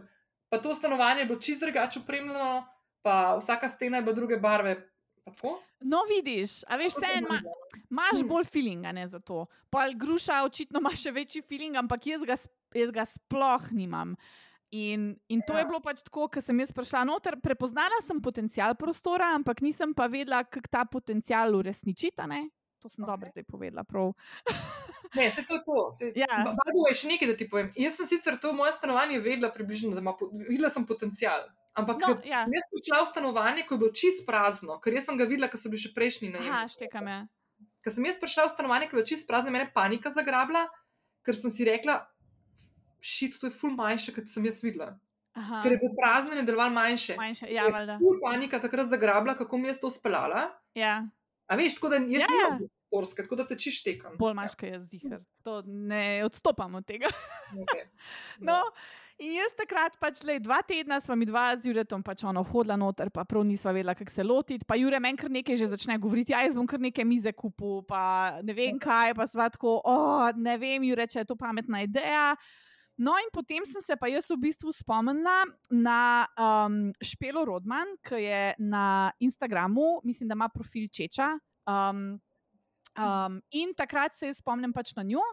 Pa 0.48 0.56
to 0.64 0.72
stanovanje 0.74 1.20
je 1.20 1.26
bilo 1.28 1.40
čist 1.44 1.60
drugače 1.60 2.00
opremljeno, 2.00 2.64
pa 3.04 3.36
vsaka 3.36 3.68
stena 3.68 4.00
je 4.00 4.06
bila 4.06 4.14
druge 4.16 4.38
barve. 4.40 4.72
No, 5.80 6.02
vidiš, 6.08 6.62
a 6.66 6.76
veš, 6.76 6.98
vse 6.98 7.12
ima, 7.20 7.38
imaš 7.90 8.20
hm. 8.20 8.28
bolj 8.28 8.44
feeling 8.50 8.84
za 9.08 9.20
to. 9.20 9.46
Pol 9.70 9.94
gruša, 9.96 10.42
očitno 10.44 10.82
ima 10.82 10.94
še 10.96 11.12
večji 11.14 11.42
feeling, 11.42 11.76
ampak 11.76 12.06
jaz 12.06 12.26
ga, 12.26 12.36
jaz 12.74 12.92
ga 12.94 13.06
sploh 13.06 13.70
nimam. 13.72 14.16
In, 14.70 15.14
in 15.28 15.40
to 15.46 15.54
ja. 15.56 15.62
je 15.62 15.68
bilo 15.70 15.80
pač 15.80 16.02
tako, 16.04 16.26
ker 16.28 16.44
sem 16.44 16.58
jaz 16.60 16.72
prišla 16.76 17.06
noter, 17.08 17.38
prepoznala 17.40 18.02
sem 18.04 18.20
potencial 18.20 18.76
prostora, 18.76 19.30
ampak 19.38 19.62
nisem 19.64 19.94
pa 19.96 20.10
vedela, 20.12 20.42
kako 20.44 20.68
ta 20.70 20.84
potencial 20.84 21.56
uresničiti. 21.56 22.28
To 22.82 22.88
sem 22.88 23.02
okay. 23.02 23.08
dobro 23.10 23.30
zdaj 23.32 23.44
povedala. 23.44 23.84
ne, 25.16 25.30
se 25.30 25.42
to 25.42 25.54
je 25.54 25.62
to. 25.64 25.92
Se, 25.92 26.12
ja. 26.14 26.44
Bago 26.44 26.84
je 26.88 26.94
še 26.94 27.08
nekaj, 27.08 27.32
da 27.32 27.36
ti 27.38 27.48
povem. 27.48 27.72
Jaz 27.74 27.96
sem 27.98 28.06
sicer 28.06 28.36
to 28.38 28.52
moje 28.52 28.76
stanovanje 28.76 29.18
vedela, 29.24 29.50
približno, 29.50 29.96
da 29.96 30.04
ima, 30.04 30.14
videla 30.46 30.70
sem 30.70 30.86
potencial. 30.86 31.48
Ampak 31.78 32.02
no, 32.02 32.14
ja. 32.26 32.44
jaz 32.50 32.68
sem 32.68 32.84
šla 32.88 33.00
v 33.04 33.08
stanovanje, 33.12 33.64
ko 33.66 33.76
je 33.76 33.82
bilo 33.82 33.92
čist 33.94 34.24
prazno, 34.26 34.78
ker 34.82 34.96
sem 35.02 35.18
ga 35.18 35.26
videla, 35.30 35.50
ker 35.50 35.60
so 35.60 35.70
bili 35.72 35.82
še 35.82 35.94
prejšnji 35.96 36.30
na 36.34 36.42
je. 36.42 37.18
Ker 37.84 37.94
sem 37.94 38.06
jaz 38.08 38.18
prišla 38.20 38.48
v 38.48 38.54
stanovanje, 38.54 38.88
ko 38.88 38.96
je 38.96 39.00
bilo 39.00 39.10
čist 39.10 39.28
prazno, 39.30 39.54
mene 39.54 39.68
panika 39.74 40.10
zagrabila, 40.14 40.66
ker 41.26 41.38
sem 41.38 41.52
si 41.54 41.66
rekla, 41.68 42.00
šit, 43.00 43.38
to 43.38 43.50
je 43.50 43.54
ful 43.54 43.76
manjše, 43.76 44.16
kot 44.16 44.30
sem 44.30 44.46
jaz 44.48 44.62
videla. 44.64 44.96
Aha. 45.38 45.62
Ker 45.62 45.76
je 45.76 45.78
bilo 45.78 45.94
prazno 45.94 46.34
in 46.34 46.46
deloval 46.48 46.72
manjše. 46.74 47.14
Manjše, 47.18 47.46
ja. 47.54 47.68
Ful 48.00 48.18
panika 48.24 48.58
takrat 48.62 48.90
zagrabila, 48.90 49.36
kako 49.38 49.58
mi 49.58 49.70
je 49.70 49.78
to 49.78 49.90
speljala. 49.94 50.48
Ja. 50.74 51.06
A 51.46 51.56
veš, 51.56 51.78
tako 51.78 51.94
da 51.94 52.02
jaz 52.02 52.26
ja. 52.26 52.28
nisem 52.28 52.68
gorska, 52.90 53.22
tako 53.22 53.36
da 53.36 53.46
te 53.46 53.58
čiš 53.58 53.82
tekam. 53.82 54.16
Bolj 54.18 54.34
maška 54.34 54.66
jaz 54.66 54.86
dihar. 54.88 55.20
To 55.44 55.62
ne 55.66 56.24
odstopam 56.24 56.74
od 56.74 56.86
tega. 56.86 57.06
Okay. 57.52 57.84
no. 58.48 58.52
no. 58.52 58.62
In 59.18 59.32
jaz 59.34 59.50
takrat, 59.58 59.96
pač, 59.98 60.20
le 60.22 60.36
dva 60.38 60.60
tedna, 60.62 61.00
smo 61.02 61.16
mi 61.18 61.26
dva 61.26 61.50
z 61.58 61.66
Juretom 61.66 62.04
pač 62.06 62.22
ono 62.22 62.44
hodila 62.46 62.76
noter, 62.78 63.08
pa 63.10 63.24
prav 63.26 63.42
nisva 63.42 63.72
vedela, 63.74 63.96
kako 63.98 64.12
se 64.14 64.22
lotiti. 64.22 64.66
Pa 64.68 64.76
Jure 64.78 65.00
meni 65.02 65.18
kar 65.18 65.32
nekaj 65.34 65.58
že 65.58 65.66
začne 65.72 65.96
govoriti, 65.98 66.30
ja, 66.30 66.44
jaz 66.46 66.54
bom 66.54 66.68
kar 66.70 66.78
nekaj 66.78 67.02
mize 67.02 67.32
kupil, 67.34 67.80
pa 67.88 68.38
ne 68.46 68.54
vem 68.54 68.78
kaj, 68.78 69.16
pa 69.18 69.26
sva 69.26 69.48
tako, 69.50 69.80
oh, 69.82 70.30
ne 70.38 70.54
vem, 70.62 70.86
Jure, 70.86 71.08
če 71.10 71.24
je 71.24 71.28
to 71.32 71.36
pametna 71.40 71.82
ideja. 71.82 72.28
No, 72.94 73.16
in 73.18 73.26
potem 73.34 73.66
sem 73.66 73.82
se 73.82 73.96
pa 73.98 74.06
jaz 74.10 74.30
v 74.30 74.38
bistvu 74.42 74.70
spomnila 74.74 75.42
na 75.66 75.98
um, 76.38 76.78
Špelo 77.02 77.42
Rodman, 77.46 77.90
ki 78.06 78.22
je 78.22 78.40
na 78.62 79.10
Instagramu, 79.18 79.98
mislim, 80.06 80.30
da 80.30 80.38
ima 80.38 80.50
profil 80.50 80.86
Čeča. 80.94 81.32
Um, 81.66 82.22
um, 82.94 83.42
in 83.50 83.74
takrat 83.74 84.14
se 84.14 84.30
spomnim 84.38 84.70
pač 84.74 84.94
na 84.94 85.02
njo, 85.02 85.26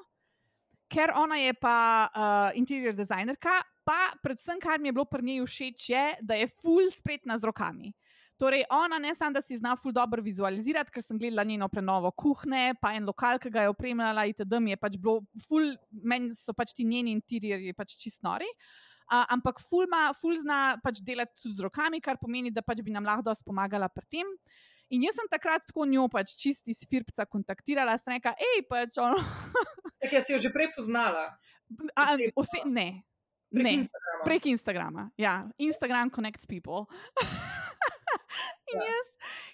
ker 0.89 1.13
ona 1.17 1.38
je 1.41 1.53
pa 1.57 1.77
uh, 2.09 2.49
interior 2.57 2.97
designerka, 2.97 3.61
pa 3.86 4.15
predvsem, 4.23 4.59
kar 4.59 4.81
mi 4.81 4.89
je 4.89 4.97
bilo 4.97 5.05
pri 5.05 5.23
njej 5.23 5.45
všeč, 5.45 5.89
je, 5.89 6.05
da 6.22 6.35
je 6.39 6.49
full 6.61 6.89
spretna 6.91 7.38
z 7.38 7.47
rokami. 7.47 7.93
Torej, 8.35 8.65
ona 8.73 8.97
ne 8.99 9.14
samo, 9.15 9.31
da 9.31 9.41
si 9.41 9.55
zna 9.57 9.77
full 9.80 9.95
dobro 9.95 10.19
vizualizirati, 10.22 10.91
ker 10.91 11.03
sem 11.03 11.19
gledala 11.19 11.45
njeno 11.47 11.69
prenovo 11.72 12.11
kuhne, 12.11 12.73
pa 12.81 12.91
en 12.97 13.05
lokal, 13.07 13.39
ki 13.39 13.49
ga 13.49 13.64
je 13.64 13.72
opremljala, 13.72 14.26
itd. 14.27 14.60
mi 14.60 14.73
je 14.73 14.80
pač 14.81 14.97
bilo 14.99 15.22
full, 15.45 15.72
meni 16.03 16.35
so 16.35 16.53
pač 16.53 16.73
ti 16.76 16.84
njeni 16.84 17.14
interierji 17.15 17.72
pač 17.77 17.95
čist 18.01 18.26
nori. 18.27 18.49
Uh, 19.05 19.22
ampak 19.31 19.61
ful, 19.61 19.85
ma, 19.88 20.10
ful 20.18 20.35
zna 20.35 20.76
pač 20.84 20.99
delati 21.05 21.38
tudi 21.38 21.55
z 21.61 21.64
rokami, 21.64 22.01
kar 22.03 22.18
pomeni, 22.19 22.51
da 22.51 22.65
pač 22.65 22.81
bi 22.84 22.91
nam 22.91 23.05
lahko 23.07 23.38
pomagala 23.45 23.88
pri 23.88 24.10
tem. 24.18 24.35
In 24.93 25.05
jaz 25.05 25.15
sem 25.18 25.30
takrat 25.31 25.64
tako 25.69 25.85
njo 25.88 26.10
pač 26.11 26.35
čisti 26.35 26.76
iz 26.76 26.84
Firpca 26.89 27.26
kontaktirala, 27.26 27.95
sem 28.01 28.18
rekla, 28.18 28.35
hej, 28.41 28.65
pač 28.68 28.99
ono. 28.99 29.22
Tak, 30.01 30.11
jaz 30.11 30.27
si 30.27 30.35
jo 30.35 30.41
že 30.43 30.51
prej 30.51 30.73
poznala. 30.76 31.31
A, 31.95 32.14
ose, 32.35 32.60
ne, 32.68 33.05
Prek 33.53 33.63
ne. 33.63 33.73
Instagrama. 33.81 34.23
Prek 34.26 34.45
Instagrama. 34.45 35.03
Ja, 35.17 35.35
Instagram 35.57 36.09
connects 36.09 36.45
people. 36.45 36.85
in, 38.73 38.81
Ja. 38.81 38.88
jaz, 38.89 39.11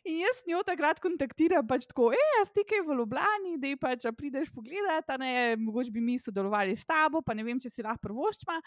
in 0.07 0.19
jaz 0.23 0.39
njo 0.47 0.61
takrat 0.65 0.99
kontaktiram, 1.03 1.65
pač 1.67 1.85
tako, 1.89 2.09
hej, 2.15 2.45
stikaj 2.49 2.81
v 2.87 2.95
Ljubljani, 3.01 3.57
da 3.61 3.73
pač 3.81 4.07
a 4.07 4.13
prideš 4.15 4.49
pogledat, 4.55 5.09
a 5.11 5.17
ne, 5.21 5.33
mogoče 5.59 5.91
bi 5.93 6.01
mi 6.01 6.15
sodelovali 6.19 6.75
s 6.79 6.87
tabo, 6.87 7.21
pa 7.21 7.35
ne 7.37 7.43
vem, 7.45 7.59
če 7.59 7.69
si 7.69 7.85
lahko 7.85 8.07
prvoščma. 8.07 8.57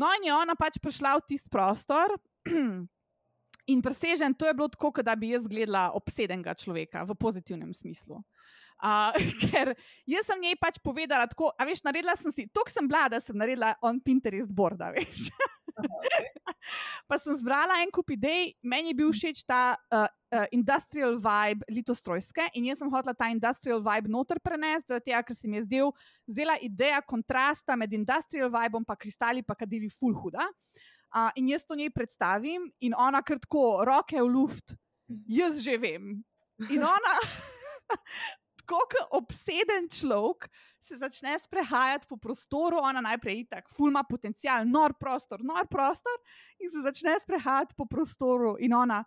No, 0.00 0.08
in 0.16 0.26
je 0.26 0.34
ona 0.34 0.56
pač 0.58 0.80
prišla 0.82 1.18
v 1.20 1.26
tisti 1.28 1.52
prostor. 1.52 2.16
In 3.70 3.78
presežen, 3.78 4.34
to 4.34 4.48
je 4.48 4.54
bilo 4.58 4.66
tako, 4.66 4.90
da 5.06 5.14
bi 5.14 5.28
jaz 5.30 5.44
gledala 5.46 5.92
obsedenega 5.94 6.50
človeka 6.58 7.04
v 7.06 7.14
pozitivnem 7.14 7.70
smislu. 7.70 8.18
Uh, 8.82 9.14
ker 9.46 9.76
jaz 10.10 10.26
sem 10.26 10.40
njej 10.42 10.56
pač 10.58 10.80
povedala, 10.82 11.28
tako, 11.30 11.52
a 11.54 11.66
veš, 11.68 11.84
naredila 11.86 12.16
sem 12.18 12.34
si, 12.34 12.48
to 12.50 12.66
sem 12.66 12.88
bila, 12.90 13.06
da 13.06 13.22
sem 13.22 13.36
naredila 13.38 13.76
on 13.78 14.00
Pinterest 14.02 14.50
board, 14.50 14.82
veš. 14.96 15.30
pa 17.08 17.18
sem 17.22 17.36
zbrala 17.38 17.78
en 17.82 17.92
kup 17.94 18.10
idej, 18.10 18.52
meni 18.58 18.90
je 18.90 18.98
bil 18.98 19.12
všeč 19.14 19.44
ta 19.46 19.78
uh, 19.78 20.06
uh, 20.06 20.46
industrial 20.50 21.16
vibe 21.22 21.66
litostrojske 21.70 22.48
in 22.58 22.66
jaz 22.68 22.82
sem 22.82 22.90
hotela 22.90 23.14
ta 23.14 23.30
industrial 23.32 23.78
vibe 23.84 24.10
noter 24.10 24.40
prenesti, 24.42 24.90
zaradi 24.90 25.10
tega, 25.10 25.22
ker 25.26 25.36
se 25.38 25.48
mi 25.48 25.60
je 25.60 25.66
zdel, 25.68 25.94
zdela 26.26 26.58
ideja 26.58 27.00
kontrasta 27.06 27.78
med 27.78 27.94
industrial 27.94 28.50
vibeom 28.52 28.86
pa 28.88 28.98
kristali 28.98 29.46
pa 29.46 29.56
kadili 29.58 29.90
full 29.92 30.16
huda. 30.18 30.44
Uh, 31.12 31.28
in 31.36 31.52
jaz 31.52 31.66
to 31.68 31.76
njej 31.76 31.92
predstavim, 31.92 32.70
in 32.80 32.96
ona 32.96 33.20
kar 33.22 33.38
tako, 33.38 33.84
roke 33.84 34.16
v 34.16 34.28
luft, 34.32 34.72
jaz 35.28 35.60
že 35.60 35.76
vem. 35.76 36.16
In 36.72 36.84
ona, 36.88 37.16
tako 38.62 38.86
kot 38.90 39.08
obseden 39.10 39.88
človek, 39.90 40.48
se 40.82 40.96
začne 40.98 41.38
sprehajati 41.38 42.06
po 42.08 42.16
prostoru, 42.16 42.80
ona 42.82 43.00
najprej 43.00 43.44
itak, 43.44 43.68
fulma 43.70 44.02
potencial, 44.02 44.66
nor 44.66 44.94
prostor, 44.98 45.42
nor 45.44 45.68
prostor, 45.70 46.16
in 46.58 46.70
se 46.70 46.82
začne 46.82 47.18
sprehajati 47.22 47.74
po 47.78 47.86
prostoru, 47.86 48.56
in 48.58 48.74
ona. 48.74 49.04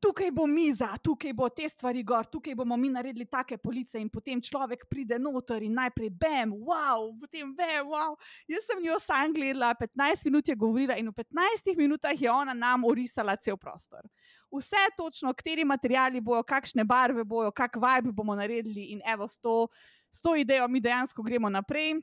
Tukaj 0.00 0.30
bo 0.30 0.44
miza, 0.46 0.90
tukaj 1.00 1.32
bo 1.32 1.48
te 1.48 1.64
stvari 1.68 2.02
gor, 2.04 2.26
tukaj 2.28 2.54
bomo 2.54 2.76
mi 2.76 2.90
naredili 2.92 3.24
take 3.24 3.56
police, 3.56 3.96
in 3.96 4.10
potem 4.12 4.42
človek 4.44 4.84
pride 4.90 5.16
noter 5.18 5.62
in 5.64 5.72
najprej 5.72 6.10
bam, 6.12 6.52
wow, 6.68 7.08
potem 7.20 7.54
bam, 7.56 7.88
wow. 7.88 8.12
Jaz 8.48 8.66
sem 8.68 8.82
jo 8.84 8.98
sam 9.00 9.32
gledala, 9.32 9.72
15 9.74 10.28
minut 10.28 10.48
je 10.48 10.56
govorila 10.56 10.98
in 11.00 11.08
v 11.08 11.24
15 11.24 11.72
minutah 11.80 12.12
je 12.12 12.28
ona 12.30 12.52
nam 12.52 12.84
orisala 12.84 13.38
cel 13.40 13.56
prostor. 13.56 14.04
Vse 14.52 14.84
točno, 14.96 15.32
kateri 15.32 15.64
materiali 15.64 16.20
bojo, 16.20 16.44
kakšne 16.44 16.84
barve 16.84 17.24
bojo, 17.24 17.50
kak 17.50 17.80
vibe 17.80 18.12
bomo 18.12 18.36
naredili 18.36 18.92
in 18.92 19.00
evo 19.06 19.24
s 19.24 19.40
to, 19.40 19.66
s 20.12 20.20
to 20.20 20.36
idejo 20.36 20.68
mi 20.68 20.80
dejansko 20.80 21.22
gremo 21.22 21.48
naprej. 21.48 21.96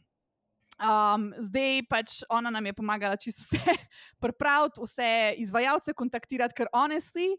Um, 0.82 1.30
zdaj 1.38 1.84
pač 1.86 2.24
ona 2.26 2.49
nam 2.49 2.65
je 2.65 2.74
pomagala 2.74 3.15
čisto 3.15 3.45
vse 3.45 3.78
pripraviti, 4.24 4.82
vse 4.82 5.10
izvajalce 5.45 5.94
kontaktirati, 5.94 6.57
ker 6.57 6.68
honestly, 6.74 7.38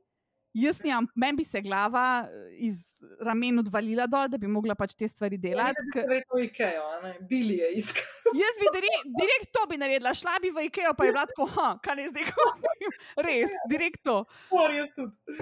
jaz 0.54 0.80
nimam, 0.84 1.08
meni 1.14 1.36
bi 1.36 1.44
se 1.44 1.60
glava 1.60 2.28
eh, 2.28 2.66
iz 2.68 2.93
ramen 3.20 3.58
odvalila 3.58 4.06
dol, 4.06 4.28
da 4.28 4.38
bi 4.38 4.46
mogla 4.46 4.74
pač 4.74 4.94
te 4.94 5.08
stvari 5.08 5.38
delati. 5.38 5.76
Ja, 5.80 5.92
ker- 5.94 6.08
Verjetno 6.08 6.40
Ikeo, 6.42 6.88
ne? 7.02 7.14
Bili 7.28 7.56
je 7.58 7.68
iskal. 7.80 8.04
Jaz 8.42 8.56
bi 8.60 8.66
direkt, 8.72 9.04
direkt 9.20 9.50
to 9.52 9.66
bi 9.70 9.76
naredila, 9.78 10.14
šla 10.14 10.38
bi 10.42 10.50
v 10.50 10.64
IKEA, 10.68 10.94
pa 10.96 11.04
je 11.04 11.12
bila 11.12 11.26
tako, 11.26 11.46
ha, 11.54 11.66
kaj 11.84 11.96
ne 11.96 12.06
zdaj 12.08 12.24
govorim. 12.30 12.94
Res, 13.28 13.50
direkt 13.70 14.02
to. 14.04 14.16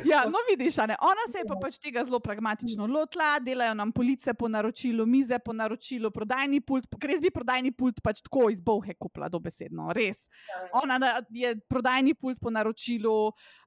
Ja, 0.05 0.24
no, 0.26 0.39
vidiš, 0.51 0.76
ne? 0.86 0.97
ona 1.01 1.24
se 1.32 1.39
je 1.39 1.47
pa 1.48 1.56
pač 1.60 1.78
tega 1.78 2.05
zelo 2.05 2.20
pragmatično 2.20 2.86
lotila, 2.86 3.39
delajo 3.40 3.74
nam 3.74 3.93
police 3.93 4.34
po 4.34 4.48
naročilu, 4.48 5.06
mize 5.06 5.39
po 5.39 5.52
naročilu, 5.52 6.10
prodajni 6.10 6.60
pult, 6.60 6.86
ker 7.01 7.10
res 7.12 7.20
bi 7.22 7.30
prodajni 7.30 7.72
pult 7.72 8.02
pač 8.02 8.20
tako 8.26 8.48
iz 8.51 8.60
bohe 8.60 8.94
kupila, 8.98 9.28
dobesedno, 9.30 9.93
res. 9.97 10.18
Ona 10.82 10.98
na- 10.98 11.20
je 11.30 11.55
prodajni 11.68 12.14
pult 12.14 12.40
po 12.40 12.51
naročilu, 12.51 13.14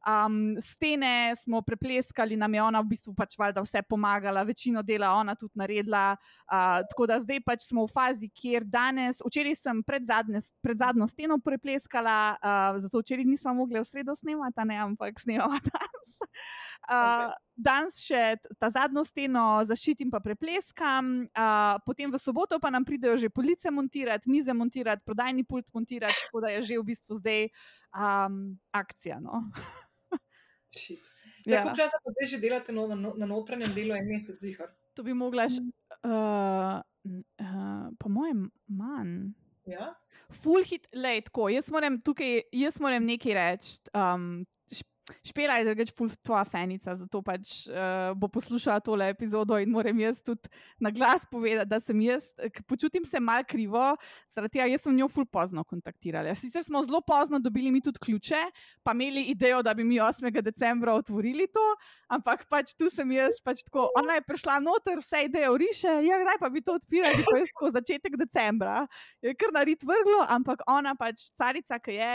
um, 0.06 0.38
stene 0.62 1.14
smo 1.40 1.62
prepleskali, 1.62 2.38
nam 2.38 2.54
je 2.54 2.62
ona 2.62 2.82
v 2.82 2.92
bistvu 2.94 3.16
pač 3.16 3.38
valjda 3.40 3.64
vse 3.66 3.82
pomagala, 3.90 4.44
večino 4.44 4.84
dela 4.84 5.14
ona 5.16 5.36
tudi 5.36 5.54
naredila. 5.56 6.16
Uh, 6.46 6.82
tako 6.90 7.08
da 7.08 7.20
zdaj 7.20 7.42
pač 7.46 7.68
smo 7.70 7.86
v 7.86 7.94
fazi, 7.94 8.30
kjer 8.30 8.66
danes, 8.66 9.22
včeraj 9.26 9.56
sem 9.60 9.84
pred, 9.84 10.06
zadnje, 10.06 10.42
pred 10.64 10.78
zadnjo 10.78 11.08
steno 11.08 11.40
prepleskala, 11.40 12.20
uh, 12.36 12.80
zato 12.82 13.02
včeraj 13.04 13.26
nismo 13.26 13.54
mogli 13.54 13.80
v 13.80 13.88
sredo 13.88 14.16
snemati, 14.16 14.68
ne, 14.68 14.80
ampak 14.90 15.20
snemamo 15.20 15.60
danes. 15.72 16.16
Uh, 16.86 17.32
danes 17.56 17.98
še 18.04 18.36
ta 18.60 18.70
zadnjo 18.70 19.02
steno 19.08 19.64
zaščitim, 19.66 20.12
pa 20.14 20.20
prepleskam, 20.22 21.26
uh, 21.32 21.80
potem 21.88 22.12
v 22.12 22.20
soboto 22.22 22.60
pa 22.62 22.70
nam 22.70 22.86
pridejo 22.86 23.18
že 23.18 23.32
police 23.34 23.72
montirati, 23.72 24.30
mize 24.30 24.54
montirati, 24.54 25.06
prodajni 25.08 25.48
pult 25.48 25.72
montirati, 25.74 26.28
tako 26.28 26.46
da 26.46 26.54
je 26.54 26.62
že 26.62 26.80
v 26.80 26.88
bistvu 26.92 27.18
zdaj 27.18 27.50
um, 27.96 28.60
akcija. 28.76 29.18
No. 29.24 29.48
Shit. 30.76 31.15
Ja. 31.46 31.54
Ja. 31.54 31.62
Koliko 31.62 31.78
časa 31.78 32.02
pa 32.04 32.12
zdaj 32.12 32.28
že 32.30 32.38
delate 32.42 32.74
no, 32.74 32.88
na, 32.88 33.14
na 33.16 33.26
notranjem 33.30 33.74
delu, 33.76 33.96
en 33.96 34.08
mesec 34.10 34.40
zihar? 34.42 34.72
To 34.98 35.04
bi 35.04 35.14
mogla, 35.14 35.46
š, 35.52 35.62
uh, 36.08 36.80
uh, 36.82 37.86
po 38.00 38.10
mojem, 38.10 38.48
manj. 38.68 39.34
Ja? 39.70 39.94
Full 40.42 40.66
hit, 40.66 40.88
lej, 40.94 41.22
tako. 41.30 41.50
Jaz 41.54 41.70
moram 41.74 42.00
tukaj, 42.02 42.48
jaz 42.52 42.80
moram 42.82 43.06
nekaj 43.06 43.38
reči. 43.38 43.78
Um, 43.94 44.46
Špela 45.22 45.60
je 45.60 45.68
drugač 45.68 45.92
ful 45.94 46.10
tvoja 46.26 46.44
fenica, 46.50 46.96
zato 46.98 47.22
pač 47.22 47.68
uh, 47.70 48.14
bo 48.18 48.30
poslušala 48.32 48.82
tole 48.82 49.10
epizodo 49.14 49.60
in 49.62 49.70
moram 49.70 50.00
jaz 50.02 50.22
tudi 50.26 50.50
na 50.82 50.90
glas 50.90 51.26
povedati, 51.30 51.70
da 51.70 51.80
sem 51.80 52.00
jaz, 52.02 52.26
počutim 52.66 53.06
se 53.06 53.20
mal 53.22 53.46
krivo, 53.46 53.84
zaradi 54.34 54.58
tega 54.58 54.66
jaz 54.72 54.82
sem 54.86 54.96
njo 54.98 55.10
ful 55.12 55.28
pozno 55.30 55.64
kontaktirala. 55.64 56.34
Sicer 56.36 56.66
smo 56.66 56.82
zelo 56.86 57.04
pozno 57.06 57.40
dobili 57.40 57.72
mi 57.72 57.84
tudi 57.86 58.02
ključe, 58.02 58.42
pa 58.84 58.96
imeli 58.98 59.28
idejo, 59.34 59.62
da 59.62 59.74
bi 59.74 59.84
mi 59.84 60.02
8. 60.02 60.42
decembra 60.42 60.96
otvorili 60.98 61.46
to, 61.54 61.66
ampak 62.10 62.48
pač 62.50 62.74
tu 62.74 62.90
sem 62.90 63.12
jaz, 63.14 63.38
pač 63.46 63.62
tako, 63.68 63.92
ona 64.02 64.18
je 64.18 64.26
prišla 64.26 64.58
noter, 64.64 65.04
vse 65.06 65.26
ideje 65.30 65.54
uriše, 65.54 66.00
ja, 66.08 66.18
kdaj 66.24 66.42
pa 66.42 66.50
bi 66.50 66.66
to 66.66 66.80
odpirali, 66.80 67.22
pa 67.30 67.38
jaz 67.44 67.54
tako 67.54 67.72
začetek 67.78 68.18
decembra 68.26 68.86
je 69.26 69.36
kar 69.36 69.54
narit 69.54 69.84
vrglo, 69.84 70.26
ampak 70.30 70.64
ona 70.70 70.96
pač 70.98 71.30
carica, 71.38 71.80
ki 71.80 71.98
je. 72.00 72.12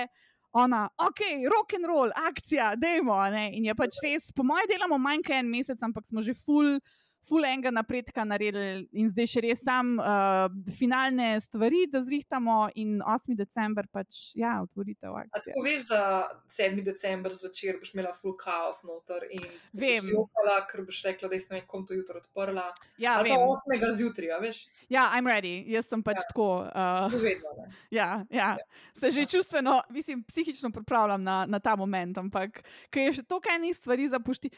Ona, 0.52 0.88
ok, 0.98 1.20
rock 1.46 1.74
and 1.74 1.86
roll, 1.86 2.10
akcija, 2.16 2.72
dajmo. 2.76 3.14
In 3.54 3.68
je 3.68 3.74
pač 3.78 4.00
res, 4.02 4.32
po 4.34 4.42
mojem, 4.42 4.66
delamo 4.72 4.98
manj 4.98 5.22
kot 5.28 5.36
en 5.38 5.50
mesec, 5.50 5.78
ampak 5.86 6.08
smo 6.08 6.24
že 6.26 6.34
full, 6.34 6.80
full 7.22 7.44
enega 7.44 7.70
napredka 7.70 8.24
naredili 8.24 8.88
in 8.92 9.08
zdaj 9.08 9.26
še 9.28 9.40
res 9.40 9.60
sam 9.60 9.98
uh, 9.98 10.48
finalne 10.74 11.34
stvari, 11.40 11.84
da 11.86 12.00
zrihtamo 12.02 12.70
in 12.74 13.00
8. 13.00 13.36
december 13.36 13.86
pač, 13.86 14.32
ja, 14.34 14.56
otvoritev 14.62 15.12
A 15.12 15.20
akcije. 15.20 15.52
tako 15.52 15.64
veš, 15.64 15.84
da 15.86 16.00
7. 16.48 16.82
december 16.82 17.32
zvečer 17.32 17.78
boš 17.78 17.92
imela 17.94 18.12
full 18.14 18.34
chaos 18.36 18.82
noter 18.82 19.28
in 19.30 19.44
se 19.64 19.78
Vem. 19.78 20.00
boš 20.00 20.10
jokala, 20.10 20.56
ker 20.66 20.82
boš 20.82 21.02
rekla, 21.04 21.28
da 21.28 21.40
sem 21.40 21.56
nekom 21.56 21.86
to 21.86 21.94
jutro 21.94 22.18
odprla. 22.18 22.66
Ja, 22.98 23.18
Ali 23.18 23.30
pa 23.30 23.36
vem. 23.36 23.84
8. 23.84 23.96
zjutraj, 23.96 24.34
veš? 24.40 24.62
Ja, 24.88 25.10
I'm 25.14 25.28
ready, 25.28 25.64
jaz 25.68 25.86
sem 25.86 26.02
pač 26.02 26.18
Ja. 26.18 26.26
tako. 26.26 26.48
Uh, 26.66 27.20
vedno. 27.20 27.54
Ne? 27.58 27.68
Ja, 27.90 28.10
ja. 28.30 28.56
se 28.94 29.10
že 29.10 29.24
čustveno, 29.26 29.82
mislim, 29.88 30.24
psihično 30.24 30.70
pripravljam 30.70 31.22
na, 31.22 31.44
na 31.46 31.58
ta 31.58 31.76
moment, 31.76 32.18
ampak 32.18 32.62
ker 32.90 33.02
je 33.02 33.12
še 33.12 33.22
toliko 33.24 33.48
enih 33.50 33.76
stvari 33.76 34.08
zapušti. 34.08 34.50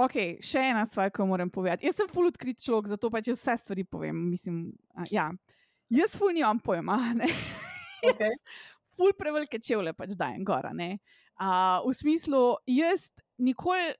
Ok, 0.00 0.16
še 0.40 0.62
ena 0.70 0.86
stvar, 0.88 1.10
ki 1.12 1.20
jo 1.20 1.26
moram 1.28 1.50
povedati. 1.52 1.84
Jaz 1.84 1.98
sem 1.98 2.08
ful 2.08 2.30
odkrit 2.30 2.60
človek, 2.62 2.88
zato 2.94 3.10
pač 3.12 3.28
jaz 3.28 3.40
vse 3.42 3.58
stvari 3.60 3.84
povem. 3.84 4.16
Mislim, 4.30 4.70
a, 4.96 5.04
ja. 5.12 5.28
Jaz 5.92 6.14
ful 6.16 6.32
nimam 6.36 6.60
pojma, 6.62 7.00
ne. 7.20 7.28
Okay. 8.00 8.32
ful 8.96 9.10
prevelike 9.12 9.58
čevlje 9.60 9.92
pač 9.92 10.14
dajem 10.16 10.40
gora. 10.40 10.70
ne. 10.72 10.94
A, 11.36 11.82
v 11.84 11.92
smislu, 11.92 12.56
jaz 12.68 13.10
nikoli 13.38 13.92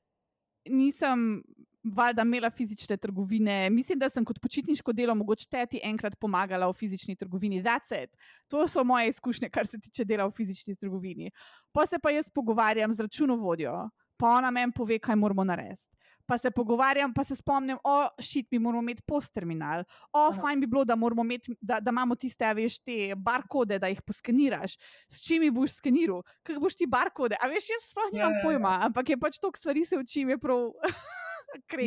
nisem. 0.73 1.43
Valjda 1.81 2.27
imela 2.29 2.51
fizične 2.53 2.99
trgovine, 3.01 3.71
mislim, 3.73 3.97
da 3.97 4.11
sem 4.13 4.21
kot 4.29 4.37
počitniško 4.37 4.93
delo 4.93 5.15
mogoče 5.17 5.47
teti 5.49 5.79
enkrat 5.81 6.13
pomagala 6.21 6.67
v 6.69 6.77
fizični 6.77 7.17
trgovini. 7.17 7.63
That's 7.65 7.89
it. 7.97 8.13
To 8.53 8.67
so 8.69 8.85
moje 8.85 9.09
izkušnje, 9.09 9.49
kar 9.49 9.65
se 9.65 9.81
tiče 9.81 10.05
dela 10.05 10.27
v 10.29 10.35
fizični 10.37 10.77
trgovini. 10.77 11.33
Pa 11.73 11.87
se 11.89 11.97
pa 11.97 12.13
jaz 12.13 12.29
pogovarjam 12.29 12.93
z 12.93 13.09
računovodjo, 13.09 13.73
pa 14.21 14.37
ona 14.37 14.51
meni 14.51 14.73
pove, 14.77 14.99
kaj 14.99 15.17
moramo 15.17 15.45
narediti. 15.45 15.87
Pa 16.29 16.37
se 16.39 16.51
pogovarjam, 16.55 17.11
pa 17.15 17.25
se 17.27 17.35
spomnim, 17.35 17.79
o, 17.85 17.95
šit, 18.23 18.47
mi 18.53 18.59
moramo 18.63 18.85
imeti 18.85 19.03
postterminal, 19.03 19.83
o, 20.13 20.29
Aha. 20.29 20.37
fajn 20.41 20.61
bi 20.63 20.69
bilo, 20.71 20.85
da, 20.87 20.95
imeti, 20.95 21.57
da, 21.61 21.81
da 21.81 21.91
imamo 21.91 22.15
tiste, 22.15 22.45
a 22.47 22.53
veš, 22.55 22.77
te 22.87 23.15
barkode, 23.17 23.79
da 23.83 23.91
jih 23.91 24.03
poskeniraš, 24.07 24.77
s 25.11 25.25
čim 25.27 25.43
jih 25.43 25.53
boš 25.53 25.81
skeniral, 25.81 26.23
kaj 26.47 26.61
boš 26.63 26.77
ti 26.79 26.87
barkode. 26.87 27.35
A 27.41 27.49
veš, 27.51 27.73
jaz 27.73 27.89
sploh 27.89 28.13
Ja, 28.13 28.15
nimam 28.15 28.37
ja, 28.37 28.39
ja. 28.39 28.45
pojma, 28.45 28.77
ampak 28.87 29.11
je 29.11 29.19
pač 29.19 29.41
toliko 29.43 29.59
stvari 29.59 29.85
se 29.85 29.99
učim, 29.99 30.31
je 30.31 30.39
prav. 30.39 30.69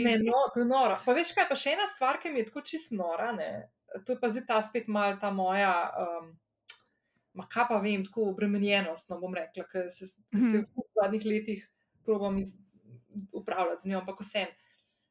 Ne, 0.03 0.18
no, 0.19 0.41
to 0.53 0.60
je 0.60 0.65
noro. 0.68 0.97
Pa 1.05 1.14
veš 1.15 1.30
kaj, 1.38 1.45
pa 1.47 1.55
še 1.55 1.77
ena 1.77 1.85
stvar, 1.88 2.18
ki 2.19 2.34
mi 2.34 2.41
je 2.41 2.49
tako 2.49 2.65
čist 2.68 2.91
nora, 2.91 3.30
ne? 3.31 3.69
to 4.03 4.11
je 4.11 4.19
pa 4.19 4.27
zdaj 4.27 4.43
ta 4.49 4.57
spet 4.65 4.88
mal 4.91 5.15
ta 5.22 5.30
moja, 5.31 5.72
um, 6.01 6.31
ma 7.38 7.45
kaj 7.47 7.68
pa 7.69 7.77
vem, 7.80 8.03
tako 8.03 8.26
obremenjenost, 8.31 9.07
no 9.07 9.19
bom 9.22 9.35
rekla, 9.38 9.64
ker 9.69 9.88
se, 9.93 10.07
se 10.07 10.19
Mhm. 10.35 10.65
v 10.65 10.84
zadnjih 10.99 11.26
letih 11.26 11.61
probam 12.05 12.38
iz, 12.38 12.53
upravljati 13.31 13.81
z 13.81 13.89
njo, 13.89 13.99
ampak 13.99 14.19
vsem. 14.19 14.47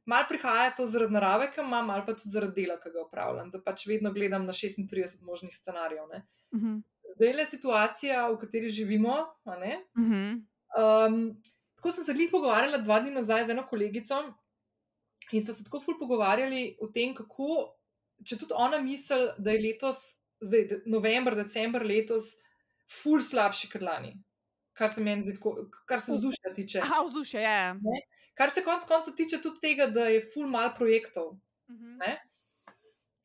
Mal 0.05 0.25
prihaja 0.29 0.73
to 0.77 0.87
zaradi 0.91 1.15
narave, 1.15 1.49
ki 1.55 1.63
imam, 1.63 1.91
ali 1.91 2.03
pa 2.07 2.15
tudi 2.19 2.33
zaradi 2.35 2.63
dela, 2.63 2.79
ki 2.81 2.91
ga 2.91 3.05
upravljam, 3.05 3.51
da 3.51 3.61
pač 3.63 3.87
vedno 3.87 4.11
gledam 4.13 4.47
na 4.47 4.53
36 4.53 5.23
možnih 5.23 5.55
scenarijev. 5.57 6.05
Uh 6.05 6.61
-huh. 6.61 6.81
Zdaj 7.17 7.39
je 7.39 7.47
situacija, 7.47 8.29
v 8.31 8.39
kateri 8.39 8.71
živimo. 8.71 9.17
Uh 9.45 9.55
-huh. 9.55 10.43
um, 10.79 11.43
tako 11.77 11.93
sem 11.93 12.05
se 12.05 12.13
jih 12.13 12.31
pogovarjala 12.31 12.79
dva 12.79 13.01
dni 13.01 13.11
nazaj 13.11 13.47
z 13.47 13.51
eno 13.51 13.67
kolegico 13.67 14.15
in 15.33 15.45
smo 15.45 15.55
se 15.55 15.65
tako 15.65 15.81
ful 15.81 15.99
pogovarjali 15.99 16.77
o 16.81 16.87
tem, 16.87 17.15
kako, 17.15 17.75
če 18.25 18.39
tudi 18.39 18.53
ona 18.57 18.79
misli, 18.79 19.29
da 19.39 19.51
je 19.51 19.63
letos, 19.63 19.97
zdaj 20.41 20.69
november, 20.87 21.35
december 21.35 21.87
letos, 21.87 22.23
ful 23.03 23.21
slabši 23.21 23.71
kot 23.71 23.83
lani 23.83 24.23
kar 24.83 24.91
se 24.91 25.05
meni 25.05 25.23
zdi, 25.29 25.39
kar 25.87 26.03
se 26.03 26.17
vzdušja 26.17 26.55
tiče. 26.57 26.83
Aha, 26.83 27.05
vzdušje 27.07 27.41
je. 27.41 27.47
Ja. 27.47 28.03
Kar 28.35 28.51
se 28.51 28.65
konec 28.65 28.85
koncev 28.89 29.15
tiče 29.17 29.39
tudi 29.43 29.61
tega, 29.63 29.87
da 29.87 30.09
je 30.11 30.23
full 30.35 30.51
mal 30.51 30.73
projektov. 30.75 31.35
Uh 31.69 31.75
mhm. 31.77 31.99
-huh. 32.01 32.17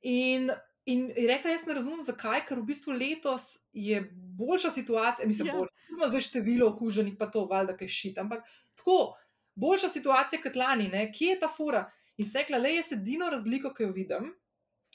In, 0.01 0.51
in 0.85 1.07
rekla, 1.27 1.51
jaz 1.51 1.65
ne 1.67 1.73
razumem, 1.73 2.03
zakaj, 2.05 2.45
ker 2.47 2.59
v 2.59 2.65
bistvu 2.69 2.93
letos 2.93 3.47
je 3.73 4.01
boljša 4.13 4.71
situacija, 4.71 5.27
mislim, 5.27 5.47
yeah. 5.47 5.53
Ja. 5.53 5.57
boljša. 5.57 5.95
Smo 5.95 6.07
zdaj 6.07 6.21
število 6.21 6.67
okuženih, 6.69 7.15
pa 7.19 7.27
to 7.31 7.45
valjda, 7.45 7.77
kaj 7.77 7.88
šit. 7.88 8.17
Ampak 8.17 8.45
tako, 8.75 9.15
boljša 9.55 9.89
situacija 9.89 10.41
kot 10.43 10.55
lani, 10.55 10.88
ne? 10.88 11.11
kje 11.13 11.34
je 11.34 11.39
ta 11.39 11.49
fora? 11.49 11.91
In 12.17 12.25
se 12.25 12.39
rekla, 12.39 12.57
le 12.57 12.75
jaz 12.75 12.91
edino 12.91 13.29
razliko, 13.29 13.73
ki 13.73 13.84
jo 13.84 13.91
vidim 13.91 14.34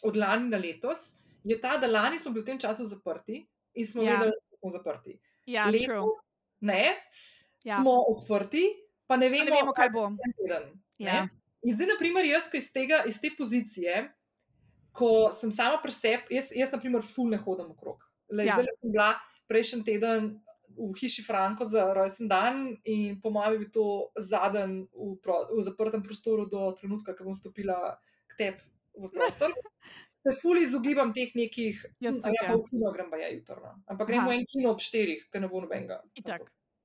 od 0.03 0.17
lani 0.17 0.49
na 0.49 0.57
letos, 0.57 1.13
je 1.45 1.61
ta, 1.61 1.77
da 1.79 1.87
lani 1.87 2.19
smo 2.19 2.31
bili 2.33 2.43
v 2.43 2.47
tem 2.47 2.59
času 2.59 2.85
zaprti 2.85 3.47
in 3.75 3.87
smo 3.87 4.03
yeah. 4.03 4.07
Ja. 4.07 4.19
vedeli, 4.19 4.41
da 4.51 4.57
smo 4.57 4.71
zaprti. 4.71 5.19
Ja, 5.47 5.67
letos, 5.67 6.23
ne, 6.63 6.95
ja. 7.67 7.81
smo 7.81 7.99
odprti, 8.13 8.65
pa 9.07 9.19
ne 9.21 9.29
vemo, 9.33 9.51
ne 9.51 9.57
vemo 9.61 9.75
kaj 9.77 9.91
bo. 9.95 10.07
Ja. 11.03 11.27
In 11.63 11.77
zdaj, 11.77 11.93
na 11.93 11.99
primer, 11.99 12.27
jaz, 12.27 12.49
iz, 12.59 12.71
tega, 12.75 13.03
iz 13.07 13.21
te 13.23 13.31
pozicije, 13.39 14.07
ko 14.93 15.31
sem 15.35 15.53
sama 15.55 15.79
pri 15.83 15.95
sebi, 15.95 16.37
jaz, 16.37 16.51
jaz, 16.55 16.73
na 16.75 16.81
primer, 16.83 17.05
ful 17.07 17.31
ne 17.31 17.39
hodim 17.41 17.71
okrog. 17.75 18.03
Le, 18.33 18.47
ja. 18.49 18.59
Zdaj 18.59 18.81
sem 18.81 18.95
bila 18.95 19.13
prejšnji 19.51 19.85
teden 19.87 20.33
v 20.73 20.89
hiši 20.97 21.23
Franko 21.27 21.69
za 21.69 21.85
rojsten 21.93 22.29
dan 22.29 22.77
in 22.89 23.21
po 23.21 23.31
mojem 23.31 23.61
bi 23.61 23.69
to 23.71 24.09
zadnji 24.17 24.89
v, 24.89 25.19
v 25.21 25.65
zaprtem 25.65 26.03
prostoru 26.03 26.49
do 26.49 26.73
trenutka, 26.79 27.13
ko 27.13 27.29
bom 27.29 27.37
stopila 27.37 27.99
k 28.33 28.39
tebi 28.39 28.63
v 28.97 29.13
prostor. 29.13 29.53
Se 30.23 30.35
fully 30.39 30.63
izogibam 30.63 31.11
teh 31.15 31.33
nekih, 31.35 31.79
jaz 32.01 32.19
sem 32.23 32.35
ja, 32.37 32.53
v 32.55 32.63
kino, 32.69 32.91
grem 32.95 33.09
pa 33.11 33.19
ja 33.19 33.31
jutrno. 33.33 33.73
Ampak 33.91 34.11
gremo 34.13 34.31
en 34.31 34.45
kino 34.47 34.71
ob 34.71 34.83
štirih, 34.83 35.25
ker 35.33 35.43
ne 35.43 35.49
bo 35.51 35.63
nobenega. 35.65 35.99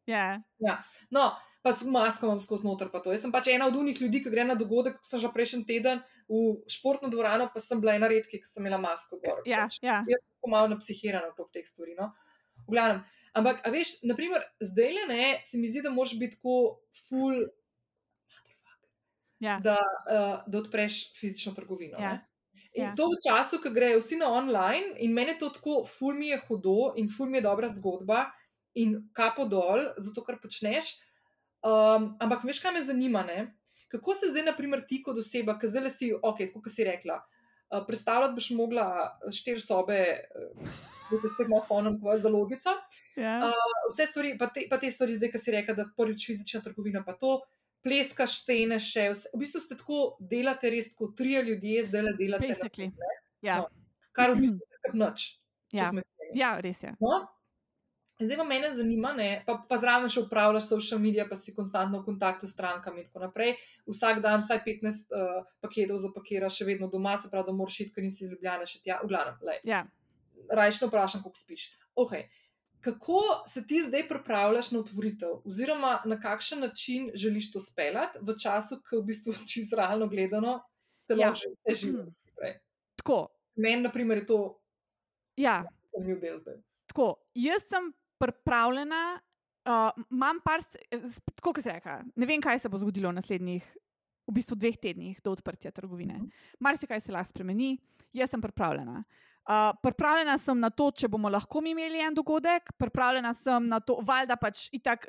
Yeah. 0.08 0.40
Ja. 0.64 0.78
No, 1.12 1.28
pa 1.62 1.74
s 1.76 1.84
masko 1.84 2.30
imam 2.30 2.40
skozi 2.40 2.64
noter. 2.66 2.90
Jaz 2.90 3.26
sem 3.26 3.34
pač 3.34 3.50
ena 3.52 3.68
od 3.68 3.76
unih 3.76 4.00
ljudi, 4.02 4.22
ki 4.24 4.32
gre 4.32 4.46
na 4.48 4.56
dogodek, 4.56 5.02
ko 5.02 5.10
sem 5.10 5.20
že 5.22 5.30
prejšnji 5.36 5.68
teden 5.68 6.02
v 6.32 6.64
športno 6.72 7.12
dvorano, 7.12 7.50
pa 7.54 7.62
sem 7.62 7.82
bila 7.84 7.98
ena 8.00 8.08
redkih, 8.10 8.42
ki 8.42 8.50
sem 8.50 8.64
imela 8.64 8.80
masko 8.82 9.20
gor. 9.20 9.44
Yeah, 9.44 9.68
pač, 9.68 9.78
yeah. 9.84 10.08
Jaz 10.08 10.30
sem 10.32 10.54
malo 10.54 10.72
napsihirana 10.72 11.34
okrog 11.34 11.52
teh 11.52 11.68
stvari. 11.68 11.98
No? 12.00 12.10
Glavnem, 12.72 13.04
ampak, 13.38 13.62
veš, 13.70 14.00
naprimer, 14.08 14.48
zdaj 14.64 14.96
le 14.96 15.06
ne, 15.12 15.28
se 15.46 15.60
mi 15.60 15.70
zdi, 15.70 15.84
da 15.86 15.92
moraš 15.94 16.16
biti 16.18 16.40
tako 16.40 16.80
full. 17.06 17.44
Yeah. 19.44 19.60
Da, 19.62 19.78
uh, 20.08 20.48
da 20.48 20.64
odpreš 20.64 21.12
fizično 21.20 21.52
trgovino. 21.54 22.00
Yeah. 22.00 22.24
In 22.78 22.84
ja. 22.84 22.94
to 22.94 23.10
v 23.10 23.18
času, 23.26 23.58
ko 23.64 23.72
grejo 23.74 24.00
vsi 24.02 24.20
na 24.22 24.30
online, 24.30 24.94
in 25.02 25.14
meni 25.14 25.34
to 25.40 25.50
tako, 25.50 25.82
ful 25.90 26.14
mi 26.14 26.30
je 26.30 26.38
hudo 26.48 26.94
in 27.02 27.10
ful 27.10 27.30
mi 27.30 27.40
je 27.40 27.48
dobra 27.48 27.70
zgodba, 27.74 28.28
in 28.78 29.00
kapo 29.18 29.48
dol, 29.50 29.88
zato 29.98 30.22
kar 30.26 30.38
počneš. 30.42 30.94
Um, 31.66 32.12
ampak 32.22 32.46
veš, 32.46 32.62
kaj 32.62 32.76
me 32.76 32.84
zanima? 32.86 33.24
Ne? 33.26 33.48
Kako 33.90 34.14
se 34.14 34.30
zdaj, 34.30 34.46
na 34.46 34.54
primer, 34.54 34.84
ti 34.86 35.02
kot 35.02 35.18
oseba, 35.18 35.58
ki 35.58 35.72
zdaj 35.72 35.90
si, 35.96 36.12
ok, 36.14 36.46
kot 36.54 36.70
si 36.70 36.86
rekla, 36.86 37.18
uh, 37.18 37.82
predstavljati 37.88 38.38
boš 38.38 38.52
mogla 38.60 38.86
štiri 39.34 39.64
sobe. 39.64 40.04
Uh, 40.36 40.86
Da 41.08 41.30
spet 41.32 41.48
malo 41.48 41.62
spomnim, 41.64 41.94
tvoja 41.96 42.18
zalogica. 42.20 42.74
Yeah. 43.16 43.40
Ja. 43.40 43.48
Uh, 43.48 43.76
vse 43.94 44.10
stvari, 44.10 44.34
pa 44.36 44.50
te, 44.52 44.66
pa 44.68 44.76
te 44.76 44.90
stvari, 44.92 45.14
zdaj, 45.16 45.30
ki 45.32 45.40
si 45.40 45.54
rekel, 45.56 45.78
da 45.78 45.86
prvič 45.96 46.26
fizična 46.28 46.60
trgovina, 46.66 47.00
pa 47.08 47.14
to, 47.16 47.38
pleskaš, 47.86 48.42
stene 48.44 48.80
še. 48.84 49.10
Vse. 49.14 49.32
V 49.34 49.42
bistvu 49.44 49.62
ste 49.64 49.78
tako 49.80 50.02
delate, 50.20 50.72
res 50.74 50.92
kot 50.98 51.16
tri 51.18 51.38
ljudje, 51.38 51.88
zdaj 51.90 52.06
le 52.06 52.14
delate. 52.20 52.52
Basically. 52.54 52.92
Ja. 53.46 53.64
No, 53.64 53.72
kar 54.16 54.36
v 54.36 54.40
bistvu 54.44 54.62
je 54.62 54.84
kot 54.86 55.00
noč. 55.00 55.32
Ja. 55.76 55.92
ja, 56.36 56.54
res 56.64 56.84
je. 56.86 56.94
No? 57.04 57.26
Zdaj 58.18 58.40
pa 58.40 58.46
mene 58.50 58.72
zanima, 58.74 59.12
ne, 59.14 59.28
pa, 59.46 59.60
pa 59.70 59.78
zraven 59.78 60.10
še 60.10 60.24
upravljaš 60.24 60.72
social 60.72 60.98
medije, 60.98 61.28
pa 61.30 61.38
si 61.38 61.54
konstantno 61.54 62.00
v 62.00 62.08
kontaktu 62.08 62.48
s 62.50 62.56
strankami 62.56 63.04
in 63.04 63.12
tako 63.12 63.22
naprej. 63.28 63.54
Vsak 63.86 64.24
dan 64.26 64.42
vsaj 64.42 64.64
15 64.66 65.14
uh, 65.14 65.20
eh, 65.20 65.52
paketov 65.62 66.00
zapakiraš, 66.02 66.58
še 66.58 66.66
vedno 66.66 66.90
doma, 66.90 67.14
se 67.22 67.30
pravi, 67.30 67.46
da 67.52 67.54
moraš 67.54 67.84
iti, 67.84 67.94
ker 67.94 68.08
nisi 68.08 68.26
izljubljena 68.26 68.66
še 68.66 68.82
tja. 68.82 68.98
V 69.04 69.12
glavnem, 69.12 69.62
ja. 69.70 69.84
rajšno 70.50 70.90
vprašam, 70.90 71.22
koliko 71.22 71.44
spiš. 71.44 71.70
Okay 71.94 72.26
kako 72.82 73.20
se 73.48 73.68
ti 73.68 73.82
zdaj 73.82 74.08
pripravljaš 74.08 74.72
na 74.72 74.80
otvoritev, 74.80 75.30
oziroma 75.46 76.02
na 76.06 76.20
kakšen 76.20 76.60
način 76.60 77.10
želiš 77.14 77.52
to 77.52 77.60
speljati 77.60 78.20
v 78.22 78.36
času, 78.44 78.82
ki 78.90 78.98
v 78.98 79.04
bistvu 79.04 79.34
čisto 79.54 79.76
realno 79.76 80.08
gledano 80.08 80.60
se 80.98 81.14
ja. 81.14 81.30
lahko 81.30 81.40
že 81.70 81.76
živi. 81.76 82.04
Tako. 82.96 83.28
Meni, 83.56 83.82
na 83.82 83.92
primer, 83.92 84.18
je 84.18 84.26
to 84.26 84.60
ja. 85.38 85.64
zanimiv 85.94 86.20
del 86.22 86.38
zdaj. 86.40 86.60
Tako. 86.88 87.16
Jaz 87.34 87.64
sem 87.70 87.94
pripravljena. 88.18 89.20
Uh, 89.68 89.92
imam 90.12 90.40
par, 90.46 90.62
tako 91.36 91.52
kot 91.54 91.64
se 91.64 91.74
reka, 91.74 92.00
ne 92.16 92.26
vem, 92.26 92.40
kaj 92.42 92.60
se 92.64 92.70
bo 92.72 92.80
zgodilo 92.80 93.10
v 93.12 93.18
naslednjih, 93.18 93.66
v 94.28 94.36
bistvu 94.38 94.56
dveh 94.56 94.78
tednih 94.80 95.20
do 95.24 95.34
odprtja 95.36 95.74
trgovine. 95.76 96.14
Mhm. 96.14 96.30
Mar 96.60 96.78
se 96.78 96.88
kaj 96.88 97.02
se 97.04 97.12
lahko 97.12 97.34
spremeni, 97.34 97.74
jaz 98.16 98.32
sem 98.32 98.42
pripravljena. 98.42 99.04
Uh, 99.48 99.72
pripravljena 99.80 100.34
sem 100.38 100.60
na 100.60 100.68
to, 100.70 100.90
če 100.92 101.08
bomo 101.08 101.30
lahko 101.32 101.62
imeli 101.64 102.02
en 102.04 102.16
dogodek, 102.16 102.74
pripravljena 102.76 103.32
sem 103.34 103.70
na 103.72 103.80
to, 103.80 104.02
valjda 104.04 104.36
pač 104.36 104.66
itak. 104.76 105.08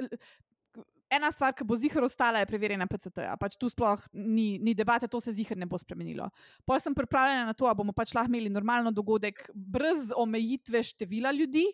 Ena 1.10 1.31
stvar, 1.32 1.55
ki 1.56 1.65
bo 1.65 1.74
zihar 1.74 2.05
ostala, 2.05 2.43
je 2.43 2.47
preverjena 2.47 2.86
PCT. 2.86 3.24
-ja. 3.24 3.36
Pač 3.40 3.56
tu 3.56 3.70
sploh 3.73 3.98
ni, 4.12 4.59
ni 4.62 4.74
debate, 4.74 5.09
to 5.09 5.20
se 5.20 5.32
zihar 5.32 5.56
ne 5.56 5.66
bo 5.66 5.78
spremenilo. 5.78 6.28
Potem 6.65 6.81
sem 6.81 6.94
pripravljena 6.94 7.47
na 7.47 7.55
to, 7.55 7.66
da 7.66 7.74
bomo 7.74 7.93
pač 7.93 8.15
lahko 8.15 8.28
imeli 8.28 8.51
normalno 8.51 8.90
dogodek 8.90 9.51
brez 9.55 10.12
omejitve 10.16 10.82
števila 10.82 11.32
ljudi. 11.32 11.65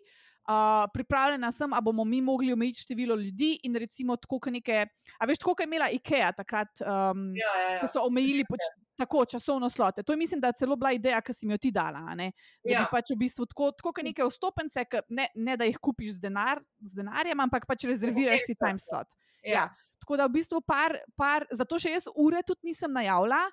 Uh, 0.45 0.87
pripravljena 0.93 1.51
sem, 1.51 1.69
da 1.69 1.81
bomo 1.81 2.03
mi 2.03 2.21
mogli 2.21 2.53
omejiti 2.53 2.79
število 2.79 3.15
ljudi 3.15 3.59
in 3.63 3.75
recimo 3.75 4.15
tako, 4.15 4.39
kot 4.39 4.53
nekaj. 4.53 4.87
A 5.19 5.25
veš, 5.25 5.37
tako 5.37 5.55
je 5.59 5.65
imela 5.65 5.89
IKEA 5.89 6.31
takrat, 6.31 6.81
um, 6.81 7.31
ja, 7.35 7.53
ja, 7.61 7.69
ja. 7.73 7.79
ko 7.81 7.87
so 7.87 8.05
omejili. 8.05 8.45
Poč, 8.49 8.61
tako 8.97 9.25
časovno 9.25 9.69
slote. 9.69 10.03
To 10.03 10.13
je, 10.13 10.17
mislim, 10.17 10.41
da 10.41 10.47
je 10.47 10.59
celo 10.59 10.75
bila 10.75 10.91
ideja, 10.95 11.21
ki 11.21 11.33
si 11.33 11.45
mi 11.45 11.53
jo 11.53 11.57
ti 11.57 11.71
dala. 11.71 12.15
Da 12.15 12.31
ja. 12.63 12.85
pač 12.91 13.11
v 13.11 13.19
bistvu 13.19 13.45
tako, 13.51 13.71
tako 13.71 13.93
kot 13.93 14.05
neke 14.05 14.23
vstopence, 14.23 14.85
ne, 15.09 15.27
ne 15.35 15.57
da 15.57 15.67
jih 15.67 15.77
kupiš 15.81 16.17
z, 16.17 16.25
denar, 16.27 16.61
z 16.79 17.01
denarjem, 17.01 17.39
ampak 17.45 17.67
pač 17.67 17.87
rezerviraš 17.89 18.47
si 18.47 18.55
time 18.55 18.79
slot. 18.79 19.13
Ja. 19.43 19.51
Ja. 19.51 19.67
Tako 20.01 20.17
da 20.17 20.27
v 20.27 20.37
bistvu 20.37 20.61
par, 20.61 20.97
par, 21.17 21.47
zato 21.51 21.79
še 21.81 21.95
jaz 21.95 22.09
ure 22.15 22.43
tudi 22.45 22.71
nisem 22.71 22.93
najavila. 22.93 23.45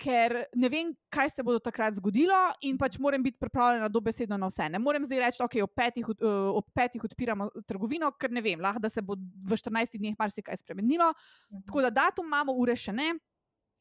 Ker 0.00 0.32
ne 0.56 0.68
vem, 0.72 0.94
kaj 1.12 1.28
se 1.28 1.42
bo 1.44 1.58
takrat 1.60 1.92
zgodilo, 1.98 2.32
in 2.64 2.78
pač 2.80 2.94
moram 2.96 3.20
biti 3.20 3.36
pripravljena 3.36 3.90
dobesedno 3.92 4.38
na 4.40 4.48
vse. 4.48 4.70
Ne 4.72 4.78
morem 4.80 5.04
zdaj 5.04 5.20
reči, 5.20 5.40
da 5.42 5.44
okay, 5.44 5.60
ob, 5.60 5.74
uh, 5.76 6.56
ob 6.56 6.70
petih 6.72 7.04
odpiramo 7.04 7.50
trgovino, 7.68 8.08
ker 8.16 8.32
ne 8.32 8.40
vem, 8.40 8.62
lahko 8.64 8.80
da 8.80 8.88
se 8.88 9.04
bo 9.04 9.18
v 9.20 9.58
14 9.60 9.98
dneh 10.00 10.16
marsikaj 10.16 10.56
spremenilo. 10.56 11.10
-huh. 11.12 11.60
Tako 11.68 11.82
da 11.84 11.90
datum 11.90 12.32
imamo, 12.32 12.56
ure 12.56 12.72
še 12.72 12.96
ne, 12.96 13.10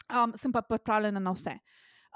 um, 0.09 0.33
sem 0.37 0.51
pa 0.51 0.61
pripravljena 0.61 1.19
na 1.19 1.31
vse. 1.31 1.55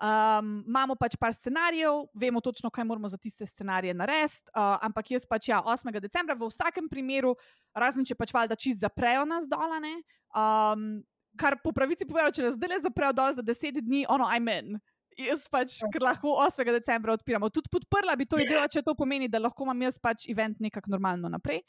Um, 0.03 0.63
imamo 0.67 0.95
pač 0.97 1.13
par 1.21 1.33
scenarijev, 1.33 2.07
vemo 2.17 2.41
točno, 2.41 2.69
kaj 2.73 2.83
moramo 2.83 3.09
za 3.09 3.17
tiste 3.17 3.45
scenarije 3.45 3.93
narediti, 3.93 4.41
uh, 4.55 4.77
ampak 4.81 5.11
jaz 5.11 5.25
pač 5.29 5.47
ja, 5.51 5.61
8. 5.61 5.99
decembra 6.01 6.35
v 6.35 6.49
vsakem 6.49 6.89
primeru, 6.89 7.35
razen 7.77 8.05
če 8.05 8.17
pač 8.17 8.33
valjda 8.33 8.57
čist 8.57 8.81
zaprejo 8.81 9.25
nas 9.29 9.45
dolane. 9.47 10.01
Um, 10.33 11.03
kar 11.37 11.59
po 11.61 11.71
pravici 11.71 12.09
povedo, 12.09 12.33
če 12.33 12.49
nas 12.49 12.57
zdaj 12.57 12.73
le 12.73 12.81
zaprejo 12.81 13.13
dol 13.13 13.37
za 13.37 13.45
10 13.45 13.79
dni, 13.85 14.03
ono, 14.09 14.27
I'm 14.33 14.49
in. 14.49 14.81
Jaz 15.13 15.45
pač, 15.53 15.77
ker 15.93 16.01
lahko 16.01 16.39
8. 16.41 16.65
decembra 16.73 17.13
odpiramo. 17.13 17.51
Tudi 17.53 17.69
podprla 17.69 18.17
bi 18.17 18.25
to 18.25 18.41
idejo, 18.41 18.65
če 18.65 18.81
to 18.81 18.97
pomeni, 18.97 19.29
da 19.29 19.37
lahko 19.37 19.67
imam 19.67 19.85
jaz 19.85 20.01
pač 20.01 20.25
event 20.33 20.57
nekako 20.57 20.89
normalno 20.89 21.29
naprej. 21.29 21.61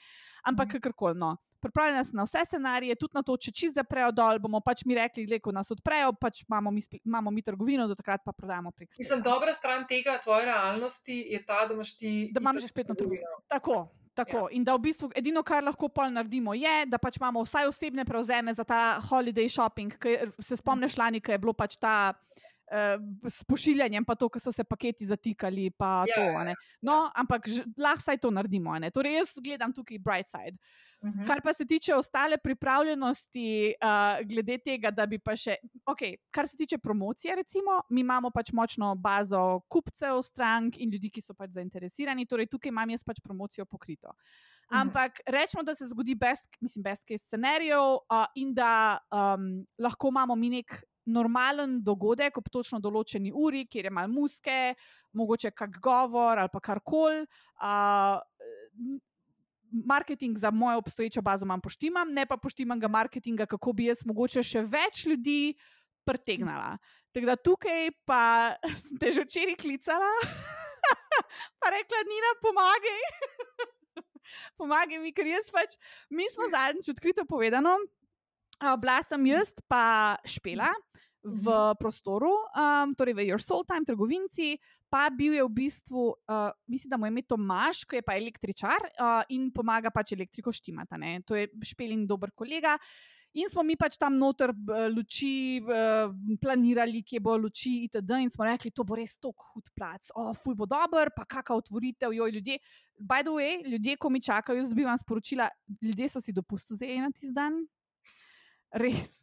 Ampak 0.48 0.72
mhm. 0.72 0.80
kakorkoli. 0.80 1.20
No 1.20 1.36
pripravljena 1.64 2.04
sem 2.04 2.16
na 2.16 2.26
vse 2.28 2.44
scenarije, 2.46 2.94
tudi 3.00 3.16
na 3.16 3.22
to, 3.26 3.36
če 3.40 3.52
čist 3.52 3.78
zaprejo 3.78 4.10
dol, 4.12 4.38
bomo 4.42 4.60
pač 4.64 4.84
mi 4.84 4.96
rekli, 4.98 5.24
da 5.26 5.56
nas 5.56 5.72
odprejo, 5.72 6.12
pač 6.20 6.44
imamo 6.44 6.70
mi, 6.74 6.84
imamo 7.02 7.32
mi 7.32 7.42
trgovino, 7.42 7.88
do 7.88 7.96
takrat 7.98 8.24
pa 8.24 8.32
prodajamo 8.36 8.70
prek 8.70 8.92
sebe. 8.92 9.02
Mislim, 9.02 9.24
dobra 9.24 9.54
stran 9.56 9.86
tega 9.88 10.18
tvoje 10.22 10.46
realnosti 10.50 11.18
je 11.32 11.40
ta, 11.46 11.64
da 11.68 11.74
imaš 11.74 11.96
ti. 11.96 12.14
Da 12.32 12.44
imaš 12.44 12.62
že 12.62 12.72
spletno 12.72 12.94
trgovino. 12.94 13.40
Tako. 13.48 13.86
Tako. 14.14 14.44
Ja. 14.46 14.48
In 14.54 14.62
da 14.62 14.76
v 14.76 14.84
bistvu 14.84 15.08
edino, 15.18 15.42
kar 15.42 15.64
lahko 15.66 15.88
pol 15.90 16.12
naredimo, 16.14 16.52
je, 16.54 16.84
da 16.86 17.00
pač 17.02 17.16
imamo 17.18 17.42
vsaj 17.42 17.66
osebne 17.66 18.04
prevzeme 18.06 18.54
za 18.54 18.62
ta 18.64 19.00
holiday 19.08 19.50
shopping. 19.50 19.90
Se 20.38 20.56
spomniš 20.56 20.94
lani, 21.00 21.18
ko 21.18 21.34
je 21.34 21.40
bilo 21.42 21.52
pač 21.52 21.74
ta 21.82 22.12
uh, 22.14 22.43
s 23.28 23.44
pošiljanjem, 23.44 24.04
pa 24.04 24.14
to, 24.14 24.28
ko 24.28 24.40
so 24.40 24.52
se 24.52 24.64
paketi 24.64 25.06
zatikali. 25.06 25.70
Ja, 25.80 26.04
to, 26.14 26.22
ja. 26.22 26.54
no, 26.82 26.96
ampak 27.14 27.46
lahko 27.78 28.02
saj 28.02 28.18
to 28.18 28.30
naredimo. 28.30 28.74
Torej, 28.90 29.20
jaz 29.20 29.36
gledam 29.42 29.72
tukaj 29.72 29.98
bright 29.98 30.30
side. 30.30 30.58
Uh 31.04 31.10
mhm. 31.10 31.20
-huh. 31.20 31.26
Kar 31.26 31.42
pa 31.42 31.52
se 31.52 31.66
tiče 31.66 31.94
ostale 31.94 32.38
pripravljenosti, 32.38 33.74
uh, 33.82 34.26
glede 34.26 34.58
tega, 34.58 34.90
da 34.90 35.06
bi 35.06 35.18
pa 35.18 35.36
še, 35.36 35.56
okay, 35.86 36.16
kar 36.30 36.48
se 36.48 36.56
tiče 36.56 36.78
promocije, 36.78 37.34
recimo, 37.36 37.82
mi 37.90 38.00
imamo 38.00 38.30
pač 38.30 38.52
močno 38.52 38.94
bazo 38.94 39.60
kupcev, 39.68 40.22
strank 40.22 40.78
in 40.78 40.90
ljudi, 40.90 41.10
ki 41.10 41.20
so 41.20 41.34
pač 41.34 41.50
zainteresirani. 41.50 42.26
Torej, 42.26 42.46
tukaj 42.46 42.68
imam 42.68 42.90
jaz 42.90 43.04
pač 43.04 43.20
promocijo 43.20 43.64
pokrito. 43.64 44.08
Mhm. 44.08 44.80
Ampak 44.80 45.20
rečemo, 45.26 45.62
da 45.62 45.74
se 45.74 45.84
zgodi 45.84 46.14
best, 46.14 46.48
mislim, 46.60 46.82
best 46.82 47.02
case 47.08 47.24
scenarijo 47.24 47.94
uh, 47.94 48.26
in 48.34 48.54
da 48.54 48.98
um, 49.12 49.66
lahko 49.78 50.08
imamo 50.08 50.34
mi 50.34 50.50
nek 50.50 50.84
normalen 51.04 51.80
dogodek 51.84 52.38
ob 52.38 52.48
točno 52.52 52.80
določeni 52.80 53.32
uri, 53.34 53.64
kjer 53.70 53.88
je 53.88 53.92
malo 53.92 54.12
muske, 54.12 54.74
mogoče 55.12 55.50
kak 55.52 55.78
govor 55.82 56.40
ali 56.40 56.52
pa 56.52 56.60
karkoli. 56.64 57.26
Uh, 57.60 58.20
marketing 59.84 60.38
za 60.38 60.50
mojo 60.50 60.78
obstoječo 60.78 61.22
bazo 61.22 61.44
imam 61.44 61.60
poštimam, 61.60 62.12
ne 62.12 62.26
pa 62.26 62.36
poštimam 62.36 62.80
ga 62.80 62.88
marketinga, 62.88 63.46
kako 63.46 63.72
bi 63.72 63.88
jaz 63.90 64.04
mogoče 64.06 64.42
še 64.42 64.62
več 64.62 65.04
ljudi 65.06 65.54
pritegnala. 66.04 66.76
Tako 67.12 67.26
da 67.26 67.36
tukaj 67.36 67.90
pa 68.04 68.22
ste 68.86 69.12
že 69.12 69.24
včeraj 69.24 69.58
klicala, 69.60 70.12
pa 71.60 71.74
rekla, 71.74 72.04
Nina, 72.08 72.32
pomagaj. 72.44 73.04
pomagaj 74.58 75.02
mi, 75.02 75.12
ker 75.12 75.26
jaz 75.26 75.50
pač, 75.52 75.76
mi 76.10 76.28
smo 76.32 76.48
zadnjič 76.52 76.88
odkrito 76.94 77.26
povedano, 77.28 77.76
bila 78.80 79.00
sem 79.02 79.26
jaz, 79.26 79.50
pa 79.68 80.16
špela 80.24 80.70
v 81.24 81.46
mhm. 81.48 81.80
prostoru, 81.80 82.30
um, 82.52 82.92
torej 82.92 83.16
v 83.16 83.32
Your 83.32 83.40
Soul 83.40 83.64
Time, 83.64 83.84
trgovinci, 83.88 84.60
pa 84.92 85.08
bil 85.08 85.34
je 85.34 85.42
v 85.42 85.50
bistvu, 85.50 86.12
uh, 86.12 86.52
mislim, 86.68 86.90
da 86.92 86.96
mu 87.00 87.08
je 87.08 87.12
ime 87.16 87.24
Tomaš, 87.24 87.82
ki 87.88 87.98
je 87.98 88.04
pa 88.04 88.14
električar 88.20 88.78
uh, 88.84 89.24
in 89.32 89.48
pomaga 89.48 89.88
pač 89.90 90.12
elektriko 90.12 90.52
štimata. 90.52 91.00
Ne? 91.00 91.24
To 91.24 91.34
je 91.34 91.48
špelin 91.64 92.04
dober 92.06 92.30
kolega. 92.36 92.76
In 93.34 93.50
smo 93.50 93.64
mi 93.66 93.74
pač 93.74 93.96
tam 93.98 94.14
noter 94.14 94.52
luči, 94.94 95.58
planirali, 96.38 97.00
kje 97.02 97.18
bo 97.18 97.34
luči, 97.34 97.72
itd. 97.88 98.20
In 98.22 98.30
smo 98.30 98.46
rekli, 98.46 98.70
to 98.70 98.84
bo 98.86 98.94
res 98.94 99.16
tako 99.18 99.48
hud 99.50 99.72
plac, 99.74 100.12
oh, 100.14 100.30
ful 100.38 100.54
bo 100.54 100.68
dober, 100.70 101.10
pa 101.10 101.26
kakšna 101.26 101.58
otvoritev, 101.58 102.14
joj 102.14 102.30
ljudje. 102.30 102.60
By 103.02 103.26
the 103.26 103.34
way, 103.34 103.58
ljudje, 103.66 103.96
ko 103.98 104.12
mi 104.14 104.22
čakajo, 104.22 104.60
jaz 104.60 104.70
dobivam 104.70 104.98
sporočila, 105.02 105.48
ljudje 105.82 106.12
so 106.12 106.22
si 106.22 106.30
dopustili 106.30 106.78
zdaj 106.78 107.02
na 107.02 107.10
tisti 107.10 107.34
dan. 107.34 107.58
Res. 108.70 109.18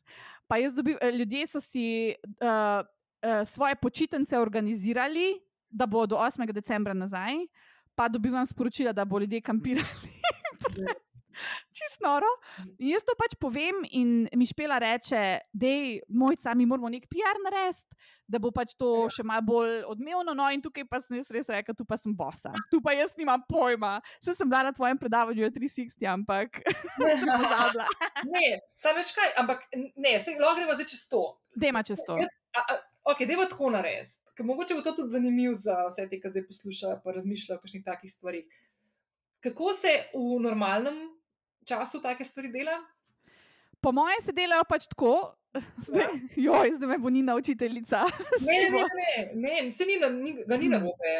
Pa 0.52 0.58
jaz 0.58 0.74
dobivam, 0.74 1.00
ljudje 1.16 1.48
so 1.48 1.60
si 1.64 2.16
uh, 2.44 2.84
uh, 2.84 3.48
svoje 3.48 3.76
počitnice 3.76 4.40
organizirali, 4.40 5.40
da 5.70 5.86
bo 5.86 6.06
do 6.06 6.18
8. 6.18 6.52
decembra 6.52 6.94
nazaj, 6.94 7.48
pa 7.96 8.10
dobivam 8.10 8.48
sporočila, 8.48 8.92
da 8.92 9.06
bo 9.06 9.20
ljudje 9.20 9.42
kampirali. 9.42 9.88
Čisto 11.78 12.06
noro. 12.06 12.30
In 12.78 12.92
jaz 12.94 13.06
to 13.08 13.16
pač 13.20 13.36
povem, 13.40 13.84
in 13.92 14.28
mi 14.38 14.48
špela 14.50 14.80
reče, 14.82 15.24
da 15.54 15.68
je 15.68 16.02
mojca, 16.08 16.56
mi 16.56 16.66
moramo 16.70 16.90
nek 16.92 17.08
PR 17.12 17.40
narediti, 17.44 17.98
da 18.32 18.40
bo 18.40 18.52
pač 18.56 18.74
to 18.80 18.90
ja. 19.06 19.12
še 19.18 19.26
malo 19.28 19.44
bolj 19.48 19.74
odmevno. 19.92 20.36
No, 20.38 20.48
in 20.54 20.64
tukaj 20.64 20.86
pa 20.88 21.02
sem 21.04 21.18
res 21.20 21.32
res 21.36 21.52
rekel, 21.52 21.76
tu 21.78 21.86
pa 21.88 21.98
sem 22.00 22.16
bosa. 22.16 22.54
Tu 22.72 22.80
pa 22.84 22.96
jaz 22.96 23.12
nimam 23.20 23.44
pojma. 23.50 23.98
Vse 24.22 24.38
sem 24.38 24.48
bila 24.48 24.70
na 24.70 24.76
tvojem 24.76 25.00
predavanju 25.02 25.52
360, 25.58 26.08
ampak 26.14 26.62
ne 26.64 27.12
sem 27.20 27.28
pozabila. 27.44 27.88
ne, 28.32 28.48
sam 28.78 28.98
več 28.98 29.14
kaj, 29.18 29.36
ampak 29.44 29.68
ne, 29.76 30.16
se 30.24 30.38
lahko 30.40 30.58
gremo 30.62 30.80
zdaj 30.80 30.90
čez 30.94 31.06
to. 31.12 31.26
Dema 31.60 31.84
čez 31.84 32.04
to. 32.08 32.16
Jaz, 32.22 32.38
a, 32.56 32.64
a, 32.64 32.80
ok, 33.12 33.26
deva 33.28 33.48
tako 33.52 33.74
narediti. 33.76 34.20
Mogoče 34.42 34.74
bo 34.74 34.82
to 34.82 34.96
tudi 34.98 35.14
zanimivo 35.14 35.54
za 35.54 35.84
vse 35.86 36.08
te, 36.10 36.18
ki 36.18 36.32
zdaj 36.32 36.48
poslušajo 36.48 37.02
in 37.06 37.16
razmišljajo 37.16 37.60
o 37.60 37.62
kakšnih 37.62 37.84
takih 37.86 38.12
stvarih. 38.12 38.62
Kako 39.42 39.74
se 39.74 39.92
v 40.14 40.40
normalnem 40.42 40.98
času 41.72 42.02
take 42.04 42.28
stvari 42.28 42.52
dela? 42.52 42.76
Po 43.82 43.92
mojem 43.96 44.22
se 44.22 44.36
delajo 44.36 44.68
pač 44.70 44.86
tako. 44.92 45.34
Zdaj, 45.88 46.06
ja. 46.06 46.12
joj, 46.36 46.78
zdaj 46.78 46.90
me 46.94 46.98
bo 47.02 47.10
Nina 47.10 47.36
učiteljica. 47.36 48.06
Ne, 48.48 48.60
ne, 48.70 48.86
ne, 49.00 49.18
ne, 49.34 49.72
se 49.72 49.88
ni, 49.88 49.98
ni, 50.22 50.38
ga 50.48 50.58
ni 50.58 50.70
na 50.72 50.80
robe. 50.80 51.18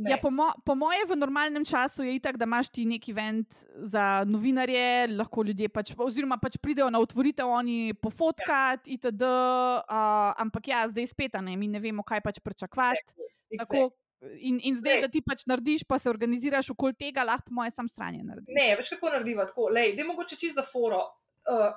Ja, 0.00 0.16
po, 0.22 0.30
mo 0.30 0.48
po 0.64 0.74
mojem, 0.78 1.04
v 1.08 1.16
normalnem 1.18 1.64
času 1.66 2.06
je 2.06 2.14
itak, 2.16 2.38
da 2.40 2.46
imaš 2.48 2.70
ti 2.72 2.86
neki 2.88 3.12
event 3.12 3.56
za 3.90 4.24
novinarje, 4.24 5.10
lahko 5.12 5.42
ljudje 5.44 5.68
pač, 5.68 5.92
oziroma 5.98 6.38
pač 6.40 6.56
pridejo 6.62 6.88
na 6.92 7.00
otvoritev, 7.02 7.48
oni 7.48 7.92
pofotkati, 8.00 8.90
ja. 8.90 8.94
itd. 8.96 9.24
Uh, 9.26 10.30
ampak 10.40 10.70
ja, 10.72 10.86
zdaj 10.88 11.10
spet, 11.10 11.36
ne, 11.42 11.56
mi 11.56 11.68
ne 11.68 11.82
vemo, 11.82 12.06
kaj 12.06 12.22
pač 12.24 12.40
pričakovati. 12.40 13.12
Tako, 13.58 13.90
In, 14.20 14.58
in 14.62 14.76
zdaj, 14.76 14.94
ne. 14.94 15.00
da 15.06 15.08
ti 15.08 15.22
pač 15.24 15.46
narediš, 15.48 15.86
pa 15.88 15.96
se 15.98 16.10
organiziraš 16.10 16.74
okoli 16.74 16.92
tega, 16.98 17.24
lahko 17.24 17.54
moje 17.56 17.72
sam 17.72 17.88
stranje 17.88 18.20
narediš. 18.22 18.52
Ne, 18.56 18.74
veš 18.76 18.92
kako 18.96 19.14
narediva 19.14 19.46
tako. 19.48 19.70
Lej, 19.72 19.94
da 19.96 20.04
je 20.04 20.08
mogoče 20.10 20.36
čist 20.36 20.60
za 20.60 20.64
foro. 20.66 21.00
Uh, 21.48 21.70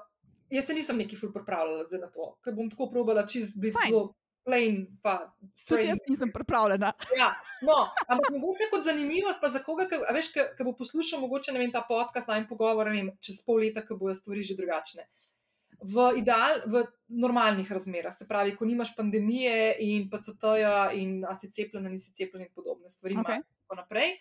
jaz 0.51 0.67
se 0.67 0.75
nisem 0.75 0.99
neki 0.99 1.15
ful 1.15 1.31
pripravljala 1.33 2.01
na 2.01 2.11
to, 2.11 2.33
ker 2.43 2.55
bom 2.55 2.69
tako 2.69 2.89
probala 2.91 3.23
čist 3.27 3.55
biti 3.55 3.87
zelo 3.87 4.09
plain. 4.43 4.81
Tudi 5.67 5.87
jaz 5.87 6.01
nisem 6.09 6.31
pripravljena. 6.33 6.91
Ja, 7.17 7.29
no, 7.61 7.77
ampak 8.07 8.31
mogoče 8.35 8.67
kot 8.71 8.83
zanimivost, 8.85 9.41
pa 9.41 9.49
za 9.49 9.63
koga, 9.63 9.87
ki 9.87 10.67
bo 10.67 10.75
poslušal 10.77 11.23
mogoče 11.23 11.55
vem, 11.55 11.71
ta 11.71 11.85
podcast, 11.87 12.27
naj 12.27 12.43
pogovor, 12.49 12.91
ne 12.91 12.99
vem, 12.99 13.11
čez 13.23 13.39
pol 13.45 13.63
leta, 13.63 13.85
ko 13.87 13.95
bojo 13.99 14.15
stvari 14.19 14.43
že 14.43 14.59
drugačne. 14.59 15.07
V, 15.83 16.13
ideal, 16.17 16.61
v 16.65 16.85
normalnih 17.07 17.71
razmerah, 17.71 18.13
se 18.15 18.27
pravi, 18.27 18.55
ko 18.55 18.65
nimaš 18.65 18.93
pandemije 18.95 19.75
in 19.83 20.09
PCT-ja, 20.09 20.91
in 20.95 21.25
si 21.39 21.51
cepljen, 21.51 21.89
nisi 21.91 22.13
cepljen, 22.15 22.45
in 22.47 22.53
podobne 22.55 22.89
stvari. 22.89 23.17
Okay. 23.19 23.41
In 23.41 23.43
tako 23.43 23.79
naprej. 23.81 24.15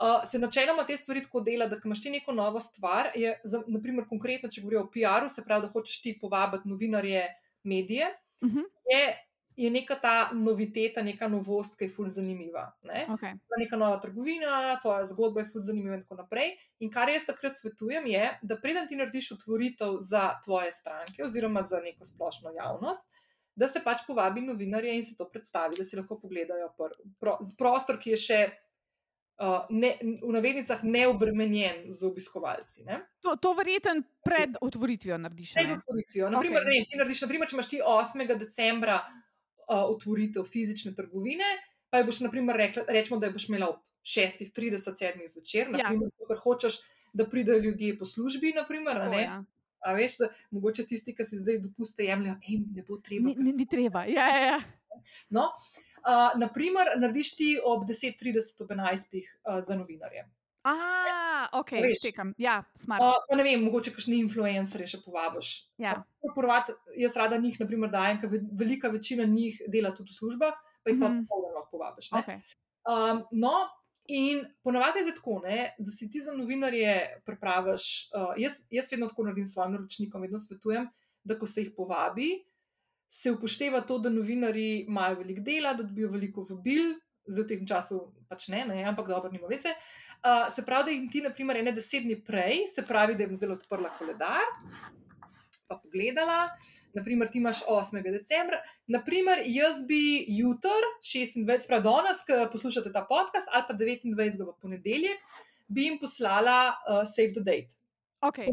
Uh, 0.00 0.24
se 0.24 0.38
načeloma 0.38 0.86
te 0.88 0.96
stvari 0.96 1.22
tako 1.22 1.42
dela, 1.44 1.66
da 1.68 1.76
imaš 1.84 2.02
ti 2.02 2.10
neko 2.10 2.32
novo 2.32 2.60
stvar. 2.60 3.10
Je, 3.14 3.34
za, 3.44 3.62
naprimer, 3.68 4.08
konkretno, 4.08 4.48
če 4.48 4.64
govorijo 4.64 4.86
o 4.86 4.90
PR-u, 4.90 5.28
se 5.28 5.44
pravi, 5.44 5.66
da 5.66 5.72
hočeš 5.72 6.02
ti 6.02 6.18
povabiti 6.20 6.68
novinarje, 6.68 7.26
medije, 7.62 8.06
uh 8.40 8.48
mhm. 8.48 8.58
-huh. 8.58 8.64
je 8.90 9.29
je 9.60 9.70
neka 9.70 9.94
ta 9.94 10.30
noviteta, 10.32 11.02
neka 11.02 11.28
novost, 11.28 11.76
ki 11.78 11.84
je 11.84 11.92
fully 11.92 12.08
zanimiva. 12.08 12.64
Ne? 12.88 13.04
Okay. 13.12 13.36
Neka 13.60 13.76
nova 13.76 13.98
trgovina, 14.00 14.78
tvoja 14.80 15.04
zgodba 15.10 15.44
je 15.44 15.50
fully 15.52 15.68
zanimiva 15.68 15.98
in 15.98 16.04
tako 16.04 16.22
naprej. 16.22 16.54
In 16.80 16.92
kar 16.92 17.12
jaz 17.12 17.26
takrat 17.28 17.60
svetujem, 17.60 18.06
je, 18.08 18.30
da 18.42 18.56
preden 18.56 18.88
ti 18.88 18.96
narediš 18.96 19.34
otvoritev 19.36 19.98
za 20.00 20.30
tvoje 20.44 20.72
stranke 20.72 21.24
oziroma 21.26 21.62
za 21.62 21.82
neko 21.84 22.08
splošno 22.08 22.54
javnost. 22.56 23.06
Da 23.54 23.68
se 23.68 23.84
pač 23.84 24.06
povabi 24.06 24.40
novinarje 24.40 24.96
in 24.96 25.04
se 25.04 25.16
to 25.18 25.28
predstavi, 25.28 25.76
da 25.76 25.84
si 25.84 25.98
lahko 25.98 26.16
pogledajo 26.22 26.72
pr 26.78 26.96
pro 27.20 27.36
prostor, 27.58 27.98
ki 28.00 28.14
je 28.14 28.20
še 28.24 28.42
uh, 28.48 29.66
ne, 29.68 29.96
v 30.00 30.32
navednicah 30.32 30.80
neobremenjen 30.86 31.90
z 31.92 32.06
obiskovalci. 32.08 32.86
Ne? 32.88 33.02
To, 33.26 33.36
to 33.36 33.52
verjetno 33.58 33.98
pred 34.24 34.56
otvoritvijo 34.56 35.18
narediš. 35.20 35.58
Pred 35.58 35.74
otvoritvijo. 35.82 36.30
Naprimer, 36.32 36.62
okay. 36.62 36.78
ne, 36.78 36.86
ti 36.88 37.02
narediš, 37.02 37.26
naprimer, 37.26 37.50
če 37.50 37.58
imaš 37.58 37.74
ti 37.74 37.82
8. 37.84 38.38
decembra 38.40 39.02
uh, 39.02 39.18
otvoritev 39.70 40.44
fizične 40.44 40.94
trgovine, 40.94 41.46
pa 41.90 41.98
je 41.98 42.04
boš, 42.08 42.20
naprimer, 42.20 42.56
rekla, 42.56 42.84
rečemo, 42.88 43.20
da 43.20 43.26
je 43.26 43.32
boš 43.32 43.48
imela 43.48 43.68
ob 43.68 43.78
6:37 44.02 45.28
zvečer, 45.34 45.68
ja. 45.68 45.76
naprimer, 45.76 46.10
ker 46.28 46.42
hočeš, 46.42 46.80
da 47.12 47.26
pridejo 47.26 47.58
ljudje 47.58 47.98
po 47.98 48.06
službi, 48.06 48.52
naprimer, 48.56 48.96
Tako, 48.96 49.18
ja. 49.18 49.44
A 49.80 49.92
veš, 49.96 50.18
da 50.20 50.28
mogoče 50.50 50.84
tisti, 50.86 51.14
ki 51.16 51.24
si 51.24 51.38
zdaj 51.40 51.58
dopuste 51.64 52.04
jemljajo, 52.04 52.36
ne 52.74 52.82
bo 52.88 52.98
treba. 53.00 53.28
Ni, 53.28 53.34
ni, 53.38 53.52
ni 53.52 53.66
treba, 53.66 54.04
ja, 54.04 54.26
ja. 54.28 54.40
ja. 54.46 54.58
No, 55.30 55.46
uh, 56.04 56.40
naprimer, 56.40 56.92
narediš 57.00 57.36
ti 57.36 57.48
ob 57.64 57.86
10:30 57.88 58.62
ob 58.62 58.70
11 58.70 59.16
uh, 59.16 59.64
za 59.66 59.76
novinarje. 59.76 60.26
Ah, 60.62 61.48
ok, 61.52 61.70
čekam. 62.02 62.34
Ja, 62.38 62.64
smart. 62.76 63.00
Uh, 63.00 63.36
ne 63.36 63.44
vem, 63.44 63.62
mogoče 63.64 63.94
kakšni 63.94 64.18
influencerje 64.20 64.90
še 64.92 64.98
povabiš. 65.04 65.52
Ja. 65.80 65.94
Prvat, 66.36 66.72
jaz 67.00 67.16
rada 67.16 67.38
njih, 67.40 67.56
naprimer, 67.62 67.88
dajem, 67.92 68.20
ker 68.20 68.34
velika 68.60 68.90
večina 68.92 69.24
njih 69.28 69.62
dela 69.72 69.94
tudi 69.96 70.12
v 70.12 70.18
službah, 70.18 70.58
pa 70.84 70.92
jih 70.92 70.98
mm 70.98 71.02
-hmm. 71.02 71.26
pa 71.28 71.36
mhm. 71.36 71.54
lahko 71.56 71.78
povabiš. 71.78 72.10
Okay. 72.12 72.42
Um, 72.84 73.24
no, 73.32 73.54
in 74.08 74.44
ponavadi 74.62 74.98
je 74.98 75.14
tako, 75.14 75.40
ne, 75.44 75.74
da 75.78 75.90
si 75.90 76.10
ti 76.10 76.20
za 76.20 76.32
novinarje 76.32 77.22
pripraviš. 77.24 78.10
Uh, 78.12 78.34
jaz, 78.36 78.62
jaz 78.70 78.92
vedno 78.92 79.08
tako 79.08 79.24
naredim 79.24 79.46
s 79.46 79.54
svojim 79.54 79.72
naročnikom, 79.72 80.22
vedno 80.22 80.38
svetujem, 80.38 80.88
da 81.24 81.38
ko 81.38 81.46
se 81.46 81.62
jih 81.62 81.72
povabi, 81.76 82.44
se 83.08 83.30
upošteva 83.30 83.80
to, 83.80 83.98
da 83.98 84.10
novinari 84.10 84.84
imajo 84.88 85.16
veliko 85.16 85.40
dela, 85.40 85.74
da 85.74 85.82
dobijo 85.82 86.10
veliko 86.10 86.44
vabil, 86.50 86.94
zdaj 87.26 87.44
v 87.44 87.48
tem 87.48 87.66
času 87.66 88.12
pač 88.28 88.48
ne, 88.48 88.64
ne 88.66 88.84
ampak 88.84 89.08
dobro, 89.08 89.30
nima 89.30 89.46
veze. 89.46 89.68
Uh, 89.68 90.09
se 90.50 90.64
pravi, 90.66 90.84
da 90.84 90.90
jim 90.90 91.10
ti, 91.10 91.22
na 91.22 91.30
primer, 91.34 91.56
ene 91.56 91.72
deset 91.72 92.04
dni 92.04 92.18
prej, 92.24 92.66
se 92.74 92.84
pravi, 92.86 93.16
da 93.16 93.24
jim 93.24 93.36
zdaj 93.36 93.54
odprla 93.56 93.92
koledar. 93.98 94.48
Pa 95.70 95.78
pogledala, 95.78 96.48
naprimer, 96.94 97.28
ti 97.30 97.38
imaš 97.38 97.62
8. 97.68 98.02
decembra, 98.10 98.58
naprimer, 98.90 99.42
jaz 99.46 99.78
bi 99.86 100.24
jutr, 100.28 100.88
26. 101.06 101.68
pravi 101.68 101.84
danes, 101.84 102.24
ki 102.26 102.40
poslušate 102.52 102.92
ta 102.92 103.04
podcast, 103.08 103.46
ali 103.54 103.64
pa 103.68 103.76
29. 103.78 104.42
v 104.48 104.56
ponedeljek, 104.60 105.28
bi 105.68 105.86
jim 105.86 106.00
poslala 106.02 106.74
uh, 106.74 107.04
Save 107.06 107.36
the 107.36 107.44
Date. 107.44 107.78
Okay. 108.20 108.50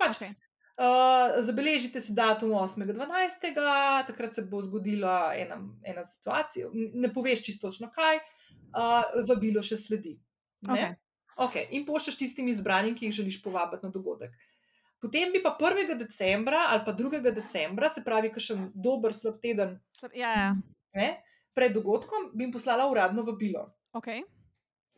Pač, 0.00 0.16
okay. 0.16 0.32
Uh, 0.80 1.42
zabeležite 1.44 2.00
si 2.00 2.14
datum 2.16 2.56
8.12., 2.56 3.52
takrat 4.08 4.34
se 4.34 4.46
bo 4.48 4.62
zgodila 4.64 5.34
ena, 5.36 5.58
ena 5.84 6.04
situacija, 6.04 6.70
ne 6.72 7.12
poveš 7.12 7.42
čisto 7.44 7.68
točno 7.68 7.90
kaj, 7.92 8.16
uh, 8.72 9.04
vabilo 9.28 9.60
še 9.60 9.76
sledi. 9.76 10.16
Okay. 10.62 10.94
Okay. 11.36 11.66
In 11.70 11.86
pošlješ 11.86 12.18
tistim 12.18 12.48
izbranim, 12.48 12.94
ki 12.94 13.06
jih 13.06 13.14
želiš 13.14 13.42
povabiti 13.42 13.86
na 13.86 13.90
dogodek. 13.90 14.30
Potem 15.00 15.32
bi 15.32 15.40
pa 15.42 15.54
1. 15.56 15.94
decembra 15.98 16.66
ali 16.68 16.82
pa 16.84 16.92
2. 16.92 17.20
decembra, 17.32 17.88
se 17.88 18.02
pravi, 18.04 18.28
kar 18.28 18.42
še 18.42 18.52
en 18.52 18.66
dober, 18.74 19.14
slab 19.14 19.38
teden 19.40 19.78
Ja, 20.14 20.28
ja. 20.30 20.50
ne, 20.94 21.22
pred 21.54 21.72
dogodkom, 21.72 22.30
bi 22.34 22.44
jim 22.44 22.52
poslala 22.52 22.84
uradno 22.86 23.22
vabilo, 23.22 23.70
Okay. 23.92 24.22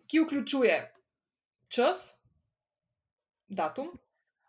ki 0.06 0.20
vključuje 0.20 0.74
čas, 1.68 2.18
datum, 3.48 3.92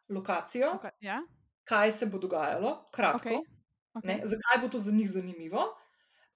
lokacijo, 0.09 0.73
Okay. 0.73 0.91
Ja. 1.01 1.21
kaj 1.63 1.91
se 1.91 2.05
bo 2.05 2.17
dogajalo, 2.17 2.85
kratko, 2.91 3.29
Okay. 3.29 3.39
ne, 4.03 4.15
Okay. 4.15 4.27
zakaj 4.27 4.61
bo 4.61 4.67
to 4.69 4.79
za 4.79 4.91
njih 4.91 5.09
zanimivo. 5.11 5.67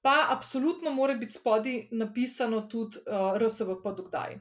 Pa 0.01 0.27
absolutno 0.29 0.91
mora 0.91 1.13
biti 1.13 1.33
spodaj 1.33 1.87
napisano 1.91 2.61
tudi 2.61 2.97
uh, 3.01 3.37
RSVP, 3.37 3.83
dokdaj. 3.97 4.37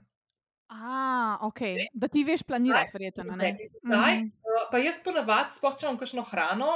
A, 0.69 1.39
okay. 1.43 1.87
Da 1.95 2.09
ti 2.09 2.25
veš 2.25 2.43
planirati, 2.43 2.91
verjetno. 2.93 3.25
Mhm. 3.25 4.27
Uh, 4.27 4.67
pa 4.71 4.79
jaz 4.79 4.99
ponavadi, 5.05 5.55
sploh 5.55 5.79
če 5.79 5.87
imam 5.87 5.99
kakšno 5.99 6.25
hrano, 6.27 6.73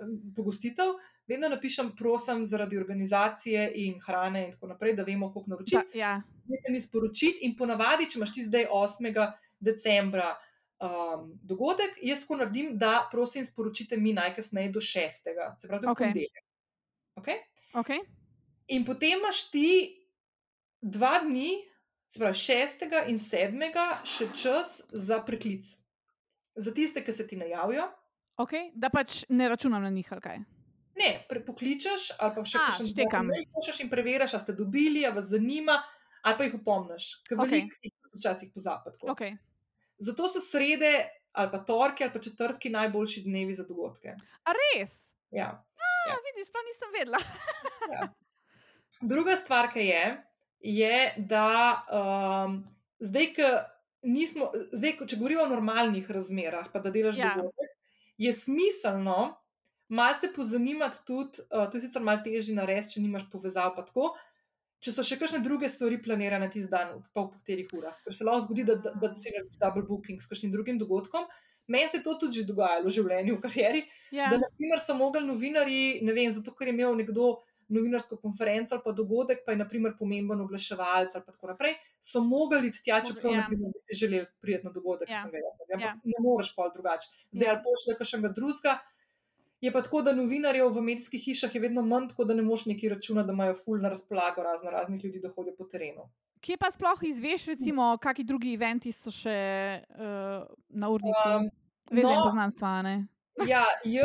em, 0.00 0.14
pogostitev, 0.36 0.94
vedno 1.28 1.50
napišem, 1.52 1.92
prosim, 1.96 2.44
zaradi 2.46 2.78
organizacije 2.78 3.70
in 3.84 4.00
hrane 4.00 4.46
in 4.46 4.52
tako 4.52 4.72
naprej, 4.72 4.96
da 4.96 5.04
vemo, 5.04 5.32
koliko 5.32 5.50
naročiti. 5.50 5.98
Ja. 5.98 6.22
Dajte 6.48 6.72
mi 6.72 6.80
sporočiti, 6.80 7.44
in 7.44 7.56
ponavadi, 7.56 8.08
če 8.10 8.18
imaš 8.18 8.34
ti 8.34 8.46
zdaj 8.46 8.70
8. 8.72 9.32
decembra 9.60 10.32
um, 10.80 11.32
dogodek, 11.42 11.98
jaz 12.02 12.24
tako 12.24 12.40
naredim, 12.40 12.72
da 12.78 13.08
prosim, 13.12 13.44
sporočite 13.44 13.96
mi 13.96 14.14
najkasneje 14.16 14.72
do 14.72 14.80
6. 14.80 15.28
se 15.60 15.68
pravi, 15.68 15.82
do 15.84 15.92
Okej. 15.92 16.06
ponedeljka. 16.06 16.44
Okay? 17.20 17.42
Okay. 17.74 18.00
In 18.68 18.84
potem 18.84 19.18
imaš 19.18 19.50
ti 19.50 19.68
dva 20.80 21.18
dni, 21.24 21.67
se 22.08 22.18
pravi 22.18 22.34
6. 22.34 22.84
in 23.08 23.18
7. 23.18 24.04
še 24.04 24.28
čas 24.42 24.82
za 24.92 25.20
preklic. 25.24 25.68
Za 26.56 26.74
tiste, 26.74 27.04
ki 27.04 27.12
se 27.12 27.26
ti 27.26 27.36
najavijo. 27.36 27.86
Okay. 28.38 28.70
Da 28.74 28.90
pač 28.90 29.24
ne 29.28 29.48
računam 29.48 29.82
na 29.82 29.90
njih, 29.90 30.08
ali 30.12 30.22
kaj. 30.22 30.38
Ne, 30.98 31.10
pokličeš 31.46 32.08
ali 32.18 32.34
pa 32.34 32.44
še 32.46 32.58
A, 32.58 32.64
kakšen 32.70 32.90
štekam. 32.90 33.28
mail 33.30 33.46
pošlješ 33.54 33.84
in 33.84 33.90
preveriš, 33.90 34.34
ali 34.34 34.42
ste 34.42 34.54
dobili, 34.58 35.04
ali 35.06 35.14
vas 35.14 35.28
zanima, 35.30 35.76
ali 36.22 36.38
pa 36.38 36.48
jih 36.48 36.56
opomniš, 36.58 37.06
ker 37.28 37.38
Okej. 37.38 37.50
veliko 37.50 37.86
jih 37.86 37.94
včasih 38.18 38.50
pozabi. 38.54 38.94
Okay. 39.14 39.36
Zato 39.98 40.28
so 40.30 40.42
srede 40.42 40.92
ali 41.38 41.50
pa 41.52 41.58
torki 41.62 42.02
ali 42.04 42.12
pa 42.12 42.22
četrtki 42.22 42.70
najboljši 42.74 43.22
dnevi 43.26 43.54
za 43.54 43.66
dogodke. 43.68 44.16
A 44.42 44.54
res? 44.56 44.96
Ja. 45.30 45.52
A, 46.08 46.16
vidiš, 46.24 46.48
sploh 46.48 46.64
nisem 46.66 46.94
vedela. 46.94 47.20
Druga 49.12 49.36
stvar, 49.36 49.68
ki 49.72 49.84
je, 49.86 50.02
je, 50.60 51.14
da 51.18 51.46
um, 51.88 52.64
zdaj, 53.00 53.34
ko 53.34 53.48
nismo, 54.02 54.50
zdaj, 54.72 54.96
ko, 54.98 55.06
če 55.06 55.16
govorimo 55.16 55.42
o 55.42 55.50
normalnih 55.50 56.10
razmerah, 56.10 56.70
pa 56.72 56.80
da 56.80 56.90
delaš 56.90 57.18
Ja. 57.18 57.34
dogodek, 57.36 57.74
je 58.18 58.32
smiselno 58.32 59.36
malo 59.88 60.14
se 60.14 60.28
pozanimati 60.36 60.98
tudi, 61.06 61.40
uh, 61.48 61.70
to 61.70 61.78
je 61.78 61.86
sicer 61.86 62.02
malo 62.02 62.20
težje 62.24 62.54
narediti, 62.54 62.94
če 62.94 63.00
nimaš 63.00 63.28
povezav, 63.32 63.72
pa 63.76 63.82
tako. 63.82 64.10
Če 64.78 64.92
so 64.94 65.02
še 65.02 65.16
kakšne 65.18 65.40
druge 65.42 65.66
stvari 65.66 65.96
planirane 65.98 66.46
tisti 66.50 66.70
dan, 66.70 67.00
pa 67.12 67.24
v 67.24 67.32
katerih 67.32 67.70
urah, 67.74 67.96
ker 68.04 68.14
se 68.14 68.22
lahko 68.22 68.44
zgodi, 68.44 68.62
da, 68.68 68.76
da, 68.78 68.92
da 68.94 69.08
si 69.18 69.32
narediš 69.34 69.56
double 69.58 69.82
booking 69.88 70.20
s 70.22 70.28
kakšnim 70.30 70.52
drugim 70.54 70.78
dogodkom. 70.78 71.24
Meni 71.66 71.88
se 71.90 71.98
je 71.98 72.04
to 72.04 72.14
tudi 72.14 72.38
že 72.38 72.44
dogajalo 72.46 72.86
v 72.86 72.92
življenju, 72.94 73.34
v 73.36 73.42
karieri, 73.42 73.80
Ja. 74.14 74.28
da 74.30 74.38
naprimer, 74.38 74.78
so 74.80 74.94
mogli 74.94 75.24
novinarji, 75.26 75.98
ne 76.06 76.14
vem, 76.14 76.30
zato 76.32 76.54
ker 76.54 76.70
je 76.70 76.74
imel 76.76 76.94
nekdo 76.96 77.32
novinarsko 77.68 78.16
konferenco 78.16 78.74
ali 78.74 78.82
pa 78.84 78.92
dogodek, 78.92 79.42
pa 79.46 79.52
je 79.52 79.60
naprimer 79.62 79.94
pomemben 79.98 80.40
oglaševalec 80.40 81.14
ali 81.14 81.24
tako 81.24 81.46
naprej, 81.52 81.74
so 82.00 82.22
mogli 82.24 82.68
iti 82.68 82.82
tja, 82.84 83.00
čeprav 83.04 83.32
ja. 83.32 83.40
naprimer, 83.40 83.72
si 83.76 83.96
želeli 83.96 84.26
priti 84.40 84.64
na 84.66 84.72
dogodek, 84.72 85.08
Ja. 85.08 85.14
ki 85.14 85.20
sem 85.22 85.30
ga 85.30 85.38
jaz. 85.42 85.56
Ampak 85.60 85.80
Ja. 85.86 85.94
ne 86.04 86.22
moreš 86.24 86.54
pol 86.56 86.70
drugače. 86.74 87.08
Zdaj 87.32 87.46
Ja. 87.46 87.52
ali 87.54 87.62
pošlje 87.66 87.98
kakšnega 87.98 88.28
drugega. 88.28 88.78
Je 89.60 89.72
pa 89.72 89.82
tako, 89.82 90.02
da 90.06 90.12
novinarjev 90.14 90.68
v 90.70 90.82
medijskih 90.86 91.18
hišah 91.24 91.54
je 91.54 91.60
vedno 91.60 91.82
manj, 91.82 92.08
tako 92.08 92.24
da 92.24 92.34
ne 92.34 92.42
moš 92.46 92.66
neki 92.66 92.88
računa, 92.88 93.22
da 93.26 93.32
imajo 93.32 93.56
ful 93.58 93.80
na 93.82 93.88
razpolago 93.88 94.42
razno 94.42 94.70
raznih 94.70 95.04
ljudi, 95.04 95.18
da 95.20 95.32
hodijo 95.34 95.56
po 95.58 95.64
terenu. 95.64 96.04
Kje 96.40 96.56
pa 96.56 96.70
sploh 96.70 97.02
izveš, 97.02 97.46
recimo, 97.46 97.96
kakšni 97.98 98.24
drugi 98.24 98.52
eventi 98.54 98.92
so 98.92 99.10
še 99.10 99.34
uh, 99.90 100.46
na 100.68 100.88
urniku? 100.88 101.24
Um, 101.36 101.50
Vezan 101.90 102.14
no, 102.14 102.24
poznanstva, 102.24 102.82
ne? 102.82 103.06
Ja, 103.46 103.64
je, 103.84 104.02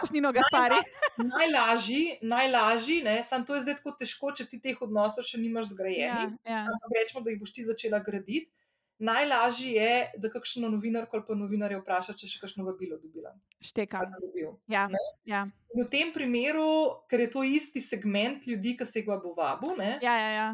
Košnino 0.00 0.32
Gaspari. 0.32 0.74
najlažji, 1.16 2.18
najlažji, 2.22 3.02
ne, 3.02 3.22
samo 3.22 3.44
to 3.44 3.54
je 3.54 3.60
zdaj 3.66 3.76
tako 3.80 3.92
težko, 3.98 4.32
če 4.36 4.46
ti 4.48 4.60
teh 4.62 4.78
odnosov 4.82 5.26
še 5.26 5.40
nimaš 5.40 5.74
zgrajenih. 5.74 6.38
Ja, 6.44 6.52
ja. 6.52 6.62
ampak 6.70 6.96
rečemo, 6.96 7.24
da 7.24 7.34
jih 7.34 7.40
boš 7.42 7.52
ti 7.56 7.66
začela 7.66 8.00
graditi. 8.04 8.52
Najlažje 9.00 9.70
je, 9.72 9.92
da 10.20 10.28
kakšno 10.28 10.68
novinarko 10.68 11.16
ali 11.16 11.24
pa 11.24 11.34
novinarja 11.34 11.78
vprašaš, 11.80 12.18
če 12.20 12.28
še 12.28 12.40
kakšno 12.42 12.66
vabilo 12.66 12.98
dobila. 13.00 13.32
Dobil. 14.20 14.50
Ja, 14.68 14.86
Ne? 14.92 15.00
ja, 15.24 15.46
In 15.72 15.86
v 15.86 15.88
tem 15.88 16.12
primeru, 16.12 17.00
ker 17.08 17.24
je 17.24 17.30
to 17.32 17.44
isti 17.46 17.80
segment 17.80 18.44
ljudi, 18.44 18.76
ki 18.76 18.84
se 18.84 19.00
ga 19.06 19.16
bo 19.16 19.32
vabil. 19.32 19.80
Ja, 20.04 20.16
ja, 20.20 20.32
ja. 20.36 20.48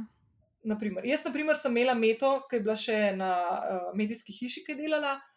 naprimer, 0.67 1.07
jaz, 1.07 1.25
naprimer, 1.27 1.59
sem 1.59 1.75
imela 1.75 1.95
meto, 1.95 2.41
ki 2.51 2.59
je 2.59 2.63
bila 2.63 2.75
še 2.79 2.99
na 3.19 3.31
uh, 3.31 3.91
medijski 3.99 4.35
hiši, 4.35 4.63
ki 4.67 4.75
je 4.75 4.79
delala. 4.85 5.17
Uh, 5.19 5.36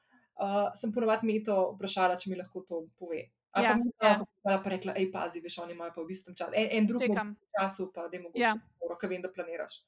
sem 0.76 0.94
ponovadi 0.96 1.28
meto 1.28 1.58
vprašala, 1.76 2.18
če 2.20 2.32
mi 2.32 2.40
lahko 2.40 2.64
to 2.68 2.86
pove. 3.00 3.28
Ali 3.52 3.66
Ja, 3.66 3.72
pa 3.72 3.78
mi 3.78 3.88
ja. 3.88 3.92
sama 3.98 4.18
poklicala 4.22 4.64
pa 4.64 4.70
rekla, 4.70 4.94
hej, 4.94 5.12
pazi, 5.12 5.42
veš, 5.42 5.58
oni 5.64 5.74
imajo 5.74 5.94
pa 5.96 6.04
v 6.06 6.14
istem 6.14 6.36
času. 6.38 6.54
En, 6.54 6.68
en 6.78 6.88
drug 6.88 7.02
v 7.02 7.16
istem 7.18 7.48
času, 7.58 7.88
pa 7.94 8.08
da 8.08 8.18
je 8.18 8.24
mogoče 8.24 8.44
Ja. 8.44 8.54
ja. 8.54 8.98
ker 9.02 9.10
vem, 9.10 9.22
da 9.22 9.32
planiraš. 9.34 9.80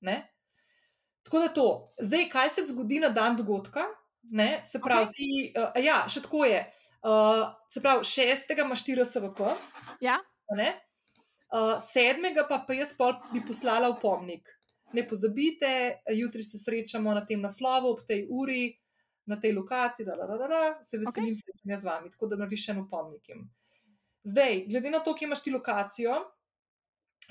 Ne? 0.00 0.16
Tako 1.24 1.44
da 1.44 1.48
to. 1.48 1.68
Zdaj, 2.02 2.26
kaj 2.32 2.50
se 2.50 2.66
zgodi 2.68 2.98
na 3.00 3.08
dan 3.08 3.36
dogodka? 3.36 3.86
Ne? 4.22 4.62
Se 4.66 4.80
pravi, 4.80 5.06
okay. 5.06 5.14
ti, 5.14 5.30
uh, 5.60 5.78
ja, 5.84 6.02
še 6.08 6.24
tako 6.24 6.44
je. 6.48 6.64
Uh, 7.04 7.46
se 7.70 7.80
pravi, 7.84 8.04
šestega 8.08 8.64
imaš 8.64 8.82
4 8.84 9.06
SVP, 9.06 9.40
ja? 10.04 10.18
ne? 10.56 10.72
Uh, 11.54 11.76
sedmega 11.78 12.46
pa, 12.48 12.64
pa 12.66 12.74
jaz 12.74 12.94
pol 12.98 13.14
bi 13.30 13.44
poslala 13.46 13.92
v 13.92 14.00
pomnik. 14.02 14.48
Ne 14.94 15.04
pozabite, 15.06 16.00
jutri 16.16 16.42
se 16.42 16.58
srečamo 16.58 17.14
na 17.14 17.24
tem 17.26 17.42
naslovu, 17.42 17.92
ob 17.94 18.02
tej 18.08 18.24
uri, 18.30 18.72
na 19.26 19.40
tej 19.40 19.52
lokaciji, 19.56 20.06
da, 20.06 20.16
da, 20.16 20.26
da, 20.26 20.36
da, 20.38 20.48
da, 20.48 20.84
se 20.84 20.98
veselim 20.98 21.32
okay. 21.32 21.42
srečanja 21.44 21.78
z 21.78 21.88
vami, 21.88 22.10
tako 22.12 22.28
da 22.30 22.38
narediš 22.40 22.66
še 22.66 22.74
eno 22.74 22.86
pomnik. 22.90 23.28
jim. 23.28 23.46
Zdaj, 24.24 24.64
glede 24.68 24.90
na 24.90 25.00
to, 25.04 25.14
kje 25.14 25.28
imaš 25.28 25.42
ti 25.44 25.52
lokacijo, 25.52 26.18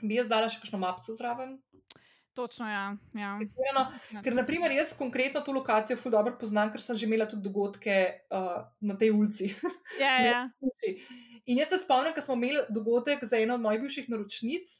bi 0.01 0.17
jaz 0.17 0.29
dala 0.29 0.49
še 0.49 0.61
kakšno 0.61 0.81
mapco 0.81 1.13
zraven. 1.17 1.57
Točno, 2.33 2.65
ja. 2.69 2.85
ja. 3.13 3.35
Eno, 3.69 3.83
ker, 4.25 4.33
naprimer, 4.33 4.73
jaz 4.73 4.95
konkretno 4.97 5.43
to 5.45 5.53
lokacijo 5.53 5.99
ful 6.01 6.13
dobro 6.13 6.33
poznam, 6.41 6.71
ker 6.73 6.81
sem 6.81 6.97
že 6.97 7.05
imela 7.05 7.27
tudi 7.29 7.45
dogodke 7.45 7.97
uh, 8.33 8.63
na 8.81 8.97
tej 8.97 9.13
ulici. 9.13 9.53
Ja, 10.01 10.17
ja. 10.25 10.39
In 11.49 11.59
jaz 11.59 11.73
se 11.73 11.77
spomnim, 11.83 12.13
ko 12.15 12.23
smo 12.23 12.37
imeli 12.39 12.63
dogodek 12.73 13.21
za 13.27 13.37
eno 13.37 13.59
od 13.59 13.61
mojih 13.61 13.81
bivših 13.83 14.09
naročnic, 14.09 14.71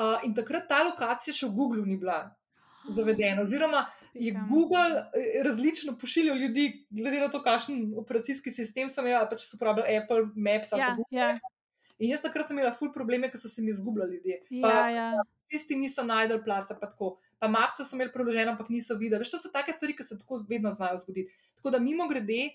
uh, 0.00 0.22
in 0.24 0.36
takrat 0.36 0.68
ta 0.70 0.84
lokacija 0.86 1.34
še 1.34 1.48
v 1.50 1.56
Googlu 1.58 1.84
ni 1.84 1.98
bila 2.00 2.28
zavedena. 2.88 3.42
Oziroma, 3.42 3.86
je. 4.14 4.34
Google 4.48 5.04
eh, 5.14 5.42
različno 5.44 5.98
pošiljal 5.98 6.36
ljudi, 6.38 6.86
glede 6.90 7.20
na 7.20 7.28
to, 7.28 7.42
kakšen 7.42 7.94
operacijski 7.96 8.50
sistem 8.50 8.88
imeli, 8.98 9.14
ali 9.14 9.28
pa 9.30 9.36
če 9.36 9.46
so 9.46 9.56
uporabljali 9.56 9.96
Apple 9.96 10.22
Maps 10.34 10.72
ali 10.72 10.82
Ja, 10.82 10.94
Google 10.96 11.20
ja. 11.20 11.28
Maps. 11.28 11.42
In 12.00 12.14
jaz 12.14 12.22
takrat 12.24 12.48
sem 12.48 12.56
imela 12.56 12.72
ful 12.72 12.88
probleme, 12.94 13.28
ker 13.28 13.40
so 13.40 13.48
se 13.48 13.60
mi 13.62 13.68
izgubljali 13.70 14.16
ljudje. 14.16 14.38
Pa 14.62 14.70
Ja, 14.72 14.88
ja. 14.90 15.24
tisti 15.52 15.76
niso 15.76 16.02
najdel 16.02 16.40
placa, 16.44 16.74
pa 16.80 16.88
tako. 16.88 17.18
Pa 17.38 17.48
mapce 17.48 17.84
so 17.84 17.96
imeli 17.96 18.12
preloženo, 18.12 18.54
ampak 18.54 18.70
niso 18.72 18.96
videli. 18.96 19.20
Veš, 19.20 19.34
to 19.34 19.38
so 19.42 19.52
take 19.52 19.72
stvari, 19.76 19.96
ki 19.96 20.06
se 20.08 20.18
tako 20.18 20.40
vedno 20.48 20.72
znajo 20.72 20.96
zgoditi. 20.98 21.32
Tako 21.60 21.70
da 21.76 21.78
mimo 21.78 22.08
grede, 22.08 22.48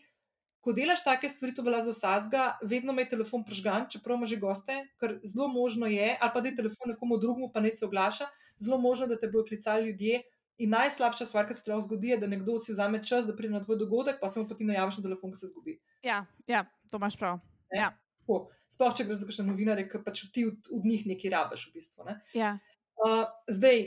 ko 0.65 0.73
delaš 0.73 1.03
take 1.05 1.29
stvari, 1.29 1.53
to 1.53 1.61
velja 1.61 1.83
za 1.85 1.93
vsazga, 1.93 2.45
vedno 2.65 2.93
imej 2.93 3.09
telefon 3.11 3.43
pržgan, 3.45 3.85
čeprav 3.89 4.17
imaš 4.17 4.33
že 4.33 4.39
goste, 4.41 4.79
ker 4.97 5.19
zelo 5.21 5.47
možno 5.47 5.85
je, 5.85 6.17
ali 6.17 6.31
pa 6.33 6.41
da 6.41 6.49
je 6.49 6.55
telefon 6.57 6.95
nekomu 6.95 7.19
drugemu, 7.21 7.51
pa 7.53 7.61
ne 7.61 7.69
se 7.73 7.85
oglaša, 7.85 8.25
zelo 8.61 8.77
možno, 8.77 9.07
da 9.07 9.19
te 9.19 9.27
bodo 9.27 9.47
klicali 9.47 9.89
ljudje. 9.89 10.21
In 10.57 10.71
najslabša 10.71 11.25
stvar, 11.25 11.47
ki 11.47 11.53
se 11.53 11.67
lahko 11.67 11.83
zgodi, 11.83 12.13
je, 12.13 12.17
da 12.17 12.27
nekdo 12.31 12.55
si 12.63 12.71
vzame 12.71 13.01
čas, 13.03 13.25
da 13.27 13.35
pride 13.35 13.53
na 13.53 13.63
tvoj 13.63 13.75
dogodek, 13.81 14.21
pa 14.21 14.29
se 14.31 14.39
mu 14.39 14.47
pa 14.47 14.55
ti 14.55 14.63
najaviš 14.63 15.01
na 15.01 15.03
telefon, 15.09 15.33
ki 15.33 15.41
se 15.41 15.49
zgubi. 15.51 15.75
Ja, 16.03 16.21
ja, 16.47 16.63
to 16.89 17.01
imaš 17.01 17.17
prav. 17.19 17.41
Ne? 17.73 17.81
Ja. 17.81 17.89
Tako. 18.21 18.45
Sploh, 18.71 18.95
če 18.97 19.05
gre 19.07 19.17
za 19.19 19.27
kakšne 19.27 19.45
novinare, 19.49 19.83
ki 19.89 19.99
pač 20.03 20.23
ti 20.33 20.45
od, 20.47 20.69
od 20.73 20.87
njih 20.87 21.03
nekaj 21.11 21.31
rabiš, 21.33 21.67
v 21.69 21.75
bistvu. 21.75 22.07
Ne? 22.07 22.15
Ja. 22.35 22.55
Uh, 23.03 23.25
zdaj, 23.51 23.83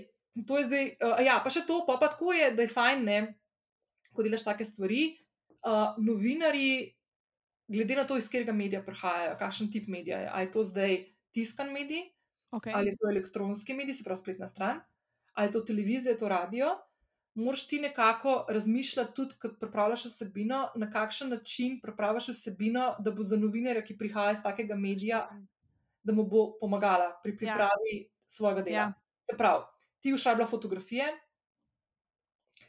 to 0.47 0.61
je 0.61 0.69
zdaj, 0.69 0.85
uh, 1.01 1.17
ja, 1.25 1.39
pa 1.45 1.53
še 1.53 1.65
to, 1.67 1.81
pa, 1.89 1.97
pa 2.01 2.13
tako 2.13 2.37
je, 2.37 2.53
da 2.57 2.65
je 2.65 2.73
fajn, 2.73 3.03
ne, 3.09 3.19
ko 4.13 4.27
delaš 4.27 4.45
take 4.47 4.69
stvari. 4.69 5.09
Uh, 5.65 5.97
novinari, 6.05 6.93
glede 7.69 7.97
na 7.97 8.05
to, 8.09 8.21
iz 8.21 8.29
katerega 8.29 8.55
medija 8.57 8.85
prihajajo, 8.85 9.35
kakšen 9.41 9.73
tip 9.73 9.89
medija 9.91 10.21
je, 10.23 10.31
ali 10.31 10.47
je 10.47 10.53
to 10.55 10.65
zdaj 10.69 11.01
tiskan 11.35 11.73
medij, 11.75 12.07
Okay. 12.51 12.73
ali 12.75 12.89
je 12.89 12.97
to 12.97 13.11
elektronski 13.11 13.75
medij, 13.75 13.95
se 13.95 14.05
pravi 14.05 14.17
spletna 14.17 14.49
stran, 14.49 14.81
ali 15.35 15.49
je 15.49 15.53
to 15.53 15.61
televizija, 15.61 16.13
je 16.13 16.19
to 16.19 16.29
radio, 16.29 16.71
moraš 17.35 17.67
ti 17.69 17.81
nekako 17.81 18.47
razmišljati 18.49 19.15
tudi, 19.15 19.35
ko 19.41 19.49
pripravljaš 19.61 20.05
vsebino, 20.05 20.69
na 20.77 20.91
kakšen 20.91 21.29
način 21.29 21.81
pripravljaš 21.83 22.29
vsebino, 22.29 22.95
da 22.99 23.11
bo 23.11 23.23
za 23.23 23.37
novinarja, 23.37 23.85
ki 23.85 23.99
prihaja 23.99 24.33
iz 24.33 24.43
takega 24.43 24.75
medija, 24.75 25.29
da 26.03 26.13
mu 26.13 26.25
bo 26.25 26.59
pomagala 26.61 27.21
pri 27.23 27.37
pripravi 27.37 27.95
ja. 27.95 28.09
svojega 28.27 28.63
dela. 28.63 28.77
Ja. 28.77 28.93
Se 29.31 29.37
pravi, 29.37 29.65
ti 30.01 30.13
ušabla 30.13 30.47
fotografije 30.47 31.05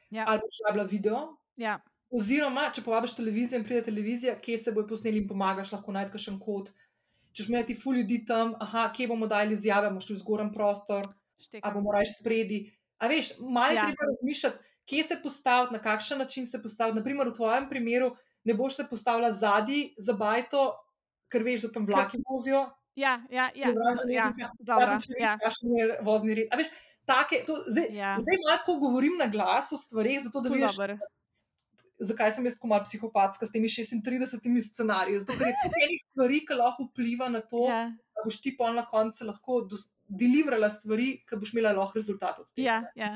Ja. 0.10 0.26
ali 0.28 0.42
ušabla 0.48 0.84
video. 0.84 1.38
Ja. 1.56 1.80
Oziroma, 2.10 2.72
če 2.74 2.82
povabiš 2.82 3.14
televizijo 3.16 3.60
in 3.60 3.66
pride 3.66 3.84
televizija, 3.86 4.40
kje 4.42 4.58
se 4.58 4.72
bojo 4.72 4.88
posneli 4.88 5.22
in 5.22 5.28
pomagaš, 5.30 5.72
lahko 5.72 5.94
najdeš 5.94 6.26
še 6.26 6.32
en 6.32 6.40
kod. 6.42 6.72
Če 6.72 6.89
že 7.40 7.54
imeti 7.54 7.76
ful 7.76 7.96
ljudi 7.96 8.26
tam, 8.26 8.56
aha, 8.60 8.92
kje 8.94 9.08
bomo 9.08 9.28
dali 9.28 9.54
izjave, 9.54 9.90
bomo 9.90 10.02
šli 10.02 10.16
v 10.16 10.20
zgoren 10.20 10.54
prostor, 10.54 11.06
a 11.06 11.44
Štekam. 11.44 11.74
bomo 11.74 11.92
raje 11.92 12.08
spredi. 12.20 12.60
A 13.00 13.08
veš, 13.08 13.34
malo 13.40 13.74
Ja. 13.74 13.84
treba 13.84 14.06
razmišljati, 14.06 14.58
kje 14.86 15.04
se 15.04 15.16
postaviti, 15.24 15.74
na 15.74 15.80
kakšen 15.80 16.18
način 16.18 16.48
se 16.48 16.62
postaviti. 16.62 16.98
Naprimer, 16.98 17.28
v 17.28 17.34
tvojem 17.34 17.70
primeru 17.70 18.16
ne 18.44 18.54
boš 18.54 18.76
se 18.76 18.88
postavila 18.90 19.32
zadnji 19.32 19.96
za 19.98 20.14
bajto, 20.14 20.74
ker 21.30 21.44
veš, 21.44 21.62
da 21.62 21.72
tam 21.72 21.86
vlaki 21.86 22.18
vozijo. 22.30 22.66
Ja, 22.96 23.22
ja, 23.32 23.50
ja, 23.56 23.68
zraven 23.68 24.12
ja, 24.12 24.32
če 24.36 24.48
veš, 24.68 25.08
ja. 25.20 25.38
je 25.78 26.00
vozni 26.02 26.36
red. 26.36 26.48
A 26.52 26.58
veš, 26.58 26.68
take, 27.06 27.44
to, 27.46 27.56
zdaj, 27.68 27.88
Ja. 27.92 28.16
zdaj 28.20 28.36
malo 28.44 28.80
govorim 28.80 29.16
na 29.18 29.28
glas 29.28 29.72
o 29.72 29.78
stvareh, 29.78 30.20
zato 30.24 30.42
da 30.42 30.50
vidiš. 30.50 30.76
Zakaj 32.00 32.32
sem 32.32 32.46
jaz 32.46 32.56
tako 32.56 32.68
malo 32.68 32.84
psihopatska 32.84 33.46
s 33.46 33.52
temi 33.52 33.68
36 33.68 34.40
scenariji. 34.66 35.20
Zato, 35.20 35.34
ker 35.34 35.48
je 35.48 35.56
tudi 35.64 35.84
enih 35.84 36.02
stvari, 36.06 36.42
ki 36.42 36.54
lahko 36.56 36.84
vpliva 36.86 37.30
na 37.30 37.42
to, 37.42 37.66
Ja, 37.66 37.86
da 38.16 38.24
boš 38.24 38.42
ti 38.42 38.56
pol 38.56 38.74
na 38.74 38.86
koncu 38.86 39.26
lahko 39.26 39.64
deliverala 40.10 40.70
stvari, 40.70 41.24
ki 41.24 41.38
boš 41.38 41.54
imela 41.54 41.74
lahko 41.74 41.96
rezultat 41.96 42.40
od 42.40 42.48
tega. 42.50 42.66
ja, 42.96 43.10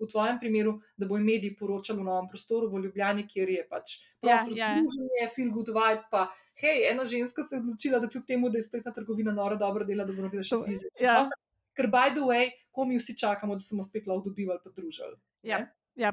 V 0.00 0.06
tvojem 0.08 0.38
primeru, 0.40 0.70
da 0.96 1.06
bo 1.06 1.14
mediji 1.16 1.52
poročali 1.54 2.00
v 2.00 2.04
novem 2.04 2.26
prostoru 2.26 2.66
v 2.66 2.80
Ljubljani, 2.80 3.22
kjer 3.24 3.48
je 3.50 3.66
pač 3.68 3.92
Ja, 4.18 4.36
prostor 4.40 4.56
ja. 4.56 4.70
služenje, 4.74 5.28
feel 5.30 5.50
good 5.50 5.68
vibe. 5.68 6.02
Pa, 6.10 6.24
hej, 6.56 6.88
ena 6.90 7.04
ženska 7.04 7.42
se 7.42 7.54
je 7.54 7.60
odločila, 7.60 8.00
da 8.00 8.08
kljub 8.08 8.24
temu, 8.26 8.50
da 8.50 8.58
je 8.58 8.64
spletna 8.64 8.90
trgovina 8.90 9.30
nora 9.32 9.54
dobro 9.56 9.84
dela, 9.84 10.02
da 10.04 10.12
bo 10.12 10.22
naredila 10.22 10.42
še 10.42 10.56
To- 10.56 10.64
fizično. 10.64 10.98
ja. 11.00 11.14
prostor. 11.14 11.38
Ker, 11.72 11.86
by 11.88 12.10
the 12.10 12.20
way, 12.22 12.50
ko 12.70 12.84
mi 12.84 12.98
vsi 12.98 13.14
čakamo, 13.16 13.54
da 13.54 13.60
se 13.60 13.72
bomo 13.72 13.84
spet 13.84 14.06
lahko 14.06 14.24
dobivali 14.24 14.58
in 14.60 14.72
družili. 14.74 15.16
Ja, 15.44 15.60
ja. 15.96 16.10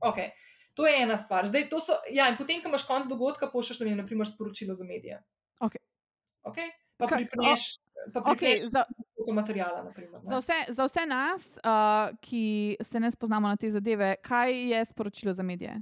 Okay. 0.00 0.30
To 0.74 0.86
je 0.86 1.02
ena 1.02 1.16
stvar. 1.16 1.46
Zdaj, 1.46 1.68
to 1.68 1.80
so, 1.80 1.96
ja, 2.10 2.30
in 2.32 2.36
potem, 2.36 2.62
ko 2.62 2.70
imaš 2.72 2.86
konc 2.88 3.08
dogodka, 3.08 3.50
pošlješ 3.52 3.82
ne 3.82 3.90
vem, 3.90 3.98
naprimer, 4.00 4.28
sporočilo 4.28 4.74
za 4.74 4.84
medije. 4.88 5.20
Okej. 5.60 5.82
Okay? 6.44 6.70
Pa 6.96 7.06
pripneš, 7.06 7.60
pa 8.14 8.20
Okay, 8.32 8.60
za, 8.70 8.84
fotomaterijala. 9.18 9.82
Naprimer, 9.84 10.20
za, 10.22 10.38
vse, 10.38 10.58
za 10.68 10.86
vse 10.86 11.06
nas, 11.06 11.46
uh, 11.56 12.16
ki 12.20 12.76
se 12.80 13.00
ne 13.00 13.10
spoznamo 13.10 13.48
na 13.48 13.56
te 13.56 13.70
zadeve, 13.70 14.14
kaj 14.22 14.52
je 14.70 14.84
sporočilo 14.84 15.32
za 15.32 15.42
medije? 15.42 15.80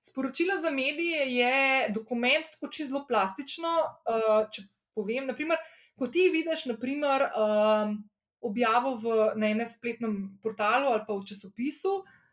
Sporočilo 0.00 0.60
za 0.60 0.70
medije 0.70 1.26
je 1.34 1.88
dokument, 1.94 2.46
tako 2.52 2.68
čisto 2.68 2.88
zelo 2.88 3.04
plastično. 3.08 3.68
Uh, 4.08 4.48
če 4.52 4.66
povem, 4.94 5.26
naprimer, 5.26 5.58
ko 5.98 6.06
ti 6.06 6.28
vidiš 6.32 6.66
naprimer, 6.66 7.28
um, 7.28 7.96
objavo 8.40 8.96
v, 9.00 9.14
na 9.40 9.48
enem 9.48 9.66
spletnem 9.66 10.38
portalu 10.42 10.92
ali 10.92 11.04
pa 11.06 11.16
v 11.16 11.24
časopisu. 11.24 11.94
Uh, 12.02 12.23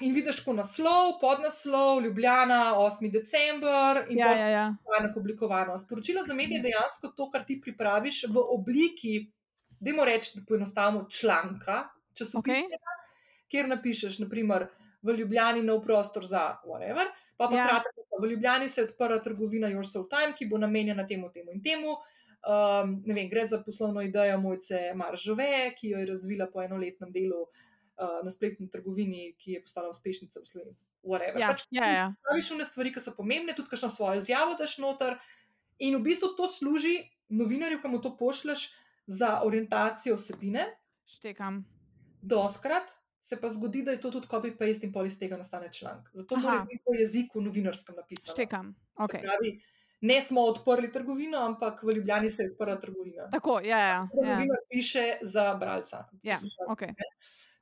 in 0.00 0.14
vidiš 0.14 0.36
tako 0.36 0.52
naslov, 0.52 1.18
podnaslov, 1.20 2.02
Ljubljana, 2.04 2.74
8. 2.78 3.12
december 3.12 4.06
in 4.08 4.18
Ja, 4.18 4.32
ja, 4.38 4.48
ja. 4.48 4.74
tako 5.02 5.20
oblikovano. 5.20 5.78
Sporočilo 5.78 6.22
za 6.26 6.34
medije 6.34 6.56
je 6.56 6.62
dejansko 6.62 7.08
to, 7.16 7.30
kar 7.30 7.44
ti 7.44 7.60
pripraviš 7.60 8.24
v 8.28 8.38
obliki, 8.38 9.32
da 9.80 9.90
moramo 9.90 10.04
reči, 10.04 10.30
da 10.34 10.42
poenostavimo 10.48 11.06
članka, 11.10 11.88
časopisa, 12.14 12.56
okay. 12.56 13.48
kjer 13.48 13.68
napišeš, 13.68 14.18
naprimer, 14.18 14.68
v 15.02 15.16
Ljubljani 15.18 15.62
nov 15.62 15.82
prostor 15.82 16.26
za 16.26 16.56
whatever, 16.64 17.10
pa 17.36 17.48
pa 17.48 17.56
Ja. 17.56 17.68
kratek, 17.68 17.92
v 18.20 18.30
Ljubljani 18.30 18.68
se 18.68 18.80
je 18.80 18.84
odprla 18.84 19.18
trgovina 19.18 19.68
Your 19.68 19.84
Soul 19.92 20.08
Time, 20.08 20.32
ki 20.38 20.46
bo 20.46 20.58
namenjena 20.58 21.06
temu, 21.06 21.30
temu 21.32 21.52
in 21.52 21.62
temu. 21.62 21.96
Um, 22.44 23.02
vem, 23.06 23.28
gre 23.28 23.46
za 23.46 23.62
poslovno 23.62 24.02
idejo 24.02 24.40
mojce 24.40 24.94
Maržove, 24.94 25.74
ki 25.76 25.88
jo 25.88 25.98
je 25.98 26.06
razvila 26.06 26.46
po 26.52 26.62
enoletnem 26.62 27.12
delu 27.12 27.42
uh, 27.42 27.48
na 27.96 28.30
spletni 28.30 28.70
trgovini, 28.70 29.34
ki 29.38 29.58
je 29.58 29.62
postala 29.62 29.90
uspešnica 29.90 30.40
Sloveniji. 30.44 30.76
Whatever. 31.04 31.40
Ja, 31.40 31.52
pač, 31.52 31.66
ja, 31.70 31.88
ja. 31.92 32.06
Praviš 32.24 32.50
one 32.56 32.64
stvari, 32.64 32.92
ki 32.94 33.00
so 33.00 33.12
pomembne, 33.16 33.54
tudi 33.54 33.68
kakšno 33.70 33.90
svojo 33.92 34.22
izjavo 34.22 34.56
daš 34.58 34.78
noter. 34.80 35.18
In 35.78 35.98
v 35.98 36.04
bistvu 36.06 36.32
to 36.38 36.48
služi 36.48 36.96
novinarju, 37.28 37.82
ki 37.82 37.90
mu 37.92 38.00
to 38.00 38.14
pošleš 38.16 38.70
za 39.06 39.40
orientacijo 39.44 40.16
vsebine. 40.16 40.66
Štekam. 41.06 41.64
Doskrat 42.22 42.88
se 43.20 43.40
pa 43.40 43.48
zgodi, 43.48 43.82
da 43.82 43.90
je 43.90 44.00
to 44.00 44.10
tudi 44.10 44.28
copy-paste 44.28 44.84
in 44.84 44.92
pol 44.92 45.06
iz 45.06 45.18
tega 45.18 45.36
nastane 45.36 45.72
članek. 45.72 46.10
Zato 46.12 46.34
Aha. 46.34 46.42
mora 46.42 46.64
biti 46.64 46.84
v 46.88 47.00
jeziku 47.00 47.40
novinarskem 47.40 47.96
napisano. 47.96 48.32
Štekam. 48.32 48.74
Se 48.74 48.84
Okay. 48.94 49.20
Pravi, 49.20 49.60
ne 50.00 50.20
smo 50.22 50.40
odprli 50.40 50.92
trgovino, 50.92 51.38
ampak 51.38 51.82
v 51.82 51.96
Ljubljani 51.96 52.30
se 52.30 52.42
je 52.42 52.50
odprla 52.50 52.76
trgovina. 52.80 53.28
Tako, 53.30 53.60
ja, 53.64 53.78
ja. 53.78 53.86
ja. 53.88 54.08
Novinar 54.14 54.58
piše 54.70 55.18
za 55.22 55.54
bralca. 55.54 56.04
ja. 56.22 56.34
poslušalca. 56.34 56.72
Okay. 56.72 56.94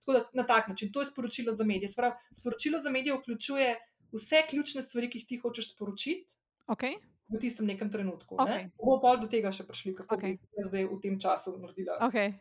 Tako 0.02 0.18
da 0.18 0.42
na 0.42 0.46
tak 0.46 0.68
način, 0.68 0.92
to 0.92 1.00
je 1.00 1.06
sporočilo 1.06 1.54
za 1.54 1.64
medije. 1.64 1.88
Se 1.88 1.96
Pravi, 1.96 2.14
sporočilo 2.34 2.80
za 2.82 2.90
medije 2.90 3.14
vključuje 3.14 3.76
vse 4.12 4.42
ključne 4.50 4.82
stvari, 4.82 5.10
ki 5.10 5.22
jih 5.22 5.26
ti 5.26 5.36
hočeš 5.38 5.74
sporočiti 5.74 6.34
Okay. 6.66 6.94
v 7.28 7.38
tistem 7.42 7.66
nekem 7.66 7.90
trenutku. 7.90 8.36
Okej. 8.38 8.70
Ne? 8.70 8.70
Bomo 8.78 9.00
pa 9.02 9.16
do 9.18 9.26
tega 9.26 9.50
še 9.52 9.66
prišli, 9.66 9.96
kako 9.98 10.14
okay. 10.14 10.38
bi 10.38 10.62
zdaj 10.62 10.86
v 10.88 10.98
tem 11.02 11.14
času 11.18 11.56
naredila. 11.58 11.98
Okay. 12.06 12.38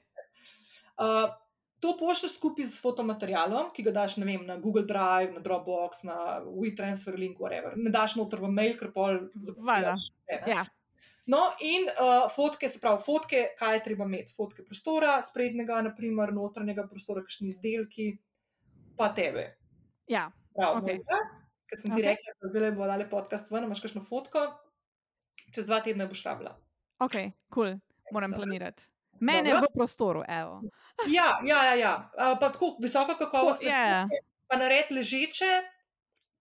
Uh, 0.99 1.31
to 1.81 1.95
pošlješ 1.97 2.38
skupaj 2.38 2.67
z 2.69 2.77
fotomaterialom, 2.77 3.71
ki 3.73 3.83
ga 3.88 3.95
daš 4.03 4.19
vem, 4.21 4.45
na 4.45 4.59
Google 4.61 4.85
Drive, 4.85 5.33
na 5.33 5.41
Dropbox, 5.41 6.05
na 6.05 6.17
WeTransfer 6.45 7.17
link, 7.17 7.41
whatever. 7.41 7.73
Ne 7.75 7.89
daš 7.89 8.15
noter 8.19 8.38
v 8.43 8.51
mail, 8.53 8.77
ker 8.77 8.93
pol 8.93 9.31
ne. 9.33 9.95
Ja. 10.45 10.67
No, 11.30 11.52
in 11.61 11.85
uh, 11.85 12.26
fotke, 12.34 12.69
se 12.69 12.80
pravi, 12.81 13.03
fotke, 13.06 13.43
kaj 13.60 13.76
je 13.76 13.84
treba 13.85 14.07
imeti? 14.10 14.34
Fotke 14.34 14.65
prostora, 14.65 15.19
sprednjega, 15.22 15.81
naprimer, 15.85 16.34
notranjega 16.34 16.88
prostora, 16.89 17.22
kakšni 17.22 17.52
izdelki, 17.52 18.15
pa 18.98 19.11
tebe. 19.14 19.52
ja. 20.10 20.31
Prav, 20.56 20.81
okay. 20.81 20.99
Ker 21.69 21.80
sem 21.80 21.93
ti 21.93 22.02
okay. 22.02 22.10
rekla, 22.10 22.34
da 22.41 22.49
zdaj 22.52 22.73
bo 22.76 22.88
dale 22.89 23.06
podcast 23.10 23.52
ven, 23.52 23.64
imaš 23.64 23.80
kakšno 23.80 24.02
fotko, 24.03 24.41
čez 25.56 25.69
dva 25.69 25.80
tedna 25.85 26.10
boš 26.10 26.26
rabila. 26.26 26.57
Ok, 26.99 27.15
cool. 27.53 27.77
moram 28.11 28.34
Dobro. 28.34 28.43
planirati. 28.43 28.84
Mene 29.22 29.53
Dobro. 29.53 29.69
v 29.69 29.77
prostoru, 29.77 30.23
evo. 30.27 30.61
Ja, 31.15 31.39
ja, 31.45 31.64
ja. 31.65 31.76
ja. 31.76 31.93
Uh, 32.14 32.35
pa 32.39 32.52
tako 32.52 32.76
visoka 32.81 33.15
kakovost, 33.18 33.64
Tako, 33.64 33.72
ja. 33.72 34.07
pa 34.48 34.57
nared 34.60 34.91
ležeče, 34.91 35.49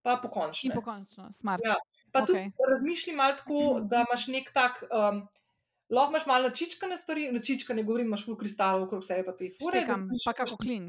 pa 0.02 0.19
pokončne. 0.23 0.69
In 0.69 0.74
pokončno, 0.74 1.31
smart. 1.32 1.65
Ja. 1.65 1.78
Pa 2.12 2.24
tudi 2.27 2.39
Okej. 2.39 2.53
razmišljaj 2.70 3.16
malo 3.16 3.37
tako, 3.37 3.81
da 3.91 4.05
imaš 4.09 4.27
nek 4.28 4.51
tak. 4.55 4.82
Um, 4.91 5.28
Lahko 5.91 6.12
imaš 6.12 6.27
malo 6.27 6.47
načičkane 6.49 6.95
stvari, 6.97 7.32
načička 7.35 7.74
ne 7.74 7.82
govorim, 7.82 8.07
imaš 8.07 8.23
ful 8.24 8.37
kristalov 8.39 8.85
okrog 8.85 9.03
sebe, 9.03 9.24
pa 9.27 9.32
te 9.35 9.49
fure. 9.57 9.81
Štekam, 9.81 10.05
pa 10.24 10.32
kako 10.39 10.57
klin. 10.61 10.85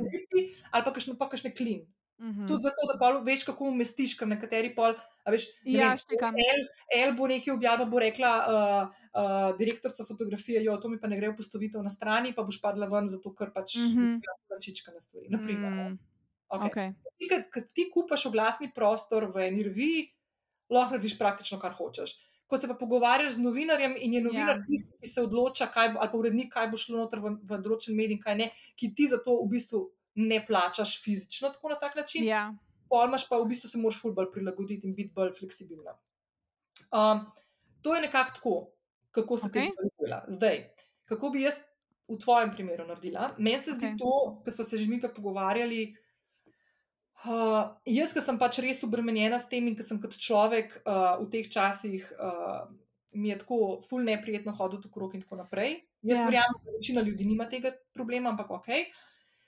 Ali 0.72 0.84
pa 0.86 0.92
kakšne, 0.94 1.16
pa 1.18 1.26
kakšne 1.30 1.52
klin. 1.58 1.88
Mhm. 2.22 2.46
Tudi 2.46 2.62
zato, 2.62 2.86
da 2.86 3.00
pol 3.02 3.24
veš, 3.26 3.48
kako 3.48 3.72
umestiš, 3.72 4.14
ker 4.20 4.30
nekateri 4.30 4.70
pol, 4.78 4.94
a 5.26 5.34
veš, 5.34 5.48
ne 5.66 5.80
Ja, 5.80 5.96
vem. 6.22 6.38
El, 6.38 6.62
El 7.00 7.16
bo 7.18 7.26
nekaj 7.26 7.50
objavila, 7.56 7.88
bo 7.90 7.98
rekla 7.98 8.32
uh, 8.46 8.94
uh, 9.18 9.58
direktorica 9.58 10.06
fotografije, 10.06 10.62
jo, 10.64 10.78
to 10.78 10.90
mi 10.94 11.00
pa 11.02 11.10
ne 11.10 11.18
gre 11.18 11.32
v 11.34 11.38
postavitev 11.40 11.82
na 11.82 11.90
strani, 11.90 12.36
pa 12.38 12.46
boš 12.46 12.62
padla 12.62 12.86
ven, 12.86 13.10
zato 13.10 13.34
ker 13.34 13.50
pač 13.50 13.80
Mhm. 13.82 14.20
načičkane 14.54 15.02
stvari. 15.02 15.34
Naprimer, 15.34 15.72
ne. 15.72 15.90
Mm, 15.90 16.00
okay. 16.50 16.70
okay. 16.70 16.94
ti, 17.18 17.28
kad, 17.28 17.50
kad 17.50 17.74
ti 17.74 17.90
kupaš 17.90 18.26
oglasni 18.30 18.70
prostor 18.76 19.32
v 19.34 19.48
eni 19.50 19.64
reviji, 19.66 20.12
lahko 20.72 20.96
narediš 20.98 21.18
praktično, 21.20 21.60
kar 21.60 21.76
hočeš. 21.78 22.16
Ko 22.48 22.58
se 22.60 22.68
pa 22.68 22.76
pogovarjaš 22.76 23.38
z 23.38 23.44
novinarjem 23.46 23.96
in 23.98 24.14
je 24.14 24.22
novinar 24.22 24.58
Ja. 24.58 24.64
tisti, 24.68 24.92
ki 25.00 25.08
se 25.08 25.22
odloča, 25.22 25.68
kaj, 25.72 25.94
bo- 25.94 26.02
ali 26.04 26.12
pa 26.12 26.18
urednik, 26.18 26.54
kaj 26.54 26.68
bo 26.68 26.78
šlo 26.78 26.98
noter 26.98 27.20
v, 27.24 27.38
v 27.48 27.62
določen 27.64 27.96
medij, 27.96 28.18
in 28.18 28.22
kaj 28.24 28.36
ne, 28.36 28.50
ki 28.76 28.92
ti 28.96 29.08
za 29.08 29.22
to 29.24 29.38
v 29.44 29.48
bistvu 29.54 29.86
ne 30.16 30.42
plačaš 30.48 30.98
fizično 31.04 31.54
tako 31.56 31.70
na 31.70 31.80
tak 31.80 31.96
način, 31.96 32.26
Ja, 32.28 32.50
pol 32.92 33.08
imaš 33.08 33.30
pa 33.30 33.40
v 33.40 33.48
bistvu 33.48 33.70
se 33.72 33.80
moraš 33.80 34.02
ful 34.02 34.12
bolj 34.14 34.32
prilagoditi 34.34 34.88
in 34.88 34.96
biti 34.96 35.14
bolj 35.16 35.32
fleksibilna. 35.40 35.96
Um, 36.92 37.26
to 37.82 37.96
je 37.96 38.02
nekako 38.02 38.36
tako, 38.36 38.56
kako 39.12 39.38
se 39.38 39.48
okay. 39.48 39.68
Ti 39.68 39.72
stvari 39.72 39.90
dela. 40.00 40.26
Zdaj, 40.28 40.64
kako 41.06 41.30
bi 41.30 41.46
jaz 41.46 41.62
v 42.08 42.18
tvojem 42.20 42.52
primeru 42.52 42.88
naredila? 42.88 43.32
Meni 43.38 43.60
se 43.60 43.78
zdi 43.78 43.94
okay. 43.94 44.00
to, 44.00 44.42
kar 44.44 44.54
smo 44.54 44.66
se 44.66 44.78
že 44.78 44.90
mi 44.90 45.00
pogovarjali. 45.02 45.96
Uh, 47.22 47.78
jaz, 47.86 48.16
ki 48.16 48.22
sem 48.26 48.38
pač 48.42 48.58
res 48.66 48.80
obremenjena 48.88 49.38
s 49.38 49.46
tem 49.52 49.68
in 49.70 49.76
ki 49.78 49.86
sem 49.86 50.00
kot 50.02 50.16
človek 50.18 50.80
uh, 50.82 51.22
v 51.22 51.28
teh 51.30 51.50
časih, 51.54 52.08
uh, 52.18 52.66
mi 53.14 53.30
je 53.30 53.38
tako 53.44 53.82
ful 53.86 54.02
neprijetno 54.02 54.56
hoditi 54.58 54.90
okrog 54.90 55.14
in 55.14 55.22
tako 55.22 55.38
naprej. 55.44 55.84
Jaz 56.02 56.18
Ja. 56.18 56.26
verjamem, 56.26 56.58
da 56.66 56.74
večina 56.74 57.02
ljudi 57.06 57.26
nima 57.26 57.46
tega 57.46 57.72
problema, 57.94 58.32
ampak 58.34 58.50
ok. 58.50 58.70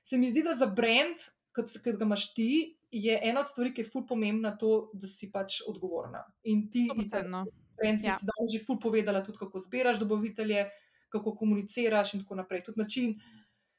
Se 0.04 0.18
mi 0.18 0.30
zdi, 0.30 0.44
da 0.44 0.54
za 0.54 0.68
brand, 0.70 1.18
kot, 1.56 1.74
kot 1.84 1.98
ga 1.98 2.06
imaš 2.06 2.34
ti, 2.34 2.78
je 2.91 3.20
ena 3.24 3.41
od 3.41 3.50
stvari, 3.50 3.74
ki 3.74 3.82
je 3.82 3.90
ful 3.90 4.06
pomembna, 4.06 4.54
to, 4.58 4.91
da 4.94 5.10
si 5.10 5.32
pač 5.32 5.64
odgovorna. 5.66 6.22
In 6.44 6.68
ti, 6.70 6.86
stoprocentno. 6.91 7.45
brand, 7.80 8.02
si 8.02 8.06
Ja. 8.06 8.14
ja. 8.14 8.20
danes 8.22 8.54
že 8.54 8.62
ful 8.62 8.78
povedala, 8.78 9.26
tudi 9.26 9.41
kako 9.41 9.60
zbiraš 9.60 9.98
dobavitelje, 9.98 10.68
kako 11.10 11.34
komuniciraš 11.36 12.14
in 12.14 12.22
tako 12.22 12.36
naprej. 12.36 12.64
Tudi 12.70 12.80
način, 12.86 13.18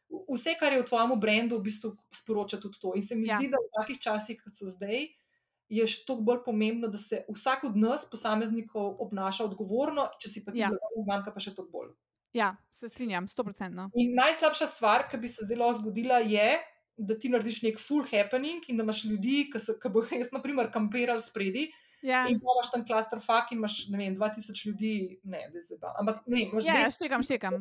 vse, 0.09 0.55
kar 0.55 0.73
je 0.73 0.83
v 0.83 0.87
tvojem 0.87 1.15
brendu, 1.17 1.59
v 1.59 1.63
bistvu 1.63 1.93
sporoča 2.11 2.59
tudi 2.59 2.79
to. 2.79 2.93
In 2.95 3.03
se 3.03 3.15
mi 3.15 3.27
Ja. 3.27 3.39
zdi, 3.39 3.49
da 3.49 3.57
v 3.57 3.71
takih 3.73 3.99
časih, 3.99 4.41
kot 4.41 4.55
so 4.55 4.67
zdaj, 4.67 5.09
je 5.69 5.87
še 5.87 6.05
toliko 6.05 6.23
bolj 6.25 6.41
pomembno, 6.45 6.89
da 6.89 6.99
se 6.99 7.25
vsak 7.27 7.65
od 7.65 7.77
nas, 7.77 8.05
posameznikov, 8.05 8.97
obnaša 9.01 9.45
odgovorno, 9.45 10.09
če 10.19 10.29
si 10.29 10.45
pa 10.45 10.53
ti 10.53 10.59
Ja. 10.59 10.69
blagovna 10.69 11.03
znamka, 11.03 11.31
pa 11.31 11.41
še 11.41 11.55
toliko 11.55 11.73
bolj. 11.73 11.91
Ja, 12.33 12.57
se 12.71 12.89
strinjam, 12.89 13.29
sto 13.29 13.45
procentno. 13.45 13.91
In 13.95 14.15
najslabša 14.15 14.67
stvar, 14.67 15.09
ki 15.09 15.17
bi 15.17 15.29
se 15.29 15.45
zdaj 15.45 15.57
lahko 15.57 15.81
zgodila, 15.81 16.19
je, 16.19 16.59
da 16.97 17.19
ti 17.19 17.29
narediš 17.29 17.63
nek 17.63 17.81
full 17.81 18.05
happening 18.05 18.63
in 18.69 18.77
da 18.77 18.83
imaš 18.83 19.05
ljudi, 19.05 19.51
ki, 19.51 19.59
bo 19.89 20.03
res, 20.07 20.31
naprimer, 20.31 20.71
kampirali 20.71 21.21
spredi. 21.21 21.71
Ja, 22.03 22.27
In 22.29 22.37
pa 22.37 22.53
imaš 22.53 22.69
tam 22.71 22.85
klaster 22.85 23.19
fak 23.19 23.53
in 23.53 23.59
imaš, 23.59 23.89
ne 23.89 23.97
vem, 23.97 24.15
2000 24.15 24.67
ljudi, 24.67 24.91
ne, 25.25 25.49
da 25.51 25.57
je 25.57 25.63
zdaj. 25.65 25.95
Ampak 25.99 26.21
ne, 26.27 26.43
imaš 26.43 26.65
ja, 26.65 26.75
200 26.85 26.95
štekam, 26.95 27.23
štekam. 27.23 27.55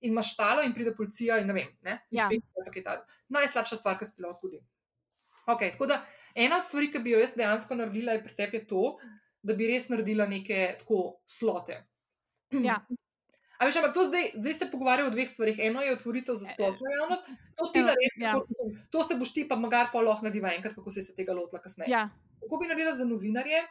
In 0.00 0.12
imaš 0.12 0.36
talo 0.36 0.62
in 0.62 0.74
pride 0.74 0.94
policija 0.96 1.38
in 1.38 1.46
ne 1.46 1.52
vem, 1.52 1.68
ne, 1.82 1.98
Ja. 2.10 2.28
inšpekcija, 2.30 2.64
ja. 2.66 2.72
kaj 2.72 2.84
ta. 2.84 2.96
Najslabša 3.28 3.76
stvar, 3.76 3.98
ki 3.98 4.04
se 4.04 4.14
ti 4.14 4.22
lahko 4.22 4.38
zgodi. 4.38 4.60
Okay, 5.46 5.72
tako 5.72 5.86
da 5.86 6.04
ena 6.34 6.56
od 6.56 6.64
stvari, 6.64 6.92
ki 6.92 6.98
bi 6.98 7.10
jo 7.10 7.18
jaz 7.18 7.34
dejansko 7.36 7.74
naredila, 7.74 8.12
je 8.12 8.22
pri 8.24 8.34
tebi 8.36 8.56
je 8.56 8.66
to, 8.66 8.96
da 9.42 9.54
bi 9.54 9.66
res 9.66 9.88
naredila 9.88 10.26
neke 10.26 10.76
tako 10.78 11.20
slote. 11.26 11.84
Ja. 12.68 12.78
A 13.58 13.66
veš, 13.66 13.76
ampak 13.76 13.90
to 13.94 14.04
zdaj, 14.06 14.28
zdaj 14.36 14.54
se 14.54 14.66
pogovarjamo 14.70 15.08
o 15.08 15.12
dveh 15.12 15.26
stvarih. 15.28 15.56
Eno 15.58 15.80
je 15.82 15.92
otvoritev 15.92 16.36
za 16.38 16.46
splošno 16.46 16.86
javnost, 16.92 17.24
to 17.58 17.66
ti 17.72 17.78
Eno, 17.78 17.86
narediš, 17.88 18.12
ja. 18.16 18.32
tako, 18.32 18.46
mislim, 18.48 18.68
to 18.90 19.04
se 19.04 19.16
boš 19.18 19.32
ti 19.34 19.48
pa 19.48 19.56
magar 19.56 19.88
pa 19.92 19.98
lahko 20.00 20.22
narediva 20.24 20.52
enkrat, 20.54 20.74
kako 20.74 20.92
si 20.92 21.02
se 21.02 21.14
tega 21.16 21.32
lotila 21.34 21.58
kasneje. 21.62 21.90
Ja, 21.90 22.04
Kako 22.40 22.56
bi 22.56 22.68
naredila 22.68 22.92
za 22.92 23.04
novinarje? 23.04 23.64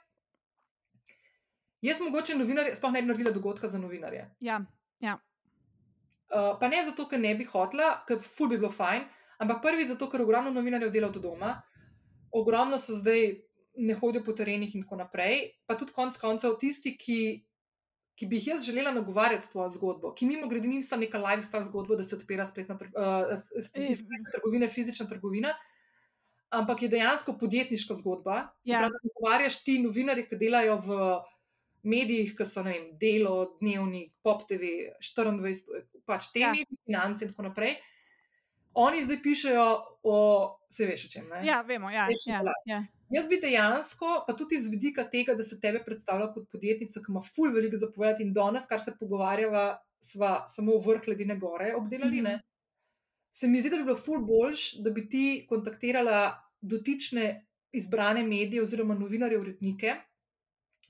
Jaz 1.82 2.02
mogoče 2.02 2.36
novinarje, 2.36 2.76
sploh 2.76 2.92
ne 2.92 3.02
bi 3.02 3.08
naredila 3.08 3.32
dogodka 3.32 3.68
za 3.68 3.78
novinarje. 3.80 4.26
ja, 4.40 4.60
ja, 5.00 5.18
Uh, 6.28 6.58
pa 6.60 6.68
ne 6.68 6.84
zato, 6.84 7.06
ker 7.08 7.20
ne 7.20 7.34
bi 7.40 7.46
hotela, 7.48 8.02
ker 8.08 8.20
ful 8.20 8.50
bi 8.52 8.58
bilo 8.60 8.72
fajn, 8.74 9.06
ampak 9.40 9.62
prvi 9.64 9.86
zato, 9.88 10.10
ker 10.12 10.22
ogromno 10.26 10.52
novinarjev 10.52 10.92
dela 10.92 11.08
od 11.08 11.22
doma, 11.24 11.54
ogromno 12.36 12.80
so 12.82 12.96
zdaj 12.98 13.30
ne 13.78 13.94
hodijo 13.96 14.24
po 14.26 14.34
terenih 14.34 14.76
in 14.76 14.84
tako 14.84 15.00
naprej. 15.00 15.54
Pa 15.66 15.78
tudi 15.78 15.94
konec 15.96 16.18
koncev 16.20 16.58
tisti, 16.60 16.98
ki, 17.00 17.20
ki 18.18 18.28
bi 18.28 18.42
jih 18.42 18.50
jaz 18.54 18.66
želela 18.66 18.92
nagovarjati 18.92 19.46
s 19.46 19.54
tvojo 19.54 19.70
zgodbo, 19.78 20.12
ki 20.18 20.28
mimo 20.28 20.50
grede 20.52 20.68
niso 20.68 20.98
neka 20.98 21.22
lifestyle 21.22 21.64
zgodba, 21.70 21.96
da 21.96 22.04
se 22.04 22.18
odpira 22.18 22.46
spletna 22.46 22.76
uh, 22.76 23.34
iz 23.76 24.04
spletne 24.04 24.34
trgovine, 24.34 24.70
fizična 24.70 25.08
trgovina. 25.08 25.54
Ampak 26.50 26.82
je 26.82 26.90
dejansko 26.90 27.38
podjetniška 27.38 27.94
zgodba. 28.02 28.48
Ja. 28.64 28.80
pravi, 28.80 28.94
da 28.94 29.08
nagovarjaš 29.10 29.64
ti 29.64 29.80
novinarje, 29.84 30.28
ki 30.28 30.40
delajo 30.40 30.80
v 30.84 31.02
medijih, 31.84 32.34
ki 32.38 32.46
so 32.46 32.64
ne 32.64 32.74
vem, 32.74 32.88
delo, 33.00 33.58
dnevnik, 33.62 34.14
pop 34.24 34.48
TV, 34.48 34.92
24, 35.02 35.62
pač 36.06 36.32
te 36.34 36.40
Ja. 36.40 36.52
medije, 36.52 36.80
finance 36.86 37.26
in 37.26 37.32
tako 37.32 37.48
naprej. 37.50 37.76
Oni 38.74 39.02
zdaj 39.02 39.18
pišejo 39.24 39.66
o, 40.04 40.18
se 40.70 40.86
veš, 40.86 41.06
o 41.06 41.10
čem. 41.10 41.30
Ne? 41.30 41.42
ja, 41.48 41.62
vemo, 41.62 41.90
ja, 41.90 42.06
Veš, 42.08 42.28
ja, 42.28 42.42
ja. 42.66 42.84
Jaz 43.10 43.28
bi 43.28 43.40
dejansko, 43.42 44.24
pa 44.28 44.36
tudi 44.36 44.56
iz 44.56 44.68
vidika 44.68 45.04
tega, 45.10 45.34
da 45.34 45.44
se 45.44 45.60
tebe 45.60 45.80
predstavlja 45.86 46.28
kot 46.34 46.50
podjetnico, 46.52 47.00
ki 47.00 47.12
ima 47.12 47.22
ful 47.24 47.54
veliko 47.56 47.78
zapovedati 47.78 48.24
in 48.24 48.34
danes, 48.34 48.68
kar 48.68 48.82
se 48.84 48.94
pogovarjava, 49.00 49.80
sva 50.04 50.44
samo 50.48 50.78
vrh 50.78 51.08
ledine 51.08 51.38
gore 51.40 51.74
obdelali. 51.76 52.22
Mhm. 52.22 52.28
Mm 52.28 52.36
-hmm. 52.36 52.42
Se 53.32 53.48
mi 53.48 53.62
zdi, 53.62 53.70
da 53.70 53.78
bi 53.78 53.84
bilo 53.84 53.96
ful 53.96 54.20
boljš, 54.20 54.74
da 54.84 54.90
bi 54.90 55.10
ti 55.10 55.46
kontaktirala 55.50 56.42
dotične 56.62 57.46
izbrane 57.72 58.24
medije 58.24 58.62
oziroma 58.62 58.96
novinarje, 58.96 59.40
urednike 59.40 59.96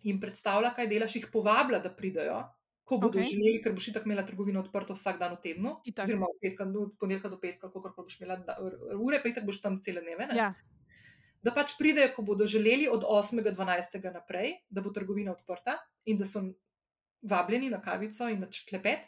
in 0.08 0.22
predstavlja, 0.22 0.74
kaj 0.78 0.88
delaš, 0.92 1.18
jih 1.20 1.28
povabila, 1.34 1.80
da 1.84 1.92
pridajo. 1.94 2.40
Ko 2.88 3.02
bodo 3.02 3.20
okay. 3.20 3.28
želeli, 3.28 3.60
ker 3.64 3.74
boš 3.76 3.90
itak 3.92 4.06
imela 4.08 4.24
trgovino 4.24 4.62
odprto 4.64 4.96
vsak 4.96 5.18
dan 5.20 5.34
v 5.36 5.42
tednu, 5.44 5.74
Itak. 5.90 6.06
oziroma 6.08 6.30
od 6.32 6.38
petka 6.40 6.66
do 6.72 6.86
od 6.86 6.94
ponedeljka 7.00 7.30
do 7.34 7.40
petka, 7.42 7.72
koliko 7.72 8.04
boš 8.04 8.16
imela 8.22 8.38
da, 8.48 8.56
ure, 8.96 9.20
pa 9.24 9.28
itak 9.28 9.44
boš 9.46 9.60
tam 9.62 9.82
cele 9.84 10.02
dneve. 10.06 10.28
ne 10.30 10.38
ja. 10.38 10.54
da 11.44 11.52
pač 11.52 11.76
pridejo, 11.80 12.14
ko 12.16 12.24
bodo 12.24 12.48
želeli, 12.48 12.88
od 12.88 13.04
8.12. 13.04 14.00
naprej, 14.14 14.56
da 14.70 14.82
bo 14.82 14.96
trgovina 14.96 15.36
odprta 15.36 15.76
in 16.06 16.18
da 16.18 16.26
so 16.26 16.46
vabljeni 17.24 17.70
na 17.70 17.82
kavico 17.82 18.30
in 18.30 18.40
na 18.40 18.48
klepet. 18.70 19.04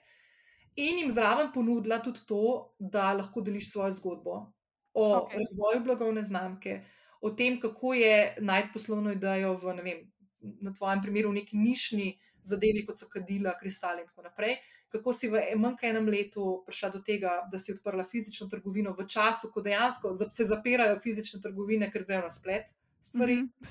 In 0.76 1.00
jim 1.00 1.12
zraven 1.12 1.54
ponudila 1.54 2.00
tudi 2.04 2.20
to, 2.28 2.76
da 2.80 3.14
lahko 3.14 3.42
deliš 3.42 3.72
svojo 3.72 3.92
zgodbo 3.92 4.52
o 4.94 5.06
okay. 5.16 5.38
razvoju 5.38 5.84
blagovne 5.84 6.24
znamke, 6.24 6.82
o 7.22 7.30
tem, 7.32 7.60
kako 7.60 7.94
je 7.94 8.36
najti 8.40 8.70
poslovno 8.74 9.12
idejo 9.12 9.54
v, 9.54 9.74
vem, 9.84 10.09
na 10.42 10.74
tvojem 10.74 11.02
primeru, 11.02 11.32
neki 11.32 11.58
nišni 11.58 12.18
zadevi, 12.44 12.86
kot 12.88 13.00
so 13.00 13.10
kadila, 13.10 13.58
kristali 13.60 14.02
in 14.02 14.08
tako 14.08 14.22
naprej. 14.22 14.56
Kako 14.90 15.14
si 15.14 15.28
v 15.30 15.42
manj 15.60 15.76
kot 15.78 15.84
enem 15.84 16.08
letu 16.10 16.46
prišla 16.66 16.90
do 16.90 17.02
tega, 17.06 17.36
da 17.52 17.60
si 17.60 17.74
odprla 17.76 18.04
fizično 18.04 18.48
trgovino 18.50 18.96
v 18.98 19.06
času, 19.06 19.52
ko 19.54 19.62
dejansko 19.62 20.16
za- 20.16 20.30
se 20.30 20.46
zapirajo 20.46 21.00
fizične 21.00 21.42
trgovine, 21.42 21.92
ker 21.92 22.06
grejo 22.06 22.22
na 22.22 22.30
splet 22.30 22.74
stvari. 23.02 23.36
Mm. 23.36 23.50
-hmm. 23.62 23.68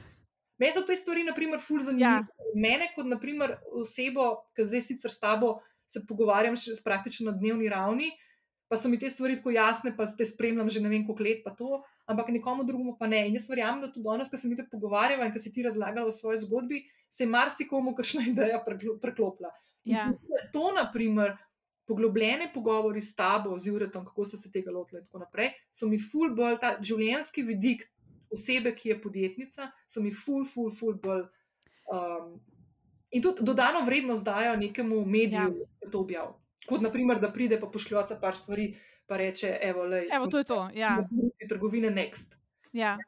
Meni 0.59 0.73
so 0.73 0.83
te 0.87 0.97
stvari, 0.97 1.25
na 1.25 1.35
primer, 1.35 1.61
ful 1.61 1.81
zanimive. 1.81 2.11
Ja. 2.11 2.15
Ja. 2.15 2.27
Mene, 2.55 2.89
kot 2.95 3.07
naprimer, 3.07 3.57
osebo, 3.73 4.45
ki 4.57 4.67
zdaj 4.67 4.83
sicer 4.83 5.11
s 5.11 5.21
tabo 5.21 5.61
se 5.87 6.03
pogovarjam 6.09 6.57
še 6.57 6.77
praktično 6.85 7.31
na 7.31 7.39
dnevni 7.39 7.69
ravni, 7.69 8.11
pa 8.69 8.77
so 8.77 8.89
mi 8.89 8.99
te 8.99 9.09
stvari 9.09 9.37
tako 9.37 9.51
jasne, 9.51 9.95
pa 9.97 10.07
te 10.09 10.27
spremljam 10.27 10.69
že 10.69 10.81
ne 10.81 10.89
vem 10.89 11.07
koliko 11.07 11.25
let, 11.25 11.41
pa 11.45 11.51
to, 11.51 11.81
ampak 12.07 12.29
nekomu 12.29 12.65
drugemu 12.65 12.97
pa 12.99 13.07
ne. 13.07 13.27
In 13.27 13.35
jaz 13.35 13.49
verjamem, 13.49 13.81
da 13.81 13.89
tudi 13.89 14.05
danes, 14.05 14.29
ko 14.29 14.37
se 14.37 14.49
mi 14.49 14.57
te 14.57 14.67
pogovarjava 14.67 15.25
in 15.25 15.33
ko 15.33 15.39
si 15.39 15.53
ti 15.53 15.63
razlagala 15.63 16.07
o 16.07 16.13
svoji 16.13 16.39
zgodbi, 16.39 16.83
se 17.09 17.25
je 17.25 17.29
marsikomu 17.29 17.95
kakšna 17.95 18.23
ideja 18.33 18.63
preklo- 18.63 18.99
preklopila. 19.01 19.51
In 19.85 19.95
Ja. 19.95 20.03
se 20.03 20.11
mi 20.11 20.17
zdi, 20.17 20.29
da 20.29 20.51
to, 20.53 20.73
naprimer, 20.77 21.37
poglobljene 21.87 22.51
pogovori 22.55 23.01
s 23.01 23.15
tabo, 23.15 23.57
z 23.57 23.67
Juretom, 23.67 24.05
kako 24.05 24.25
ste 24.25 24.37
se 24.37 24.51
tega 24.53 24.71
lotili 24.71 25.01
in 25.01 25.07
tako 25.07 25.19
naprej, 25.19 25.49
so 25.73 25.89
mi 25.89 25.97
ful 25.99 26.35
bolj 26.37 26.59
ta 26.61 26.75
življenjski 26.83 27.43
vidik 27.43 27.87
osebe, 28.31 28.75
ki 28.75 28.89
je 28.89 28.99
podjetnica, 29.01 29.71
so 29.87 30.01
mi 30.01 30.11
ful, 30.13 30.45
ful, 30.45 30.69
ful 30.71 30.95
bolj. 30.95 31.23
Um, 31.89 32.35
in 33.11 33.23
tudi 33.23 33.41
dodano 33.43 33.81
vrednost 33.81 34.21
dajo 34.23 34.57
nekemu 34.57 34.99
mediju, 35.07 35.49
Ja. 35.57 35.69
ki 35.81 35.91
to 35.91 36.01
objavi. 36.01 36.35
Kot 36.69 36.83
naprimer, 36.85 37.21
da 37.21 37.33
pride 37.33 37.61
pa 37.61 37.67
pošljoca 37.73 38.19
par 38.21 38.37
stvari, 38.37 38.73
pa 39.07 39.17
reče: 39.17 39.59
Evo, 39.63 39.85
lej, 39.85 40.09
Evo, 40.13 40.27
to 40.27 40.39
je 40.39 40.45
to. 40.45 40.69
Ja, 40.75 40.97
trgovine 41.49 41.91
Next. 41.91 42.37
ja. 42.73 42.99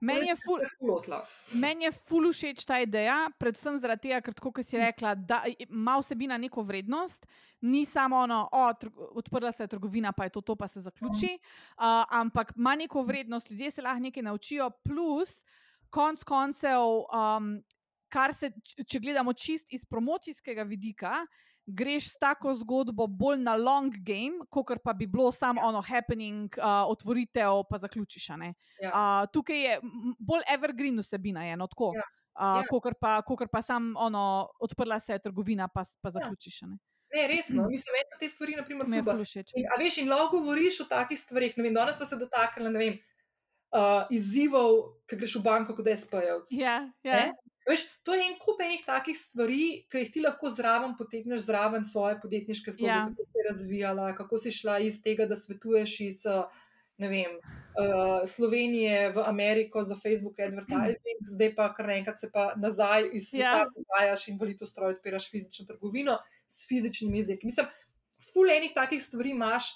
Meni 0.00 0.28
je 0.28 0.34
ful. 0.46 0.60
Lotila. 0.88 1.24
Meni 1.58 1.84
je 1.88 1.92
ful 1.92 2.30
všeč 2.30 2.62
ta 2.66 2.78
ideja, 2.82 3.16
predvsem 3.38 3.80
zaradi 3.82 4.08
tega, 4.08 4.20
ker 4.22 4.36
tako, 4.36 4.62
si 4.62 4.78
rekla, 4.78 5.14
da 5.14 5.42
ima 5.64 5.96
vsebina 5.98 6.38
neko 6.38 6.62
vrednost, 6.62 7.26
ni 7.66 7.84
samo 7.86 8.22
ono, 8.22 8.44
o, 8.52 8.66
odprla 9.18 9.52
se 9.52 9.66
je 9.66 9.72
trgovina, 9.74 10.12
pa 10.12 10.28
je 10.28 10.36
to, 10.36 10.40
to 10.40 10.56
pa 10.56 10.68
se 10.68 10.80
zaključi, 10.80 11.32
uh, 11.34 12.04
ampak 12.14 12.52
ima 12.56 12.76
neko 12.76 13.02
vrednost, 13.02 13.50
ljudje 13.50 13.70
se 13.70 13.82
lahko 13.82 14.06
nekaj 14.06 14.22
naučijo, 14.22 14.70
plus 14.70 15.42
konc 15.90 16.22
koncev, 16.24 17.02
um, 17.10 17.56
kar 18.08 18.34
se, 18.34 18.52
če 18.86 19.00
gledamo 19.02 19.32
čist 19.32 19.66
iz 19.68 19.84
promocijskega 19.84 20.62
vidika. 20.62 21.26
Greš 21.68 22.14
s 22.14 22.16
tako 22.16 22.54
zgodbo 22.56 23.06
bolj 23.06 23.42
na 23.44 23.52
long 23.60 23.92
game, 24.00 24.40
kot 24.48 24.80
pa 24.84 24.94
bi 24.96 25.06
bilo 25.06 25.32
samo 25.32 25.60
ono 25.60 25.82
happening, 25.84 26.48
uh, 26.56 26.88
otvoritev, 26.88 27.62
pa 27.68 27.78
zaključiš. 27.78 28.28
Ja. 28.28 28.38
Uh, 28.88 29.28
tukaj 29.32 29.60
je 29.60 29.80
bolj 30.18 30.46
evergreen 30.48 30.98
vsebina, 30.98 31.44
je, 31.44 31.56
no, 31.56 31.66
tako. 31.66 31.92
Ja. 31.94 32.02
Uh, 32.02 32.62
Ja. 32.62 32.64
Kokor 32.70 32.94
pa, 32.94 33.16
kakor 33.22 33.48
pa 33.50 33.62
sam 33.62 33.94
ono, 33.98 34.48
odprla 34.60 35.00
se 35.00 35.12
je 35.12 35.18
trgovina, 35.18 35.68
pa, 35.68 35.82
pa 36.00 36.08
Ja. 36.08 36.10
zaključiš. 36.10 36.62
a 36.62 36.66
Ne. 36.66 36.78
Ne, 37.14 37.26
resno, 37.28 37.64
mislim, 37.68 37.92
meni 37.96 38.08
so 38.12 38.18
te 38.20 38.28
stvari, 38.28 38.54
naprimer, 38.56 38.86
ful 38.86 39.24
všeč. 39.24 39.52
A 39.56 39.78
veš, 39.80 39.98
in 39.98 40.10
lahko 40.12 40.38
govoriš 40.38 40.80
o 40.80 40.84
takih 40.84 41.20
stvarih. 41.20 41.56
Ne 41.56 41.62
vem, 41.64 41.74
danes 41.74 41.96
smo 41.96 42.06
se 42.06 42.16
dotaknili 42.16 42.72
ne 42.72 42.78
vem, 42.78 42.98
uh, 43.72 44.04
izzivov, 44.10 45.00
ki 45.08 45.16
greš 45.16 45.38
v 45.40 45.42
banko 45.42 45.76
kot 45.76 45.88
SP-jevc. 45.88 46.52
Ja, 46.52 46.92
ja. 47.02 47.16
Ne? 47.16 47.32
Veš, 47.68 47.84
to 48.02 48.14
je 48.16 48.24
en 48.24 48.38
kup 48.40 48.60
enih 48.64 48.80
takih 48.86 49.18
stvari, 49.18 49.84
ki 49.92 50.04
jih 50.04 50.12
ti 50.14 50.20
lahko 50.24 50.48
zraven 50.50 50.94
potegneš 50.98 51.44
zraven 51.50 51.84
svoje 51.84 52.16
podjetniške 52.22 52.72
zgodbe, 52.72 52.88
Ja. 52.88 53.02
ja. 53.02 53.08
kako 53.10 53.26
si 53.26 53.38
je 53.38 53.48
razvijala, 53.48 54.14
kako 54.14 54.38
si 54.38 54.52
šla 54.52 54.78
iz 54.80 55.02
tega, 55.04 55.26
da 55.26 55.36
svetuješ 55.36 56.00
iz 56.00 56.22
ne 56.98 57.08
vem, 57.08 57.36
uh, 57.38 58.24
Slovenije 58.26 59.12
v 59.14 59.22
Ameriko 59.26 59.84
za 59.84 59.94
Facebook 59.94 60.40
advertising, 60.40 61.20
zdaj 61.34 61.52
pa 61.54 61.68
kar 61.74 61.86
naenkrat 61.86 62.20
se 62.20 62.30
pa 62.32 62.54
nazaj 62.56 63.10
iz 63.12 63.28
sveta 63.30 63.60
Ja. 63.60 63.66
pogajaš 63.74 64.28
in 64.28 64.38
v 64.40 64.48
Litostroj 64.50 64.96
odpiraš 64.96 65.28
fizično 65.30 65.66
trgovino 65.66 66.18
s 66.48 66.66
fizičnimi 66.68 67.18
izdelki. 67.20 67.46
Mislim, 67.46 67.66
ful 68.32 68.50
enih 68.50 68.74
takih 68.74 69.02
stvari 69.02 69.30
imaš, 69.30 69.70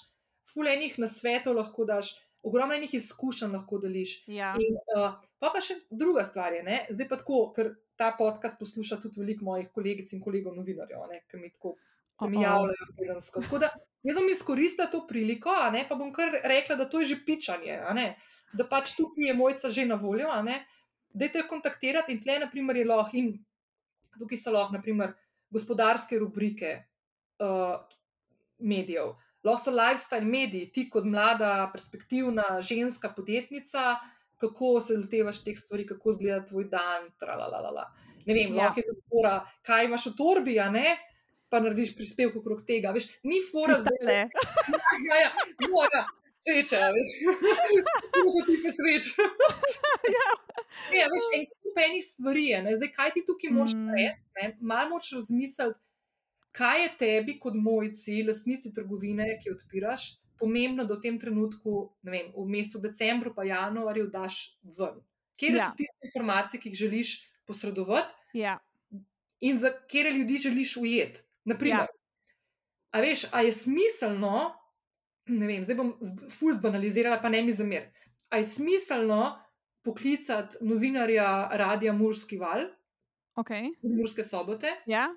ful 0.53 0.67
enih 0.67 0.99
nasvetov 0.99 1.55
lahko 1.55 1.85
daš, 1.85 2.11
ogromno 2.43 2.75
enih 2.75 2.93
izkušenj 2.93 3.55
lahko 3.55 3.79
deliš. 3.79 4.23
Ja. 4.27 4.51
In, 4.59 4.75
uh, 4.97 5.15
pa 5.39 5.53
pa 5.55 5.61
še 5.63 5.79
druga 5.89 6.25
stvar 6.27 6.53
je, 6.53 6.63
ne? 6.63 6.81
zdaj 6.91 7.07
pa 7.07 7.21
tako, 7.23 7.53
ker 7.55 7.71
ta 7.95 8.11
podcast 8.17 8.59
posluša 8.59 8.99
tudi 9.01 9.21
veliko 9.21 9.45
mojih 9.45 9.69
kolegic 9.73 10.13
in 10.13 10.21
kolegov 10.21 10.55
novinarjev, 10.55 11.07
ne, 11.11 11.23
ki 11.29 11.37
mi 11.37 11.51
tako 11.53 11.75
se 12.19 12.29
mi 12.29 12.41
javljajo 12.41 12.87
tedensko. 12.97 13.41
Tako 13.41 13.59
da 13.59 13.69
jaz 14.03 14.17
bom 14.17 14.29
izkoristila 14.29 14.87
to 14.87 15.07
priliko, 15.07 15.53
ne, 15.71 15.85
pa 15.89 15.95
bom 15.95 16.13
kar 16.13 16.35
rekla, 16.43 16.75
da 16.75 16.89
to 16.89 17.01
je 17.01 17.13
že 17.13 17.19
pičanje, 17.25 17.79
ne, 17.93 18.15
da 18.53 18.67
pač 18.69 18.95
tukaj 18.97 19.27
je 19.27 19.33
mojca 19.33 19.71
že 19.71 19.85
na 19.85 19.95
voljo, 19.95 20.29
a 20.31 20.41
ne, 20.41 20.63
dajte 21.13 21.41
jo 21.41 21.49
kontaktirati 21.49 22.13
in 22.13 22.21
tle, 22.21 22.39
naprimer, 22.45 22.77
je 22.77 22.85
lahko 22.85 23.17
in 23.17 23.33
tukaj 24.19 24.37
so 24.37 24.53
lahko, 24.53 24.77
naprimer, 24.77 25.13
gospodarske 25.53 26.17
rubrike 26.19 26.77
uh, 27.39 27.77
medijev. 28.59 29.15
lahko 29.43 29.63
so 29.63 29.71
lifestyle 29.71 30.25
mediji, 30.25 30.71
ti 30.71 30.89
kot 30.89 31.05
mlada, 31.05 31.69
perspektivna 31.73 32.61
ženska 32.61 33.09
podjetnica, 33.15 33.97
kako 34.43 34.73
se 34.81 34.95
lotevaš 34.95 35.43
teh 35.43 35.57
stvari, 35.57 35.85
kako 35.85 36.09
izgleda 36.09 36.43
tvoj 36.43 36.67
dan. 36.67 37.09
Tralalala. 37.17 37.87
Ne 38.25 38.33
vem, 38.33 38.51
Ja. 38.51 38.63
lahko 38.63 38.79
je 38.79 38.85
tudi 38.85 39.01
fora, 39.07 39.33
kaj 39.61 39.85
imaš 39.85 40.05
v 40.05 40.15
torbi, 40.15 40.59
a 40.59 40.69
ne. 40.71 40.97
Pa 41.49 41.59
narediš 41.59 41.91
prispevek 41.93 42.35
okrog 42.35 42.63
tega. 42.63 42.91
Veš, 42.91 43.11
ni 43.23 43.39
fora 43.43 43.75
zdaj. 43.75 43.93
Kristale. 43.93 44.29
Ja, 45.07 45.15
ja, 45.19 45.29
no, 45.63 45.83
ja, 45.87 46.03
sveče, 46.39 46.77
a 46.77 46.89
veš. 46.89 47.09
Kako 48.15 48.39
ti 48.47 48.55
pa 48.59 48.71
sveč. 48.71 49.05
Ja, 50.93 51.05
veš, 51.07 51.25
en 51.33 51.45
kup 51.47 51.77
enih 51.79 52.03
stvari 52.03 52.45
je. 52.45 52.61
Ne? 52.61 52.75
Zdaj, 52.75 52.91
kaj 52.91 53.11
ti 53.11 53.23
tukaj 53.25 53.51
moraš 53.51 53.73
Mm. 53.73 53.85
narediti? 53.85 54.23
Malo 54.61 54.89
moraš 54.89 55.11
razmisliti, 55.11 55.79
kaj 56.51 56.83
je 56.83 56.89
tebi 56.97 57.39
kot 57.39 57.53
mojci, 57.57 58.23
lastnici 58.23 58.73
trgovine, 58.73 59.27
ki 59.39 59.51
odpiraš, 59.51 60.03
pomembno, 60.43 60.83
da 60.85 60.97
v 60.97 61.01
tem 61.01 61.19
trenutku, 61.19 61.73
ne 62.03 62.11
vem, 62.11 62.31
v 62.35 62.45
mesecu 62.51 62.81
decembru 62.83 63.31
pa 63.35 63.43
januarju 63.47 64.07
daš 64.11 64.41
ven. 64.75 64.99
Kje 65.35 65.53
Ja. 65.55 65.65
so 65.65 65.75
tiste 65.77 66.07
informacije, 66.07 66.59
ki 66.61 66.69
jih 66.69 66.77
želiš 66.77 67.13
posredovati 67.45 68.37
Ja, 68.37 68.59
in 69.41 69.57
za 69.59 69.71
kere 69.87 70.11
ljudi 70.11 70.37
želiš 70.37 70.77
ujeti. 70.77 71.21
Naprimer, 71.45 71.79
Ja. 71.79 71.87
a 72.91 73.01
veš, 73.01 73.25
a 73.31 73.41
je 73.41 73.53
smiselno, 73.53 74.53
ne 75.27 75.47
vem, 75.47 75.63
zdaj 75.63 75.75
bom 75.75 75.95
ful 76.31 76.53
zbanalizirala, 76.53 77.17
pa 77.21 77.29
ne 77.29 77.41
mi 77.41 77.51
zamer. 77.51 77.89
A 78.29 78.37
je 78.37 78.43
smiselno 78.43 79.39
poklicati 79.83 80.57
novinarja 80.61 81.49
Radia 81.53 81.93
Murski 81.93 82.37
val 82.37 82.67
ok. 83.35 83.49
iz 83.83 83.91
Murske 83.97 84.23
sobote, 84.23 84.71
Ja, 84.85 85.09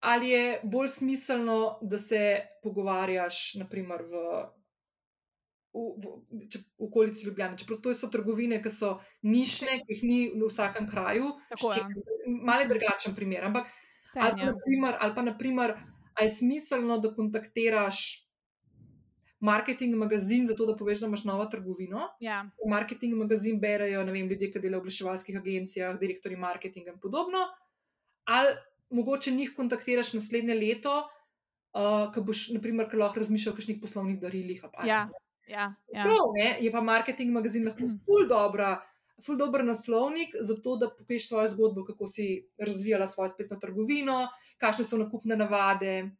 ali 0.00 0.30
je 0.30 0.60
bolj 0.64 0.88
smiselno, 0.88 1.78
da 1.82 1.98
se 1.98 2.40
pogovarjaš, 2.62 3.54
naprimer, 3.54 4.02
v. 4.02 4.22
V, 5.78 5.82
v, 6.32 6.46
če, 6.50 6.58
v 6.80 6.86
okolici 6.88 7.26
Ljubljana. 7.26 7.54
Čeprav 7.56 7.78
to 7.84 7.92
so 7.94 8.08
trgovine, 8.10 8.56
ki 8.64 8.70
so 8.72 8.96
nišne, 9.22 9.76
ki 9.84 9.94
jih 9.94 10.00
ni 10.02 10.16
v 10.32 10.48
vsakem 10.48 10.88
kraju. 10.88 11.28
Tako 11.52 11.74
je. 11.76 11.82
Malo 12.26 12.64
je 12.64 12.70
drugačen 12.72 13.14
primer. 13.14 13.44
Ampak 13.46 13.68
Ali 14.14 14.32
pa, 14.32 14.40
je. 14.40 14.46
naprimer, 14.46 14.94
ali 15.00 15.14
pa, 15.14 15.22
naprimer, 15.22 15.74
a 16.14 16.22
je 16.24 16.30
smiselno, 16.30 16.98
da 16.98 17.14
kontaktiraš 17.14 18.24
marketing 19.40 19.94
magazin, 19.94 20.46
zato 20.46 20.66
da 20.66 20.76
poveš, 20.76 21.00
da 21.00 21.06
imaš 21.06 21.24
novo 21.24 21.44
trgovino. 21.46 22.08
Ja, 22.20 22.50
Marketing 22.70 23.14
magazin 23.14 23.60
berejo 23.60 24.04
vem, 24.04 24.28
ljudje, 24.28 24.50
ki 24.52 24.60
delajo 24.60 24.80
v 24.80 24.86
oglaševalskih 24.86 25.38
agencijah, 25.38 25.98
direktori 26.00 26.36
marketinga 26.36 26.96
in 26.96 27.00
podobno. 27.00 27.44
Ali 28.24 28.56
mogoče 28.90 29.30
njih 29.30 29.52
kontaktiraš 29.54 30.12
naslednje 30.12 30.54
leto, 30.54 31.08
uh, 31.74 32.12
ko 32.14 32.22
boš, 32.22 32.48
naprimer, 32.48 32.90
ko 32.90 32.96
lahko 32.96 33.18
razmišljal 33.18 33.52
o 33.52 33.56
kakšnih 33.56 33.78
poslovnih 33.82 34.20
darilih. 34.20 34.64
pa, 34.64 34.86
Ja. 34.86 35.04
ne. 35.04 35.12
ja, 35.48 35.74
ja. 35.88 36.04
Prav, 36.04 36.30
ne, 36.34 36.56
je 36.60 36.72
pa 36.72 36.80
marketing 36.82 37.32
magazin 37.32 37.64
lahko 37.64 37.82
Mm. 37.82 37.98
ful 38.00 38.28
dobra. 38.28 38.80
Ful 39.18 39.36
dober 39.36 39.64
naslovnik, 39.64 40.28
zato 40.40 40.76
da 40.76 40.88
poveš 40.88 41.28
svojo 41.28 41.48
zgodbo, 41.48 41.84
kako 41.84 42.06
si 42.06 42.26
razvijala 42.56 43.06
svojo 43.06 43.28
spletno 43.28 43.56
trgovino, 43.56 44.28
kakšne 44.58 44.84
so 44.84 44.96
nakupne 44.96 45.36
navade. 45.36 46.10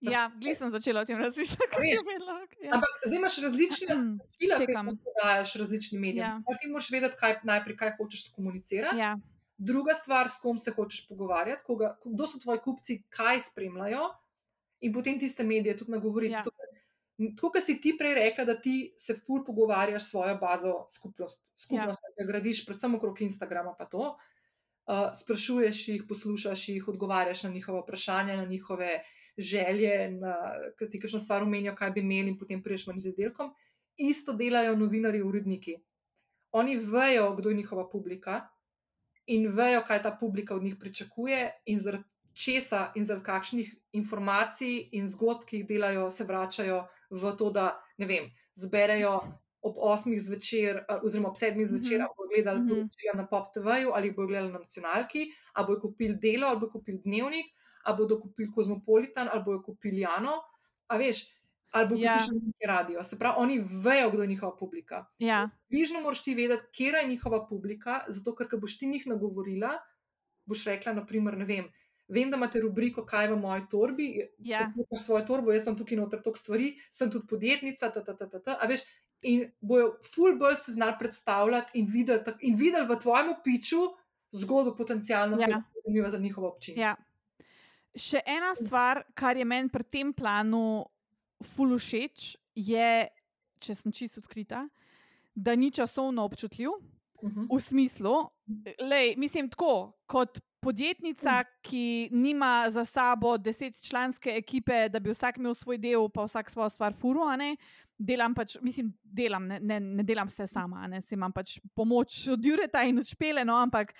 ja 0.00 0.30
glej 0.36 0.54
sem 0.54 0.70
začela 0.70 1.00
o 1.00 1.04
tem 1.04 1.18
razmišljati, 1.18 1.74
Veš, 1.74 1.90
si 1.90 2.04
omenila. 2.04 2.34
Ja. 2.60 2.70
Ampak 2.72 2.88
zdaj 3.02 3.16
imaš 3.16 3.36
različne 3.38 3.94
Mm, 3.96 4.18
stile, 4.30 4.56
ki 4.56 4.62
jih 4.62 4.98
podajaš 5.04 5.54
različnim 5.54 6.00
medijem. 6.00 6.26
Ja. 6.28 6.56
Ti 6.60 6.68
moraš 6.68 6.90
vedeti, 6.90 7.16
kaj, 7.16 7.40
najprej, 7.44 7.76
kaj 7.76 7.90
hočeš 7.98 8.30
komunicirati. 8.30 8.98
Ja, 8.98 9.16
Druga 9.58 9.94
stvar, 9.94 10.30
s 10.30 10.40
kom 10.40 10.58
se 10.58 10.70
hočeš 10.70 11.06
pogovarjati, 11.08 11.62
koga, 11.64 11.94
kdo 12.04 12.26
so 12.28 12.38
tvoji 12.38 12.60
kupci, 12.64 12.98
kaj 13.08 13.40
spremljajo, 13.40 14.10
in 14.80 14.92
potem 14.92 15.18
tiste 15.18 15.44
medije 15.44 15.76
tudi 15.76 15.90
nagovoriti. 15.90 16.34
Ja. 16.34 16.42
Tako, 17.36 17.52
kot 17.54 17.64
si 17.64 17.78
ti 17.80 17.94
prej 17.98 18.14
rekla, 18.14 18.44
da 18.44 18.54
ti 18.60 18.92
se 19.00 19.16
ful 19.16 19.44
pogovarjaš 19.44 20.04
s 20.04 20.10
svojo 20.10 20.36
bazo 20.36 20.74
skupnost, 20.92 21.46
skupnost 21.56 22.02
ja. 22.04 22.14
ki 22.18 22.26
gradiš, 22.28 22.66
predvsem 22.66 22.94
okrog 22.94 23.22
Instagrama, 23.24 23.72
pa 23.78 23.86
to. 23.88 24.16
Uh, 24.86 25.08
sprašuješ 25.18 25.88
jih, 25.88 26.02
poslušaš 26.08 26.68
jih, 26.68 26.88
odgovarjaš 26.88 27.42
na 27.42 27.50
njihove 27.50 27.80
vprašanja, 27.80 28.36
na 28.36 28.44
njihove 28.44 29.00
želje, 29.38 30.10
na 30.10 30.34
ki 30.78 30.90
ti 30.90 31.00
kakšno 31.00 31.18
stvar 31.20 31.42
omenijo, 31.42 31.74
kaj 31.74 31.90
bi 31.90 32.04
imeli, 32.04 32.34
in 32.34 32.38
potem 32.38 32.62
priješ 32.62 32.86
ven 32.86 33.00
z 33.00 33.08
izdelkom. 33.08 33.50
Isto 33.96 34.32
delajo 34.36 34.76
novinari, 34.76 35.22
uredniki. 35.22 35.78
Oni 36.52 36.76
vejo, 36.76 37.32
kdo 37.36 37.50
je 37.50 37.56
njihova 37.56 37.88
publika 37.90 38.44
in 39.26 39.48
vejo, 39.48 39.82
kaj 39.82 40.02
ta 40.02 40.10
publika 40.20 40.54
od 40.54 40.62
njih 40.62 40.76
pričakuje, 40.80 41.50
in 41.66 41.78
zaradi 41.80 42.04
česa 42.34 42.92
in 42.94 43.04
zaradi 43.04 43.24
kakšnih 43.24 43.68
informacij 43.92 44.88
in 44.92 45.06
zgodb, 45.08 45.44
ki 45.46 45.56
jih 45.56 45.66
delajo, 45.66 46.10
se 46.10 46.24
vračajo 46.24 46.82
v 47.10 47.32
to, 47.38 47.50
da 47.50 47.66
ne 47.98 48.06
vem, 48.06 48.26
zberejo 48.54 49.14
ob 49.62 49.76
8 49.78 50.18
zvečer, 50.18 50.84
a, 50.88 51.00
oziroma 51.02 51.28
ob 51.30 51.36
7 51.36 51.66
zvečer, 51.66 51.98
Mhm. 51.98 52.02
ali 52.02 52.14
bodo 52.16 52.28
gledali 52.28 52.60
Mhm. 52.60 52.66
poročila 52.68 53.14
na 53.16 53.26
Pop 53.26 53.52
TV-ju, 53.54 53.90
ali 53.94 54.10
bodo 54.10 54.28
gledali 54.28 54.52
na 54.52 54.58
nacionalki, 54.58 55.24
ali 55.54 55.66
bodo 55.66 55.80
kupili 55.80 56.16
delo, 56.16 56.46
ali 56.46 56.58
bodo 56.58 56.72
kupili 56.72 56.98
dnevnik, 56.98 57.46
ali 57.84 57.96
bodo 57.96 58.20
kupili 58.20 58.52
Kozmopolitan, 58.52 59.28
ali 59.32 59.42
bodo 59.44 59.62
kupili 59.62 60.00
Jano. 60.00 60.36
A 60.88 60.96
veš, 60.96 61.24
ali 61.76 61.88
bodo 61.88 62.00
Ja. 62.00 62.14
poslušali 62.14 62.40
neki 62.42 62.66
radio. 62.66 63.04
Se 63.04 63.18
pravi, 63.18 63.34
oni 63.38 63.56
vejo, 63.80 64.10
kdo 64.10 64.22
je 64.22 64.28
njihova 64.28 64.56
publika. 64.56 65.04
ja, 65.18 65.50
Bližno 65.68 66.00
moraš 66.00 66.22
ti 66.22 66.34
vedeti, 66.34 66.66
kje 66.72 66.92
je 66.94 67.08
njihova 67.08 67.46
publika, 67.46 68.00
zato 68.08 68.34
ker, 68.34 68.48
ko 68.48 68.56
boš 68.58 68.78
ti 68.78 68.86
njih 68.86 69.06
nagovorila, 69.06 69.70
boš 70.44 70.64
rekla, 70.66 70.92
naprimer, 70.94 71.36
ne 71.36 71.44
vem. 71.46 71.68
Vem, 72.08 72.30
da 72.30 72.36
imate 72.36 72.60
rubriko, 72.60 73.02
kaj 73.04 73.24
je 73.24 73.32
v 73.32 73.38
moji 73.38 73.62
torbi, 73.68 74.06
Ja. 74.40 74.60
imaš 74.60 75.02
svojo 75.02 75.24
torbo, 75.24 75.52
jaz 75.52 75.64
imam 75.64 75.76
tukaj 75.76 75.96
noter 75.96 76.22
toliko 76.22 76.38
stvari, 76.38 76.68
sem 76.90 77.10
tudi 77.10 77.26
podjetnica, 77.26 77.90
ta, 77.90 78.00
ta, 78.00 78.14
ta, 78.14 78.28
ta, 78.28 78.38
ta, 78.40 78.54
a 78.54 78.66
veš, 78.66 78.80
in 79.22 79.40
bojo 79.60 79.88
ful 80.04 80.36
bolj 80.36 80.54
se 80.56 80.72
znali 80.72 80.94
predstavljati 80.98 81.74
in 81.74 81.86
videli, 81.86 82.20
in 82.42 82.54
videli 82.54 82.86
v 82.86 82.96
tvojem 82.96 83.34
piču 83.42 83.82
zgodbo 84.32 84.76
potencialno, 84.76 85.36
Ja. 85.36 85.46
ki 85.46 85.52
je 85.52 85.82
zanimiva 85.82 86.10
za 86.10 86.18
njihovo 86.18 86.48
občinstvo. 86.48 86.82
ja. 86.82 86.94
Še 87.96 88.20
ena 88.28 88.54
stvar, 88.56 89.02
kar 89.14 89.36
je 89.36 89.44
meni 89.44 89.68
pri 89.68 89.82
tem 89.84 90.12
planu 90.12 90.84
ful 91.44 91.76
všeč, 91.76 92.34
je, 92.56 92.90
če 93.60 93.74
sem 93.74 93.92
čisto 93.92 94.22
odkrita, 94.22 94.66
da 95.34 95.56
ni 95.56 95.70
časovno 95.70 96.24
občutljiv. 96.24 96.76
Mhm. 97.24 97.46
V 97.48 97.60
smislu, 97.60 98.14
lej, 98.80 99.14
mislim, 99.16 99.48
tako 99.48 99.96
kot 100.06 100.38
podjetnica, 100.60 101.44
ki 101.62 102.08
nima 102.12 102.66
za 102.70 102.84
sabo 102.84 103.36
desetčlanske 103.38 104.34
ekipe, 104.36 104.88
da 104.88 105.00
bi 105.00 105.12
vsak 105.14 105.38
imel 105.38 105.54
svoj 105.54 105.78
del, 105.78 106.08
pa 106.12 106.26
vsak 106.26 106.50
svojo 106.50 106.68
stvar 106.68 106.94
furo, 106.94 107.24
a 107.24 107.36
ne. 107.36 107.54
Delam 107.98 108.34
pač, 108.34 108.58
mislim, 108.60 108.90
delam, 109.00 109.46
ne, 109.48 109.60
ne, 109.60 109.80
ne 109.80 110.04
delam 110.04 110.28
vse 110.28 110.44
sama, 110.50 110.84
ne, 110.90 111.00
si 111.00 111.14
imam 111.16 111.32
pač 111.32 111.56
pomoč 111.74 112.26
od 112.34 112.44
Jureta 112.44 112.82
in 112.84 112.98
od 113.00 113.08
Špele, 113.08 113.44
no, 113.46 113.56
ampak 113.56 113.94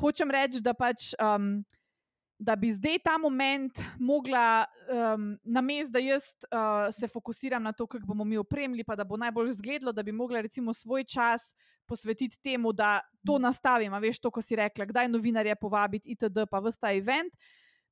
hočem 0.00 0.32
reči, 0.32 0.62
da 0.64 0.74
pač. 0.74 1.12
Um, 1.20 1.60
Da 2.38 2.56
bi 2.56 2.68
zdaj 2.72 2.98
ta 3.00 3.18
moment 3.18 3.78
mogla, 3.98 4.64
um, 5.14 5.38
namesto 5.44 5.92
da 5.92 5.98
jaz 5.98 6.22
uh, 6.22 6.92
se 6.92 7.08
fokusiram 7.08 7.62
na 7.62 7.72
to, 7.72 7.86
kako 7.86 8.06
bomo 8.06 8.24
mi 8.24 8.36
opremili, 8.36 8.84
pa 8.84 8.96
da 8.96 9.04
bo 9.04 9.16
najbolj 9.16 9.50
zgledlo, 9.50 9.92
da 9.92 10.02
bi 10.02 10.12
mogla 10.12 10.40
recimo 10.40 10.74
svoj 10.74 11.04
čas 11.04 11.54
posvetiti 11.86 12.36
temu, 12.42 12.72
da 12.72 13.00
to 13.26 13.38
nastavim. 13.38 13.94
A 13.94 13.98
veš, 13.98 14.18
to, 14.18 14.30
ko 14.30 14.42
si 14.42 14.56
rekla, 14.56 14.84
kdaj 14.84 15.08
novinarje 15.08 15.56
povabiti, 15.56 16.12
itd., 16.12 16.44
pa 16.50 16.60
vsta 16.60 16.88
ta 16.88 16.92
event, 16.92 17.32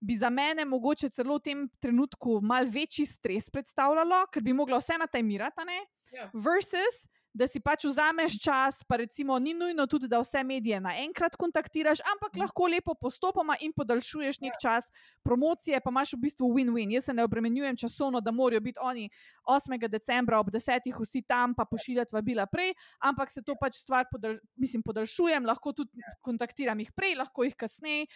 bi 0.01 0.16
za 0.16 0.31
mene 0.31 0.65
mogoče 0.65 1.09
celo 1.09 1.39
v 1.39 1.41
tem 1.41 1.65
trenutku 1.81 2.41
mal 2.43 2.69
večji 2.69 3.07
stres 3.07 3.49
predstavljalo, 3.51 4.27
ker 4.33 4.43
bi 4.43 4.53
mogla 4.53 4.79
vse 4.79 4.99
natajmirati, 5.01 5.61
a 5.61 5.65
ne? 5.65 5.81
Ja. 6.12 6.31
Versus. 6.35 7.07
Da 7.35 7.48
si 7.51 7.59
pač 7.59 7.82
vzameš 7.85 8.36
čas, 8.39 8.85
pa 8.86 8.97
recimo 8.97 9.35
ni 9.43 9.55
nujno 9.59 9.86
tudi, 9.90 10.06
da 10.09 10.20
vse 10.23 10.44
medije 10.47 10.78
naenkrat 10.81 11.35
kontaktiraš, 11.36 11.98
ampak 12.12 12.32
Mhm. 12.32 12.40
lahko 12.40 12.66
lepo 12.70 12.94
postopoma 12.94 13.56
in 13.61 13.73
podaljšuješ 13.73 14.39
nek 14.40 14.52
čas 14.62 14.85
promocije, 15.23 15.81
pa 15.81 15.90
imaš 15.90 16.12
v 16.12 16.16
bistvu 16.16 16.47
win-win. 16.55 16.93
Jaz 16.94 17.05
se 17.05 17.12
ne 17.15 17.24
obremenjujem 17.24 17.77
časovno, 17.77 18.20
da 18.20 18.31
morajo 18.31 18.61
biti 18.61 18.78
oni 18.81 19.11
8. 19.44 19.89
decembra 19.89 20.39
ob 20.39 20.51
10. 20.51 20.94
vsi 21.01 21.23
tam, 21.23 21.55
pa 21.55 21.65
pošiljati 21.65 22.15
vabila 22.15 22.47
prej, 22.47 22.74
ampak 23.01 23.31
se 23.31 23.43
to 23.43 23.56
pač 23.61 23.74
stvar 23.82 24.06
podal, 24.12 24.36
mislim, 24.56 24.82
podaljšujem, 24.82 25.44
lahko 25.47 25.73
tudi 25.73 25.90
kontaktiram 26.23 26.78
jih 26.81 26.93
prej, 26.93 27.15
lahko 27.16 27.43
jih 27.44 27.56
kasneje, 27.56 28.06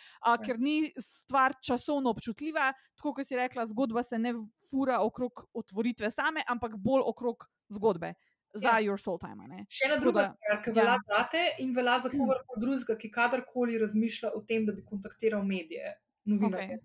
ker 0.46 0.60
ni 0.60 0.92
stvar 0.98 1.54
časovno 1.60 2.10
občutljiva. 2.10 2.72
Tako 2.94 3.14
kot 3.14 3.26
si 3.26 3.36
rekla, 3.36 3.66
zgodba 3.66 4.02
se 4.02 4.18
ne 4.18 4.34
fura 4.70 5.00
okrog 5.02 5.48
otvoritve 5.54 6.10
same, 6.10 6.42
ampak 6.46 6.76
bolj 6.76 7.02
okrog 7.04 7.48
zgodbe. 7.68 8.14
Za 8.54 8.68
Ja. 8.68 8.80
your 8.80 8.96
soul 8.98 9.18
time. 9.18 9.46
ne. 9.48 9.66
Še 9.68 9.86
ena 9.86 9.96
druga 10.00 10.20
da- 10.22 10.26
stvar, 10.26 10.62
ki 10.64 10.70
ja. 10.70 10.74
velja 10.74 10.96
za 11.06 11.28
te 11.30 11.42
in 11.58 11.74
velja 11.74 11.98
za 12.00 12.08
kogarkoli 12.10 12.60
drugega, 12.60 12.96
ki 12.98 13.10
kadarkoli 13.10 13.78
razmišlja 13.78 14.30
o 14.34 14.40
tem, 14.40 14.66
da 14.66 14.72
bi 14.72 14.82
kontaktiral 14.84 15.44
medije, 15.44 15.94
novinarje. 16.24 16.64
Okej. 16.64 16.78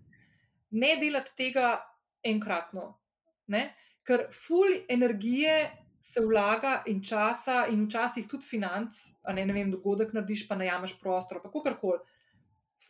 Ne 0.71 0.95
delati 0.99 1.31
tega 1.37 1.79
enkratno, 2.23 2.99
ne? 3.47 3.73
ker 4.03 4.27
ful 4.31 4.67
energije 4.89 5.71
se 6.01 6.19
vlaga 6.21 6.83
in 6.87 7.01
časa, 7.01 7.67
in 7.71 7.85
včasih 7.87 8.27
tudi 8.27 8.43
financ, 8.43 8.91
a 9.23 9.31
ne, 9.33 9.45
ne 9.45 9.53
vem, 9.53 9.71
dogodek 9.71 10.11
narediš, 10.13 10.47
pa 10.47 10.55
najameš 10.55 10.97
prostor, 10.99 11.39
pa 11.41 11.47
kakorkoli. 11.49 11.99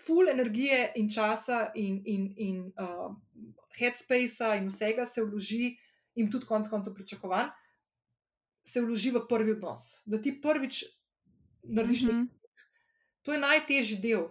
Ful 0.06 0.30
energije 0.30 0.92
in 0.96 1.10
časa 1.10 1.72
in, 1.76 2.02
in, 2.06 2.34
in 2.38 2.74
uh, 2.82 3.14
headspacea 3.78 4.56
in 4.56 4.68
vsega 4.68 5.06
se 5.06 5.22
vloži 5.22 5.78
in 6.16 6.32
tudi 6.32 6.46
konec 6.46 6.68
koncev 6.70 6.94
pričakovan, 6.98 7.52
se 8.64 8.82
vloži 8.82 9.12
v 9.12 9.22
prvi 9.30 9.52
odnos. 9.52 10.02
Da 10.06 10.18
ti 10.18 10.42
prvič 10.42 10.84
narediš 11.64 12.02
Mhm. 12.02 12.14
nekaj. 12.14 12.30
To 13.22 13.34
je 13.34 13.40
najtežji 13.40 13.98
del. 13.98 14.28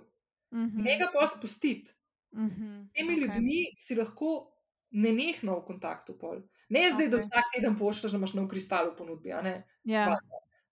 Mhm. 0.53 0.83
Ne 0.83 0.99
ga 0.99 1.11
pa 1.11 1.27
spustiti. 1.29 1.91
Mhm. 2.33 2.83
S 2.85 2.93
temi 2.93 3.13
Okej. 3.13 3.21
ljudmi 3.21 3.59
si 3.79 3.95
lahko 3.95 4.53
nenehno 4.93 5.59
v 5.59 5.65
kontaktu. 5.65 6.15
Pol. 6.15 6.41
Ne 6.69 6.91
zdaj, 6.91 7.09
da 7.09 7.17
Okej. 7.17 7.23
vsak 7.23 7.45
teden 7.55 7.79
pošlješ, 7.79 8.13
da 8.13 8.19
imaš 8.19 8.35
nov 8.35 8.49
kristal 8.49 8.91
v 8.91 8.97
ponudbi, 8.97 9.29
ne? 9.43 9.65
Ja. 9.85 10.19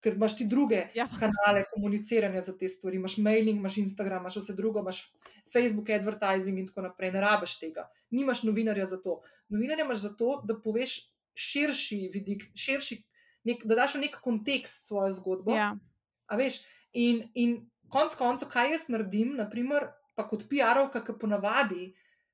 ker 0.00 0.14
imaš 0.14 0.36
ti 0.36 0.46
druge 0.46 0.88
Ja. 0.94 1.04
kanale 1.10 1.64
komuniciranja 1.66 2.40
za 2.40 2.58
te 2.58 2.68
stvari. 2.68 2.96
Imaš 2.96 3.18
mailing, 3.18 3.58
imaš 3.58 3.76
Instagram, 3.76 4.22
imaš 4.22 4.36
vse 4.36 4.52
drugo, 4.54 4.80
imaš 4.80 5.12
Facebook, 5.52 5.90
advertising 5.90 6.58
in 6.58 6.66
tako 6.66 6.82
naprej. 6.82 7.12
Ne 7.12 7.20
rabiš 7.20 7.58
tega. 7.58 7.84
Nimaš 8.10 8.42
novinarja 8.42 8.86
za 8.86 8.96
to. 8.96 9.20
Novinarja 9.48 9.84
imaš 9.84 9.98
zato, 9.98 10.42
da 10.42 10.56
poveš 10.56 10.94
širši 11.34 12.10
vidik, 12.14 12.44
širši, 12.54 13.02
nek, 13.48 13.64
da 13.64 13.82
daš 13.82 13.96
v 13.96 14.04
nek 14.06 14.20
kontekst 14.24 14.88
svojo 14.90 15.12
zgodbo. 15.16 15.54
Ja. 15.56 15.72
A 16.30 16.38
veš, 16.38 16.60
in, 16.92 17.24
in 17.34 17.56
konec 17.90 18.14
koncev, 18.18 18.50
kaj 18.52 18.74
jaz 18.74 18.86
naredim, 18.92 19.34
naprimer, 19.38 19.90
pa 20.18 20.26
kot 20.28 20.46
PR-ovka, 20.50 21.02
ki 21.06 21.16
ponavadi, 21.20 21.90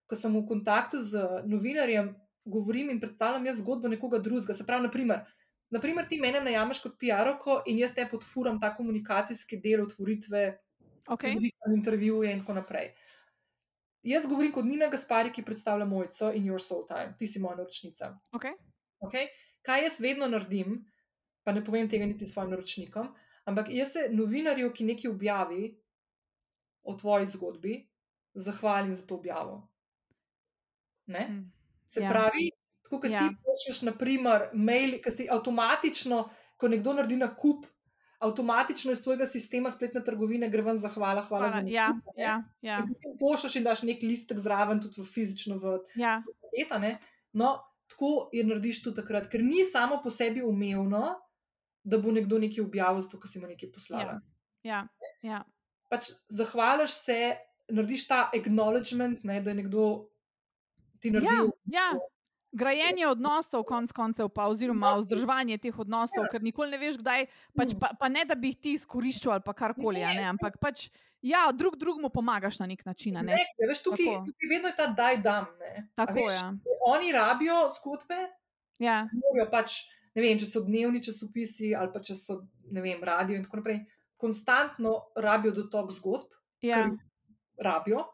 ko 0.06 0.18
sem 0.18 0.34
v 0.34 0.44
kontaktu 0.48 1.00
z 1.02 1.42
novinarjem, 1.48 2.12
govorim 2.46 2.92
in 2.92 3.00
predstavljam 3.02 3.46
jaz 3.46 3.60
zgodbo 3.62 3.90
nekoga 3.90 4.20
drugega. 4.22 4.54
Se 4.54 4.66
pravi, 4.66 4.86
naprimer, 4.86 5.24
naprimer 5.74 6.06
ti 6.08 6.20
mene 6.22 6.40
najameš 6.44 6.82
kot 6.84 6.98
PR-ovko 7.00 7.62
in 7.70 7.80
jaz 7.82 7.94
te 7.94 8.06
podfuram 8.10 8.60
ta 8.62 8.70
komunikacijski 8.76 9.58
del 9.62 9.82
otvoritve, 9.86 10.44
okay. 11.08 11.34
intervjuje 11.74 12.32
in 12.32 12.44
tako 12.44 12.60
naprej. 12.60 12.92
Jaz 14.06 14.28
govorim 14.30 14.52
kot 14.54 14.64
Nina 14.64 14.86
Gaspari, 14.86 15.32
ki 15.34 15.42
predstavlja 15.42 15.86
mojco 15.86 16.30
in 16.30 16.44
Your 16.46 16.62
Soul 16.62 16.84
Time, 16.86 17.16
ti 17.18 17.26
si 17.26 17.42
moja 17.42 17.56
naročnica. 17.58 18.12
Okay. 18.38 18.54
Okay? 19.02 19.26
Kaj 19.66 19.82
jaz 19.82 19.96
vedno 20.00 20.28
naredim, 20.30 20.84
pa 21.46 21.52
ne 21.54 21.62
povem 21.64 21.86
tega 21.86 22.06
niti 22.06 22.26
svojim 22.26 22.50
naročnikom, 22.50 23.06
ampak 23.46 23.68
jaz 23.70 23.92
se 23.94 24.08
novinarju, 24.10 24.72
ki 24.74 24.84
nekaj 24.88 25.10
objavi 25.12 25.68
o 26.82 26.94
tvoji 26.98 27.28
zgodbi, 27.30 27.76
zahvalim 28.34 28.94
za 28.94 29.06
to 29.06 29.14
objavo. 29.14 29.60
Ne? 31.06 31.28
Mm. 31.30 31.52
Se 31.86 32.00
Ja. 32.00 32.04
ja. 32.04 32.10
pravi, 32.10 32.50
tako 32.82 33.00
kot 33.00 33.10
ja. 33.10 33.22
Ja. 33.22 33.28
ti 33.28 33.36
pošlješ, 33.46 33.82
naprimer, 33.86 34.48
mail, 34.54 34.98
ki 35.02 35.14
ti 35.16 35.28
avtomatično, 35.30 36.24
ko 36.56 36.68
nekdo 36.68 36.96
naredi 36.98 37.16
nakup, 37.16 37.66
avtomatično 38.18 38.92
iz 38.92 39.04
tvojega 39.04 39.26
sistema 39.26 39.70
spletne 39.70 40.02
trgovine 40.04 40.48
gre 40.50 40.64
ven 40.66 40.78
zahvala, 40.82 41.22
hvala, 41.22 41.46
hvala 41.46 41.50
za 41.50 41.62
Hvala. 41.62 41.62
nakup. 41.62 41.72
Ja, 41.74 41.86
a 41.86 42.16
ne. 42.16 42.22
ja, 42.22 42.42
ja, 42.62 42.78
In 42.82 42.94
ti 42.98 43.14
pošlješ 43.20 43.56
in 43.56 43.64
daš 43.70 43.82
nek 43.86 44.02
listek 44.02 44.42
zraven, 44.42 44.82
tudi 44.82 44.98
v 45.00 45.06
fizično, 45.06 45.60
v 45.62 45.78
ja. 45.94 46.18
Ne? 46.80 46.96
No, 47.32 47.54
tako 47.86 48.28
je 48.32 48.42
narediš 48.44 48.82
tudi 48.82 48.96
takrat, 48.96 49.30
ker 49.30 49.44
ni 49.44 49.62
samo 49.64 50.00
po 50.02 50.10
sebi 50.10 50.42
umevno, 50.42 51.14
da 51.86 51.98
bo 51.98 52.10
nekdo 52.10 52.38
nekaj 52.38 52.60
objavil, 52.60 53.00
zato 53.00 53.18
ker 53.18 53.28
si 53.28 53.38
mu 53.38 53.46
nekaj 53.46 53.70
poslala. 53.70 54.18
ja, 54.62 54.82
ja. 55.22 55.44
Pač 55.86 56.08
zahvališ 56.28 56.90
se, 56.92 57.18
narediš 57.68 58.08
ta 58.08 58.26
acknowledgement, 58.32 59.22
ne, 59.22 59.38
da 59.40 59.50
je 59.50 59.56
nekdo 59.56 60.10
ti 61.00 61.10
naredil. 61.10 61.52
ja. 61.64 61.94
Grajenje 62.52 63.04
odnosov, 63.06 63.64
konc 63.64 63.92
koncev, 63.92 64.30
pa 64.30 64.46
oziroma 64.46 64.94
vzdrževanje 64.94 65.58
teh 65.58 65.76
odnosov, 65.76 66.24
Ja. 66.24 66.28
ker 66.28 66.40
nikoli 66.40 66.70
ne 66.70 66.78
veš, 66.78 66.96
kdaj. 66.96 67.26
Pač, 67.52 67.68
Mm. 67.68 67.78
pa, 67.78 67.90
pa 67.94 68.08
ne, 68.08 68.24
da 68.24 68.34
bi 68.34 68.48
jih 68.48 68.56
ti 68.56 68.72
izkoriščal 68.72 69.32
ali 69.34 69.42
karkoli, 69.52 70.00
Ne, 70.00 70.14
ne, 70.14 70.24
ampak 70.24 70.56
pač, 70.58 70.88
ja, 71.22 71.52
drug 71.52 71.76
drugemu 71.76 72.08
pomagaš 72.08 72.58
na 72.58 72.66
nek 72.66 72.80
način. 72.84 73.14
Ne? 73.14 73.22
Ne, 73.24 73.36
ja, 73.36 73.68
veš, 73.68 73.82
tukaj, 73.82 74.06
Tako. 74.06 74.24
tukaj 74.26 74.48
vedno 74.48 74.68
je 74.68 74.76
ta 74.76 74.86
daj 74.88 75.16
dam. 75.18 75.44
Ne. 75.60 75.84
A 75.92 76.06
Tako 76.06 76.18
je. 76.24 76.40
Oni 76.86 77.12
rabijo 77.12 77.68
zgodbe, 77.70 78.18
Ja, 78.78 79.04
morajo 79.12 79.50
pač, 79.50 79.88
ne 80.16 80.24
vem, 80.24 80.40
če 80.40 80.48
so 80.48 80.64
dnevni 80.64 81.02
časopisi 81.04 81.74
ali 81.76 81.92
pa 81.92 82.00
če 82.04 82.16
so, 82.16 82.40
ne 82.72 82.82
vem, 82.84 83.02
radio 83.04 83.36
in 83.36 83.44
tako 83.44 83.60
naprej, 83.60 83.82
konstantno 84.16 84.96
rabijo 85.20 85.52
dotok 85.60 85.92
zgodb, 85.92 86.36
ja, 86.64 86.86
rabijo. 87.60 88.06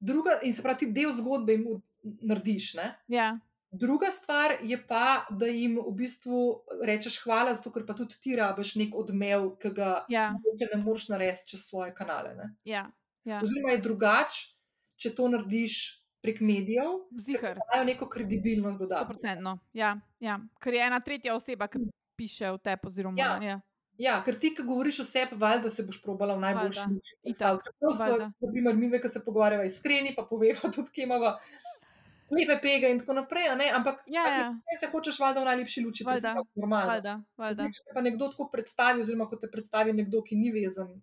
Druga, 0.00 0.38
in 0.46 0.54
se 0.54 0.62
pravi, 0.62 0.84
ti 0.84 0.92
del 0.94 1.12
zgodbe 1.12 1.58
jim 1.58 1.80
narediš. 2.24 2.74
Ne? 2.78 2.92
ja, 3.12 3.32
Druga 3.70 4.06
stvar 4.10 4.56
je 4.62 4.86
pa, 4.86 5.26
da 5.30 5.46
jim 5.46 5.76
v 5.78 5.92
bistvu 5.94 6.38
rečeš 6.82 7.20
hvala, 7.22 7.52
zato 7.54 7.70
ker 7.70 7.84
pa 7.86 7.94
tudi 7.94 8.16
ti 8.18 8.34
rabiš 8.34 8.74
nek 8.80 8.96
odmev, 8.98 9.52
ki 9.62 9.70
ga 9.76 9.90
ja, 10.10 10.32
ne 10.72 10.80
moreš 10.82 11.06
narediti 11.12 11.52
čez 11.52 11.68
svoje 11.68 11.94
kanale. 11.94 12.34
Ne? 12.34 12.48
ja, 12.64 12.88
ja. 13.24 13.38
Oziroma 13.38 13.76
je 13.76 13.84
drugače, 13.84 14.48
če 14.98 15.14
to 15.14 15.28
narediš 15.30 15.76
prek 16.20 16.40
medijev, 16.40 16.84
imajo 17.66 17.84
neko 17.84 18.08
kredibilnost 18.08 18.78
dodatno. 18.78 19.04
Stoprocentno. 19.04 19.58
Ja, 19.72 19.96
ja. 20.20 20.38
Ker 20.58 20.74
je 20.74 20.86
ena 20.86 21.00
tretja 21.00 21.34
oseba, 21.34 21.68
ki 21.68 21.78
piše 22.16 22.50
v 22.50 22.58
tebi. 22.58 22.86
Oziroma, 22.86 23.18
Ja. 23.18 23.38
ja. 23.42 23.60
Ja, 23.98 24.22
ker 24.24 24.38
ti, 24.38 24.54
ki 24.54 24.62
govoriš 24.64 25.00
o 25.00 25.04
sebi, 25.04 25.36
valjda 25.36 25.70
se 25.70 25.82
boš 25.82 25.98
probala 26.02 26.34
v 26.34 26.40
najboljši 26.40 26.80
valjda. 26.80 28.30
naprimer, 28.40 28.76
mi, 28.76 29.00
ki 29.00 29.08
se 29.08 29.20
pogovarjava 29.24 29.64
iskreni, 29.64 30.14
pa 30.16 30.24
poveva 30.24 30.70
tudi, 30.74 30.88
kje 30.90 31.04
imamo 31.04 31.34
slepe 32.28 32.56
pege 32.62 32.90
in 32.90 32.98
tako 32.98 33.12
naprej. 33.12 33.48
Ampak 33.74 34.00
Ja, 34.06 34.24
ja. 34.28 34.48
ti 34.48 34.78
se 34.80 34.88
hočeš 34.88 35.18
valjda 35.20 35.40
v 35.40 35.44
najlepši 35.44 35.84
luči, 35.84 36.04
Valjda, 36.04 36.20
predstaviti, 36.32 36.60
normalno. 36.60 36.86
Valjda, 36.86 37.14
valjda. 37.36 37.62
Zdaj, 37.62 37.68
če 37.68 37.94
pa 37.94 38.00
nekdo 38.00 38.28
tako 38.28 38.48
predstavi, 38.48 39.00
oziroma 39.00 39.28
ko 39.28 39.36
te 39.36 39.50
predstavi 39.50 39.92
nekdo, 39.92 40.22
ki 40.22 40.36
ni 40.36 40.52
vezan, 40.52 40.94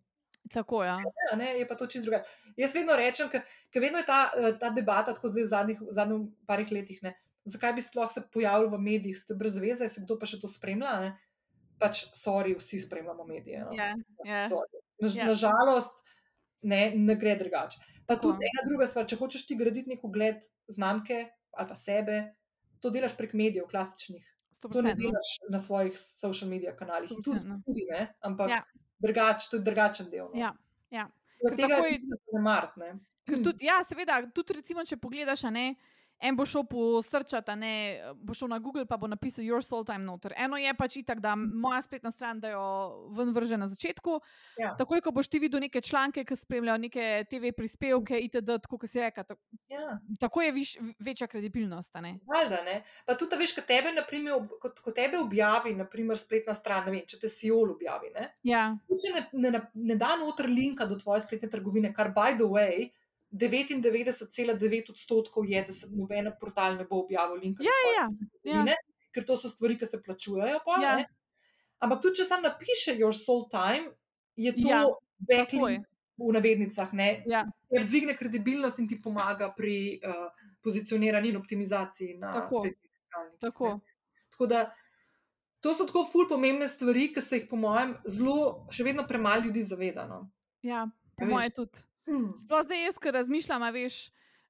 Tako 0.53 0.83
ja. 0.83 0.97
a 1.31 1.35
ne, 1.35 1.53
je 1.59 1.67
pa 1.67 1.75
to 1.75 1.87
čisto 1.87 2.07
drugače. 2.09 2.29
Jaz 2.57 2.75
vedno 2.75 2.95
rečem, 2.95 3.29
ker 3.29 3.81
vedno 3.81 3.99
je 4.01 4.05
ta, 4.05 4.31
eh, 4.37 4.53
ta 4.59 4.69
debata, 4.69 5.13
tako 5.13 5.27
zdaj 5.27 5.43
v 5.43 5.51
zadnjih, 5.53 5.81
v 5.81 5.93
zadnjih 5.93 6.27
parih 6.47 6.71
letih, 6.71 6.99
ne, 7.03 7.13
zakaj 7.45 7.73
bi 7.73 7.81
sploh 7.81 8.11
se 8.11 8.23
pojavil 8.33 8.69
v 8.69 8.79
medijih, 8.81 9.17
ste 9.17 9.35
brez 9.35 9.57
veze, 9.61 9.87
se 9.89 10.03
kdo 10.03 10.19
pa 10.19 10.29
še 10.29 10.39
to 10.41 10.47
spremlja. 10.51 10.99
Ne? 11.03 11.13
Pač, 11.77 12.07
sorry, 12.17 12.55
vsi 12.57 12.79
spremljamo 12.81 13.23
medije. 13.27 13.65
No. 13.65 13.75
Ja, 13.77 13.93
ja. 14.25 14.43
Sorry. 14.49 14.83
Na, 14.97 15.09
Ja. 15.13 15.27
Nažalost, 15.29 15.99
ne, 16.65 16.89
ne 16.95 17.15
gre 17.15 17.35
drugače. 17.37 17.77
Pa 18.07 18.15
Tako. 18.15 18.31
tudi 18.31 18.47
ena 18.47 18.63
druga 18.65 18.87
stvar, 18.89 19.05
če 19.05 19.19
hočeš 19.19 19.43
ti 19.45 19.55
graditi 19.59 19.91
nek 19.91 20.01
ugled 20.03 20.41
znamke 20.73 21.19
ali 21.53 21.69
pa 21.69 21.75
sebe, 21.77 22.15
to 22.81 22.89
delaš 22.89 23.13
prek 23.17 23.35
medijev, 23.37 23.67
klasičnih. 23.69 24.25
To 24.61 24.81
ne 24.81 24.95
100%. 24.95 24.97
delaš 24.97 25.29
na 25.53 25.59
svojih 25.61 25.99
social 26.01 26.49
media 26.49 26.73
kanalih. 26.73 27.13
Tudi, 27.13 27.45
tudi 27.65 27.85
ne, 27.91 28.07
ampak 28.25 28.49
Ja. 28.49 28.63
Drugač, 28.99 29.49
je 29.49 29.59
drugačen 29.59 30.09
del. 30.09 30.29
No. 30.33 30.39
Ja, 30.39 30.53
ja. 30.91 31.07
Zaradi 31.37 31.55
ker 31.55 31.67
Tega 31.67 31.75
takoj- 31.75 31.91
je 31.91 31.99
tudi 31.99 32.21
zanemart. 32.25 32.77
Ne. 32.77 32.91
Ker 33.25 33.43
tudi, 33.43 33.65
ja, 33.65 33.83
seveda, 33.83 34.21
tudi 34.33 34.53
recimo, 34.53 34.85
če 34.85 34.97
pogledaš, 34.97 35.43
ne, 35.51 35.75
en 36.19 36.35
bo 36.35 36.45
šel 36.45 36.63
po 36.65 37.01
srčat, 37.01 37.49
a 37.49 37.55
ne, 37.55 37.73
bo 38.15 38.33
šel 38.33 38.49
na 38.49 38.57
Google, 38.59 38.85
pa 38.85 38.97
bo 38.97 39.07
napisal 39.07 39.45
Your 39.45 39.61
Soul 39.61 39.85
Time 39.85 40.01
noter. 40.01 40.33
Eno 40.37 40.57
je 40.57 40.73
pač 40.73 40.95
itak, 40.97 41.19
da 41.19 41.35
moja 41.35 41.81
spletna 41.81 42.11
stran, 42.11 42.39
da 42.39 42.49
jo 42.49 42.63
ven 43.13 43.33
vrže 43.33 43.57
na 43.57 43.67
začetku. 43.67 44.19
Ja. 44.57 44.73
Takoj, 44.75 45.01
ko 45.01 45.11
boš 45.11 45.27
ti 45.27 45.39
videl 45.39 45.59
neke 45.59 45.81
članke, 45.81 46.25
ki 46.25 46.35
spremljajo 46.35 46.77
neke 46.77 47.05
TV 47.29 47.51
prispevke, 47.53 48.17
itd., 48.19 48.57
tako 48.61 48.77
kot 48.77 48.89
si 48.89 48.99
rekel, 48.99 49.23
tako, 49.23 49.41
Ja. 49.69 49.99
tako 50.19 50.41
je 50.41 50.51
viš, 50.51 50.75
večja 50.99 51.27
kredibilnost, 51.27 51.93
ne. 52.01 52.17
Valjda, 52.25 52.63
ne. 52.63 52.77
Pa 53.05 53.15
tudi, 53.15 53.35
veš, 53.37 53.55
ko 53.55 53.61
tebe, 53.61 53.93
naprimer, 53.93 54.33
ob- 54.33 54.57
ko, 54.59 54.91
tebe 54.91 55.19
objavi, 55.19 55.75
naprimer, 55.75 56.17
spletna 56.17 56.53
stran, 56.53 56.85
ne 56.85 56.91
vem, 56.91 57.05
če 57.07 57.19
te 57.19 57.29
Siol 57.29 57.71
objavi, 57.71 58.09
ne, 58.15 58.31
Ja, 58.43 58.71
če 58.89 59.13
ne, 59.13 59.51
ne, 59.51 59.61
ne 59.73 59.95
da 59.95 60.15
noter 60.17 60.49
linka 60.49 60.85
do 60.85 60.95
tvoje 60.95 61.21
spletne 61.21 61.49
trgovine, 61.49 61.93
kar, 61.93 62.09
by 62.13 62.33
the 62.37 62.47
way, 62.47 62.89
99,9 63.37 64.91
odstotkov 64.91 65.45
je, 65.49 65.63
da 65.67 65.73
se 65.73 65.87
noben 65.91 66.31
portal 66.39 66.77
ne 66.77 66.85
bo 66.89 67.03
objavil 67.03 67.39
linka 67.43 67.63
ja, 67.63 67.69
do 67.69 67.83
tvoje 67.83 67.97
ja, 67.97 68.07
trgovine, 68.43 68.75
ker 69.13 69.25
to 69.25 69.37
so 69.37 69.49
stvari, 69.49 69.77
ki 69.77 69.85
se 69.85 70.01
plačujejo. 70.01 70.59
Pa, 70.65 70.81
Ja. 70.83 70.97
ja. 70.99 71.05
Ampak 71.79 72.01
tudi, 72.01 72.17
če 72.17 72.25
sam 72.25 72.41
napiše 72.41 72.95
Your 72.97 73.13
Soul 73.13 73.45
Time, 73.51 73.91
je 74.35 74.53
to 74.55 74.65
Ja, 74.65 74.81
ja, 74.81 74.95
backlink 75.29 75.85
v 76.17 76.31
navednicah, 76.33 76.93
ne, 76.97 77.21
ja, 77.29 77.43
ker 77.69 77.85
dvigne 77.85 78.15
kredibilnost 78.17 78.79
in 78.81 78.87
ti 78.89 78.97
pomaga 79.01 79.51
pri 79.53 79.99
uh, 80.01 80.31
pozicioniranju 80.65 81.29
in 81.29 81.37
optimizaciji 81.37 82.17
na 82.17 82.31
Tako. 82.33 82.63
spletnih 82.63 82.89
iskalnikih. 82.89 83.39
tako. 83.39 83.67
ne. 83.73 83.79
Tako 84.33 84.47
da 84.49 84.63
to 85.61 85.73
so 85.73 85.85
tako 85.85 86.05
ful 86.05 86.25
pomembne 86.29 86.67
stvari, 86.67 87.11
ki 87.13 87.21
se 87.21 87.37
jih, 87.37 87.47
po 87.49 87.57
mojem, 87.57 87.93
zelo, 88.05 88.65
še 88.73 88.83
vedno 88.83 89.05
premalo 89.07 89.45
ljudi 89.45 89.63
zaveda. 89.63 90.07
No. 90.09 90.23
Ja, 90.65 90.87
po 91.17 91.25
veš. 91.25 91.31
moje 91.33 91.53
tudi. 91.53 91.85
Sploh 92.41 92.63
zdaj 92.65 92.83
jaz, 92.85 92.97
ki 93.01 93.11
razmišljam, 93.11 93.65
veš, 93.73 93.97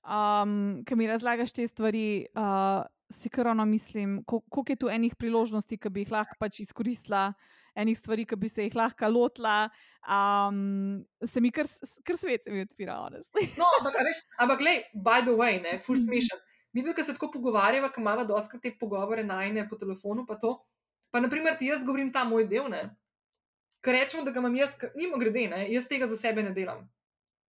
um, 0.06 0.54
ki 0.86 0.96
mi 0.96 1.08
razlagaš 1.10 1.52
te 1.54 1.68
stvari, 1.68 2.28
uh, 2.38 2.84
si 3.10 3.30
kar 3.32 3.48
ono 3.48 3.66
mislim, 3.66 4.24
ko- 4.28 4.42
koliko 4.52 4.72
je 4.72 4.76
tu 4.76 4.90
enih 4.92 5.16
priložnosti, 5.16 5.78
ki 5.78 5.90
bi 5.90 6.04
jih 6.04 6.12
lahko 6.12 6.36
pač 6.40 6.60
izkoristila, 6.60 7.34
enih 7.76 7.98
stvari, 7.98 8.26
ki 8.28 8.36
bi 8.36 8.50
se 8.50 8.66
jih 8.66 8.76
lahko 8.76 9.08
lotila. 9.08 9.70
Um, 10.04 11.06
se 11.26 11.42
mi 11.42 11.52
kar, 11.52 11.66
kar 12.04 12.18
svet 12.18 12.44
se 12.44 12.52
mi 12.52 12.62
odpira, 12.62 12.98
honestly. 13.00 13.48
No, 13.58 13.66
ampak, 13.80 13.96
veš, 14.04 14.20
ampak 14.40 14.60
glej, 14.60 14.82
by 14.94 15.22
the 15.24 15.32
way, 15.34 15.62
ne, 15.64 15.78
ful 15.78 15.96
Mhm. 15.96 16.04
smešen. 16.04 16.40
Mi 16.74 16.84
dve, 16.84 16.94
ki 16.94 17.04
se 17.04 17.14
tako 17.16 17.32
pogovarjava, 17.32 17.90
ki 17.90 18.02
imamo 18.02 18.26
doskrat 18.28 18.62
te 18.62 18.74
pogovore 18.80 19.24
najne 19.24 19.64
po 19.70 19.76
telefonu, 19.80 20.26
pa 20.28 20.36
to. 20.36 20.58
Pa, 21.10 21.20
naprimer, 21.24 21.56
ti 21.58 21.72
jaz 21.72 21.82
govorim 21.88 22.12
ta 22.14 22.24
moj 22.24 22.46
del, 22.46 22.68
ne. 22.70 22.84
Ker 23.82 23.96
rečemo, 23.96 24.26
da 24.26 24.32
ga 24.32 24.40
imam 24.44 24.56
jaz, 24.56 24.76
nimo 24.96 25.18
grede, 25.18 25.48
ne, 25.48 25.64
jaz 25.72 25.88
tega 25.88 26.06
za 26.08 26.18
sebe 26.18 26.44
ne 26.44 26.52
delam. 26.52 26.84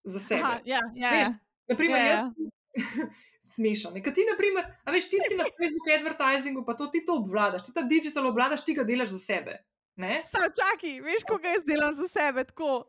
Za 0.04 0.20
sebe. 0.20 0.42
Aha, 0.42 0.60
ja, 0.64 0.80
ja, 0.94 1.10
Veš, 1.10 1.20
ja. 1.20 1.38
Naprimer, 1.68 1.98
Ja, 1.98 2.06
jaz, 2.06 2.20
ja. 2.20 3.06
smešen. 3.50 3.96
Ker 3.98 4.12
ti, 4.12 4.22
na 4.22 4.36
primer, 4.36 4.64
a 4.84 4.90
veš, 4.90 5.08
ti 5.08 5.18
si 5.20 5.34
na 5.34 5.44
Facebooku 5.58 5.90
advertisingu, 5.90 6.64
pa 6.64 6.74
to 6.74 6.86
ti 6.86 7.00
to 7.00 7.16
obvladaš, 7.16 7.62
ti 7.62 7.72
ta 7.72 7.82
digital 7.82 8.26
obvladaš, 8.26 8.62
ti 8.62 8.74
ga 8.74 8.84
delaš 8.84 9.08
za 9.10 9.18
sebe. 9.20 9.58
Ne? 9.96 10.22
Samo 10.24 10.46
čakaj, 10.48 11.00
veš, 11.00 11.24
ko 11.24 11.38
ga 11.38 11.48
jaz 11.50 11.64
delam 11.64 11.94
za 11.94 12.08
sebe, 12.08 12.44
tako. 12.44 12.84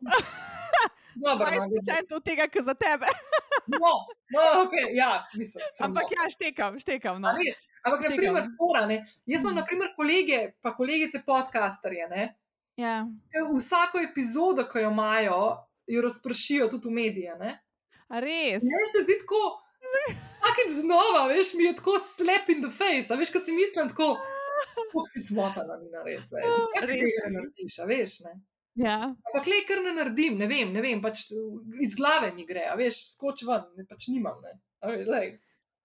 Dobro, 1.16 1.42
no, 1.42 1.66
20% 1.66 2.14
od 2.14 2.24
tega, 2.24 2.46
kar 2.46 2.62
za 2.62 2.74
tebe. 2.76 3.06
no, 3.68 3.90
no, 4.30 4.40
okay, 4.62 4.86
ja, 4.92 5.26
mislim, 5.34 5.64
Ampak 5.80 6.06
samo. 6.06 6.14
ja, 6.16 6.30
štekam, 6.30 6.78
štekam. 6.78 7.16
A 7.16 7.18
No. 7.20 7.32
veš, 7.34 7.56
Ampak, 7.82 8.00
Štekam. 8.00 8.16
primer, 8.16 8.44
fora, 8.54 8.86
ne. 8.86 8.96
Jaz 9.26 9.40
imam, 9.40 9.52
Mm. 9.52 9.56
na 9.56 9.64
primer, 9.64 9.88
kolege, 9.96 10.38
pa 10.60 10.70
kolegice 10.72 11.20
podcasterje, 11.20 12.08
ne. 12.08 12.36
Ja. 12.76 13.04
ke 13.26 13.42
Vsako 13.50 13.98
epizodo, 14.00 14.64
ki 14.64 14.78
jo 14.78 14.90
imajo, 14.90 15.40
jo 15.90 16.02
razpršijo 16.02 16.68
tudi 16.70 16.88
v 16.88 16.94
medije. 16.96 17.34
Ne? 17.38 17.56
A 18.08 18.20
res? 18.20 18.62
Meni 18.62 18.88
se 18.92 19.02
zdi 19.04 19.16
tako, 19.22 19.40
vsakeč 20.40 20.70
znova, 20.76 21.26
veš, 21.30 21.54
mi 21.54 21.64
je 21.64 21.74
tako 21.76 21.98
slap 22.02 22.48
in 22.48 22.62
the 22.62 22.70
face, 22.70 23.10
a 23.10 23.18
veš, 23.18 23.30
kaj 23.34 23.44
si 23.46 23.52
mislim, 23.54 23.90
tako, 23.92 24.12
kako 24.76 25.04
si 25.06 25.22
smotana, 25.22 25.76
ni 25.82 25.90
na 25.90 26.02
res. 26.02 26.30
Zakaj 26.30 26.86
Res. 26.86 26.96
tega 26.96 27.26
ne 27.26 27.34
narediš, 27.38 27.78
a 27.78 27.88
veš, 27.90 28.16
ne? 28.26 28.34
Ja. 28.80 28.96
Ampak 29.28 29.46
le, 29.50 29.60
kar 29.68 29.82
ne 29.82 29.92
naredim, 29.96 30.38
ne 30.38 30.46
vem, 30.46 30.72
ne 30.72 30.82
vem, 30.82 31.00
pač 31.02 31.26
iz 31.82 31.94
glave 31.98 32.30
mi 32.34 32.46
gre, 32.46 32.64
a 32.70 32.74
veš, 32.78 33.00
skoč 33.16 33.42
ven, 33.48 33.66
ne, 33.76 33.84
pač 33.90 34.06
nimam, 34.08 34.38
ne. 34.46 34.56
A 34.80 34.92
veš, 34.94 35.06
lej, 35.10 35.32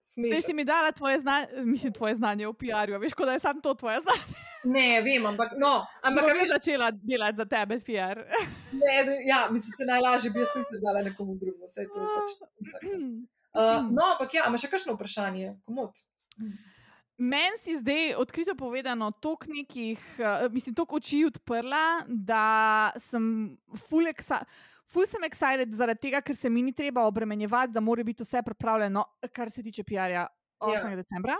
Prej 0.06 0.22
si 0.38 0.42
smešno. 0.46 0.54
mi 0.54 0.64
dala 0.64 0.92
tvoje 0.94 1.18
znanje, 1.20 1.62
mislim, 1.66 1.92
tvoje 1.92 2.14
znanje 2.14 2.46
v 2.46 2.52
PR-ju, 2.60 2.98
veš, 3.02 3.14
kot 3.18 3.26
da 3.26 3.32
je 3.34 3.42
samo 3.42 3.60
to 3.60 3.74
tvoje 3.74 3.98
znanje. 4.06 4.45
Ne, 4.66 5.00
vem, 5.02 5.26
ampak, 5.26 5.54
no, 5.60 5.86
ampak, 6.02 6.26
bi 6.26 6.34
veš, 6.40 6.50
začela 6.56 6.90
delati 6.90 7.38
za 7.38 7.46
tebe 7.46 7.78
PR. 7.86 8.22
ne, 8.82 8.94
ja, 9.26 9.46
mislim, 9.50 9.72
se 9.72 9.86
najlažje 9.86 10.30
bi 10.34 10.42
jaz 10.42 10.50
tudi 10.54 10.80
dala 10.82 11.02
nekomu 11.06 11.36
drugemu, 11.38 11.70
vse 11.70 11.86
to 11.86 12.02
je 12.02 12.06
pač. 12.16 12.34
Uh, 13.54 13.86
no, 13.96 14.08
ampak 14.16 14.34
ja, 14.34 14.46
imaš 14.50 14.66
še 14.66 14.72
kakšno 14.74 14.96
vprašanje? 14.98 15.52
Komod? 15.68 16.00
Meni 17.16 17.60
si 17.62 17.78
zdaj, 17.78 18.16
odkrito 18.20 18.56
povedano, 18.58 19.12
toliko 19.22 19.52
nekih, 19.54 20.02
uh, 20.18 20.48
mislim, 20.52 20.74
toliko 20.74 20.98
oči 20.98 21.22
odprla, 21.30 21.84
da 22.08 22.46
sem 23.00 23.54
full, 23.86 24.10
exa 24.10 24.42
ful 24.90 25.06
sem 25.06 25.22
excited 25.26 25.72
zaradi 25.74 26.08
tega, 26.08 26.20
ker 26.22 26.34
se 26.34 26.50
mi 26.50 26.62
ni 26.62 26.74
treba 26.74 27.06
obremenjevati, 27.06 27.74
da 27.74 27.82
mora 27.82 28.04
biti 28.06 28.26
vse 28.26 28.42
pripravljeno, 28.42 29.04
kar 29.34 29.50
se 29.50 29.62
tiče 29.62 29.86
PR-ja 29.86 30.26
8. 30.58 30.90
Ja. 30.90 30.96
decembra. 30.96 31.36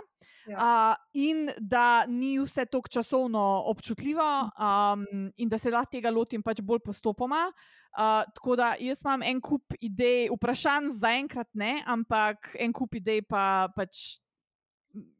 Ja. 0.47 0.57
Uh, 0.57 0.95
in 1.13 1.49
da 1.57 2.05
ni 2.07 2.37
vse 2.39 2.65
tako 2.65 2.87
časovno 2.89 3.63
občutljivo, 3.65 4.49
um, 4.53 5.31
in 5.37 5.49
da 5.49 5.57
se 5.57 5.71
lahko 5.71 5.91
tega 5.91 6.11
lotim 6.13 6.43
pač 6.43 6.61
bolj 6.61 6.79
postopoma. 6.85 7.47
Uh, 7.97 8.23
tako 8.35 8.55
da 8.55 8.75
jaz 8.79 9.01
imam 9.01 9.23
en 9.25 9.41
kup 9.41 9.73
idej, 9.81 10.29
vprašanj 10.35 10.93
zaenkrat 11.01 11.49
ne, 11.53 11.81
ampak 11.85 12.53
en 12.59 12.73
kup 12.73 12.95
idej 12.95 13.25
pa 13.27 13.67
pač. 13.75 14.21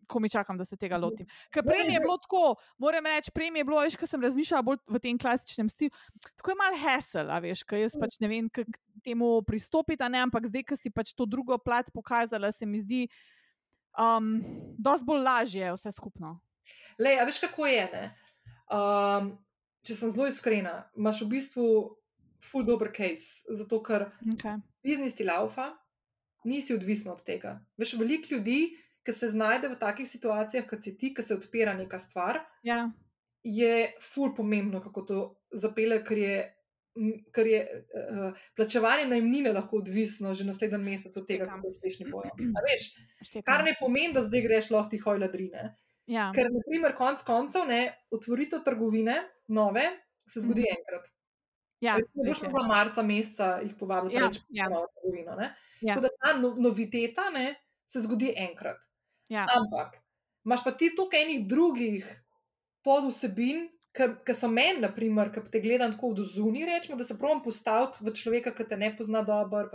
Ko 0.08 0.22
mi 0.24 0.30
čakam, 0.32 0.56
da 0.56 0.64
se 0.64 0.78
tega 0.80 0.96
lotim. 0.96 1.28
Ker 1.52 1.66
prej 1.68 1.90
je 1.92 2.00
bilo 2.00 2.14
tako, 2.24 2.54
moram 2.80 3.10
reči, 3.12 3.28
prej 3.36 3.50
je 3.52 3.64
bilo, 3.68 3.82
veš, 3.84 3.98
ko 4.00 4.08
sem 4.08 4.22
razmišljala 4.24 4.64
bolj 4.64 4.78
v 4.88 5.02
tem 5.04 5.18
klasičnem 5.20 5.68
stilu. 5.68 5.92
Tako 6.40 6.54
je 6.54 6.56
malo 6.62 6.80
hesel, 6.80 7.34
veš, 7.44 7.66
ker 7.68 7.82
jaz 7.82 7.98
pač 8.00 8.16
ne 8.24 8.30
vem, 8.32 8.48
kako 8.48 8.80
temu 9.04 9.42
pristopiti, 9.44 10.04
ampak 10.04 10.48
zdaj, 10.48 10.64
ko 10.64 10.80
si 10.80 10.94
pač 10.96 11.12
to 11.12 11.28
drugo 11.28 11.58
plat 11.60 11.92
pokazala, 11.92 12.54
se 12.56 12.64
mi 12.66 12.80
zdi, 12.80 13.04
um, 13.98 14.32
dosti 14.78 15.06
bolj 15.06 15.24
lažje 15.24 15.74
vse 15.74 15.92
skupno. 15.92 16.38
Lej, 17.00 17.20
a 17.20 17.26
veš, 17.28 17.40
kako 17.46 17.68
je? 17.70 17.84
ne? 17.94 18.06
Um, 18.74 19.32
če 19.88 19.96
sem 19.96 20.12
zelo 20.12 20.28
iskrena, 20.28 20.90
imaš 20.98 21.22
v 21.24 21.30
bistvu 21.38 21.68
full 22.44 22.66
dober 22.68 22.92
case, 22.94 23.46
zato 23.50 23.80
ker 23.84 24.10
Okay. 24.34 24.60
biznis 24.84 25.16
ti 25.16 25.24
laufa, 25.24 25.72
nisi 26.46 26.76
odvisen 26.76 27.12
od 27.12 27.24
tega. 27.24 27.58
Veš, 27.78 27.96
veliko 28.00 28.36
ljudi, 28.36 28.76
ki 29.08 29.14
se 29.16 29.30
znajde 29.32 29.70
v 29.72 29.80
takih 29.80 30.08
situacijah, 30.10 30.66
kot 30.68 30.84
si 30.84 30.98
ti, 30.98 31.14
ki 31.16 31.24
se 31.24 31.36
odpira 31.36 31.74
neka 31.74 32.00
stvar, 32.00 32.42
Ja, 32.64 32.90
je 33.44 33.94
ful 34.04 34.34
pomembno, 34.36 34.82
kako 34.84 35.02
to 35.02 35.20
zapele, 35.56 36.02
ker 36.04 36.18
je, 36.18 36.38
ker 37.32 37.48
je 37.48 37.60
uh, 37.62 38.28
plačevanje 38.56 39.06
najmnine 39.08 39.52
lahko 39.52 39.78
odvisno 39.78 40.34
že 40.34 40.44
naslednji 40.44 40.78
mesec 40.80 41.14
od 41.14 41.26
tega, 41.26 41.44
Štekam. 41.44 41.56
kako 41.56 41.68
uspešni 41.68 42.06
bojo. 42.14 42.32
Veš, 42.64 42.88
štekam. 43.22 43.44
kar 43.46 43.64
ne 43.64 43.76
pomeni, 43.80 44.14
da 44.14 44.24
zdaj 44.24 44.42
greš 44.42 44.70
lahko 44.70 44.90
ti 44.90 44.98
hoj 45.00 45.20
ladrine. 45.20 45.76
Ja, 46.08 46.32
Ker, 46.32 46.48
na 46.48 46.62
primer, 46.64 46.96
konc 46.96 47.20
koncev, 47.22 47.66
ne, 47.66 47.82
otvoritev 48.10 48.62
trgovine, 48.62 49.18
nove, 49.50 49.84
se 50.26 50.40
zgodi 50.40 50.62
Mhm. 50.62 50.74
enkrat. 50.74 51.10
ja, 51.82 51.96
res 51.96 52.08
boš 52.18 52.40
je. 52.40 52.48
mogla 52.48 52.68
marca 52.68 53.02
meseca 53.04 53.60
jih 53.60 53.76
povabiti, 53.76 54.16
Ja, 54.16 54.26
reč 54.26 54.40
ja. 54.50 54.66
novo 54.66 54.88
trgovino. 54.90 55.36
Ne? 55.36 55.50
Ja. 55.82 55.94
Tako 55.94 56.02
da 56.02 56.10
ta 56.18 56.34
no, 56.36 56.56
noviteta 56.58 57.30
ne, 57.30 57.56
se 57.86 58.00
zgodi 58.00 58.34
enkrat. 58.38 58.78
ja. 59.30 59.46
Ampak 59.50 60.00
imaš 60.46 60.64
pa 60.64 60.72
ti 60.72 60.90
toliko 60.92 61.16
enih 61.18 61.46
drugih 61.46 62.08
podvsebin, 62.82 63.68
ki 63.98 64.34
so 64.34 64.48
meni, 64.48 64.80
naprimer, 64.80 65.32
ki 65.32 65.42
te 65.52 65.60
gledam 65.60 65.94
tako 65.94 66.12
od 66.12 66.22
zunaj, 66.28 66.66
rečemo, 66.66 66.98
da 66.98 67.04
se 67.04 67.18
pravim 67.18 67.42
postaviti 67.42 68.02
v 68.02 68.14
človeka, 68.14 68.52
ki 68.52 68.66
te 68.66 68.78
ne 68.78 68.92
pozna 68.98 69.22
dobro. 69.22 69.70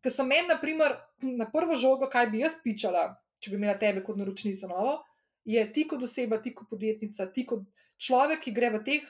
Ker 0.00 0.12
so 0.12 0.24
meni, 0.24 0.48
naprimer, 0.48 0.96
na 1.22 1.46
prvo 1.48 1.74
žogo, 1.74 2.08
kaj 2.08 2.26
bi 2.28 2.42
jaz 2.42 2.58
pičala, 2.60 3.06
če 3.40 3.50
bi 3.50 3.56
imela 3.56 3.74
tebe 3.78 4.02
kot 4.04 4.16
naročnico 4.16 4.68
novo, 4.68 4.98
je 5.44 5.62
ti 5.72 5.86
kot 5.88 6.02
oseba, 6.02 6.38
ti 6.38 6.52
kot 6.54 6.68
podjetnica, 6.68 7.26
ti 7.32 7.46
kot 7.46 7.64
človek, 7.96 8.40
ki 8.40 8.52
gre 8.52 8.70
v 8.70 8.82
teh 8.84 9.06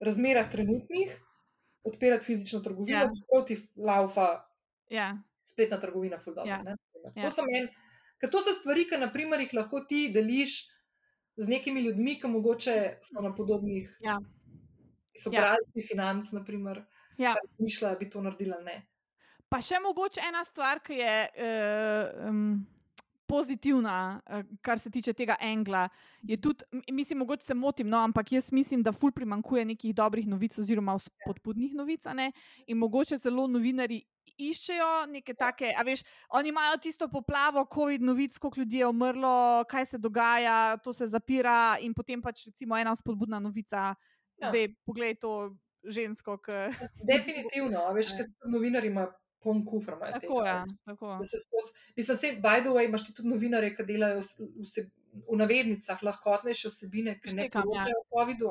razmerah 0.00 0.46
trenutnih 0.50 1.14
odpirati 1.84 2.24
fizično 2.24 2.60
trgovino, 2.60 2.98
Ja. 2.98 3.10
ja. 3.10 3.24
proti 3.30 3.56
laufa 3.76 4.28
ja. 4.90 5.12
spletna 5.42 5.80
trgovina, 5.80 6.18
fuldo. 6.18 6.42
Ja. 6.46 6.62
Ja. 6.66 6.76
Ja. 7.14 7.28
To, 7.28 7.30
so 7.30 7.42
meni- 7.44 7.68
ker 8.18 8.30
to 8.30 8.40
so 8.42 8.54
stvari, 8.54 8.86
ki 8.88 8.98
naprimer, 8.98 9.40
jih 9.40 9.54
lahko 9.54 9.82
ti 9.84 10.08
deliš 10.14 10.70
z 11.36 11.48
nekimi 11.48 11.80
ljudmi, 11.80 12.20
ki 12.20 12.28
mogoče 12.28 12.74
so 13.02 13.20
na 13.20 13.34
podobnih. 13.34 13.96
Ja. 14.00 14.18
So 15.14 15.30
Ja. 15.32 15.40
bralci 15.40 15.82
financ, 15.82 16.32
naprimer, 16.32 16.84
Ja. 17.18 17.34
ki 17.34 17.62
mišljajo, 17.62 17.94
da 17.94 17.98
bi 17.98 18.10
to 18.10 18.22
naredili 18.22 18.52
ali 18.52 18.64
ne. 18.64 18.86
Pa 19.48 19.60
še 19.60 19.78
mogoče 19.80 20.20
ena 20.28 20.44
stvar, 20.44 20.80
ki 20.80 20.92
je 20.92 21.28
uh, 21.36 22.28
um, 22.28 22.66
pozitivna, 23.26 24.20
uh, 24.26 24.42
kar 24.60 24.78
se 24.78 24.90
tiče 24.90 25.12
tega 25.12 25.36
angla, 25.40 25.88
je 26.22 26.36
tudi, 26.36 26.64
mislim, 26.92 27.18
mogoče 27.18 27.44
se 27.44 27.54
motim, 27.54 27.88
no, 27.88 27.98
ampak 27.98 28.32
jaz 28.32 28.52
mislim, 28.52 28.82
da 28.82 28.92
ful 28.92 29.12
primankuje 29.12 29.64
nekih 29.64 29.94
dobrih 29.94 30.26
novic 30.26 30.58
oziroma 30.58 30.98
spodbudnih 30.98 31.74
novic. 31.74 32.06
a 32.06 32.12
ne, 32.14 32.32
In 32.66 32.78
mogoče 32.78 33.18
celo 33.18 33.46
novinari 33.46 34.02
iščejo 34.38 35.06
neke 35.12 35.34
take, 35.34 35.72
a 35.76 35.82
veš, 35.86 36.02
oni 36.34 36.50
imajo 36.50 36.78
tisto 36.82 37.08
poplavo, 37.08 37.66
COVID 37.74 38.02
novic, 38.02 38.38
koliko 38.38 38.60
ljudi 38.60 38.82
je 38.82 38.86
umrlo, 38.86 39.64
kaj 39.70 39.86
se 39.86 39.98
dogaja, 39.98 40.76
to 40.84 40.92
se 40.92 41.06
zapira 41.06 41.76
in 41.80 41.94
potem 41.94 42.22
pač 42.22 42.46
recimo 42.46 42.78
ena 42.78 42.96
spodbudna 42.96 43.40
novica, 43.40 43.94
Ja. 44.42 44.48
zdaj 44.50 44.74
poglej 44.82 45.14
to 45.22 45.54
žensko, 45.84 46.38
ki. 46.42 46.56
Definitivno, 47.12 47.84
a 47.86 47.92
veš, 47.94 48.16
ker 48.18 48.26
so 48.26 48.50
novinari 48.50 48.90
ima 48.90 49.06
poln 49.44 49.62
kufr. 49.68 49.98
Tako 50.00 50.40
tega, 50.40 50.48
je. 50.48 50.56
veš. 50.58 50.72
Tako. 50.88 51.12
Da 51.20 51.28
se 51.28 51.40
skozi. 51.44 51.70
Mislim, 51.96 52.18
se, 52.18 52.32
by 52.42 52.64
the 52.64 52.72
way, 52.74 52.88
imaš 52.88 53.06
ti 53.06 53.14
tudi 53.14 53.30
novinarje, 53.30 53.74
ki 53.76 53.86
delajo 53.88 54.24
vse, 54.24 54.88
v 55.28 55.38
navednicah 55.38 56.02
lahkotnejše 56.02 56.72
vsebine, 56.72 57.18
ki 57.20 57.36
ne 57.38 57.46
ja. 57.46 57.52
poročajo 57.54 58.00
o 58.00 58.08
COVID-u. 58.10 58.50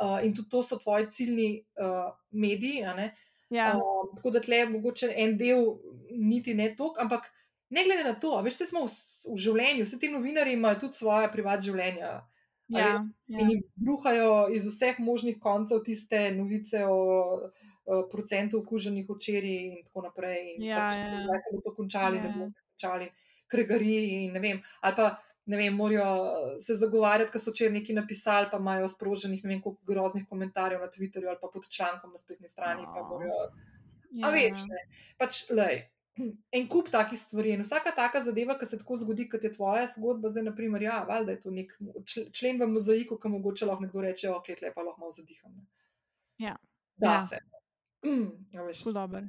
Uh, 0.00 0.16
in 0.24 0.32
tudi 0.32 0.48
to 0.48 0.62
so 0.64 0.78
tvoji 0.80 1.10
ciljni 1.12 1.50
uh, 1.76 2.14
mediji. 2.30 2.84
a 2.88 2.94
ne. 2.96 3.10
Ja. 3.50 3.74
Um, 3.74 4.10
tako 4.16 4.30
da 4.30 4.40
tle 4.40 4.62
je 4.62 4.68
mogoče 4.70 5.12
en 5.16 5.36
del 5.38 5.64
niti 6.10 6.54
ne 6.54 6.70
tok, 6.78 6.98
ampak 7.02 7.26
ne 7.70 7.84
glede 7.84 8.04
na 8.04 8.14
to, 8.14 8.34
veš, 8.42 8.60
vse 8.60 8.66
smo 8.70 8.84
v, 8.86 8.92
v 9.34 9.38
življenju, 9.44 9.86
vsi 9.86 9.98
ti 10.02 10.10
novinari 10.10 10.54
imajo 10.54 10.84
tudi 10.86 11.00
svoje 11.00 11.30
privat 11.32 11.62
življenja. 11.66 12.12
Ja, 12.70 12.86
veš, 12.86 13.06
ja. 13.26 13.42
In 13.42 13.50
jim 13.50 13.62
bruhajo 13.82 14.34
iz 14.54 14.66
vseh 14.70 14.98
možnih 15.02 15.40
koncev 15.42 15.82
tiste 15.86 16.28
novice 16.36 16.84
o, 16.86 17.00
o 17.86 18.02
procentu 18.12 18.60
okuženih 18.62 19.08
včeraj, 19.10 19.56
in 19.66 19.80
tako 19.88 20.06
naprej. 20.06 20.38
In 20.54 20.68
Ja, 20.68 20.84
pač, 20.86 20.98
ja, 20.98 21.24
kdaj 21.26 21.42
se 21.46 21.54
bo 21.56 21.64
to 21.66 21.74
končali, 21.78 22.20
Ja, 22.20 22.22
ne 22.22 22.30
ja. 22.30 22.36
bomo 22.36 22.46
se 22.46 22.54
končali, 22.60 23.10
kregari 23.50 23.96
in 24.20 24.38
ne 24.38 24.42
vem. 24.44 24.62
Ali 24.86 24.98
pa 24.98 25.10
ne 25.50 25.56
vem, 25.56 25.74
morajo 25.74 26.08
se 26.58 26.76
zagovarjati, 26.76 27.32
ker 27.32 27.42
so 27.42 27.50
včeraj 27.50 27.72
nekaj 27.74 27.96
napisali, 27.96 28.48
pa 28.50 28.58
imajo 28.58 28.88
sproženih 28.88 29.44
ne 29.44 29.50
vem 29.50 29.60
koliko 29.60 29.82
groznih 29.84 30.26
komentarjev 30.26 30.80
na 30.80 30.88
Twitterju 30.88 31.28
ali 31.28 31.40
pa 31.40 31.48
pod 31.48 31.66
člankom 31.68 32.12
na 32.12 32.18
spletni 32.18 32.48
strani. 32.48 32.84
Pa 32.86 33.00
No. 33.00 33.08
morajo, 33.08 33.40
ja. 34.12 34.26
A 34.26 34.30
veš, 34.30 34.62
ne. 34.66 34.84
Pač, 35.18 35.40
lej, 35.50 35.80
en 36.52 36.68
kup 36.68 36.90
takih 36.90 37.18
stvari. 37.18 37.52
In 37.52 37.62
vsaka 37.62 37.90
taka 37.92 38.20
zadeva, 38.20 38.58
ki 38.58 38.66
se 38.66 38.78
tako 38.78 38.96
zgodi, 38.96 39.28
kot 39.28 39.44
je 39.44 39.52
tvoja 39.52 39.86
zgodba, 39.88 40.28
zdaj, 40.28 40.42
naprimer, 40.44 40.82
ja, 40.82 41.00
valjda 41.04 41.32
je 41.32 41.40
to 41.40 41.50
nek 41.50 41.74
čl- 42.04 42.30
člen 42.32 42.58
v 42.58 42.68
mozaiku, 42.68 43.18
ki 43.18 43.28
mogoče 43.30 43.66
lahko 43.66 43.82
nekdo 43.82 44.00
reče, 44.02 44.30
ok, 44.30 44.50
tle 44.58 44.72
pa 44.74 44.82
lahko 44.82 45.00
malo 45.00 45.12
zadiham. 45.12 45.54
Ne. 45.54 45.66
Ja. 46.40 46.56
Da 46.96 47.14
Ja. 47.14 47.20
se. 47.20 47.38
Mm, 48.06 48.30
a 48.58 48.62
veš. 48.62 48.82
Ful 48.82 48.92
dober. 48.92 49.26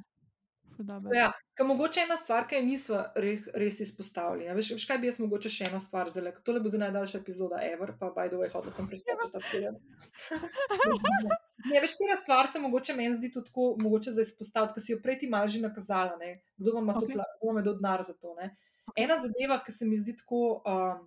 Ja, 1.14 1.28
ker 1.56 1.66
mogoče 1.68 2.02
ena 2.04 2.16
stvar, 2.16 2.46
ki 2.48 2.58
jo 2.58 2.64
nismo 2.66 3.00
re, 3.24 3.34
res 3.58 3.80
izpostavili. 3.84 4.48
a 4.48 4.56
Veš, 4.56 4.72
veš, 4.76 4.86
kaj 4.88 4.98
bi 5.02 5.10
jaz 5.10 5.20
mogoče 5.22 5.52
še 5.52 5.68
eno 5.70 5.80
stvar 5.80 6.10
zdaj, 6.12 6.32
tole 6.46 6.62
bo 6.64 6.72
za 6.72 6.80
najdaljša 6.82 7.20
epizoda 7.20 7.60
Ever, 7.66 7.94
pa 8.00 8.10
by 8.14 8.28
the 8.32 8.40
way, 8.40 8.50
hotel 8.52 8.74
sem 8.74 8.88
preskočiti 8.90 9.32
ta 9.32 9.42
teden. 9.50 9.78
Ne, 11.62 11.78
veš, 11.78 11.92
kera 11.94 12.16
stvar 12.18 12.48
se 12.50 12.58
mogoče 12.58 12.94
meni 12.98 13.14
zdi 13.14 13.28
tudi 13.30 13.46
tako, 13.46 13.68
mogoče 13.78 14.10
za 14.16 14.24
izpostaviti, 14.24 14.74
ker 14.74 14.82
si 14.82 14.92
jo 14.92 14.98
prej 15.02 15.20
ti 15.20 15.28
malo 15.30 15.46
že 15.46 15.60
nakazala, 15.62 16.16
ne? 16.18 16.40
kdo 16.58 16.72
vam 16.74 16.88
ima 16.88 16.96
okay. 16.98 17.12
to, 17.14 17.26
kdo 17.38 17.50
vam 17.50 17.60
je 17.60 17.62
dal 17.68 17.76
denar 17.78 18.02
za 18.02 18.16
to. 18.18 18.34
Ne? 18.34 18.48
Ena 18.98 19.18
zadeva, 19.22 19.60
ki 19.62 19.74
se 19.76 19.86
mi 19.86 20.00
zdi 20.00 20.16
tako, 20.18 20.40
um, 20.66 21.04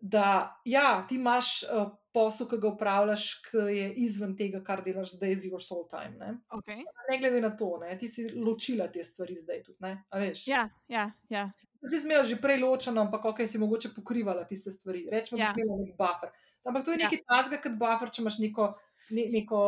da 0.00 0.26
ja, 0.64 1.04
ti 1.08 1.14
imaš 1.14 1.62
uh, 1.64 1.90
posel, 2.12 2.48
ki 2.48 2.58
ga 2.58 2.68
upravljaš, 2.68 3.42
ki 3.44 3.56
je 3.70 3.94
izven 3.94 4.36
tega, 4.36 4.62
kar 4.64 4.80
delaš 4.82 5.12
zdaj 5.14 5.36
z 5.36 5.46
your 5.46 5.62
soul 5.62 5.84
time. 5.86 6.16
Ne, 6.18 6.38
Okay. 6.50 6.82
ne 7.10 7.18
glede 7.18 7.40
na 7.40 7.50
to, 7.50 7.78
ne? 7.78 7.98
ti 7.98 8.08
si 8.08 8.24
ločila 8.30 8.88
te 8.88 9.04
stvari 9.04 9.36
zdaj 9.36 9.62
tudi, 9.62 9.78
ne? 9.80 10.04
Ja, 10.46 10.68
ja, 10.88 11.10
ja. 11.28 11.50
Si 11.80 11.96
imela 11.96 12.24
že 12.24 12.36
prej 12.36 12.58
ločeno, 12.58 13.00
ampak 13.00 13.24
ok, 13.24 13.46
si 13.46 13.58
mogoče 13.58 13.94
pokrivala 13.94 14.44
tiste 14.44 14.70
stvari. 14.70 15.08
Rečemo, 15.10 15.38
da 15.38 15.44
Ja. 15.44 15.52
si 15.54 15.60
imela 15.60 15.78
nek 15.78 15.96
buffer. 15.96 16.30
Ampak 16.64 16.84
to 16.84 16.92
je 16.92 16.98
Ja. 16.98 17.04
nekaj 17.04 17.20
tasga, 17.24 17.56
kot 17.58 17.72
buffer, 17.72 18.10
če 18.10 18.22
imaš 18.22 18.38
neko, 18.38 18.74
ne, 19.10 19.24
neko 19.30 19.58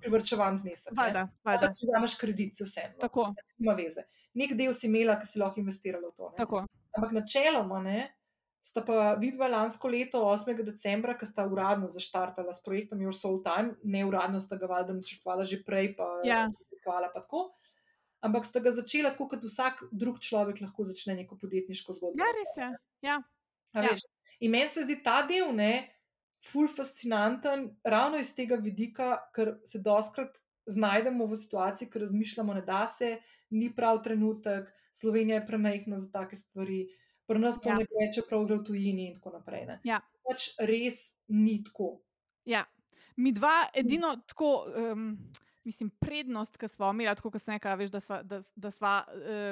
privrčevan 0.00 0.56
znesek. 0.56 0.92
ne. 0.92 1.02
Valjda, 1.02 1.28
valjda. 1.44 1.60
Pa 1.60 1.66
če 1.68 1.86
vzameš 1.86 2.14
kredit, 2.14 2.56
se 2.56 2.64
vseeno. 2.64 2.94
Tako, 3.00 3.34
Nima 3.58 3.74
veze. 3.74 4.02
Nek 4.34 4.52
del 4.54 4.72
si 4.74 4.86
imela, 4.86 5.20
ki 5.20 5.26
si 5.26 5.38
lahko 5.38 5.60
investirala 5.60 6.08
v 6.08 6.14
to. 6.16 6.30
Ne? 6.30 6.36
tako. 6.36 6.64
Ampak 6.96 7.12
načeloma 7.12 7.82
ne. 7.82 8.15
Sta 8.66 8.82
pa 8.82 9.14
vidva 9.14 9.46
lansko 9.46 9.86
leto, 9.88 10.24
8. 10.26 10.56
decembra, 10.66 11.14
ko 11.14 11.26
sta 11.26 11.44
uradno 11.46 11.86
zaštartala 11.88 12.50
s 12.52 12.64
projektom 12.66 12.98
Your 12.98 13.14
Soul 13.14 13.38
Time, 13.44 13.76
ne 13.86 14.02
uradno 14.04 14.40
sta 14.42 14.58
ga 14.58 14.66
valjda 14.66 14.96
načrtovala 14.96 15.44
že 15.46 15.60
prej, 15.62 15.92
pa 15.94 16.08
Ja. 16.26 16.48
iskala 16.74 17.12
pa 17.14 17.22
tako. 17.22 17.52
Ampak 18.20 18.44
sta 18.44 18.58
ga 18.60 18.72
začela 18.74 19.12
tako, 19.14 19.28
kot 19.28 19.44
vsak 19.44 19.84
drug 19.92 20.18
človek 20.18 20.60
lahko 20.60 20.82
začne 20.84 21.14
neko 21.14 21.38
podjetniško 21.38 21.92
zgodbo. 21.92 22.18
Ja, 22.18 22.26
res 22.34 22.52
je. 22.58 22.72
Ja. 23.02 23.22
A 23.72 23.82
Ja. 23.82 23.92
veš, 23.92 24.02
In 24.40 24.50
meni 24.50 24.68
se 24.68 24.82
zdi 24.82 24.98
ta 25.02 25.22
del, 25.22 25.54
ne, 25.54 25.88
ful 26.44 26.66
fascinanten, 26.68 27.70
ravno 27.84 28.18
iz 28.18 28.34
tega 28.34 28.56
vidika, 28.56 29.16
ker 29.32 29.60
se 29.64 29.78
doskrat 29.78 30.36
znajdemo 30.66 31.24
v 31.26 31.36
situaciji, 31.36 31.88
ker 31.88 32.02
razmišljamo, 32.02 32.54
ne 32.54 32.62
da 32.62 32.86
se, 32.86 33.18
ni 33.50 33.70
prav 33.74 34.02
trenutek, 34.02 34.68
Slovenija 34.92 35.38
je 35.40 35.46
premehna 35.46 35.96
za 35.96 36.10
take 36.12 36.36
stvari, 36.36 36.88
pri 37.26 37.38
nas 37.38 37.60
to 37.60 37.68
Ja. 37.68 37.76
ne 37.78 37.86
teče, 37.86 38.22
prav 38.28 38.44
gre 38.46 38.56
v 38.56 38.64
tujini 38.64 39.08
in 39.08 39.14
tako 39.14 39.30
naprej. 39.38 39.66
Ne. 39.66 39.80
Ja. 39.84 40.00
Pač 40.26 40.50
res 40.58 41.16
ni 41.28 41.62
tako. 41.64 42.00
Ja, 42.44 42.64
mi 43.16 43.32
dva, 43.32 43.66
edino 43.74 44.16
tako, 44.26 44.66
um, 44.92 45.18
mislim, 45.64 45.90
prednost, 46.00 46.56
ki 46.56 46.68
smo 46.68 46.90
imeli, 46.90 47.14
tako 47.16 47.30
kot 47.30 47.42
sem 47.42 47.54
rekla, 47.56 47.74
veš, 47.74 47.90
da 47.90 48.00
sva, 48.00 48.22
da, 48.22 48.40
da 48.56 48.70
sva 48.70 48.94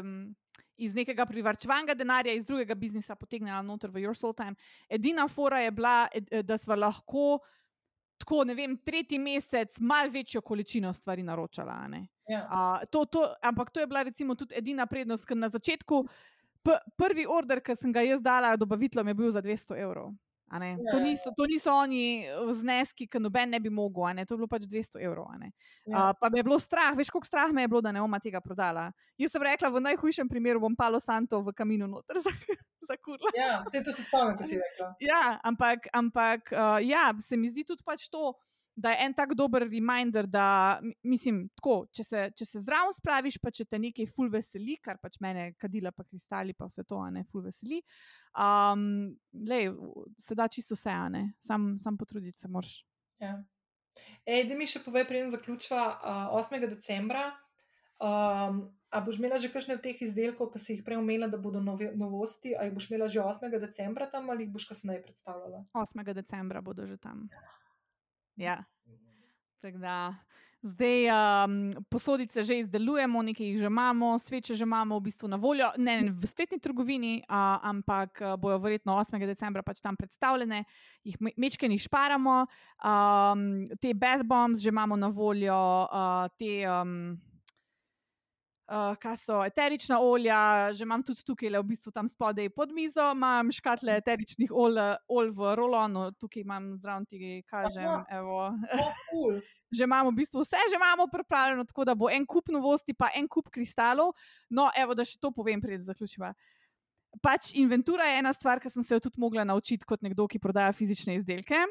um, 0.01 0.35
iz 0.77 0.95
nekega 0.95 1.27
privarčevanega 1.27 1.95
denarja, 1.95 2.33
iz 2.35 2.45
drugega 2.47 2.75
biznisa 2.75 3.15
potegnila 3.15 3.63
noter 3.63 3.91
v 3.91 4.03
Your 4.03 4.15
Soul 4.15 4.35
Time. 4.35 4.55
Edina 4.89 5.29
fora 5.29 5.61
je 5.61 5.71
bila, 5.71 6.09
ed- 6.15 6.43
da 6.43 6.59
sva 6.59 6.75
lahko. 6.77 7.39
Tako, 8.19 8.45
ne 8.47 8.55
vem, 8.55 8.77
tretji 8.79 9.19
mesec 9.19 9.75
malo 9.81 10.11
večjo 10.11 10.41
količino 10.41 10.93
stvari 10.93 11.23
naročala. 11.23 11.89
Ja. 12.29 12.47
A, 12.51 12.85
to, 12.91 13.05
to, 13.05 13.35
ampak 13.43 13.71
to 13.71 13.81
je 13.81 13.87
bila 13.87 14.03
recimo 14.03 14.35
tudi 14.35 14.55
edina 14.55 14.87
prednost, 14.87 15.27
ker 15.27 15.37
na 15.37 15.49
začetku 15.49 16.05
prvi 16.97 17.27
order, 17.29 17.61
ki 17.61 17.77
sem 17.77 17.93
ga 17.93 18.05
jaz 18.05 18.23
dala 18.23 18.57
dobaviteljem, 18.57 19.13
je 19.13 19.15
bil 19.15 19.31
za 19.31 19.43
200 19.43 19.81
evrov. 19.85 20.15
To 20.55 20.63
Ja, 20.63 20.77
ja, 20.93 20.99
niso, 21.03 21.33
to 21.37 21.47
niso 21.47 21.73
oni 21.73 22.27
eh, 22.27 22.53
zneski, 22.53 23.09
ki 23.11 23.19
noben 23.19 23.51
ne 23.51 23.61
bi 23.61 23.71
mogel, 23.71 24.13
ne. 24.15 24.27
to 24.27 24.35
je 24.35 24.39
bilo 24.39 24.49
pač 24.49 24.69
200 24.71 25.01
evrov. 25.03 25.27
Ja. 25.35 25.51
Uh, 25.89 26.13
pa 26.21 26.29
me 26.31 26.39
je 26.39 26.45
bilo 26.47 26.59
strah, 26.63 26.95
veš, 26.95 27.11
koliko 27.11 27.27
strah 27.27 27.51
me 27.51 27.65
je 27.65 27.69
bilo, 27.69 27.81
da 27.83 27.91
ne 27.93 28.01
bom 28.01 28.15
tega 28.23 28.41
prodala. 28.45 28.93
Jaz 29.19 29.33
sem 29.35 29.43
rekla, 29.43 29.73
v 29.73 29.83
najhujšem 29.89 30.29
primeru 30.29 30.63
bom 30.63 30.77
palo 30.77 31.01
santo 31.01 31.41
v 31.43 31.55
kaminu 31.57 31.89
noter 31.91 32.21
za, 32.25 32.31
za 32.87 32.97
kurla. 33.03 33.35
ja, 33.35 33.65
vse 33.67 33.83
to 33.83 33.93
se 33.93 34.05
spomnim, 34.05 34.37
ko 34.39 34.47
si 34.47 34.61
rekla. 34.61 34.93
Ja, 35.03 35.41
ampak, 35.43 35.89
ampak 35.93 36.53
uh, 36.53 36.79
ja, 36.85 37.11
se 37.19 37.37
mi 37.37 37.51
zdi 37.51 37.65
tudi 37.67 37.83
pač 37.83 38.07
to, 38.13 38.37
da 38.77 38.91
je 38.91 39.07
en 39.07 39.15
tak 39.15 39.35
dober 39.35 39.63
reminder, 39.63 40.27
da 40.27 40.79
mi- 40.83 40.95
mislim, 41.03 41.49
tako, 41.55 41.87
če 41.93 42.05
se, 42.05 42.23
če 42.37 42.45
se 42.45 42.61
zraven 42.61 42.93
spraviš, 42.93 43.39
pa 43.39 43.51
če 43.51 43.65
te 43.65 43.79
nekaj 43.79 44.07
ful 44.11 44.31
veseli, 44.31 44.77
kar 44.83 44.99
pač 44.99 45.21
mene 45.21 45.53
kadila, 45.59 45.93
pa 45.93 46.05
kristali, 46.05 46.55
pa 46.55 46.67
vse 46.67 46.85
to, 46.85 46.99
a 46.99 47.11
ne 47.11 47.25
ful 47.31 47.43
veseli. 47.43 47.83
Um, 48.35 49.15
lej, 49.47 49.71
se 50.19 50.35
da 50.35 50.49
čisto 50.49 50.75
vse, 50.75 50.91
a 50.91 51.09
ne, 51.09 51.25
sam, 51.41 51.77
sam 51.79 51.97
potruditi 51.97 52.41
se 52.41 52.49
moraš. 52.49 52.81
Ja. 53.23 53.39
Ej, 54.27 54.49
da 54.51 54.59
mi 54.59 54.67
še 54.67 54.83
povej, 54.83 55.07
preden 55.07 55.31
zaključiva 55.31 55.87
uh, 56.33 56.39
8. 56.43 56.59
decembra. 56.67 57.31
Um, 58.03 58.65
a 58.91 59.01
boš 59.01 59.19
imela 59.19 59.39
že 59.39 59.49
kakšne 59.55 59.79
od 59.79 59.83
teh 59.83 59.99
izdelkov, 60.03 60.51
ki 60.51 60.59
si 60.59 60.75
jih 60.75 60.83
prej 60.87 60.99
omenila, 60.99 61.29
da 61.31 61.39
bodo 61.39 61.63
nove, 61.63 61.93
novosti, 61.95 62.55
a 62.59 62.67
jih 62.67 62.75
boš 62.75 62.91
imela 62.91 63.07
že 63.07 63.23
8. 63.23 63.47
decembra 63.63 64.11
tam 64.11 64.31
ali 64.31 64.47
jih 64.47 64.53
boš 64.55 64.67
kasneje 64.71 65.03
predstavljala? 65.03 65.63
8. 65.75 66.03
decembra 66.15 66.61
bodo 66.63 66.87
že 66.87 66.99
tam. 66.99 67.29
Ja. 67.31 67.43
Tako 69.61 69.79
da, 69.79 70.15
zdaj 70.63 71.09
um, 71.09 71.73
posodice 71.89 72.43
že 72.43 72.59
izdelujemo, 72.59 73.23
nekaj 73.23 73.47
jih 73.47 73.59
že 73.59 73.67
imamo, 73.67 74.19
sveče 74.19 74.55
že 74.55 74.65
imamo 74.65 74.99
v 74.99 75.05
bistvu 75.09 75.29
na 75.29 75.37
voljo, 75.37 75.69
ne, 75.77 76.01
ne 76.03 76.13
v 76.13 76.27
spletni 76.27 76.59
trgovini, 76.59 77.23
uh, 77.29 77.61
ampak 77.63 78.21
bojo 78.39 78.59
verjetno 78.59 78.97
8. 78.97 79.27
decembra 79.27 79.63
pač 79.63 79.81
tam 79.81 79.97
predstavljene, 79.97 80.65
jih 81.05 81.21
me- 81.21 81.37
mečkeni 81.37 81.79
šparamo, 81.79 82.47
um, 82.85 83.65
te 83.81 83.95
bath 83.95 84.25
bombs 84.25 84.61
že 84.61 84.69
imamo 84.69 84.97
na 84.97 85.09
voljo, 85.09 85.89
uh, 85.89 86.29
te. 86.39 86.65
Um, 86.69 87.21
Uh, 88.65 88.95
kaj 88.97 89.19
so 89.21 89.43
eterična 89.45 89.99
olja, 90.01 90.73
že 90.73 90.87
imam 90.87 91.03
tudi 91.05 91.21
tukaj, 91.21 91.51
le 91.53 91.61
v 91.61 91.67
bistvu 91.75 91.91
tam 91.93 92.09
spodaj 92.09 92.49
pod 92.49 92.71
mizo, 92.73 93.11
imam 93.13 93.51
škatle 93.53 93.93
eteričnih 94.01 94.49
olj, 94.49 94.79
olj 95.13 95.35
v 95.37 95.51
rolonu, 95.61 96.07
tukaj 96.17 96.41
imam 96.41 96.71
zraven 96.81 97.05
ti 97.05 97.43
kažem. 97.45 97.85
Oh, 98.25 98.57
cool. 99.11 99.37
že 99.75 99.85
imamo 99.85 100.15
v 100.15 100.23
bistvu 100.23 100.41
vse, 100.41 100.57
že 100.71 100.79
imamo 100.79 101.11
pripravljeno, 101.13 101.65
tako 101.65 101.85
da 101.85 101.95
bo 101.95 102.09
en 102.11 102.25
kup 102.27 102.49
novosti, 102.49 102.95
pa 102.95 103.11
en 103.15 103.29
kup 103.29 103.51
kristalov. 103.51 104.15
No, 104.49 104.71
evo, 104.79 104.95
da 104.95 105.05
še 105.05 105.19
to 105.21 105.35
povem, 105.35 105.61
pred 105.61 105.83
zaključiva. 105.85 106.33
Pač 107.23 107.53
inventura 107.59 108.07
je 108.09 108.23
ena 108.23 108.33
stvar, 108.33 108.63
ki 108.63 108.71
sem 108.71 108.87
se 108.87 108.95
jo 108.95 109.03
tudi 109.03 109.21
mogla 109.21 109.45
naučiti 109.45 109.87
kot 109.87 110.03
nekdo, 110.03 110.27
ki 110.31 110.41
prodaja 110.43 110.73
fizične 110.73 111.19
izdelke. 111.19 111.67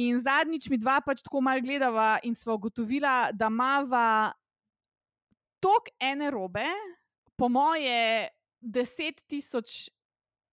In 0.00 0.18
zadnjič 0.18 0.66
mi 0.72 0.80
dva 0.80 0.98
pač 1.04 1.22
tako 1.22 1.44
malo 1.44 1.62
gledava 1.62 2.18
in 2.26 2.34
smo 2.34 2.56
ugotovila, 2.58 3.30
da 3.32 3.46
mava 3.48 4.34
tok 5.64 5.88
ene 6.02 6.28
robe, 6.30 6.68
po 7.36 7.48
moje 7.48 8.28
10 8.60 9.24
tisoč 9.28 9.88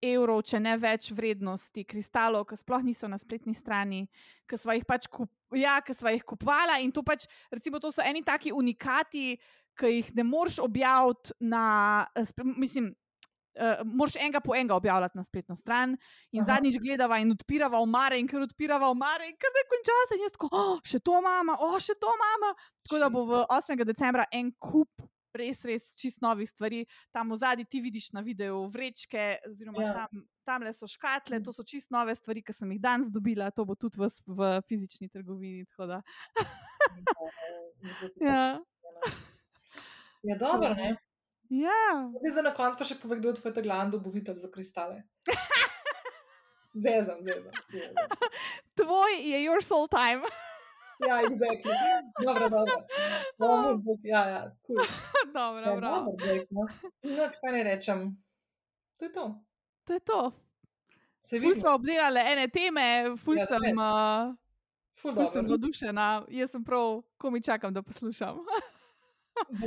evrov, 0.02 0.42
če 0.48 0.58
ne 0.60 0.74
več 0.80 1.10
vrednosti 1.14 1.84
kristalov, 1.86 2.46
ki 2.48 2.58
sploh 2.58 2.82
niso 2.84 3.08
na 3.10 3.18
spletni 3.20 3.54
strani, 3.54 4.06
ki 4.48 4.58
smo 4.58 4.74
jih 4.74 4.86
pač 4.88 5.06
kup, 5.12 5.30
ja, 5.54 5.76
ki 5.84 5.94
smo 5.94 6.10
jih 6.10 6.24
kupovala 6.26 6.80
in 6.82 6.90
to 6.94 7.04
pač, 7.06 7.28
recimo, 7.52 7.78
to 7.78 7.92
so 7.94 8.02
eni 8.02 8.24
taki 8.26 8.54
unikati, 8.56 9.36
ki 9.78 9.92
jih 9.92 10.10
ne 10.18 10.26
moreš 10.26 10.58
objaviti 10.64 11.36
na, 11.40 12.08
mislim. 12.56 12.92
Uh, 13.52 13.82
Moraš 13.84 14.16
enega 14.16 14.40
po 14.40 14.54
enega 14.56 14.74
objavljati 14.74 15.18
na 15.18 15.24
spletno 15.24 15.56
stran, 15.56 15.96
in 16.32 16.40
Aha. 16.40 16.54
Zadnjič 16.54 16.78
gledava 16.80 17.18
in 17.20 17.30
odpirava 17.34 17.78
omare, 17.84 18.18
in 18.18 18.28
ker 18.28 18.40
odpirava 18.40 18.88
omare, 18.88 19.28
in 19.28 19.36
ker 19.36 19.52
ne 19.52 19.64
konča 19.68 19.96
se, 20.08 20.16
in 20.16 20.22
jaz 20.24 20.32
tako, 20.32 20.48
oh, 20.52 20.78
še 20.88 21.02
to 21.04 21.18
imamo, 21.20 21.56
oh, 21.60 21.76
še 21.76 21.94
to 22.00 22.08
imamo. 22.16 22.54
Tako 22.88 22.98
da 22.98 23.10
bo 23.12 23.26
v 23.28 23.42
8. 23.52 23.84
decembra 23.84 24.24
en 24.32 24.52
kup 24.56 24.88
res, 25.36 25.62
res 25.64 25.90
čist 25.96 26.20
novih 26.20 26.48
stvari. 26.48 26.82
Tam 27.12 27.30
v 27.32 27.36
zadnji 27.40 27.64
ti 27.68 27.80
vidiš 27.80 28.10
na 28.12 28.20
videu 28.24 28.66
vrečke, 28.72 29.38
oziroma 29.48 29.82
Ja. 29.82 29.86
ja. 29.88 29.94
tam, 29.94 30.24
tamle 30.44 30.72
so 30.72 30.86
škatle, 30.86 31.38
Mm. 31.38 31.44
to 31.44 31.52
so 31.52 31.64
čist 31.64 31.90
nove 31.90 32.14
stvari, 32.14 32.42
ki 32.42 32.52
sem 32.52 32.72
jih 32.72 32.80
danes 32.80 33.08
dobila, 33.12 33.50
to 33.50 33.64
bo 33.64 33.74
tudi 33.74 34.00
v, 34.00 34.08
v 34.26 34.60
fizični 34.68 35.08
trgovini. 35.08 35.64
da. 35.78 36.02
Ja. 38.20 38.60
Ja, 40.22 40.36
dobro, 40.44 40.74
ne? 40.74 40.96
Ja. 41.52 41.84
Zdaj 42.16 42.32
za 42.32 42.42
na 42.42 42.52
koncu 42.52 42.78
pa 42.78 42.84
še 42.84 42.96
povej, 42.96 43.20
kdo 43.20 43.28
je 43.28 43.38
tvoj 43.38 43.52
taglan 43.54 43.90
dobavitelj 43.90 44.36
za 44.36 44.48
kristale. 44.48 45.02
Zezam, 46.74 47.20
zezam. 47.20 47.52
zezam. 47.68 48.06
Tvoj 48.74 49.12
je 49.22 49.38
your 49.40 49.60
soul 49.62 49.88
time. 49.88 50.22
Ja, 51.02 51.18
exactly. 51.18 51.72
Dobro, 52.16 52.46
dobro. 52.48 52.74
Bomo, 53.34 53.74
bo- 53.84 53.98
ja, 54.04 54.20
ja, 54.28 54.42
cool. 54.62 54.78
dobro, 55.34 55.60
Ja, 55.60 55.66
dobro. 55.66 55.88
dobro, 55.88 56.12
Blake, 56.14 56.46
no. 56.50 56.62
Noč, 57.02 57.32
kaj 57.42 57.52
ne 57.52 57.62
rečem. 57.64 58.04
To 58.96 59.04
je 59.04 59.12
to. 59.12 59.24
To 59.84 59.92
je 59.92 60.00
to. 60.00 60.20
Se 61.20 61.40
Ful 61.40 61.48
vidi. 61.48 61.60
smo 61.60 61.74
obdelali 61.74 62.20
ene 62.22 62.46
teme, 62.48 62.84
ful 63.18 63.34
Ja, 63.34 63.46
sem. 63.46 63.74
Uh, 63.74 64.30
Ful 64.94 65.10
Ful 65.12 65.26
sem 65.32 65.42
navdušena, 65.44 66.06
jaz 66.30 66.50
sem 66.50 66.62
prav, 66.62 67.02
ko 67.18 67.30
mi 67.30 67.42
čakam, 67.42 67.74
da 67.74 67.82
poslušam. 67.82 68.38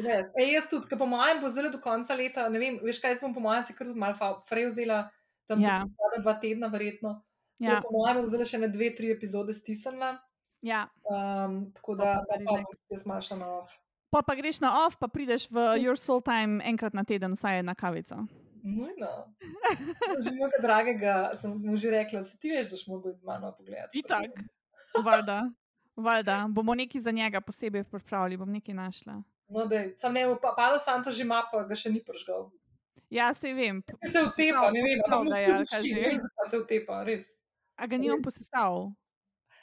Res. 0.06 0.28
Ej, 0.38 0.54
jaz 0.56 0.66
tudi, 0.70 0.88
ker 0.90 0.98
po 0.98 1.06
mojem 1.10 1.42
bo 1.42 1.50
zdaj 1.50 1.72
do 1.74 1.80
konca 1.82 2.16
leta, 2.16 2.46
ne 2.50 2.60
vem, 2.62 2.80
veš 2.84 3.00
kaj, 3.02 3.16
jaz 3.16 3.22
bom 3.24 3.34
po 3.34 3.42
mojem 3.42 3.64
si 3.64 3.74
kar 3.74 3.88
tudi 3.88 4.00
malo 4.00 4.38
frej 4.46 4.70
vzela, 4.72 5.10
tam 5.50 5.62
Ja. 5.62 5.82
ja. 5.86 6.22
dva 6.22 6.34
tedna 6.40 6.68
verjetno. 6.68 7.22
ja, 7.60 7.72
Ja. 7.78 7.82
Po 7.82 7.90
mojem 7.92 8.22
bom 8.22 8.28
zdaj 8.28 8.46
še 8.46 8.58
ne 8.62 8.68
dve, 8.68 8.92
tri 8.96 9.12
epizode 9.12 9.54
stisnila. 9.54 10.18
ja. 10.62 10.88
Um, 11.10 11.72
tako 11.74 11.96
da, 11.96 12.22
Pa 12.28 12.38
pa 12.38 12.62
pa, 12.64 12.78
jaz 12.90 13.06
malo 13.06 13.22
šla 13.22 13.38
na 13.38 13.48
off. 13.62 13.74
Pa, 14.10 14.22
pa 14.22 14.36
greš 14.36 14.62
na 14.62 14.86
off, 14.86 14.96
pa 15.00 15.08
prideš 15.08 15.50
v 15.52 15.82
Your 15.82 15.98
Soul 16.00 16.22
Time 16.22 16.64
enkrat 16.64 16.94
na 16.94 17.04
teden, 17.04 17.34
vsaj 17.36 17.64
na 17.64 17.76
kavico. 17.76 18.16
Nujno. 18.64 19.30
Že 20.24 20.30
mojega 20.40 20.60
dragega 20.62 21.14
sem 21.36 21.52
mu 21.54 21.78
že 21.78 21.92
rekla, 21.92 22.24
se 22.24 22.38
ti 22.38 22.50
veš, 22.50 22.70
da 22.72 22.78
iti 22.80 23.20
z 23.20 23.24
mano 23.24 23.52
pogledati. 23.54 24.00
Itak. 24.00 24.32
Valjda. 25.04 25.52
Valjda, 25.96 26.48
bomo 26.50 26.74
nekaj 26.76 27.02
za 27.02 27.12
njega 27.12 27.42
posebej 27.42 27.84
pripravili, 27.84 28.38
bom 28.38 28.50
nekaj 28.52 28.74
našla. 28.76 29.22
No, 29.48 29.66
da 29.66 29.76
je, 29.76 29.94
sam 29.98 30.14
ne, 30.14 30.26
pa 30.42 30.54
Palo 30.58 30.80
Santo 30.80 31.12
že 31.12 31.22
ima, 31.22 31.44
pa 31.52 31.64
ga 31.64 31.76
še 31.76 31.90
ni 31.90 32.02
prižgal. 32.02 32.48
Ja, 33.10 33.30
se 33.34 33.54
vem. 33.54 33.84
Ker 33.86 34.10
se 34.10 34.22
utepa, 34.24 34.72
ne 34.74 34.82
vem, 34.82 35.02
ga 35.06 35.20
mu 35.22 35.30
je, 35.38 35.58
kaj 35.70 35.82
vem, 35.86 36.16
zakaj 36.18 36.50
se 36.50 36.58
utepa, 36.60 37.04
res. 37.06 37.28
A 37.78 37.86
ga 37.88 37.98
nimam 37.98 38.18
Res. 38.18 38.26
posesal? 38.26 38.90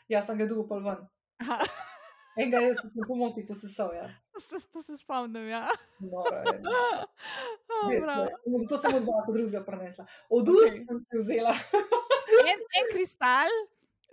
Ja, 0.09 0.23
sem 0.23 0.39
ga 0.39 0.47
dolgo 0.47 0.69
pol 0.69 0.85
ven. 0.85 1.03
Aha, 1.43 1.59
Enega 2.39 2.63
je 2.65 2.75
se 2.79 2.89
po 2.95 3.05
pomoti 3.11 3.43
posesal, 3.45 3.91
ja. 3.93 4.07
to, 4.49 4.61
to 4.73 4.83
se 4.83 4.97
spomnim, 4.97 5.49
ja. 5.51 5.67
Noro 6.01 6.39
je. 6.39 6.55
Oh, 6.63 7.91
Res, 7.91 8.07
ne. 8.07 8.57
Zato 8.63 8.79
sem 8.79 8.95
od 8.95 9.05
dva 9.05 9.19
drugega 9.27 9.61
prenesla. 9.67 10.07
Od 10.31 10.49
ust 10.49 10.71
Okej. 10.71 10.85
sem 10.87 10.99
si 11.01 11.19
vzela. 11.19 11.53
en, 12.47 12.59
en 12.81 12.91
kristal, 12.95 13.51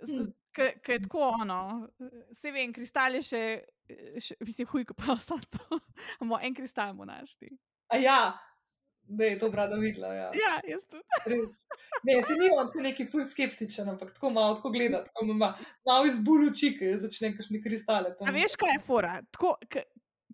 Mm. 0.00 0.30
ki 0.56 0.92
je 0.94 1.00
tako 1.04 1.20
ono. 1.42 1.88
Se 2.32 2.48
vem, 2.50 2.70
kristal 2.72 3.12
je 3.18 3.22
še, 3.22 3.40
še 4.20 4.36
mislim, 4.44 4.68
huj, 4.70 4.84
kot 4.90 4.96
pa 5.00 5.16
vse 5.18 5.38
to. 5.50 5.80
Bomo 6.20 6.38
en 6.42 6.54
kristal 6.54 6.94
mu 6.94 7.06
našli. 7.08 7.50
A 7.90 7.98
ja, 7.98 8.20
je 9.08 9.38
to 9.38 9.50
brada 9.50 9.76
videla, 9.76 10.12
ja. 10.14 10.30
Ja, 10.34 10.52
jaz 10.68 10.84
tudi. 10.90 11.48
Ne, 12.06 12.22
se 12.22 12.36
ni 12.38 12.50
on 12.54 12.68
tako 12.70 12.84
neki 12.84 13.06
ful 13.10 13.24
skeptičen, 13.26 13.88
ampak 13.88 14.12
tako 14.14 14.30
malo 14.30 14.54
tako 14.54 14.70
gleda, 14.70 15.02
tako 15.04 15.24
ima 15.24 15.54
malo 15.86 16.06
izbul 16.06 16.46
oči, 16.48 16.72
ki 16.78 16.92
začne 17.02 17.32
kakšne 17.36 17.62
kristale. 17.62 18.14
to 18.18 18.28
A 18.28 18.34
veš, 18.34 18.54
kaj 18.56 18.76
je 18.76 18.84
fora? 18.86 19.16
Tako, 19.34 19.56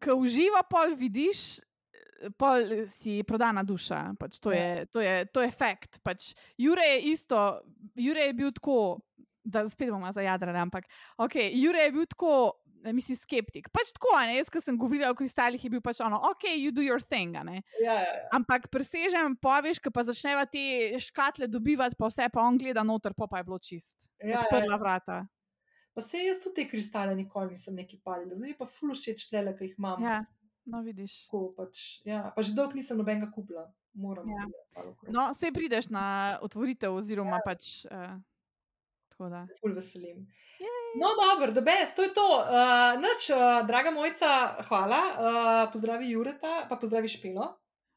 ko 0.05 0.19
uživa, 0.21 0.63
pol 0.71 0.97
vidiš. 0.99 1.63
Pol 2.41 2.87
si 2.97 3.21
prodana 3.29 3.61
duša, 3.61 4.17
pač 4.17 4.39
to, 4.41 4.53
Ja. 4.53 4.61
je, 4.61 4.87
to, 4.87 5.01
je, 5.05 5.27
to 5.29 5.43
je 5.45 5.51
fakt. 5.53 5.99
Pač 6.03 6.33
Jure 6.57 6.85
je 6.85 7.13
isto, 7.13 7.61
Jure 7.95 8.25
je 8.31 8.33
bil 8.33 8.53
tako, 8.57 9.01
da 9.45 9.69
spet 9.69 9.91
bomo 9.93 10.09
zajadrali, 10.13 10.59
ampak 10.59 10.89
okay, 11.19 11.53
Jure 11.53 11.85
je 11.85 11.93
bil 11.93 12.07
tako, 12.09 12.57
mislim, 12.93 13.19
skeptik. 13.19 13.71
Pač 13.75 13.91
tako, 13.97 14.13
a 14.15 14.27
ne, 14.29 14.37
jaz, 14.39 14.51
ko 14.53 14.61
sem 14.63 14.77
govorila 14.79 15.11
o 15.11 15.19
kristalih, 15.19 15.63
je 15.63 15.71
bil 15.73 15.83
pač 15.85 16.01
ono, 16.05 16.21
ok, 16.31 16.49
you 16.55 16.75
do 16.75 16.85
your 16.85 17.03
thing. 17.03 17.35
Ja, 17.35 17.45
ja, 17.83 17.95
ja. 18.03 18.19
Ampak 18.37 18.69
presežem, 18.73 19.37
poveš, 19.43 19.81
ko 19.83 19.91
pa 19.95 20.05
začneva 20.07 20.47
te 20.51 20.95
škatle 21.03 21.49
dobivati, 21.51 21.99
pa 21.99 22.11
vse, 22.11 22.29
pa 22.33 22.45
on 22.45 22.59
gleda 22.61 22.85
noter, 22.87 23.17
pa, 23.17 23.27
pa 23.31 23.41
je 23.41 23.49
bilo 23.49 23.59
čist. 23.59 23.97
Ja, 24.21 24.37
ja, 24.37 24.45
Odprla 24.45 24.77
ja. 24.77 24.81
vrata. 24.81 25.19
Pa 25.97 26.05
se 26.05 26.21
jaz 26.21 26.43
tudi 26.45 26.61
te 26.61 26.69
kristale 26.69 27.15
nikoli 27.17 27.55
nisem 27.57 27.75
neki 27.75 28.03
palila, 28.05 28.37
zdaj 28.37 28.53
pa 28.59 28.69
ful 28.69 28.93
všeč 28.93 29.31
tele, 29.31 29.57
ki 29.57 29.71
jih 29.71 29.79
imam. 29.81 30.03
Ja, 30.05 30.21
no 30.69 30.83
vidiš. 30.85 31.25
Tako 31.31 31.55
pač, 31.57 32.03
ja, 32.05 32.27
pa 32.37 32.45
že 32.45 32.53
dolgo 32.57 32.77
nisem 32.77 33.01
nobenega 33.01 33.31
kupila. 33.33 33.65
Moram. 33.97 34.29
Ja. 34.29 34.45
No, 35.09 35.31
se 35.33 35.49
prideš 35.57 35.89
na 35.89 36.37
otvoritev, 36.45 36.93
oziroma 36.93 37.41
ja. 37.41 37.45
pač. 37.47 37.71
Uh. 37.89 38.21
Se 39.49 39.57
ful 39.61 39.75
veselim. 39.75 40.27
No, 41.01 41.13
dobro, 41.17 41.53
da 41.53 41.61
bes, 41.61 41.95
to 41.97 42.05
je 42.05 42.13
to. 42.17 42.27
Uh, 42.41 42.97
noč, 43.01 43.31
uh, 43.33 43.63
draga 43.69 43.91
mojca, 43.91 44.29
hvala. 44.69 45.01
Uh, 45.01 45.73
pozdravi 45.73 46.11
Jureta, 46.11 46.67
pa 46.69 46.77
pozdravi 46.81 47.09
Špelo. 47.09 47.49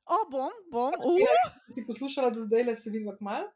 O, 0.10 0.24
bom, 0.32 0.52
bom. 0.72 0.96
Uh, 1.10 1.20
če 1.68 1.80
si 1.80 1.86
poslušala 1.88 2.32
do 2.36 2.44
zdaj, 2.48 2.66
le 2.72 2.76
se 2.80 2.92
vidiva 2.92 3.16
kmal, 3.20 3.48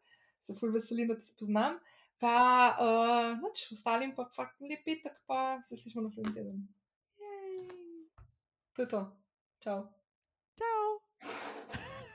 se 0.44 0.56
ful 0.60 0.72
veselim, 0.76 1.12
da 1.12 1.20
te 1.20 1.28
spoznam. 1.32 1.80
Pa 2.24 2.36
uh, 2.80 3.34
noč, 3.42 3.66
ostalim 3.76 4.14
pa 4.16 4.30
fakt 4.36 4.62
lep 4.64 4.86
petek, 4.88 5.18
pa 5.28 5.60
se 5.68 5.76
slišimo 5.76 6.06
naslednji 6.06 6.36
teden. 6.38 6.62
Jej. 7.20 7.68
To 8.78 8.86
je 8.86 8.88
to. 8.96 9.04
Čau. 9.66 9.82
čau. 10.60 11.63